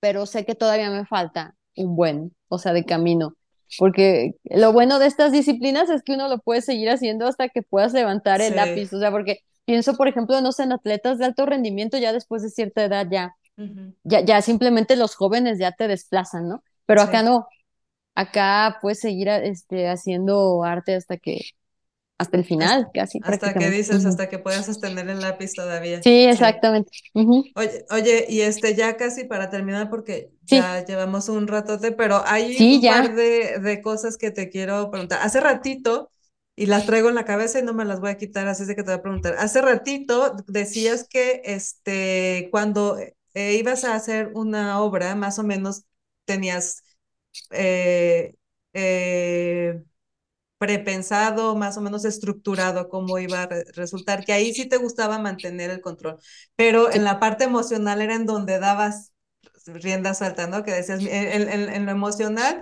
pero 0.00 0.26
sé 0.26 0.44
que 0.44 0.54
todavía 0.54 0.90
me 0.90 1.06
falta 1.06 1.56
un 1.76 1.96
buen, 1.96 2.34
o 2.48 2.58
sea, 2.58 2.72
de 2.72 2.84
camino. 2.84 3.36
Porque 3.78 4.32
lo 4.44 4.72
bueno 4.72 4.98
de 4.98 5.06
estas 5.06 5.32
disciplinas 5.32 5.88
es 5.90 6.02
que 6.02 6.12
uno 6.14 6.28
lo 6.28 6.38
puede 6.40 6.60
seguir 6.62 6.90
haciendo 6.90 7.26
hasta 7.26 7.48
que 7.48 7.62
puedas 7.62 7.92
levantar 7.94 8.40
el 8.42 8.50
Sí. 8.50 8.56
lápiz. 8.56 8.92
O 8.92 8.98
sea, 8.98 9.10
porque 9.10 9.40
pienso, 9.64 9.96
por 9.96 10.08
ejemplo, 10.08 10.40
no 10.40 10.52
sé, 10.52 10.64
en 10.64 10.72
atletas 10.72 11.18
de 11.18 11.24
alto 11.24 11.46
rendimiento, 11.46 11.96
ya 11.98 12.12
después 12.12 12.42
de 12.42 12.50
cierta 12.50 12.84
edad, 12.84 13.06
ya, 13.10 13.34
Ya, 14.04 14.20
ya 14.24 14.42
simplemente 14.42 14.96
los 14.96 15.14
jóvenes 15.14 15.58
ya 15.58 15.72
te 15.72 15.88
desplazan, 15.88 16.48
¿no? 16.48 16.62
Pero 16.86 17.02
acá 17.02 17.22
no, 17.22 17.46
acá 18.16 18.78
puedes 18.82 19.00
seguir 19.00 19.28
este, 19.28 19.88
haciendo 19.88 20.64
arte 20.64 20.96
hasta 20.96 21.18
que, 21.18 21.40
hasta 22.18 22.36
el 22.38 22.44
Hasta, 22.58 22.74
final, 22.74 22.90
casi 22.94 23.20
hasta 23.20 23.56
que 23.58 23.68
dices, 23.70 24.04
hasta 24.06 24.28
que 24.30 24.38
puedas 24.38 24.64
sostener 24.66 25.08
el 25.10 25.20
lápiz 25.20 25.54
todavía. 25.54 26.00
Sí, 26.00 26.26
exactamente. 26.26 26.90
Oye, 27.54 27.84
oye, 27.90 28.26
y 28.30 28.40
este 28.40 28.74
ya 28.74 28.96
casi 28.96 29.24
para 29.24 29.50
terminar, 29.50 29.90
porque 29.90 30.32
Sí, 30.46 30.72
ya 30.72 30.84
llevamos 30.86 31.28
un 31.28 31.46
ratote, 31.46 31.92
pero 31.92 32.22
hay 32.26 32.56
sí, 32.56 32.80
un 32.80 32.84
par 32.86 33.14
de, 33.14 33.58
de 33.60 33.82
cosas 33.82 34.16
que 34.16 34.30
te 34.30 34.48
quiero 34.48 34.90
preguntar. 34.90 35.20
Hace 35.22 35.40
ratito, 35.40 36.10
y 36.56 36.64
las 36.66 36.86
traigo 36.86 37.10
en 37.10 37.14
la 37.14 37.26
cabeza 37.26 37.58
y 37.58 37.62
no 37.62 37.74
me 37.74 37.84
las 37.84 38.00
voy 38.00 38.10
a 38.10 38.16
quitar, 38.16 38.48
así 38.48 38.62
es 38.62 38.68
de 38.68 38.76
que 38.76 38.82
te 38.82 38.90
voy 38.90 38.98
a 39.00 39.02
preguntar. 39.02 39.34
Hace 39.38 39.60
ratito 39.60 40.34
decías 40.46 41.06
que 41.08 41.42
este, 41.44 42.48
cuando 42.50 42.96
eh, 43.34 43.54
ibas 43.54 43.84
a 43.84 43.94
hacer 43.94 44.30
una 44.34 44.80
obra, 44.80 45.14
más 45.14 45.38
o 45.38 45.44
menos 45.44 45.84
tenías 46.24 46.82
eh, 47.50 48.34
eh, 48.74 49.82
prepensado, 50.58 51.56
más 51.56 51.76
o 51.76 51.80
menos 51.80 52.04
estructurado 52.04 52.88
cómo 52.88 53.18
iba 53.18 53.42
a 53.42 53.46
re- 53.46 53.64
resultar, 53.74 54.24
que 54.24 54.32
ahí 54.32 54.54
sí 54.54 54.68
te 54.68 54.76
gustaba 54.76 55.18
mantener 55.18 55.70
el 55.70 55.80
control, 55.80 56.18
pero 56.56 56.92
en 56.92 57.04
la 57.04 57.18
parte 57.20 57.44
emocional 57.44 58.00
era 58.00 58.14
en 58.14 58.26
donde 58.26 58.58
dabas 58.60 59.12
rienda 59.66 60.14
suelta, 60.14 60.46
¿no? 60.46 60.62
Que 60.64 60.72
decías, 60.72 61.00
en, 61.00 61.08
en- 61.08 61.48
en- 61.48 61.68
en 61.70 61.86
lo 61.86 61.92
emocional, 61.92 62.60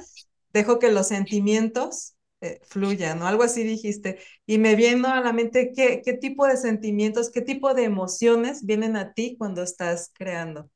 dejo 0.53 0.79
que 0.79 0.91
los 0.91 1.09
sentimientos 1.09 2.15
eh, 2.41 2.61
fluyan, 2.69 3.19
¿no? 3.21 3.27
Algo 3.27 3.43
así 3.45 3.63
dijiste. 3.65 4.19
Y 4.47 4.59
me 4.59 4.75
vino 4.77 5.09
a 5.09 5.21
la 5.21 5.33
mente 5.33 5.73
qué, 5.75 6.03
qué 6.05 6.13
tipo 6.15 6.47
de 6.47 6.57
sentimientos, 6.57 7.31
qué 7.31 7.43
tipo 7.43 7.75
de 7.75 7.85
emociones 7.85 8.65
vienen 8.67 8.97
a 8.97 9.13
ti 9.15 9.37
cuando 9.39 9.63
estás 9.63 10.11
creando. 10.15 10.71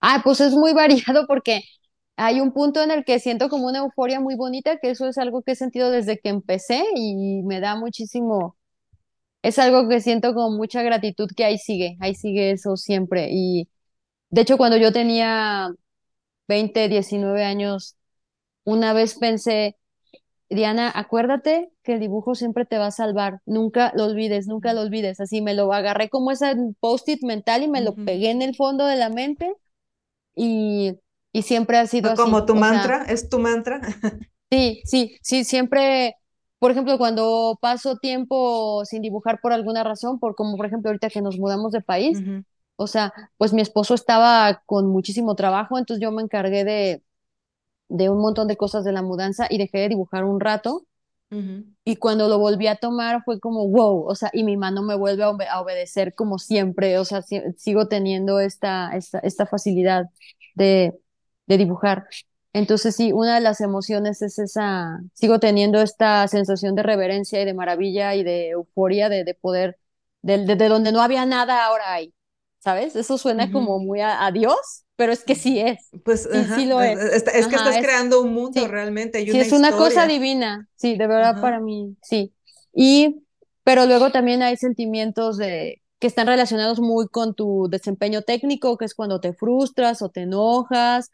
Ah, 0.00 0.20
pues 0.24 0.40
es 0.40 0.52
muy 0.52 0.72
variado 0.74 1.26
porque 1.26 1.62
hay 2.16 2.40
un 2.40 2.52
punto 2.52 2.82
en 2.82 2.90
el 2.90 3.04
que 3.04 3.18
siento 3.20 3.48
como 3.48 3.66
una 3.68 3.78
euforia 3.80 4.20
muy 4.20 4.34
bonita, 4.36 4.78
que 4.78 4.90
eso 4.90 5.06
es 5.08 5.18
algo 5.18 5.42
que 5.42 5.52
he 5.52 5.56
sentido 5.56 5.90
desde 5.90 6.18
que 6.18 6.28
empecé 6.30 6.82
y 6.96 7.42
me 7.44 7.60
da 7.60 7.76
muchísimo, 7.76 8.56
es 9.42 9.58
algo 9.60 9.88
que 9.88 10.00
siento 10.02 10.34
con 10.34 10.56
mucha 10.58 10.82
gratitud 10.84 11.28
que 11.36 11.44
ahí 11.46 11.58
sigue, 11.58 11.96
ahí 12.00 12.14
sigue 12.16 12.52
eso 12.52 12.76
siempre. 12.76 13.28
Y 13.32 13.68
de 14.30 14.42
hecho 14.42 14.58
cuando 14.58 14.78
yo 14.78 14.92
tenía 14.92 15.70
20, 16.48 16.88
19 16.90 17.44
años, 17.44 17.97
una 18.70 18.92
vez 18.92 19.16
pensé, 19.18 19.76
Diana, 20.50 20.92
acuérdate 20.94 21.72
que 21.82 21.94
el 21.94 22.00
dibujo 22.00 22.34
siempre 22.34 22.66
te 22.66 22.78
va 22.78 22.86
a 22.88 22.90
salvar, 22.92 23.40
nunca 23.46 23.92
lo 23.96 24.04
olvides, 24.06 24.46
nunca 24.48 24.72
lo 24.74 24.82
olvides. 24.82 25.20
Así 25.20 25.42
me 25.42 25.54
lo 25.54 25.72
agarré 25.72 26.08
como 26.10 26.30
ese 26.32 26.54
post-it 26.80 27.22
mental 27.24 27.62
y 27.64 27.68
me 27.68 27.82
lo 27.82 27.96
pegué 27.98 28.30
en 28.30 28.42
el 28.42 28.56
fondo 28.56 28.86
de 28.86 28.96
la 28.96 29.10
mente 29.10 29.54
y, 30.36 30.94
y 31.32 31.42
siempre 31.42 31.78
ha 31.78 31.86
sido 31.86 32.10
así. 32.10 32.22
como 32.22 32.44
tu 32.46 32.54
O 32.54 32.64
sea, 32.64 32.94
mantra, 32.94 33.04
es 33.08 33.28
tu 33.28 33.38
mantra. 33.38 33.80
sí, 34.50 34.80
sí, 34.84 35.18
sí, 35.22 35.44
siempre, 35.44 36.14
por 36.58 36.70
ejemplo, 36.70 36.98
cuando 36.98 37.58
paso 37.60 37.96
tiempo 37.96 38.84
sin 38.84 39.02
dibujar 39.02 39.40
por 39.40 39.52
alguna 39.52 39.84
razón, 39.84 40.18
por 40.18 40.34
como 40.34 40.56
por 40.56 40.66
ejemplo 40.66 40.90
ahorita 40.90 41.10
que 41.10 41.22
nos 41.22 41.38
mudamos 41.38 41.72
de 41.72 41.80
país, 41.82 42.24
o 42.76 42.86
sea, 42.86 43.12
pues 43.36 43.52
mi 43.52 43.62
esposo 43.62 43.94
estaba 43.94 44.62
con 44.66 44.88
muchísimo 44.88 45.34
trabajo, 45.34 45.78
entonces 45.78 46.02
yo 46.02 46.12
me 46.12 46.22
encargué 46.22 46.64
de, 46.64 47.02
de 47.88 48.08
un 48.10 48.20
montón 48.20 48.48
de 48.48 48.56
cosas 48.56 48.84
de 48.84 48.92
la 48.92 49.02
mudanza 49.02 49.46
y 49.50 49.58
dejé 49.58 49.78
de 49.78 49.88
dibujar 49.90 50.24
un 50.24 50.40
rato. 50.40 50.86
Y 51.84 51.96
cuando 51.96 52.28
lo 52.28 52.38
volví 52.38 52.66
a 52.66 52.76
tomar 52.76 53.22
fue 53.24 53.40
como, 53.40 53.66
wow, 53.68 54.04
o 54.06 54.14
sea, 54.14 54.30
y 54.34 54.44
mi 54.44 54.56
mano 54.58 54.82
me 54.82 54.94
vuelve 54.94 55.22
a, 55.24 55.30
obe- 55.30 55.48
a 55.48 55.60
obedecer 55.62 56.14
como 56.14 56.38
siempre, 56.38 56.98
o 56.98 57.04
sea, 57.06 57.22
si- 57.22 57.40
sigo 57.56 57.88
teniendo 57.88 58.40
esta, 58.40 58.90
esta, 58.94 59.18
esta 59.20 59.46
facilidad 59.46 60.04
de, 60.54 60.98
de 61.46 61.56
dibujar. 61.58 62.06
Entonces, 62.52 62.94
sí, 62.96 63.12
una 63.12 63.36
de 63.36 63.40
las 63.40 63.60
emociones 63.62 64.20
es 64.22 64.38
esa, 64.38 65.00
sigo 65.14 65.38
teniendo 65.40 65.80
esta 65.80 66.26
sensación 66.28 66.74
de 66.74 66.82
reverencia 66.82 67.40
y 67.40 67.44
de 67.46 67.54
maravilla 67.54 68.14
y 68.14 68.22
de 68.24 68.50
euforia 68.50 69.08
de, 69.08 69.24
de 69.24 69.34
poder, 69.34 69.78
de, 70.22 70.44
de, 70.44 70.56
de 70.56 70.68
donde 70.68 70.92
no 70.92 71.00
había 71.02 71.24
nada, 71.26 71.64
ahora 71.64 71.94
hay, 71.94 72.12
¿sabes? 72.58 72.96
Eso 72.96 73.16
suena 73.18 73.48
como 73.48 73.78
muy 73.78 74.00
a, 74.02 74.26
a 74.26 74.32
Dios, 74.32 74.84
pero 74.98 75.12
es 75.14 75.24
que 75.24 75.36
sí 75.36 75.60
es, 75.60 75.94
Pues, 76.04 76.28
sí, 76.54 76.66
lo 76.66 76.82
es, 76.82 76.98
es. 76.98 77.00
que 77.48 77.56
estás 77.56 77.78
es, 77.78 77.88
creando 77.88 78.20
un 78.22 78.32
mundo 78.34 78.66
sí. 78.66 78.68
realmente 78.68 79.20
y 79.22 79.30
Sí, 79.30 79.40
es 79.40 79.52
una 79.52 79.74
cosa 79.76 80.06
divina, 80.06 80.68
sí, 80.76 80.96
de 80.98 81.06
verdad 81.06 81.36
Ajá, 81.36 81.40
para 81.40 81.60
mí, 81.60 81.96
sí. 82.02 82.34
Y, 82.74 83.24
pero 83.64 83.86
luego 83.86 84.10
también 84.12 84.42
hay 84.42 84.56
sentimientos 84.56 85.38
de, 85.38 85.82
que 86.00 86.06
están 86.08 86.26
relacionados 86.28 86.80
muy 86.80 87.08
con 87.08 87.34
tu 87.34 87.68
desempeño 87.70 88.22
técnico, 88.22 88.78
que 88.78 88.86
es 88.86 88.94
cuando 88.94 89.20
te 89.20 89.34
frustras 89.34 90.02
o 90.02 90.10
te 90.10 90.22
enojas, 90.22 91.10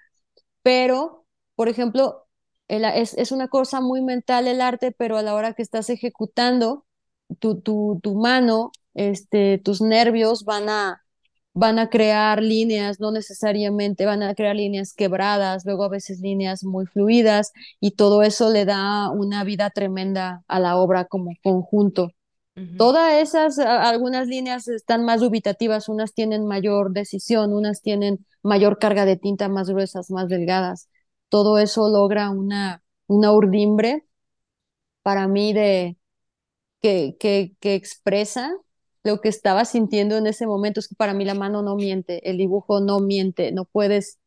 pero, 0.63 1.27
por 1.57 1.69
ejemplo, 1.69 2.27
el- 2.69 2.85
es, 2.87 3.15
es 3.15 3.33
una 3.33 3.49
cosa 3.49 3.81
muy 3.81 4.03
mental 4.03 4.49
el 4.49 4.61
arte, 4.63 4.93
pero 4.93 5.19
a 5.19 5.23
la 5.23 5.35
hora 5.35 5.55
que 5.55 5.63
estás 5.63 5.91
ejecutando, 5.91 6.87
tu, 7.41 7.61
tu, 7.63 8.01
tu 8.03 8.17
mano, 8.17 8.73
este, 8.95 9.59
tus 9.59 9.83
nervios 9.83 10.45
van 10.45 10.69
a, 10.71 11.04
van 11.55 11.79
a 11.79 11.89
crear 11.91 12.43
líneas, 12.43 13.01
no 13.01 13.13
necesariamente 13.13 14.07
van 14.07 14.23
a 14.23 14.35
crear 14.35 14.57
líneas 14.57 14.95
quebradas, 14.95 15.65
luego 15.65 15.85
a 15.85 15.89
veces 15.89 16.21
líneas 16.21 16.65
muy 16.65 16.87
fluidas, 16.87 17.53
y 17.81 17.93
todo 17.93 18.23
eso 18.23 18.51
le 18.51 18.65
da 18.65 19.11
una 19.11 19.45
vida 19.45 19.71
tremenda 19.71 20.45
a 20.49 20.61
la 20.61 20.77
obra 20.77 21.07
como 21.07 21.33
conjunto. 21.43 22.11
Todas 22.77 23.15
esas, 23.23 23.59
a- 23.61 23.89
algunas 23.89 24.27
líneas 24.29 24.69
están 24.69 25.05
más 25.05 25.21
dubitativas, 25.21 25.89
unas 25.89 26.13
tienen 26.15 26.47
mayor 26.47 26.93
decisión, 26.93 27.53
unas 27.55 27.83
tienen 27.83 28.27
mayor 28.43 28.79
carga 28.79 29.05
de 29.07 29.17
tinta, 29.17 29.49
más 29.49 29.71
gruesas, 29.71 30.11
más 30.11 30.29
delgadas. 30.29 30.89
Todo 31.29 31.59
eso 31.59 31.89
logra 31.89 32.31
una, 32.31 32.83
una 33.07 33.33
urdimbre 33.33 34.05
para 35.03 35.29
mí 35.29 35.53
de 35.53 35.97
que, 36.83 37.17
que, 37.21 37.55
que 37.61 37.75
expresa 37.75 38.53
lo 39.05 39.21
que 39.21 39.29
estaba 39.29 39.65
sintiendo 39.65 40.17
en 40.17 40.27
ese 40.27 40.47
momento. 40.47 40.81
Es 40.81 40.89
que 40.89 40.97
para 40.97 41.15
mí 41.15 41.25
la 41.25 41.35
mano 41.35 41.63
no 41.63 41.77
miente, 41.77 42.29
el 42.31 42.39
dibujo 42.39 42.81
no 42.81 43.01
miente, 43.01 43.53
no 43.53 43.65
puedes, 43.67 44.19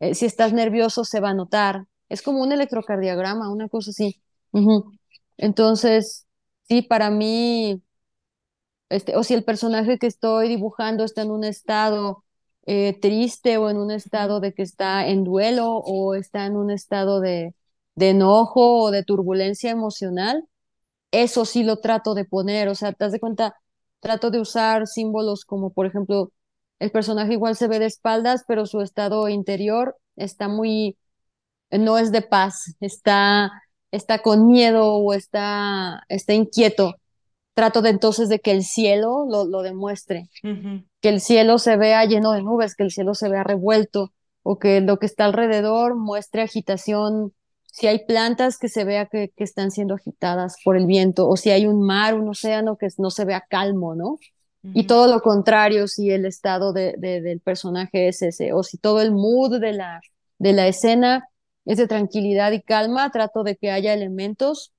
eh, 0.00 0.14
si 0.14 0.26
estás 0.26 0.52
nervioso 0.52 1.04
se 1.04 1.20
va 1.20 1.30
a 1.30 1.34
notar. 1.34 1.86
Es 2.08 2.22
como 2.22 2.42
un 2.42 2.52
electrocardiograma, 2.52 3.50
una 3.52 3.68
cosa 3.68 3.90
así. 3.92 4.22
Entonces, 5.38 6.26
sí, 6.68 6.82
para 6.82 7.10
mí 7.10 7.82
este, 8.88 9.16
o 9.16 9.22
si 9.24 9.34
el 9.34 9.44
personaje 9.44 9.98
que 9.98 10.06
estoy 10.06 10.48
dibujando 10.48 11.04
está 11.04 11.22
en 11.22 11.30
un 11.30 11.44
estado 11.44 12.24
eh, 12.66 12.98
triste 13.00 13.58
o 13.58 13.70
en 13.70 13.76
un 13.78 13.90
estado 13.90 14.40
de 14.40 14.54
que 14.54 14.62
está 14.62 15.06
en 15.08 15.24
duelo 15.24 15.68
o 15.78 16.14
está 16.14 16.46
en 16.46 16.56
un 16.56 16.70
estado 16.70 17.20
de, 17.20 17.54
de 17.94 18.10
enojo 18.10 18.82
o 18.84 18.90
de 18.90 19.04
turbulencia 19.04 19.70
emocional, 19.70 20.44
eso 21.12 21.44
sí 21.46 21.64
lo 21.64 21.78
trato 21.78 22.14
de 22.14 22.24
poner, 22.26 22.68
o 22.68 22.74
sea, 22.76 22.92
te 22.92 23.04
das 23.04 23.18
cuenta, 23.20 23.56
trato 24.00 24.30
de 24.30 24.40
usar 24.40 24.86
símbolos 24.86 25.44
como, 25.44 25.72
por 25.72 25.86
ejemplo, 25.86 26.32
el 26.78 26.90
personaje 26.90 27.32
igual 27.32 27.56
se 27.56 27.68
ve 27.68 27.78
de 27.78 27.86
espaldas, 27.86 28.44
pero 28.46 28.66
su 28.66 28.80
estado 28.80 29.28
interior 29.28 29.96
está 30.16 30.48
muy, 30.48 30.96
no 31.70 31.98
es 31.98 32.12
de 32.12 32.22
paz, 32.22 32.76
está, 32.80 33.50
está 33.90 34.20
con 34.20 34.46
miedo 34.46 34.94
o 34.94 35.12
está, 35.12 36.04
está 36.08 36.34
inquieto. 36.34 36.94
Trato 37.54 37.82
de 37.82 37.90
entonces 37.90 38.28
de 38.28 38.38
que 38.38 38.52
el 38.52 38.62
cielo 38.62 39.26
lo, 39.28 39.44
lo 39.44 39.62
demuestre, 39.62 40.30
que 41.00 41.08
el 41.08 41.20
cielo 41.20 41.58
se 41.58 41.76
vea 41.76 42.04
lleno 42.04 42.30
de 42.32 42.42
nubes, 42.42 42.76
que 42.76 42.84
el 42.84 42.92
cielo 42.92 43.14
se 43.14 43.28
vea 43.28 43.42
revuelto, 43.42 44.12
o 44.44 44.58
que 44.60 44.80
lo 44.80 44.98
que 44.98 45.06
está 45.06 45.24
alrededor 45.24 45.96
muestre 45.96 46.42
agitación, 46.42 47.34
si 47.72 47.86
hay 47.86 48.04
plantas 48.06 48.58
que 48.58 48.68
se 48.68 48.84
vea 48.84 49.06
que, 49.06 49.30
que 49.36 49.44
están 49.44 49.70
siendo 49.70 49.94
agitadas 49.94 50.56
por 50.64 50.76
el 50.76 50.86
viento, 50.86 51.28
o 51.28 51.36
si 51.36 51.50
hay 51.50 51.66
un 51.66 51.82
mar, 51.82 52.14
un 52.14 52.28
océano 52.28 52.76
que 52.76 52.88
no 52.98 53.10
se 53.10 53.24
vea 53.24 53.44
calmo, 53.48 53.94
¿no? 53.94 54.18
Y 54.72 54.84
ujú, 54.84 54.86
todo 54.86 55.08
lo 55.12 55.20
contrario, 55.22 55.88
si 55.88 56.10
el 56.10 56.26
estado 56.26 56.72
de, 56.72 56.94
de- 56.98 57.20
del 57.22 57.40
personaje 57.40 58.08
es 58.08 58.22
ese, 58.22 58.52
o 58.52 58.62
si 58.62 58.78
todo 58.78 59.00
el 59.02 59.12
mood 59.12 59.60
de 59.60 59.72
la, 59.72 60.00
de 60.38 60.52
la 60.52 60.68
escena 60.68 61.28
es 61.64 61.78
de 61.78 61.88
tranquilidad 61.88 62.52
y 62.52 62.62
calma, 62.62 63.10
trato 63.10 63.42
de 63.44 63.56
que 63.56 63.70
haya 63.70 63.94
elementos 63.94 64.72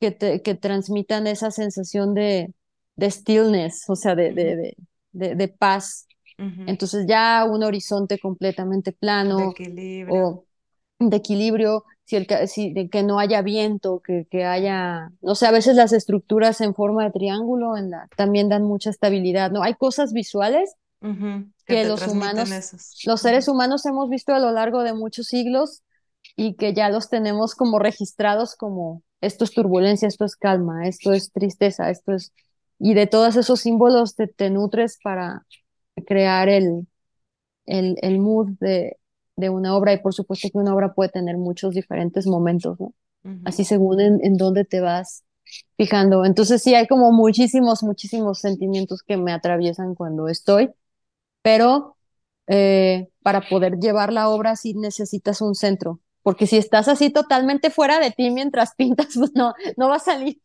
que, 0.00 0.10
te, 0.10 0.42
que 0.42 0.54
transmitan 0.54 1.26
esa 1.26 1.50
sensación 1.50 2.14
de, 2.14 2.54
de 2.96 3.10
stillness, 3.10 3.84
o 3.88 3.96
sea, 3.96 4.14
de, 4.14 4.32
de, 4.32 4.56
de, 4.56 4.76
de, 5.12 5.34
de 5.36 5.48
paz. 5.48 6.06
ujú. 6.38 6.66
Entonces 6.66 7.06
ya 7.08 7.44
un 7.44 7.62
horizonte 7.64 8.18
completamente 8.18 8.92
De 9.26 9.42
plano 9.42 9.44
equilibrio. 9.44 10.06
o 10.06 10.46
de 10.98 11.16
equilibrio, 11.16 11.84
si 12.04 12.16
el, 12.16 12.26
si, 12.48 12.72
de 12.72 12.88
que 12.90 13.02
no 13.02 13.18
haya 13.18 13.42
viento, 13.42 14.00
que, 14.00 14.26
que 14.30 14.44
haya, 14.44 15.10
no 15.22 15.34
sé, 15.34 15.46
a 15.46 15.50
veces 15.52 15.76
las 15.76 15.92
estructuras 15.92 16.60
en 16.60 16.74
forma 16.74 17.04
de 17.04 17.10
triángulo 17.12 17.76
en 17.76 17.90
la, 17.90 18.08
también 18.16 18.48
dan 18.48 18.64
mucha 18.64 18.90
estabilidad, 18.90 19.50
¿no? 19.50 19.62
Hay 19.62 19.74
cosas 19.74 20.12
visuales 20.12 20.74
Que 21.66 21.84
los 21.84 22.06
humanos, 22.06 22.50
esos. 22.50 23.00
los 23.04 23.20
seres 23.20 23.48
humanos 23.48 23.86
hemos 23.86 24.08
visto 24.08 24.34
a 24.34 24.40
lo 24.40 24.52
largo 24.52 24.82
de 24.82 24.94
muchos 24.94 25.26
siglos 25.28 25.82
y 26.36 26.54
que 26.54 26.74
ya 26.74 26.88
los 26.88 27.08
tenemos 27.08 27.54
como 27.54 27.78
registrados 27.78 28.56
como 28.56 29.02
esto 29.20 29.44
es 29.44 29.52
turbulencia, 29.52 30.08
esto 30.08 30.24
es 30.24 30.36
calma, 30.36 30.86
esto 30.86 31.12
es 31.12 31.32
tristeza, 31.32 31.90
esto 31.90 32.12
es... 32.12 32.32
Y 32.78 32.94
de 32.94 33.06
todos 33.06 33.36
esos 33.36 33.60
símbolos 33.60 34.16
te, 34.16 34.26
te 34.26 34.50
nutres 34.50 34.98
para 35.02 35.46
crear 36.06 36.48
el, 36.48 36.86
el, 37.66 37.96
el 38.02 38.18
mood 38.18 38.50
de, 38.60 38.98
de 39.36 39.50
una 39.50 39.76
obra 39.76 39.92
y 39.92 39.98
por 40.00 40.14
supuesto 40.14 40.48
que 40.50 40.58
una 40.58 40.74
obra 40.74 40.94
puede 40.94 41.10
tener 41.10 41.36
muchos 41.38 41.74
diferentes 41.74 42.26
momentos, 42.26 42.78
¿no? 42.80 42.94
Así 43.44 43.64
según 43.64 44.00
en, 44.00 44.24
en 44.24 44.36
dónde 44.36 44.64
te 44.64 44.80
vas 44.80 45.24
fijando. 45.76 46.24
Entonces 46.24 46.62
sí 46.62 46.74
hay 46.74 46.86
como 46.88 47.12
muchísimos, 47.12 47.82
muchísimos 47.82 48.40
sentimientos 48.40 49.02
que 49.02 49.16
me 49.16 49.32
atraviesan 49.32 49.94
cuando 49.94 50.28
estoy, 50.28 50.70
pero 51.42 51.96
eh, 52.48 53.08
para 53.22 53.48
poder 53.48 53.78
llevar 53.78 54.12
la 54.12 54.28
obra 54.28 54.56
sí 54.56 54.74
necesitas 54.74 55.40
un 55.40 55.54
centro, 55.54 56.00
porque 56.22 56.46
si 56.46 56.56
estás 56.58 56.88
así 56.88 57.10
totalmente 57.10 57.70
fuera 57.70 58.00
de 58.00 58.10
ti 58.12 58.30
mientras 58.30 58.74
pintas, 58.76 59.08
pues 59.16 59.32
no, 59.34 59.54
no 59.76 59.88
va 59.88 59.96
a 59.96 60.00
salir. 60.00 60.40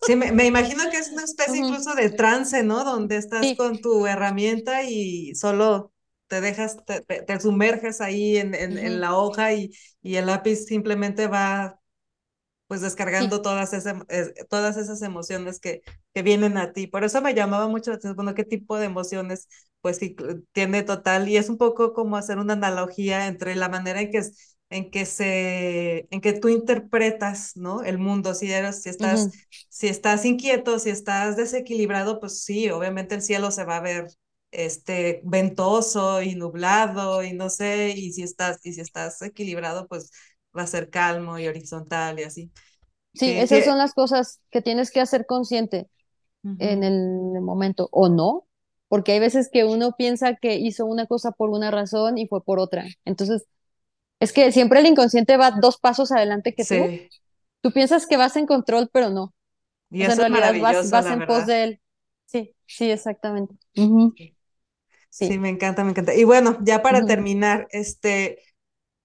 Sí, 0.00 0.16
me, 0.16 0.32
me 0.32 0.46
imagino 0.46 0.82
que 0.90 0.98
es 0.98 1.10
una 1.12 1.22
especie 1.24 1.60
incluso 1.60 1.94
de 1.94 2.10
trance, 2.10 2.62
¿no? 2.64 2.84
Donde 2.84 3.16
estás 3.16 3.52
Sí, 3.52 3.54
con 3.54 3.80
tu 3.80 4.06
herramienta 4.06 4.82
y 4.82 5.34
solo 5.36 5.91
te 6.32 6.40
dejas, 6.40 6.78
te, 6.86 7.02
te- 7.02 7.40
sumerges 7.40 8.00
ahí 8.00 8.38
en, 8.38 8.54
en, 8.54 8.78
en 8.78 9.00
la 9.00 9.14
hoja 9.18 9.52
y, 9.52 9.70
y 10.02 10.16
el 10.16 10.26
lápiz 10.26 10.64
simplemente 10.66 11.26
va 11.28 11.78
pues 12.66 12.80
sí, 13.18 13.26
descargando 13.26 13.42
todas 13.42 13.72
esas, 13.74 13.96
eh, 14.08 14.32
todas 14.48 14.76
esas 14.78 15.02
emociones 15.02 15.60
que, 15.60 15.82
que 16.14 16.22
vienen 16.22 16.56
a 16.56 16.72
ti. 16.72 16.86
Por 16.86 17.04
eso 17.04 17.20
me 17.20 17.34
llamaba 17.34 17.68
mucho 17.68 17.90
la 17.90 17.96
atención, 17.96 18.16
bueno, 18.16 18.34
qué 18.34 18.44
tipo 18.44 18.78
de 18.78 18.86
emociones 18.86 19.48
pues 19.82 19.98
sí 19.98 20.16
tiene 20.52 20.82
total 20.84 21.28
y 21.28 21.36
es 21.36 21.48
un 21.50 21.58
poco 21.58 21.92
como 21.92 22.16
hacer 22.16 22.38
una 22.38 22.54
analogía 22.54 23.26
entre 23.26 23.56
la 23.56 23.68
manera 23.68 24.00
en 24.00 24.10
que 24.10 24.22
en 24.70 24.90
que 24.90 25.04
se 25.06 26.08
en 26.10 26.20
que 26.20 26.32
tú 26.34 26.48
interpretas, 26.48 27.56
¿no? 27.56 27.82
El 27.82 27.98
mundo, 27.98 28.34
si 28.34 28.50
eres 28.52 28.82
si 28.82 28.88
estás 28.88 29.28
si 29.68 29.88
estás 29.88 30.24
inquieto, 30.24 30.78
si 30.78 30.90
estás 30.90 31.36
desequilibrado, 31.36 32.20
pues 32.20 32.42
sí, 32.44 32.70
obviamente 32.70 33.14
el 33.14 33.22
cielo 33.22 33.50
se 33.50 33.64
va 33.64 33.76
a 33.78 33.80
ver 33.80 34.06
este 34.52 35.22
ventoso 35.24 36.22
y 36.22 36.34
nublado 36.36 37.22
y 37.24 37.32
no 37.34 37.50
sé, 37.50 37.90
y 37.96 38.12
si 38.12 38.22
estás 38.22 38.60
y 38.64 38.72
si 38.74 38.80
estás 38.82 39.22
equilibrado, 39.22 39.88
pues 39.88 40.10
va 40.56 40.62
a 40.62 40.66
ser 40.68 40.90
calmo 40.90 41.38
y 41.38 41.48
horizontal 41.48 42.20
y 42.20 42.24
así. 42.24 42.52
Sí, 43.14 43.34
Sí, 43.34 43.36
esas 43.36 43.64
son 43.64 43.78
tie- 43.78 43.78
las 43.78 43.94
cosas 43.94 44.40
que 44.50 44.62
tienes 44.62 44.90
que 44.90 45.00
hacer 45.00 45.26
consciente 45.26 45.88
en 46.58 46.82
ujú, 46.82 46.84
el 46.84 47.40
momento, 47.42 47.88
o 47.92 48.08
no, 48.08 48.46
porque 48.88 49.12
hay 49.12 49.20
veces 49.20 49.50
que 49.52 49.64
uno 49.64 49.92
piensa 49.98 50.36
que 50.36 50.56
hizo 50.56 50.86
una 50.86 51.06
cosa 51.06 51.32
por 51.32 51.50
una 51.50 51.70
razón 51.70 52.18
y 52.18 52.28
fue 52.28 52.44
por 52.44 52.60
otra. 52.60 52.86
Entonces, 53.04 53.46
es 54.20 54.32
que 54.32 54.52
siempre 54.52 54.80
el 54.80 54.86
inconsciente 54.86 55.36
va 55.38 55.52
dos 55.52 55.78
pasos 55.78 56.12
adelante 56.12 56.54
que 56.54 56.66
tú. 56.66 56.92
sí, 56.92 57.10
Tú 57.62 57.72
piensas 57.72 58.06
que 58.06 58.16
vas 58.18 58.36
en 58.36 58.46
control, 58.46 58.90
pero 58.92 59.10
no. 59.10 59.34
y 59.90 60.02
O 60.02 60.04
sea, 60.04 60.14
en 60.14 60.18
realidad 60.20 60.56
vas, 60.60 60.88
vas 60.90 61.10
en 61.10 61.22
pos 61.24 61.46
de 61.46 61.64
él. 61.64 61.82
Sí, 62.26 62.56
sí, 62.66 62.90
exactamente. 62.90 63.56
Ujú, 63.76 64.16
Sí, 64.16 64.36
sí, 65.20 65.38
Sí. 65.38 65.38
me 65.38 65.48
encanta, 65.50 65.84
me 65.84 65.90
encanta. 65.90 66.14
Y 66.14 66.24
bueno, 66.24 66.58
ya 66.62 66.82
para 66.82 67.06
terminar, 67.06 67.68
este, 67.70 68.40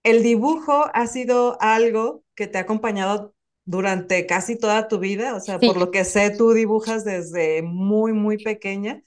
el 0.03 0.23
dibujo 0.23 0.85
ha 0.93 1.07
sido 1.07 1.57
algo 1.61 2.23
que 2.35 2.47
te 2.47 2.57
ha 2.59 2.61
acompañado 2.61 3.35
durante 3.65 4.25
casi 4.27 4.57
toda 4.57 4.88
tu 4.88 4.99
vida, 4.99 5.35
o 5.35 5.39
sea, 5.41 5.63
por 5.63 5.77
lo 5.77 5.91
que 5.91 6.05
sé, 6.05 6.31
tú 6.31 6.53
dibujas 6.53 7.05
desde 7.05 7.61
muy, 7.63 8.13
muy 8.13 8.39
pequeña. 8.39 9.03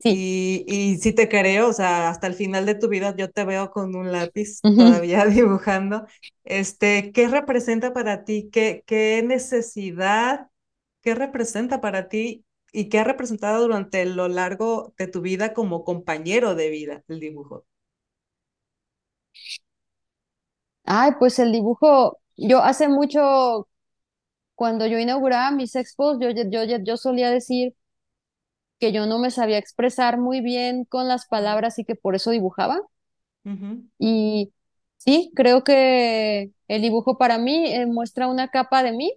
sí. 0.00 0.10
Y, 0.10 0.64
y 0.68 0.96
sí 0.98 1.12
te 1.12 1.28
creo, 1.28 1.68
o 1.68 1.72
sea, 1.74 2.08
hasta 2.08 2.26
el 2.28 2.34
final 2.34 2.64
de 2.66 2.74
tu 2.74 2.88
vida 2.88 3.14
yo 3.16 3.30
te 3.30 3.44
veo 3.44 3.70
con 3.70 3.94
un 3.96 4.10
lápiz 4.12 4.64
todavía 4.74 5.26
dibujando. 5.26 6.06
Este, 6.44 7.12
¿qué 7.12 7.28
representa 7.28 7.92
para 7.92 8.24
ti? 8.24 8.48
¿Qué, 8.50 8.84
qué 8.86 9.22
necesidad? 9.24 10.48
¿Qué 11.02 11.14
representa 11.14 11.80
para 11.80 12.08
ti 12.08 12.44
y 12.72 12.88
qué 12.88 12.98
ha 13.00 13.04
representado 13.04 13.62
durante 13.62 14.04
lo 14.06 14.28
largo 14.28 14.94
de 14.98 15.06
tu 15.08 15.20
vida 15.22 15.54
como 15.54 15.84
compañero 15.84 16.54
de 16.54 16.70
vida 16.70 17.04
el 17.08 17.20
dibujo? 17.20 17.66
Ay, 20.84 21.12
pues 21.18 21.38
el 21.38 21.52
dibujo, 21.52 22.18
yo 22.36 22.62
hace 22.62 22.88
mucho, 22.88 23.68
cuando 24.56 24.86
yo 24.86 24.98
inauguraba 24.98 25.50
mis 25.52 25.76
expos, 25.76 26.18
yo, 26.20 26.30
yo, 26.30 26.64
yo, 26.64 26.78
yo 26.84 26.96
solía 26.96 27.30
decir 27.30 27.74
que 28.80 28.92
yo 28.92 29.06
no 29.06 29.18
me 29.18 29.30
sabía 29.30 29.58
expresar 29.58 30.18
muy 30.18 30.40
bien 30.40 30.84
con 30.84 31.08
las 31.08 31.26
palabras 31.26 31.78
y 31.78 31.84
que 31.84 31.94
por 31.96 32.14
eso 32.14 32.30
dibujaba. 32.30 32.80
Y 33.98 34.52
sí, 34.96 35.32
creo 35.36 35.64
que 35.64 36.52
el 36.68 36.82
dibujo 36.82 37.18
para 37.18 37.38
mí 37.38 37.66
eh, 37.72 37.86
muestra 37.86 38.28
una 38.28 38.48
capa 38.48 38.82
de 38.82 38.92
mí 38.92 39.14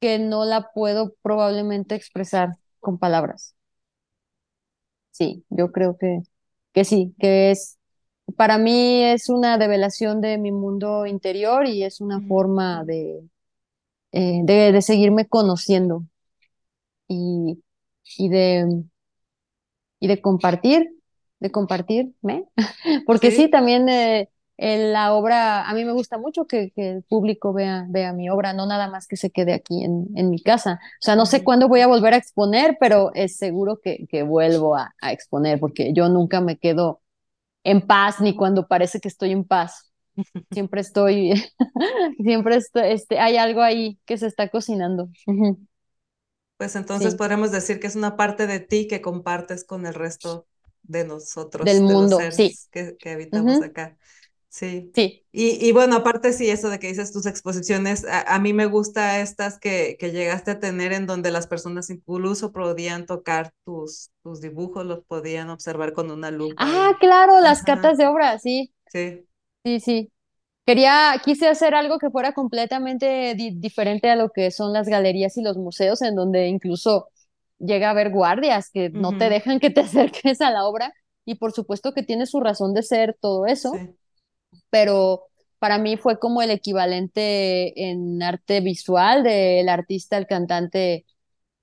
que 0.00 0.18
no 0.18 0.44
la 0.44 0.70
puedo 0.72 1.14
probablemente 1.22 1.94
expresar 1.94 2.50
con 2.80 2.98
palabras. 2.98 3.54
Sí, 5.10 5.44
yo 5.50 5.72
creo 5.72 5.96
que, 5.98 6.20
que 6.72 6.84
sí, 6.84 7.14
que 7.18 7.50
es, 7.50 7.78
para 8.36 8.58
mí 8.58 9.02
es 9.04 9.28
una 9.30 9.56
develación 9.58 10.20
de 10.20 10.36
mi 10.38 10.52
mundo 10.52 11.06
interior 11.06 11.66
y 11.66 11.84
es 11.84 12.00
una 12.00 12.20
forma 12.22 12.84
de, 12.84 13.22
eh, 14.12 14.40
de, 14.44 14.72
de 14.72 14.82
seguirme 14.82 15.26
conociendo 15.28 16.04
y, 17.08 17.62
y 18.18 18.28
de, 18.28 18.84
y 20.00 20.08
de 20.08 20.20
compartir, 20.20 20.88
de 21.40 21.50
compartirme. 21.50 22.46
Porque 23.06 23.30
sí, 23.30 23.48
Sí, 23.48 23.50
también 23.50 23.88
eh, 23.88 24.30
la 24.58 25.12
obra, 25.14 25.68
a 25.68 25.74
mí 25.74 25.84
me 25.84 25.92
gusta 25.92 26.18
mucho 26.18 26.46
que, 26.46 26.70
que 26.72 26.90
el 26.92 27.02
público 27.02 27.52
vea, 27.52 27.84
vea 27.88 28.12
mi 28.12 28.30
obra, 28.30 28.52
no 28.54 28.66
nada 28.66 28.88
más 28.88 29.06
que 29.06 29.16
se 29.16 29.30
quede 29.30 29.52
aquí 29.54 29.84
en, 29.84 30.06
en 30.16 30.30
mi 30.30 30.42
casa. 30.42 30.80
O 31.00 31.02
sea, 31.04 31.16
no 31.16 31.26
sé 31.26 31.44
cuándo 31.44 31.68
voy 31.68 31.80
a 31.80 31.86
volver 31.86 32.14
a 32.14 32.16
exponer, 32.18 32.76
pero 32.80 33.10
es 33.14 33.36
seguro 33.36 33.80
que, 33.82 34.06
que 34.08 34.22
vuelvo 34.22 34.76
a, 34.76 34.94
a 35.00 35.12
exponer, 35.12 35.60
porque 35.60 35.92
yo 35.94 36.08
nunca 36.08 36.40
me 36.40 36.56
quedo 36.58 37.02
en 37.64 37.82
paz 37.86 38.20
ni 38.20 38.36
cuando 38.36 38.68
parece 38.68 39.00
que 39.00 39.08
estoy 39.08 39.32
en 39.32 39.44
paz. 39.44 39.92
Siempre 40.52 40.80
estoy, 40.82 41.34
siempre 42.24 42.56
estoy, 42.56 42.92
este, 42.92 43.18
hay 43.20 43.36
algo 43.38 43.62
ahí 43.62 43.98
que 44.06 44.18
se 44.18 44.26
está 44.28 44.48
cocinando. 44.50 45.10
Pues 46.56 46.74
entonces 46.76 47.14
Sí, 47.14 47.16
podremos 47.16 47.50
decir 47.52 47.80
que 47.80 47.86
es 47.86 47.96
una 47.96 48.16
parte 48.16 48.46
de 48.46 48.60
ti 48.60 48.88
que 48.88 49.02
compartes 49.02 49.64
con 49.64 49.84
el 49.86 49.92
resto 49.94 50.48
de 50.82 51.04
del 51.58 51.82
nosotros, 51.84 51.84
de 51.86 51.96
los 51.96 52.10
mundo, 52.10 52.26
sí. 52.30 52.58
seres 52.58 52.68
que, 52.72 52.96
que 52.98 53.10
habitamos 53.10 53.60
acá. 53.60 53.98
Sí. 54.56 54.94
Sí. 54.94 55.26
Y, 55.32 55.66
y 55.66 55.72
bueno, 55.72 55.96
aparte 55.96 56.32
sí, 56.32 56.48
eso 56.48 56.70
de 56.70 56.78
que 56.78 56.88
dices 56.88 57.12
tus 57.12 57.26
exposiciones, 57.26 58.04
a, 58.06 58.22
a 58.36 58.38
mí 58.40 58.52
me 58.54 58.66
gusta 58.66 59.20
estas 59.20 59.58
que, 59.58 59.96
que 60.00 60.10
llegaste 60.12 60.52
a 60.52 60.60
tener 60.60 60.92
en 60.94 61.06
donde 61.06 61.30
las 61.30 61.46
personas 61.46 61.90
incluso 61.90 62.52
podían 62.52 63.04
tocar 63.06 63.52
tus, 63.64 64.10
tus 64.22 64.40
dibujos, 64.40 64.86
los 64.86 65.04
podían 65.04 65.50
observar 65.50 65.92
con 65.92 66.10
una 66.10 66.30
lupa 66.30 66.80
Ah, 66.80 66.90
y... 66.90 66.96
claro, 67.00 67.40
las 67.40 67.62
Ajá, 67.62 67.62
catas 67.62 67.98
de 67.98 68.06
obra, 68.06 68.38
sí, 68.38 68.72
sí. 68.88 69.26
sí, 69.64 69.80
sí. 69.80 70.12
Quería, 70.66 71.20
quise 71.24 71.48
hacer 71.48 71.74
algo 71.74 71.98
que 71.98 72.10
fuera 72.10 72.32
completamente 72.34 73.34
di- 73.36 73.52
diferente 73.60 74.10
a 74.10 74.16
lo 74.16 74.30
que 74.30 74.50
son 74.52 74.72
las 74.72 74.88
galerías 74.88 75.36
y 75.38 75.42
los 75.42 75.56
museos, 75.58 76.02
en 76.02 76.16
donde 76.16 76.48
incluso 76.48 77.08
llega 77.58 77.88
a 77.88 77.90
haber 77.92 78.10
guardias 78.12 78.70
que 78.70 78.90
no 78.90 79.14
te 79.16 79.28
dejan 79.30 79.60
que 79.60 79.70
te 79.70 79.80
acerques 79.82 80.40
a 80.42 80.50
la 80.52 80.66
obra. 80.66 80.92
Y 81.26 81.36
por 81.36 81.52
supuesto 81.52 81.92
que 81.94 82.02
tiene 82.04 82.26
su 82.26 82.40
razón 82.40 82.74
de 82.74 82.82
ser 82.84 83.16
todo 83.20 83.46
eso, 83.46 83.84
sí. 83.84 83.96
Pero 84.70 85.24
para 85.58 85.78
mí 85.78 85.96
fue 85.96 86.18
como 86.18 86.42
el 86.42 86.50
equivalente 86.50 87.90
en 87.90 88.22
arte 88.22 88.60
visual 88.60 89.22
del 89.24 89.68
artista, 89.68 90.18
el 90.18 90.26
cantante 90.26 91.06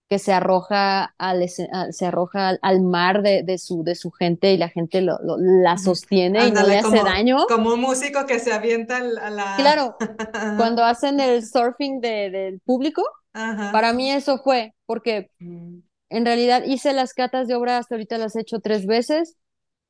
que 0.09 0.19
se 0.19 0.33
arroja 0.33 1.15
al, 1.17 1.47
se 1.49 2.05
arroja 2.05 2.57
al, 2.61 2.81
mar 2.81 3.21
de, 3.23 3.43
de 3.43 3.57
su, 3.59 3.83
de 3.83 3.95
su 3.95 4.11
gente 4.11 4.53
y 4.53 4.57
la 4.57 4.69
gente 4.69 5.01
lo, 5.01 5.19
lo- 5.23 5.37
la 5.39 5.77
sostiene 5.77 6.47
y 6.47 6.51
no 6.53 6.67
le 6.67 6.77
Ándale, 6.77 6.79
hace 6.79 7.03
daño. 7.03 7.37
como 7.45 7.73
un 7.73 7.81
músico 7.81 8.25
que 8.25 8.39
se 8.39 8.53
avienta 8.53 8.97
a 8.97 9.29
la... 9.29 9.49
Claro, 9.55 9.97
cuando 10.55 10.83
hacen 10.83 11.19
el 11.19 11.45
surfing 11.45 12.01
de- 12.01 12.29
del 12.31 12.59
público, 12.61 13.03
ajá. 13.33 13.71
para 13.71 13.93
mí 13.93 14.11
eso 14.11 14.39
fue, 14.39 14.75
porque 14.85 15.31
Mm, 15.41 15.83
en 16.09 16.25
realidad 16.25 16.63
hice 16.65 16.93
las 16.93 17.13
catas 17.13 17.47
de 17.47 17.55
obra, 17.55 17.77
hasta 17.79 17.95
ahorita 17.95 18.17
las 18.19 18.35
he 18.35 18.41
hecho 18.41 18.59
tres 18.61 18.85
veces 18.87 19.37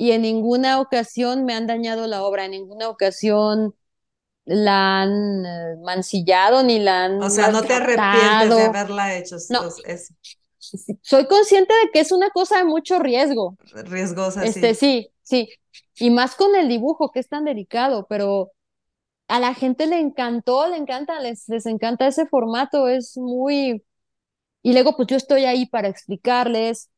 y 0.08 0.12
en 0.12 0.22
ninguna 0.24 0.80
ocasión 0.82 1.46
me 1.46 1.54
han 1.54 1.68
dañado 1.68 2.08
la 2.08 2.24
obra, 2.24 2.46
en 2.46 2.52
ninguna 2.52 2.90
ocasión 2.90 3.76
la 4.46 5.04
han 5.04 5.46
eh, 5.46 5.78
mancillado 5.84 6.64
ni 6.64 6.80
la 6.80 7.06
O 7.06 7.24
han 7.26 7.32
sea, 7.32 7.50
no 7.50 7.62
te 7.64 7.74
arrepientes 7.74 8.56
de 8.56 8.62
haberla 8.64 9.16
hecho, 9.16 9.38
No, 9.50 9.62
es 9.86 10.14
soy 11.02 11.28
consciente 11.28 11.74
de 11.84 11.92
que 11.92 12.00
es 12.00 12.12
una 12.12 12.30
cosa 12.30 12.58
de 12.58 12.64
mucho 12.66 13.00
riesgo. 13.00 13.58
riesgosa, 13.86 14.46
Este, 14.46 14.74
sí. 14.74 14.76
sí, 14.76 15.10
sí. 15.24 15.50
Y 16.00 16.10
más 16.10 16.36
con 16.36 16.56
el 16.56 16.68
dibujo, 16.70 17.12
que 17.12 17.20
es 17.20 17.30
tan 17.30 17.46
delicado, 17.46 18.06
pero 18.10 18.52
a 19.28 19.40
la 19.40 19.54
gente 19.56 19.88
le 19.88 20.00
encantó, 20.00 20.68
le 20.70 20.78
encanta, 20.78 21.20
les, 21.22 21.48
les 21.50 21.66
encanta 21.68 22.08
ese 22.08 22.28
formato, 22.28 22.88
es 22.90 23.18
muy... 23.18 23.84
Y 24.64 24.74
luego, 24.74 24.96
pues 24.98 25.08
yo 25.10 25.18
estoy 25.18 25.46
ahí 25.46 25.66
para 25.68 25.90
explicarles. 25.90 26.90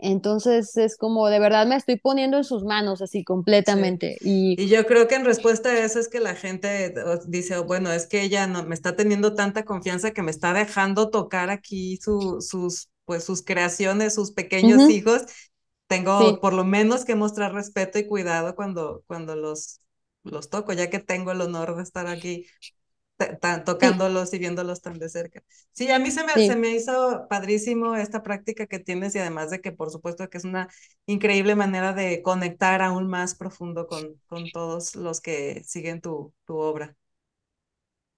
Entonces 0.00 0.76
es 0.76 0.96
como, 0.96 1.28
de 1.28 1.38
verdad 1.40 1.66
me 1.66 1.76
estoy 1.76 1.96
poniendo 1.98 2.36
en 2.38 2.44
sus 2.44 2.64
manos 2.64 3.02
así 3.02 3.24
Sí. 3.64 3.92
completamente. 3.94 4.18
Y 4.20 4.58
Y 4.58 4.68
yo 4.68 4.86
creo 4.86 5.08
que 5.08 5.16
en 5.16 5.24
respuesta 5.26 5.70
a 5.70 5.78
eso 5.84 5.98
es 6.00 6.08
que 6.08 6.20
la 6.20 6.34
gente 6.34 6.94
dice, 7.28 7.58
bueno, 7.60 7.92
es 7.92 8.06
que 8.06 8.22
ella 8.22 8.46
no 8.46 8.64
me 8.64 8.74
está 8.74 8.96
teniendo 8.96 9.34
tanta 9.34 9.64
confianza 9.64 10.12
que 10.12 10.22
me 10.22 10.30
está 10.30 10.52
dejando 10.54 11.10
tocar 11.10 11.50
aquí 11.50 11.98
su, 12.02 12.40
sus, 12.40 12.88
pues 13.04 13.24
sus 13.24 13.42
creaciones, 13.42 14.14
sus 14.14 14.32
pequeños 14.32 14.88
hijos. 14.88 15.22
Tengo 15.88 16.40
sí, 16.40 16.40
por 16.40 16.54
lo 16.54 16.64
menos 16.64 17.04
que 17.04 17.14
mostrar 17.16 17.54
respeto 17.54 17.98
y 17.98 18.06
cuidado 18.08 18.56
cuando, 18.56 19.04
cuando 19.06 19.36
los, 19.36 19.80
los 20.24 20.50
toco, 20.50 20.72
ya 20.72 20.90
que 20.90 21.00
tengo 21.00 21.32
el 21.32 21.40
honor 21.42 21.76
de 21.76 21.82
estar 21.84 22.06
aquí 22.08 22.46
ta- 23.16 23.64
sí, 23.80 23.92
tocándolos 23.94 24.32
y 24.34 24.38
viéndolos 24.38 24.82
tan 24.82 24.98
de 24.98 25.08
cerca. 25.08 25.42
Sí, 25.72 25.90
a 25.90 25.98
mí 25.98 26.10
se 26.10 26.24
me, 26.24 26.40
se 26.40 26.54
sí. 26.54 26.56
me 26.56 26.70
hizo 26.70 27.26
padrísimo 27.28 27.94
esta 27.96 28.22
práctica 28.22 28.66
que 28.66 28.78
tienes 28.78 29.14
y 29.14 29.18
además 29.18 29.50
de 29.50 29.60
que 29.60 29.72
por 29.72 29.90
supuesto 29.90 30.28
que 30.30 30.38
es 30.38 30.44
una 30.44 30.68
increíble 31.06 31.54
manera 31.54 31.92
de 31.94 32.22
conectar 32.22 32.82
aún 32.82 33.06
más 33.08 33.34
profundo 33.34 33.86
con, 33.86 34.20
con 34.28 34.50
todos 34.50 34.94
los 34.96 35.20
que 35.20 35.62
siguen 35.64 36.00
tu, 36.00 36.32
tu 36.44 36.56
obra. 36.58 36.96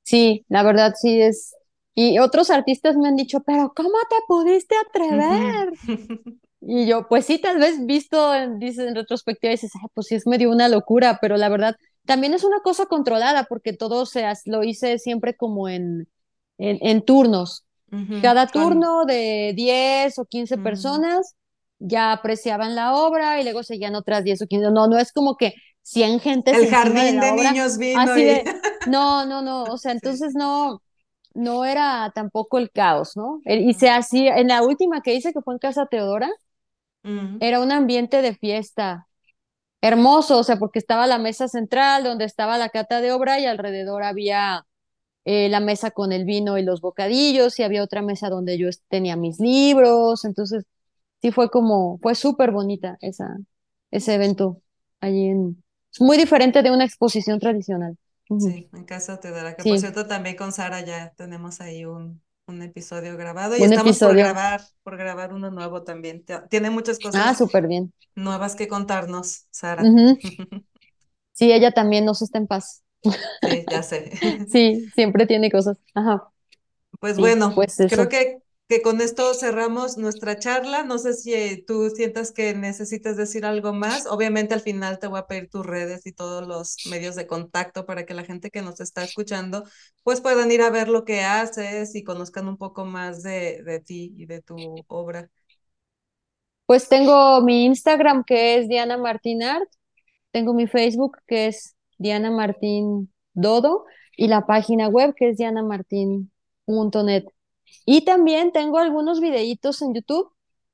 Sí, 0.03 0.45
la 0.49 0.62
verdad 0.62 0.95
sí 1.01 1.20
es. 1.20 1.55
Y 1.95 2.19
otros 2.19 2.51
artistas 2.51 2.97
me 2.97 3.09
han 3.09 3.16
dicho, 3.16 3.41
pero 3.45 3.73
¿cómo 3.75 3.91
te 4.09 4.16
pudiste 4.27 4.75
atrever? 4.89 5.75
Y 6.61 6.87
yo, 6.89 7.09
pues 7.09 7.27
sí, 7.27 7.41
tal 7.41 7.59
vez 7.59 7.87
visto, 7.87 8.35
en, 8.35 8.62
en 8.62 8.95
retrospectiva, 8.95 9.53
dices, 9.53 9.73
"Ay, 9.77 9.89
pues 9.95 10.09
sí 10.09 10.16
es 10.16 10.27
medio 10.27 10.51
una 10.51 10.69
locura, 10.69 11.19
pero 11.20 11.37
la 11.37 11.49
verdad 11.49 11.77
también 12.09 12.35
es 12.35 12.45
una 12.45 12.61
cosa 12.63 12.87
controlada 12.87 13.45
porque 13.45 13.75
todo 13.75 14.07
se 14.07 14.25
lo 14.47 14.65
hice 14.65 14.99
siempre 14.99 15.37
como 15.37 15.69
en, 15.69 16.09
en, 16.59 16.79
en 16.83 17.03
turnos. 17.05 17.67
Cada 18.21 18.49
turno 18.49 19.05
de 19.07 19.53
10 19.57 20.19
o 20.19 20.27
quince 20.27 20.57
mm, 20.57 20.59
personas 20.59 21.37
ya 21.79 22.13
apreciaban 22.13 22.75
la 22.75 22.95
obra 22.97 23.41
y 23.41 23.45
luego 23.45 23.63
seguían 23.63 23.95
otras 23.95 24.25
10 24.25 24.43
o 24.43 24.47
15. 24.49 24.71
No, 24.73 24.89
no 24.89 24.99
es 24.99 25.13
como 25.13 25.37
que 25.37 25.55
100 25.83 26.21
gentes 26.21 26.59
el 26.59 26.61
de 26.61 26.71
jardín 26.71 27.21
de 27.21 27.33
obra, 27.33 27.51
niños 27.51 27.79
vino 27.79 28.13
así 28.13 28.23
y 28.23 28.25
de, 28.25 28.45
no, 28.85 29.27
no, 29.27 29.43
no, 29.43 29.65
o 29.65 29.79
sea, 29.79 29.93
sí. 30.03 30.09
entonces 30.09 30.35
no, 30.35 30.83
no 31.35 31.65
era 31.65 32.13
tampoco 32.15 32.59
el 32.59 32.71
caos, 32.73 33.17
¿no? 33.17 33.41
Eh, 33.47 33.61
Y 33.63 33.75
se 33.75 33.91
hacía, 33.91 34.39
en 34.39 34.49
la 34.49 34.63
última 34.63 35.03
que 35.03 35.15
hice, 35.15 35.33
que 35.33 35.43
fue 35.43 35.55
en 35.55 35.59
Casa 35.61 35.87
Teodora, 35.87 36.31
era 37.41 37.61
un 37.61 37.73
ambiente 37.73 38.23
de 38.23 38.35
fiesta 38.35 39.08
hermoso, 39.81 40.39
o 40.39 40.45
sea, 40.45 40.57
porque 40.57 40.79
estaba 40.79 41.07
la 41.07 41.19
mesa 41.19 41.49
central 41.49 42.05
donde 42.05 42.25
estaba 42.25 42.59
la 42.59 42.69
cata 42.71 43.01
de 43.01 43.13
obra 43.13 43.39
y 43.41 43.47
alrededor 43.47 44.03
había 44.03 44.67
eh, 45.25 45.49
la 45.49 45.61
mesa 45.61 45.91
con 45.91 46.13
el 46.13 46.25
vino 46.25 46.59
y 46.59 46.63
los 46.63 46.81
bocadillos 46.81 47.59
y 47.59 47.63
había 47.63 47.83
otra 47.83 48.03
mesa 48.03 48.29
donde 48.29 48.59
yo 48.59 48.69
tenía 48.89 49.17
mis 49.17 49.39
libros, 49.41 50.25
entonces 50.25 50.65
sí 51.21 51.33
fue 51.33 51.51
como, 51.51 51.99
fue 52.03 52.15
súper 52.15 52.51
bonita 52.51 52.97
esa, 53.01 53.37
ese 53.91 54.15
evento 54.15 54.63
allí 55.01 55.27
en, 55.29 55.63
es 55.93 56.01
muy 56.01 56.17
diferente 56.17 56.63
de 56.63 56.71
una 56.71 56.85
exposición 56.85 57.39
tradicional. 57.39 57.97
Sí, 58.39 58.69
en 58.73 58.85
casa 58.85 59.21
te 59.21 59.31
dará 59.31 59.57
que 59.57 59.63
por 59.63 59.79
cierto 59.79 60.07
también 60.07 60.37
con 60.37 60.53
Sara 60.53 60.83
ya 60.83 61.15
tenemos 61.17 61.63
ahí 61.63 61.87
un, 61.87 62.21
un 62.49 62.62
episodio 62.62 63.16
grabado 63.16 63.57
y 63.57 63.65
un 63.65 63.73
estamos 63.73 63.99
por 63.99 64.16
grabar, 64.16 64.62
por 64.83 64.97
grabar 64.97 65.33
uno 65.35 65.51
nuevo 65.51 65.83
también. 65.85 66.25
Tiene 66.51 66.70
muchas 66.70 67.01
Ah, 67.12 67.35
cosas 67.35 67.35
súper 67.35 67.66
bien. 67.66 67.93
nuevas 68.15 68.57
que 68.57 68.69
contarnos, 68.69 69.47
Sara. 69.51 69.99
Sí, 71.33 71.53
ella 71.53 71.73
también 71.73 72.05
nos 72.05 72.23
está 72.23 72.39
en 72.39 72.47
paz. 72.47 72.83
Sí, 73.43 73.66
ya 73.69 73.83
sé. 73.83 74.11
Sí, 74.51 74.91
siempre 74.95 75.27
tiene 75.27 75.51
cosas. 75.51 75.79
Ajá. 75.95 76.31
Pues 77.01 77.19
Sí, 77.19 77.20
bueno, 77.20 77.55
pues 77.55 77.85
creo 77.89 78.09
que, 78.09 78.43
que 78.69 78.82
con 78.82 79.01
esto 79.01 79.32
cerramos 79.32 79.97
nuestra 79.97 80.39
charla. 80.39 80.85
No 80.85 80.99
sé 80.99 81.15
si 81.15 81.65
tú 81.66 81.89
sientas 81.90 82.32
que 82.32 82.53
necesitas 82.55 83.16
decir 83.16 83.47
algo 83.47 83.73
más. 83.73 84.07
Obviamente 84.07 84.53
al 84.53 84.61
final 84.61 84.99
te 84.99 85.07
voy 85.07 85.19
a 85.19 85.27
pedir 85.27 85.49
tus 85.49 85.65
redes 85.65 86.07
y 86.07 86.12
todos 86.12 86.47
los 86.47 86.77
medios 86.90 87.15
de 87.16 87.27
contacto 87.27 87.86
para 87.86 88.05
que 88.05 88.12
la 88.12 88.24
gente 88.24 88.51
que 88.51 88.61
nos 88.61 88.81
está 88.81 89.05
escuchando 89.05 89.65
pues 90.05 90.20
puedan 90.20 90.53
ir 90.53 90.61
a 90.61 90.70
ver 90.70 90.89
lo 90.89 91.05
que 91.05 91.23
haces 91.23 91.95
y 91.95 92.05
conozcan 92.05 92.47
un 92.47 92.59
poco 92.59 92.85
más 92.85 93.23
de, 93.23 93.62
de 93.62 93.81
ti 93.81 94.12
y 94.16 94.27
de 94.27 94.43
tu 94.43 94.57
obra. 94.89 95.31
Pues 96.66 96.90
tengo 96.90 97.40
mi 97.40 97.65
Instagram 97.65 98.23
que 98.24 98.59
es 98.59 98.69
Diana 98.69 98.99
Martín 98.99 99.43
Art, 99.43 99.70
tengo 100.31 100.53
mi 100.53 100.66
Facebook 100.66 101.16
que 101.27 101.47
es 101.47 101.74
Diana 101.97 102.31
Martín 102.31 103.11
Dodo 103.32 103.86
y 104.15 104.28
la 104.28 104.47
página 104.47 104.89
web 104.89 105.15
que 105.16 105.31
es 105.31 105.39
dianamartin.net. 105.39 107.24
Y 107.85 108.05
también 108.05 108.53
tengo 108.53 108.78
algunos 108.78 109.20
videitos 109.20 109.82
en 109.82 109.95
YouTube 109.95 110.31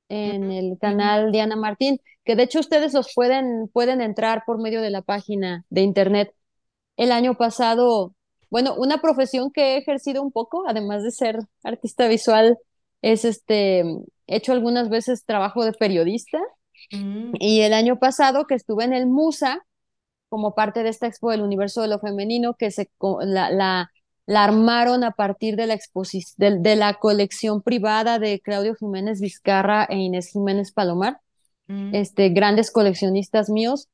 en 0.09 0.51
el 0.51 0.79
canal 0.79 1.33
Diana 1.33 1.57
Martín, 1.57 2.01
que 2.25 2.37
de 2.37 2.45
hecho 2.45 2.61
ustedes 2.61 2.93
los 2.93 3.13
pueden, 3.15 3.69
pueden 3.73 4.01
entrar 4.01 4.45
por 4.47 4.61
medio 4.61 4.81
de 4.81 4.91
la 4.91 5.03
página 5.03 5.65
de 5.71 5.83
internet. 5.83 6.35
El 6.97 7.13
año 7.13 7.35
pasado, 7.37 8.15
bueno, 8.51 8.75
una 8.77 8.99
profesión 8.99 9.51
que 9.51 9.75
he 9.75 9.77
ejercido 9.79 10.23
un 10.23 10.33
poco, 10.33 10.65
además 10.69 11.03
de 11.03 11.11
ser 11.11 11.39
artista 11.63 12.07
visual, 12.09 12.59
es 13.03 13.25
este, 13.25 13.81
he 13.81 14.37
hecho 14.37 14.53
algunas 14.53 14.89
veces 14.89 15.25
trabajo 15.25 15.65
de 15.65 15.73
periodista. 15.73 16.39
Ujú, 16.93 17.33
y 17.39 17.61
el 17.61 17.73
año 17.73 17.99
pasado 17.99 18.47
que 18.47 18.55
estuve 18.55 18.85
en 18.85 18.93
el 18.93 19.07
Musa 19.07 19.65
como 20.29 20.55
parte 20.55 20.83
de 20.83 20.89
esta 20.89 21.07
expo 21.07 21.31
del 21.31 21.43
universo 21.43 21.83
de 21.83 21.89
lo 21.89 22.01
femenino 22.01 22.55
que 22.55 22.71
se 22.71 22.91
la, 23.21 23.51
la, 23.51 23.91
la 24.27 24.45
armaron 24.45 25.05
a 25.05 25.13
partir 25.13 25.57
de 25.57 25.67
la 25.67 25.75
exposición 25.75 26.63
de, 26.63 26.71
de 26.71 26.77
la 26.77 26.95
colección 26.95 27.63
privada 27.63 28.19
de 28.19 28.41
Claudio 28.41 28.75
Jiménez 28.75 29.21
Vizcarra 29.21 29.85
e 29.85 29.97
Inés 29.97 30.29
Jiménez 30.29 30.73
Palomar, 30.73 31.21
ujú, 31.69 31.91
este 31.93 32.31
grandes 32.31 32.71
coleccionistas 32.71 33.51
míos. 33.51 33.89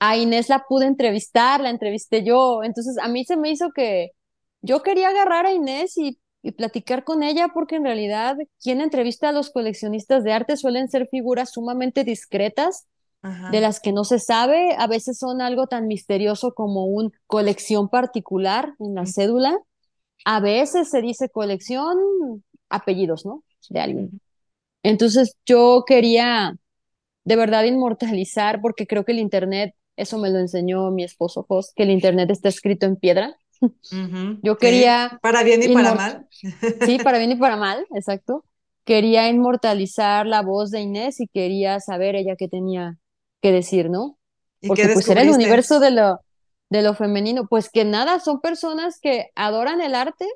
A 0.00 0.16
Inés 0.16 0.48
la 0.48 0.64
pude 0.68 0.86
entrevistar, 0.86 1.60
la 1.60 1.70
entrevisté 1.70 2.24
yo, 2.24 2.62
entonces 2.62 2.98
a 2.98 3.08
mí 3.08 3.24
se 3.24 3.36
me 3.36 3.50
hizo 3.50 3.70
que 3.72 4.10
yo 4.60 4.82
quería 4.82 5.08
agarrar 5.08 5.46
a 5.46 5.52
Inés 5.52 5.96
y, 5.96 6.18
y 6.42 6.52
platicar 6.52 7.04
con 7.04 7.22
ella 7.22 7.48
porque 7.54 7.76
en 7.76 7.84
realidad 7.84 8.36
quien 8.60 8.80
entrevista 8.80 9.30
a 9.30 9.32
los 9.32 9.50
coleccionistas 9.50 10.24
de 10.24 10.32
arte 10.32 10.56
suelen 10.56 10.88
ser 10.88 11.08
figuras 11.08 11.52
sumamente 11.52 12.04
discretas, 12.04 12.86
de 13.46 13.60
las 13.60 13.80
que 13.80 13.92
no 13.92 14.04
se 14.04 14.18
sabe, 14.18 14.74
a 14.78 14.86
veces 14.86 15.18
son 15.18 15.40
algo 15.42 15.66
tan 15.66 15.86
misterioso 15.86 16.54
como 16.54 16.86
un 16.86 17.12
colección 17.26 17.88
particular 17.88 18.74
en 18.80 18.94
la 18.94 19.06
cédula, 19.06 19.58
a 20.24 20.40
veces 20.40 20.90
se 20.90 21.02
dice 21.02 21.30
colección 21.30 21.96
apellidos, 22.70 23.26
¿no? 23.26 23.44
De 23.70 23.80
alguien. 23.80 24.14
Entonces 24.82 25.36
yo 25.46 25.84
quería 25.86 26.56
de 27.24 27.36
verdad 27.36 27.64
inmortalizar, 27.64 28.60
porque 28.60 28.86
creo 28.86 29.04
que 29.04 29.12
el 29.12 29.18
Internet, 29.20 29.74
eso 29.96 30.18
me 30.18 30.30
lo 30.30 30.38
enseñó 30.38 30.90
mi 30.90 31.04
esposo 31.04 31.44
Jos, 31.48 31.72
que 31.74 31.84
el 31.84 31.90
Internet 31.90 32.30
está 32.30 32.48
escrito 32.50 32.86
en 32.86 32.96
piedra. 32.96 33.36
Yo 34.42 34.58
Sí, 34.58 34.58
quería 34.58 35.20
para 35.20 35.42
bien 35.42 35.62
y 35.62 35.68
para 35.68 35.92
mal. 35.92 36.28
sí, 36.80 36.98
para 36.98 37.18
bien 37.18 37.32
y 37.32 37.36
para 37.36 37.56
mal, 37.56 37.86
exacto. 37.94 38.44
Quería 38.84 39.28
inmortalizar 39.28 40.26
la 40.26 40.42
voz 40.42 40.70
de 40.70 40.80
Inés 40.80 41.20
y 41.20 41.28
quería 41.28 41.80
saber 41.80 42.16
ella 42.16 42.36
qué 42.36 42.48
tenía 42.48 42.98
que 43.44 43.52
decir, 43.52 43.90
¿no? 43.90 44.16
¿Y 44.62 44.68
qué 44.68 44.84
Porque 44.84 44.94
pues 44.94 45.08
era 45.08 45.20
el 45.20 45.28
universo 45.28 45.78
de 45.78 45.90
lo, 45.90 46.22
de 46.70 46.80
lo 46.80 46.94
femenino. 46.94 47.46
Pues 47.46 47.68
que 47.68 47.84
nada, 47.84 48.18
son 48.18 48.40
personas 48.40 48.98
que 48.98 49.32
adoran 49.34 49.82
el 49.82 49.94
arte 49.94 50.26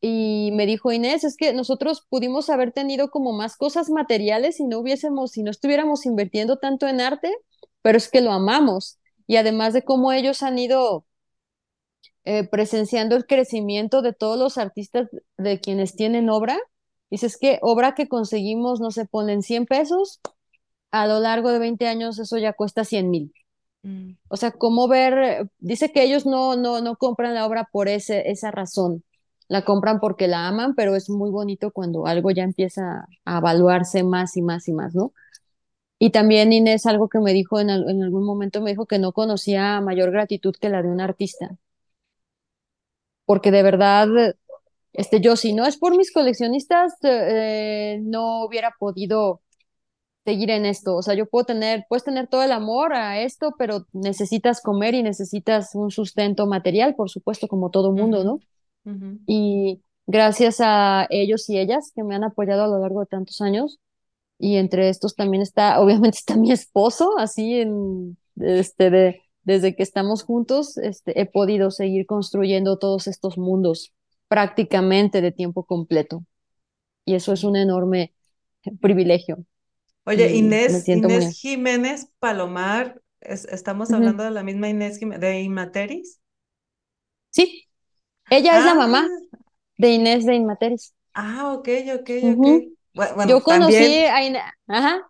y 0.00 0.50
me 0.54 0.66
dijo 0.66 0.90
Inés, 0.90 1.22
es 1.22 1.36
que 1.36 1.52
nosotros 1.52 2.04
pudimos 2.08 2.50
haber 2.50 2.72
tenido 2.72 3.10
como 3.10 3.32
más 3.32 3.56
cosas 3.56 3.90
materiales 3.90 4.56
si 4.56 4.64
no 4.64 4.80
hubiésemos, 4.80 5.30
si 5.30 5.44
no 5.44 5.52
estuviéramos 5.52 6.04
invirtiendo 6.04 6.56
tanto 6.56 6.88
en 6.88 7.00
arte, 7.00 7.32
pero 7.80 7.96
es 7.96 8.10
que 8.10 8.22
lo 8.22 8.32
amamos. 8.32 8.98
Y 9.28 9.36
además 9.36 9.72
de 9.72 9.84
cómo 9.84 10.10
ellos 10.10 10.42
han 10.42 10.58
ido 10.58 11.04
eh, 12.24 12.42
presenciando 12.42 13.14
el 13.14 13.24
crecimiento 13.24 14.02
de 14.02 14.14
todos 14.14 14.36
los 14.36 14.58
artistas 14.58 15.08
de 15.38 15.60
quienes 15.60 15.94
tienen 15.94 16.28
obra, 16.28 16.58
dices 17.08 17.38
que 17.38 17.60
obra 17.62 17.94
que 17.94 18.08
conseguimos, 18.08 18.80
no 18.80 18.90
se 18.90 19.06
ponen 19.06 19.42
100 19.42 19.66
pesos, 19.66 20.20
a 20.92 21.06
lo 21.06 21.20
largo 21.20 21.50
de 21.52 21.58
20 21.58 21.86
años 21.88 22.18
eso 22.18 22.38
ya 22.38 22.52
cuesta 22.52 22.84
100 22.84 23.10
mil. 23.10 23.32
mm, 23.84 24.16
O 24.28 24.36
sea, 24.36 24.52
cómo 24.52 24.88
ver, 24.88 25.50
dice 25.58 25.92
que 25.92 26.04
ellos 26.04 26.26
no, 26.26 26.56
no, 26.56 26.80
no 26.80 26.96
compran 26.96 27.34
la 27.34 27.46
obra 27.46 27.68
por 27.72 27.88
ese, 27.88 28.30
esa 28.30 28.50
razón, 28.52 29.04
la 29.48 29.64
compran 29.64 30.00
porque 30.00 30.28
la 30.28 30.48
aman, 30.48 30.74
pero 30.76 30.96
es 30.96 31.10
muy 31.10 31.30
bonito 31.30 31.72
cuando 31.72 32.06
algo 32.06 32.30
ya 32.30 32.44
empieza 32.44 33.06
a 33.24 33.38
evaluarse 33.38 34.04
más 34.04 34.36
y 34.36 34.42
más 34.42 34.68
y 34.68 34.72
más, 34.72 34.94
¿no? 34.94 35.12
Y 35.98 36.10
también 36.10 36.52
Inés, 36.52 36.86
algo 36.86 37.08
que 37.08 37.20
me 37.20 37.32
dijo 37.32 37.60
en, 37.60 37.70
en 37.70 38.02
algún 38.04 38.24
momento, 38.24 38.60
me 38.62 38.70
dijo 38.72 38.86
que 38.86 38.98
no 38.98 39.12
conocía 39.12 39.80
mayor 39.80 40.10
gratitud 40.12 40.54
que 40.60 40.70
la 40.70 40.82
de 40.82 40.88
un 40.90 41.00
artista. 41.00 41.56
porque 43.24 43.50
de 43.50 43.62
verdad, 43.62 44.08
este, 44.92 45.20
yo 45.20 45.36
si 45.36 45.52
no 45.54 45.66
es 45.66 45.76
por 45.78 45.96
mis 45.96 46.12
coleccionistas, 46.12 46.94
eh, 47.02 47.98
no 48.02 48.44
hubiera 48.44 48.74
podido 48.78 49.42
seguir 50.24 50.50
en 50.50 50.66
esto. 50.66 50.96
O 50.96 51.02
sea, 51.02 51.14
yo 51.14 51.26
puedo 51.26 51.44
tener, 51.46 51.84
puedes 51.88 52.04
tener 52.04 52.28
todo 52.28 52.42
el 52.42 52.52
amor 52.52 52.94
a 52.94 53.20
esto, 53.20 53.54
pero 53.58 53.86
necesitas 53.92 54.60
comer 54.60 54.94
y 54.94 55.02
necesitas 55.02 55.74
un 55.74 55.90
sustento 55.90 56.46
material, 56.46 56.94
por 56.94 57.10
supuesto, 57.10 57.48
como 57.48 57.70
todo 57.70 57.92
mundo, 57.92 58.24
¿no? 58.24 58.40
Y 59.26 59.82
gracias 60.06 60.58
a 60.60 61.06
ellos 61.10 61.48
y 61.48 61.58
ellas 61.58 61.92
que 61.94 62.02
me 62.02 62.14
han 62.14 62.24
apoyado 62.24 62.64
a 62.64 62.68
lo 62.68 62.78
largo 62.78 63.00
de 63.00 63.06
tantos 63.06 63.40
años, 63.40 63.78
y 64.40 64.56
entre 64.56 64.88
estos 64.88 65.14
también 65.14 65.42
está, 65.42 65.80
obviamente 65.80 66.18
está 66.18 66.36
mi 66.36 66.50
esposo, 66.50 67.18
así 67.18 67.60
en, 67.60 68.16
este, 68.36 68.90
de, 68.90 69.22
desde 69.42 69.76
que 69.76 69.82
estamos 69.82 70.22
juntos, 70.24 70.76
este, 70.78 71.20
he 71.20 71.26
podido 71.26 71.70
seguir 71.70 72.06
construyendo 72.06 72.78
todos 72.78 73.06
estos 73.06 73.38
mundos 73.38 73.92
prácticamente 74.28 75.20
de 75.20 75.32
tiempo 75.32 75.64
completo. 75.64 76.24
Y 77.04 77.14
eso 77.14 77.32
es 77.32 77.44
un 77.44 77.56
enorme 77.56 78.14
privilegio. 78.80 79.44
Oye, 80.04 80.34
Inés, 80.34 80.88
Inés 80.88 81.38
Jiménez 81.38 82.10
Palomar, 82.18 83.00
¿estamos 83.20 83.92
hablando 83.92 84.24
de 84.24 84.30
la 84.30 84.42
misma 84.42 84.68
Inés 84.68 84.98
Jiménez, 84.98 85.20
de 85.20 85.40
Inmateris? 85.40 86.20
Sí, 87.30 87.68
ella 88.30 88.58
es 88.58 88.64
la 88.64 88.74
mamá 88.74 89.06
ah. 89.08 89.38
de 89.76 89.90
Inés 89.92 90.26
de 90.26 90.34
Inmateris. 90.34 90.94
Ah, 91.12 91.52
ok, 91.52 91.68
ok, 92.00 92.10
ok. 92.36 92.46
Bueno, 92.92 93.28
Yo 93.28 93.42
conocí 93.42 93.72
también, 93.72 94.12
a, 94.12 94.24
Inés, 94.24 94.42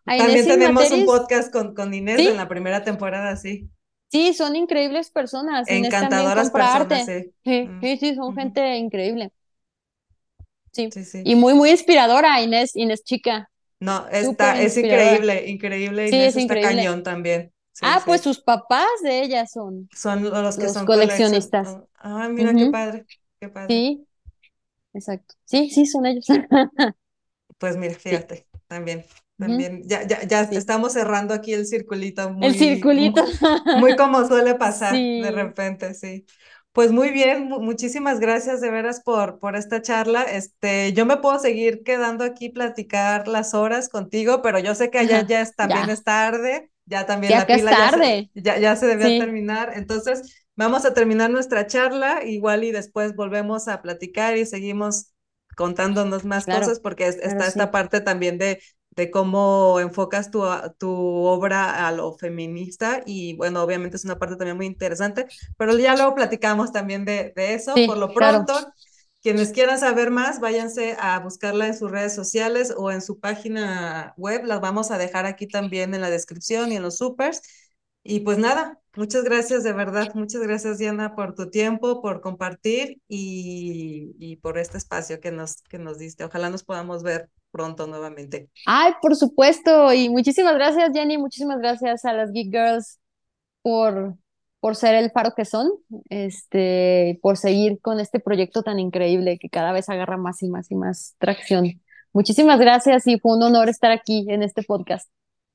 También 0.04 0.46
tenemos 0.46 0.90
un 0.90 1.06
podcast 1.06 1.52
con, 1.52 1.74
con 1.74 1.94
Inés 1.94 2.20
en 2.20 2.36
la 2.36 2.48
primera 2.48 2.84
temporada, 2.84 3.36
sí. 3.36 3.70
Sí, 4.10 4.34
son 4.34 4.56
increíbles 4.56 5.10
personas. 5.10 5.68
Encantadoras 5.68 6.50
personas, 6.50 7.06
sí. 7.06 7.32
Sí, 7.80 7.96
sí, 7.98 8.14
son 8.14 8.34
gente 8.34 8.76
increíble. 8.76 9.32
Sí, 10.72 10.90
sí. 10.90 11.22
Y 11.24 11.34
muy, 11.36 11.54
muy 11.54 11.70
inspiradora, 11.70 12.40
Inés, 12.42 12.74
Inés 12.74 13.02
chica. 13.04 13.49
No, 13.80 14.06
está, 14.08 14.60
es 14.60 14.76
increíble, 14.76 15.48
increíble. 15.48 16.08
Inés 16.08 16.34
sí, 16.34 16.40
es 16.40 16.44
está 16.44 16.60
cañón 16.60 17.02
también. 17.02 17.52
ah, 17.82 18.02
pues 18.04 18.20
sus 18.20 18.40
papás 18.40 18.86
de 19.02 19.22
ella 19.22 19.46
son. 19.46 19.88
Son 19.94 20.22
los 20.22 20.56
que 20.56 20.68
son 20.68 20.86
coleccionistas. 20.86 21.78
Ah, 21.96 22.28
mira 22.28 22.54
qué 22.54 22.70
padre, 22.70 23.06
qué 23.40 23.48
padre. 23.48 23.74
Sí, 23.74 24.06
exacto. 24.92 25.34
Sí, 25.44 25.70
sí, 25.70 25.86
son 25.86 26.06
ellos. 26.06 26.26
Pues 27.58 27.76
mira, 27.76 27.94
fíjate, 27.94 28.46
también, 28.68 29.04
también, 29.36 29.82
ya, 29.84 30.06
ya, 30.06 30.22
ya 30.26 30.40
estamos 30.40 30.94
cerrando 30.94 31.34
aquí 31.34 31.52
el 31.52 31.66
circulito. 31.66 32.30
Muy, 32.30 32.46
el 32.46 32.54
circulito. 32.54 33.22
Muy, 33.78 33.96
como 33.96 34.26
suele 34.26 34.54
pasar 34.54 34.94
de 34.94 35.30
repente, 35.30 35.92
sí. 35.92 36.24
Pues 36.72 36.92
muy 36.92 37.10
bien, 37.10 37.48
muchísimas 37.48 38.20
gracias 38.20 38.60
de 38.60 38.70
veras 38.70 39.00
por, 39.00 39.40
por 39.40 39.56
esta 39.56 39.82
charla. 39.82 40.22
Este, 40.22 40.92
yo 40.92 41.04
me 41.04 41.16
puedo 41.16 41.38
seguir 41.38 41.82
quedando 41.82 42.22
aquí 42.22 42.48
platicar 42.48 43.26
las 43.26 43.54
horas 43.54 43.88
contigo, 43.88 44.40
pero 44.40 44.60
yo 44.60 44.74
sé 44.76 44.88
que 44.90 44.98
allá 44.98 45.22
ya 45.26 45.40
es, 45.40 45.56
también 45.56 45.90
es 45.90 46.04
tarde, 46.04 46.70
ya 46.86 47.06
también 47.06 47.34
la 47.34 47.46
pila 47.50 47.72
tarde. 47.72 48.30
Ya, 48.34 48.54
se, 48.54 48.60
ya, 48.60 48.76
se 48.76 48.86
debía 48.86 49.16
terminar. 49.16 49.72
Entonces, 49.74 50.22
vamos 50.54 50.84
a 50.84 50.94
terminar 50.94 51.28
nuestra 51.30 51.66
charla, 51.66 52.22
igual 52.24 52.62
y 52.62 52.70
después 52.70 53.16
volvemos 53.16 53.66
a 53.66 53.82
platicar 53.82 54.36
y 54.36 54.46
seguimos 54.46 55.12
contándonos 55.56 56.24
más 56.24 56.46
cosas, 56.46 56.78
porque 56.78 57.08
está 57.08 57.48
esta 57.48 57.72
parte 57.72 58.00
también 58.00 58.38
de, 58.38 58.60
de 59.00 59.10
cómo 59.10 59.80
enfocas 59.80 60.30
tu, 60.30 60.42
tu 60.76 60.90
obra 60.90 61.88
a 61.88 61.90
lo 61.90 62.18
feminista 62.18 63.02
y 63.06 63.34
bueno, 63.34 63.62
obviamente 63.62 63.96
es 63.96 64.04
una 64.04 64.18
parte 64.18 64.36
también 64.36 64.58
muy 64.58 64.66
interesante, 64.66 65.26
pero 65.56 65.76
ya 65.78 65.94
luego 65.96 66.14
platicamos 66.14 66.70
también 66.70 67.06
de, 67.06 67.32
de 67.34 67.54
eso. 67.54 67.72
Por 67.86 67.96
lo 67.96 68.12
pronto, 68.12 68.52
quienes 69.22 69.52
quieran 69.52 69.78
saber 69.78 70.10
más, 70.10 70.38
váyanse 70.38 70.98
a 71.00 71.18
buscarla 71.20 71.66
en 71.68 71.78
sus 71.78 71.90
redes 71.90 72.14
sociales 72.14 72.74
o 72.76 72.90
en 72.90 73.00
su 73.00 73.18
página 73.20 74.12
web, 74.18 74.44
las 74.44 74.60
vamos 74.60 74.90
a 74.90 74.98
dejar 74.98 75.24
aquí 75.24 75.46
también 75.46 75.94
en 75.94 76.02
la 76.02 76.10
descripción 76.10 76.70
y 76.70 76.76
en 76.76 76.82
los 76.82 76.98
supers. 76.98 77.40
Y 78.02 78.20
pues 78.20 78.36
nada, 78.36 78.80
muchas 78.96 79.24
gracias 79.24 79.62
de 79.62 79.72
verdad, 79.72 80.12
muchas 80.14 80.42
gracias 80.42 80.76
Diana 80.76 81.14
por 81.14 81.34
tu 81.34 81.48
tiempo, 81.48 82.02
por 82.02 82.20
compartir 82.20 83.00
y, 83.08 84.14
y, 84.18 84.36
por 84.36 84.58
este 84.58 84.76
espacio 84.76 85.20
que 85.20 85.30
nos, 85.32 85.62
que 85.62 85.78
nos 85.78 85.96
diste. 85.96 86.24
Ojalá 86.24 86.50
nos 86.50 86.64
podamos 86.64 87.02
ver 87.02 87.30
pronto 87.50 87.86
nuevamente. 87.86 88.50
Ay, 88.66 88.92
por 89.02 89.16
supuesto, 89.16 89.92
y 89.92 90.08
muchísimas 90.08 90.54
gracias 90.54 90.90
Jenny, 90.92 91.18
muchísimas 91.18 91.58
gracias 91.58 92.04
a 92.04 92.12
las 92.12 92.32
Geek 92.32 92.50
Girls 92.50 92.98
por, 93.62 94.16
por 94.60 94.76
ser 94.76 94.94
el 94.94 95.10
faro 95.10 95.32
que 95.36 95.44
son, 95.44 95.70
este, 96.08 97.18
por 97.22 97.36
seguir 97.36 97.80
con 97.80 98.00
este 98.00 98.20
proyecto 98.20 98.62
tan 98.62 98.78
increíble 98.78 99.38
que 99.38 99.48
cada 99.48 99.72
vez 99.72 99.88
agarra 99.88 100.16
más 100.16 100.42
y 100.42 100.48
más 100.48 100.70
y 100.70 100.74
más 100.74 101.14
tracción. 101.18 101.80
Muchísimas 102.12 102.58
gracias 102.58 103.06
y 103.06 103.18
fue 103.18 103.36
un 103.36 103.42
honor 103.42 103.68
estar 103.68 103.90
aquí 103.92 104.26
en 104.28 104.42
este 104.42 104.62
podcast. 104.62 105.08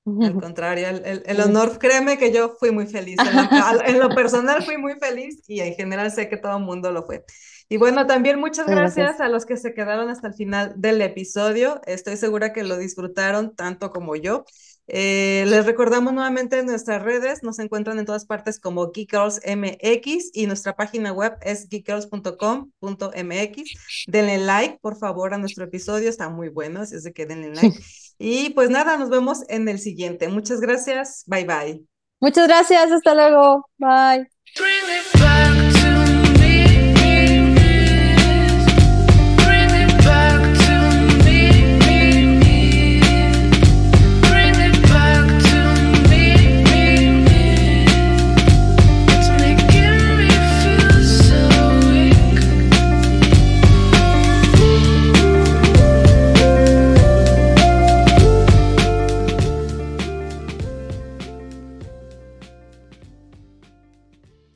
Al 0.06 0.36
contrario, 0.42 0.88
el, 0.90 1.24
el, 1.26 1.42
honor, 1.42 1.80
créeme 1.80 2.18
que 2.18 2.32
yo 2.32 2.56
fui 2.60 2.72
muy 2.72 2.88
feliz. 2.88 3.18
En, 3.86 4.00
lo 4.00 4.10
personal 4.10 4.64
fui 4.64 4.78
muy 4.78 4.94
feliz 4.96 5.44
y 5.48 5.62
en 5.62 5.74
general 5.74 6.12
sé 6.12 6.30
que 6.30 6.38
todo 6.38 6.58
el 6.58 6.64
mundo 6.64 6.92
lo 6.92 7.04
fue. 7.06 7.26
Y 7.68 7.78
bueno, 7.78 8.06
también 8.06 8.40
muchas 8.40 8.68
gracias, 8.68 9.20
a 9.20 9.28
los 9.28 9.46
que 9.46 9.58
se 9.58 9.74
quedaron 9.74 10.10
hasta 10.10 10.28
el 10.28 10.36
final 10.36 10.74
del 10.76 11.02
episodio. 11.02 11.82
Estoy 11.86 12.18
segura 12.18 12.54
que 12.54 12.64
lo 12.64 12.78
disfrutaron 12.78 13.56
tanto 13.56 13.92
como 13.92 14.16
yo. 14.16 14.46
Eh, 14.88 15.46
les 15.48 15.66
recordamos 15.66 16.14
nuevamente 16.14 16.62
nuestras 16.64 17.02
redes, 17.02 17.42
nos 17.42 17.58
encuentran 17.58 17.98
en 17.98 18.06
todas 18.06 18.26
partes 18.26 18.60
como 18.60 18.92
MX 18.92 20.30
y 20.34 20.46
nuestra 20.46 20.76
página 20.76 21.12
web 21.12 21.34
es 21.42 21.68
geekgirls.com.mx. 21.70 24.06
Denle 24.08 24.38
like, 24.38 24.78
por 24.82 24.98
favor, 24.98 25.34
a 25.34 25.40
nuestro 25.40 25.66
episodio, 25.66 26.10
está 26.10 26.30
muy 26.30 26.50
bueno, 26.50 26.82
así 26.82 26.96
es 26.96 27.04
de 27.04 27.14
que 27.14 27.26
denle 27.26 27.56
like. 27.56 27.80
Y 28.18 28.52
pues 28.52 28.70
nada, 28.70 28.96
nos 28.98 29.10
vemos 29.10 29.40
en 29.50 29.68
el 29.68 29.80
siguiente. 29.80 30.28
Muchas 30.28 30.62
gracias, 30.62 31.24
bye 31.26 31.46
bye. 31.46 31.84
Muchas 32.22 32.48
gracias, 32.48 32.92
hasta 32.92 33.16
luego, 33.16 33.66
bye. 33.78 34.30